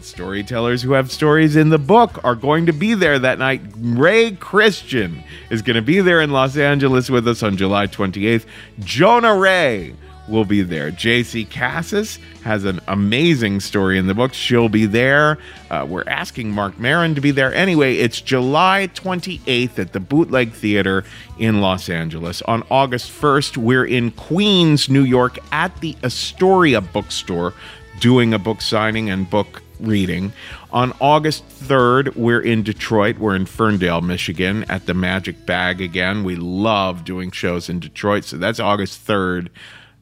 storytellers 0.00 0.82
who 0.82 0.92
have 0.92 1.12
stories 1.12 1.54
in 1.54 1.68
the 1.68 1.78
book 1.78 2.22
are 2.24 2.34
going 2.34 2.66
to 2.66 2.72
be 2.72 2.94
there 2.94 3.18
that 3.18 3.38
night. 3.38 3.60
Ray 3.76 4.32
Christian 4.32 5.22
is 5.50 5.62
going 5.62 5.76
to 5.76 5.82
be 5.82 6.00
there 6.00 6.20
in 6.20 6.30
Los 6.30 6.56
Angeles 6.56 7.10
with 7.10 7.28
us 7.28 7.42
on 7.42 7.56
July 7.56 7.86
28th. 7.86 8.46
Jonah 8.80 9.36
Ray 9.36 9.94
will 10.28 10.44
be 10.44 10.62
there. 10.62 10.90
JC 10.90 11.48
Cassis 11.48 12.18
has 12.44 12.64
an 12.64 12.80
amazing 12.88 13.60
story 13.60 13.98
in 13.98 14.06
the 14.06 14.14
book. 14.14 14.32
She'll 14.32 14.68
be 14.68 14.86
there. 14.86 15.38
Uh, 15.70 15.86
we're 15.88 16.04
asking 16.06 16.50
Marc 16.50 16.78
Maron 16.78 17.14
to 17.14 17.20
be 17.20 17.30
there. 17.30 17.52
Anyway, 17.54 17.96
it's 17.96 18.20
July 18.20 18.88
28th 18.94 19.78
at 19.78 19.92
the 19.92 20.00
Bootleg 20.00 20.52
Theater 20.52 21.04
in 21.38 21.60
Los 21.60 21.88
Angeles. 21.88 22.42
On 22.42 22.62
August 22.70 23.10
1st, 23.10 23.56
we're 23.56 23.86
in 23.86 24.10
Queens, 24.12 24.88
New 24.88 25.04
York 25.04 25.38
at 25.52 25.78
the 25.80 25.96
Astoria 26.02 26.80
Bookstore 26.80 27.54
doing 28.00 28.32
a 28.32 28.38
book 28.38 28.60
signing 28.60 29.10
and 29.10 29.28
book 29.28 29.62
reading. 29.80 30.32
On 30.70 30.92
August 31.00 31.48
3rd, 31.48 32.16
we're 32.16 32.40
in 32.40 32.62
Detroit. 32.62 33.18
We're 33.18 33.36
in 33.36 33.46
Ferndale, 33.46 34.00
Michigan 34.00 34.64
at 34.68 34.86
the 34.86 34.94
Magic 34.94 35.46
Bag 35.46 35.80
again. 35.80 36.24
We 36.24 36.36
love 36.36 37.04
doing 37.04 37.30
shows 37.30 37.68
in 37.68 37.80
Detroit. 37.80 38.24
So 38.24 38.36
that's 38.36 38.60
August 38.60 39.06
3rd 39.06 39.48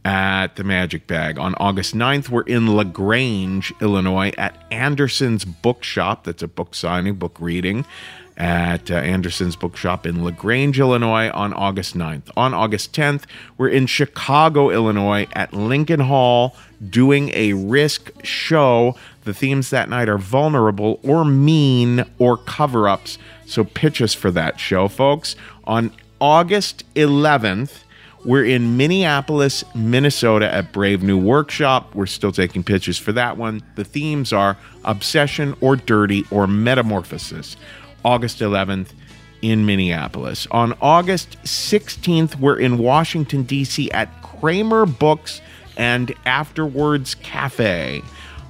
at 0.06 0.54
the 0.54 0.62
Magic 0.62 1.08
Bag. 1.08 1.36
On 1.36 1.56
August 1.56 1.92
9th, 1.92 2.28
we're 2.28 2.42
in 2.42 2.76
LaGrange, 2.76 3.74
Illinois 3.80 4.32
at 4.38 4.56
Anderson's 4.70 5.44
Bookshop. 5.44 6.22
That's 6.22 6.44
a 6.44 6.48
book 6.48 6.76
signing, 6.76 7.16
book 7.16 7.36
reading 7.40 7.84
at 8.36 8.88
uh, 8.88 8.94
Anderson's 8.94 9.56
Bookshop 9.56 10.06
in 10.06 10.22
LaGrange, 10.22 10.78
Illinois 10.78 11.28
on 11.30 11.52
August 11.52 11.96
9th. 11.96 12.30
On 12.36 12.54
August 12.54 12.92
10th, 12.92 13.24
we're 13.58 13.68
in 13.68 13.86
Chicago, 13.86 14.70
Illinois 14.70 15.26
at 15.32 15.52
Lincoln 15.52 16.00
Hall 16.00 16.54
doing 16.88 17.30
a 17.34 17.54
risk 17.54 18.12
show. 18.22 18.94
The 19.24 19.34
themes 19.34 19.70
that 19.70 19.88
night 19.88 20.08
are 20.08 20.18
vulnerable 20.18 21.00
or 21.02 21.24
mean 21.24 22.04
or 22.20 22.36
cover 22.36 22.88
ups. 22.88 23.18
So 23.44 23.64
pitch 23.64 24.00
us 24.00 24.14
for 24.14 24.30
that 24.30 24.60
show, 24.60 24.86
folks. 24.86 25.34
On 25.64 25.90
August 26.20 26.84
11th, 26.94 27.82
we're 28.26 28.44
in 28.44 28.76
Minneapolis, 28.76 29.62
Minnesota 29.74 30.52
at 30.52 30.72
Brave 30.72 31.02
New 31.02 31.16
Workshop. 31.16 31.94
We're 31.94 32.06
still 32.06 32.32
taking 32.32 32.64
pictures 32.64 32.98
for 32.98 33.12
that 33.12 33.36
one. 33.36 33.62
The 33.76 33.84
themes 33.84 34.32
are 34.32 34.58
obsession 34.84 35.54
or 35.60 35.76
dirty 35.76 36.24
or 36.32 36.48
metamorphosis. 36.48 37.56
August 38.04 38.40
11th 38.40 38.88
in 39.42 39.64
Minneapolis. 39.64 40.48
On 40.50 40.76
August 40.80 41.40
16th, 41.44 42.38
we're 42.40 42.58
in 42.58 42.78
Washington, 42.78 43.44
D.C. 43.44 43.90
at 43.92 44.10
Kramer 44.22 44.86
Books 44.86 45.40
and 45.76 46.12
Afterwards 46.26 47.14
Cafe. 47.14 48.02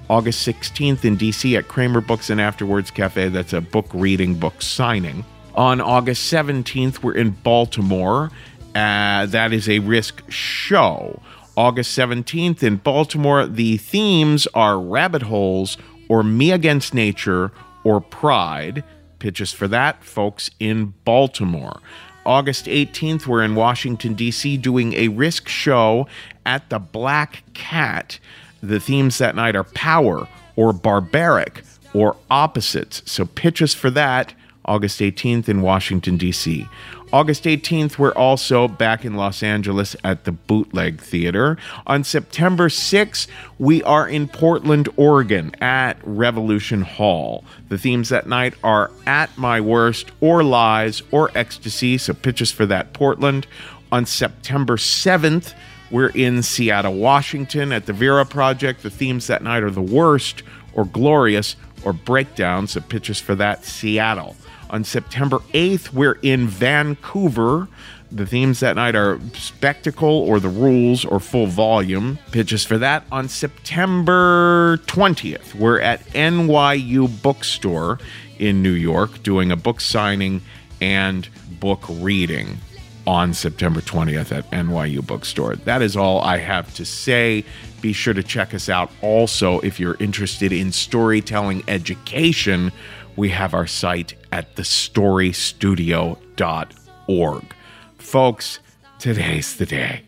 August 0.09 0.47
16th 0.47 1.05
in 1.05 1.19
DC 1.19 1.59
at 1.59 1.69
Kramerbooks 1.69 2.31
and 2.31 2.41
Afterwords 2.41 2.95
Cafe. 2.95 3.29
That's 3.29 3.53
a 3.53 3.61
book 3.61 3.89
reading, 3.93 4.37
book 4.37 4.63
signing. 4.63 5.25
On 5.55 5.81
August 5.81 6.33
17th, 6.33 7.03
we're 7.03 7.15
in 7.15 7.31
Baltimore. 7.31 8.31
Uh, 8.77 9.25
that 9.25 9.55
is 9.55 9.71
a 9.71 9.79
risk 9.79 10.23
show. 10.31 11.23
August 11.57 11.97
17th 11.97 12.63
in 12.63 12.77
Baltimore, 12.77 13.47
the 13.47 13.79
themes 13.79 14.47
are 14.49 14.79
rabbit 14.79 15.23
holes 15.23 15.79
or 16.11 16.23
me 16.23 16.53
against 16.53 16.93
nature 16.93 17.53
or 17.85 18.03
pride. 18.03 18.85
Pitches 19.19 19.51
for 19.51 19.67
that, 19.69 20.05
folks, 20.05 20.51
in 20.61 20.93
Baltimore. 21.07 21.81
August 22.27 22.67
18th, 22.67 23.27
we're 23.27 23.43
in 23.43 23.55
Washington, 23.55 24.13
D.C., 24.13 24.59
doing 24.59 24.93
a 24.93 25.09
risk 25.09 25.49
show 25.49 26.07
at 26.45 26.69
the 26.69 26.79
Black 26.79 27.45
Cat. 27.55 28.19
The 28.63 28.79
themes 28.79 29.17
that 29.17 29.35
night 29.35 29.57
are 29.57 29.65
power 29.65 30.29
or 30.55 30.75
barbaric 30.75 31.63
or 31.95 32.15
opposites. 32.31 33.03
So 33.07 33.25
pitch 33.25 33.63
us 33.63 33.73
for 33.73 33.89
that 33.93 34.35
August 34.67 35.01
18th 35.01 35.49
in 35.49 35.63
Washington, 35.63 36.19
D.C. 36.19 36.69
August 37.13 37.45
18th, 37.45 37.99
we're 37.99 38.13
also 38.13 38.67
back 38.67 39.05
in 39.05 39.15
Los 39.15 39.41
Angeles 39.41 39.95
at 40.03 40.25
the 40.25 40.33
Bootleg 40.33 41.01
Theater. 41.01 41.57
On 41.87 42.03
September 42.03 42.69
6th, 42.69 43.29
we 43.61 43.81
are 43.85 44.09
in 44.09 44.27
Portland, 44.27 44.89
Oregon 44.97 45.55
at 45.61 45.99
Revolution 46.03 46.83
Hall. 46.83 47.45
The 47.69 47.79
themes 47.79 48.09
that 48.09 48.27
night 48.27 48.55
are 48.65 48.91
At 49.07 49.37
My 49.39 49.61
Worst, 49.61 50.11
or 50.21 50.43
Lies, 50.43 51.03
or 51.13 51.31
Ecstasy, 51.37 51.97
so 51.97 52.13
pitches 52.13 52.51
for 52.51 52.67
that 52.67 52.93
Portland. 52.93 53.47
On 53.93 54.05
September 54.05 54.77
7th, 54.77 55.55
we're 55.93 56.09
in 56.09 56.43
Seattle, 56.43 56.95
Washington 56.95 57.71
at 57.71 57.87
the 57.87 57.93
Vera 57.93 58.27
Project. 58.27 58.83
The 58.83 58.91
themes 58.91 59.29
that 59.29 59.45
night 59.45 59.63
are 59.63 59.71
The 59.71 59.81
Worst, 59.81 60.43
or 60.75 60.85
Glorious, 60.85 61.55
or 61.85 61.93
Breakdown, 61.93 62.67
so 62.67 62.81
pitches 62.81 63.21
for 63.21 63.37
that 63.37 63.65
Seattle. 63.65 64.35
On 64.77 64.85
September 64.85 65.39
8th, 65.55 65.95
we're 65.95 66.19
in 66.21 66.49
Vancouver. 66.49 67.67
The 68.13 68.27
themes 68.27 68.61
that 68.61 68.77
night 68.77 68.95
are 68.95 69.19
spectacle 69.33 70.07
or 70.11 70.39
the 70.39 70.51
rules 70.51 71.03
or 71.03 71.19
full 71.19 71.47
volume. 71.47 72.19
Pitches 72.31 72.63
for 72.63 72.77
that 72.77 73.05
on 73.11 73.31
September 73.31 74.77
20th. 74.85 75.55
We're 75.55 75.81
at 75.81 76.05
NYU 76.09 77.23
Bookstore 77.23 77.99
in 78.39 78.63
New 78.63 78.73
York 78.73 79.23
doing 79.23 79.51
a 79.51 79.57
book 79.57 79.81
signing 79.81 80.43
and 80.83 81.27
book 81.59 81.83
reading 81.89 82.59
on 83.07 83.33
September 83.33 83.81
20th 83.81 84.31
at 84.31 84.51
NYU 84.51 85.07
Bookstore. 85.07 85.57
That 85.57 85.81
is 85.81 85.97
all 85.97 86.21
I 86.21 86.37
have 86.37 86.75
to 86.75 86.85
say. 86.85 87.47
Be 87.81 87.95
sure 87.95 88.13
to 88.13 88.23
check 88.23 88.53
us 88.53 88.69
out 88.69 88.91
also 89.01 89.59
if 89.61 89.81
you're 89.81 89.97
interested 90.01 90.53
in 90.53 90.71
storytelling 90.71 91.65
education. 91.67 92.73
We 93.17 93.31
have 93.31 93.55
our 93.55 93.67
site 93.67 94.15
at 94.31 94.55
thestorystudio.org. 94.57 97.55
Folks, 97.99 98.59
today's 98.99 99.57
the 99.57 99.67
day. 99.67 100.03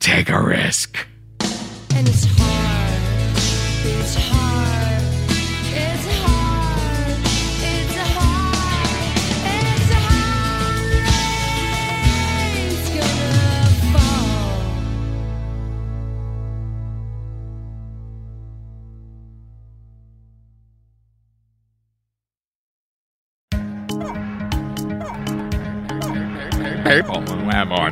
Take 0.00 0.28
a 0.28 0.42
risk. 0.42 1.06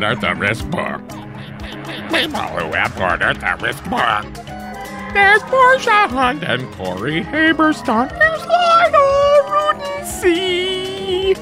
Have 0.02 0.18
ordered 0.18 0.20
the 0.20 0.34
risk 0.40 0.70
book. 0.70 1.00
Who 2.10 2.72
have 2.72 3.00
ordered 3.00 3.40
the 3.40 3.56
risk 3.60 3.84
book. 3.84 4.26
There's 5.12 5.42
Portia 5.42 6.08
Hunt 6.08 6.42
and 6.42 6.72
Corey 6.74 7.22
Haberstone. 7.22 8.08
There's 8.18 8.46
Lionel 8.46 9.42
Rudency. 9.52 11.34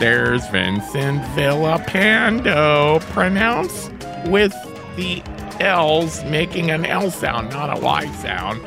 There's 0.00 0.46
Vincent 0.48 1.22
Villapando. 1.34 3.00
Pronounce 3.12 3.90
with 4.26 4.54
the 4.96 5.22
L's 5.60 6.24
making 6.24 6.70
an 6.70 6.84
L 6.86 7.10
sound, 7.10 7.50
not 7.50 7.76
a 7.76 7.80
Y 7.80 8.06
sound. 8.12 8.60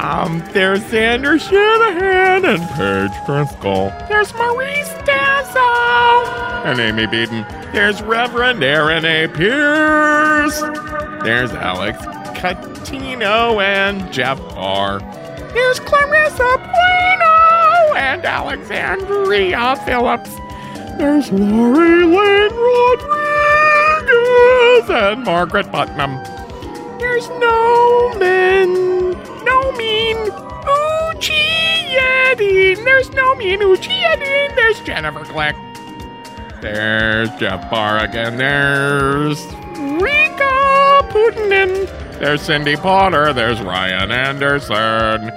Um, 0.00 0.42
there's 0.52 0.80
Xander 0.80 1.38
Shanahan 1.38 2.44
and 2.44 2.62
Paige 2.70 3.12
Driscoll. 3.26 3.92
There's 4.08 4.32
Maurice 4.34 4.92
And 5.58 6.78
Amy 6.80 7.06
Beaton. 7.06 7.44
There's 7.72 8.02
Reverend 8.02 8.62
Aaron 8.62 9.04
A. 9.04 9.28
Pierce. 9.28 10.60
There's 11.22 11.52
Alex 11.52 11.98
Catino 12.38 13.62
and 13.62 14.12
Jeff 14.12 14.38
Barr. 14.54 15.00
There's 15.52 15.80
Clarissa 15.80 16.58
Bueno 16.58 17.94
and 17.96 18.24
Alexandria 18.24 19.76
Phillips. 19.84 20.30
There's 20.98 21.30
Lori 21.32 22.04
Lynn 22.04 22.52
Rodriguez 24.12 24.90
and 24.90 25.24
Margaret 25.24 25.70
Putnam. 25.70 26.16
There's 26.98 27.28
no 27.28 28.14
men, 28.18 29.12
no 29.44 29.72
mean 29.72 30.16
There's 32.84 33.10
no 33.10 33.34
mean. 33.34 33.58
There's 33.58 34.80
Jennifer 34.80 35.24
Glick. 35.24 35.54
There's 36.60 37.30
Jeff 37.36 37.70
Barr 37.70 37.98
again. 38.04 38.36
There's 38.36 39.44
Rika 39.76 41.02
Putinen. 41.10 41.88
There's 42.18 42.42
Cindy 42.42 42.76
Potter. 42.76 43.32
There's 43.32 43.60
Ryan 43.60 44.10
Anderson. 44.12 45.32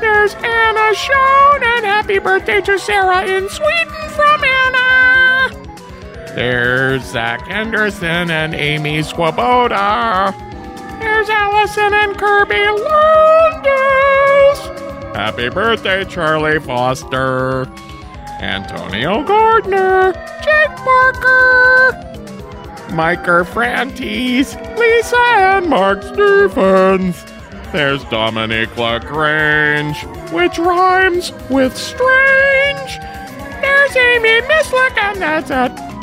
There's 0.00 0.34
Anna 0.34 0.94
Schoen. 0.94 1.62
And 1.62 1.84
happy 1.84 2.18
birthday 2.18 2.60
to 2.62 2.78
Sarah 2.78 3.24
in 3.26 3.48
Sweden 3.48 4.08
from 4.10 4.44
Anna. 4.44 5.50
There's 6.34 7.04
Zach 7.04 7.46
Henderson 7.46 8.30
and 8.30 8.54
Amy 8.54 9.02
Swoboda. 9.02 10.34
There's 10.98 11.28
Allison 11.28 11.92
and 11.92 12.16
Kirby 12.16 12.54
Landis. 12.80 14.60
Happy 15.14 15.48
birthday, 15.48 16.04
Charlie 16.04 16.58
Foster. 16.58 17.66
Antonio 18.40 19.22
Gardner. 19.22 20.12
Jake 20.42 20.76
Parker. 20.76 21.92
Micah 22.92 23.44
Frantis. 23.44 24.56
Lisa 24.76 25.16
and 25.16 25.70
Mark 25.70 26.02
Stephens. 26.02 27.24
There's 27.70 28.02
Dominic 28.06 28.76
LaGrange, 28.76 30.02
which 30.32 30.58
rhymes 30.58 31.32
with 31.48 31.76
strange. 31.76 32.98
There's 33.60 33.96
Amy 33.96 34.40
Mislick, 34.42 34.98
and 34.98 35.22
that's 35.22 35.50
it. 35.50 35.93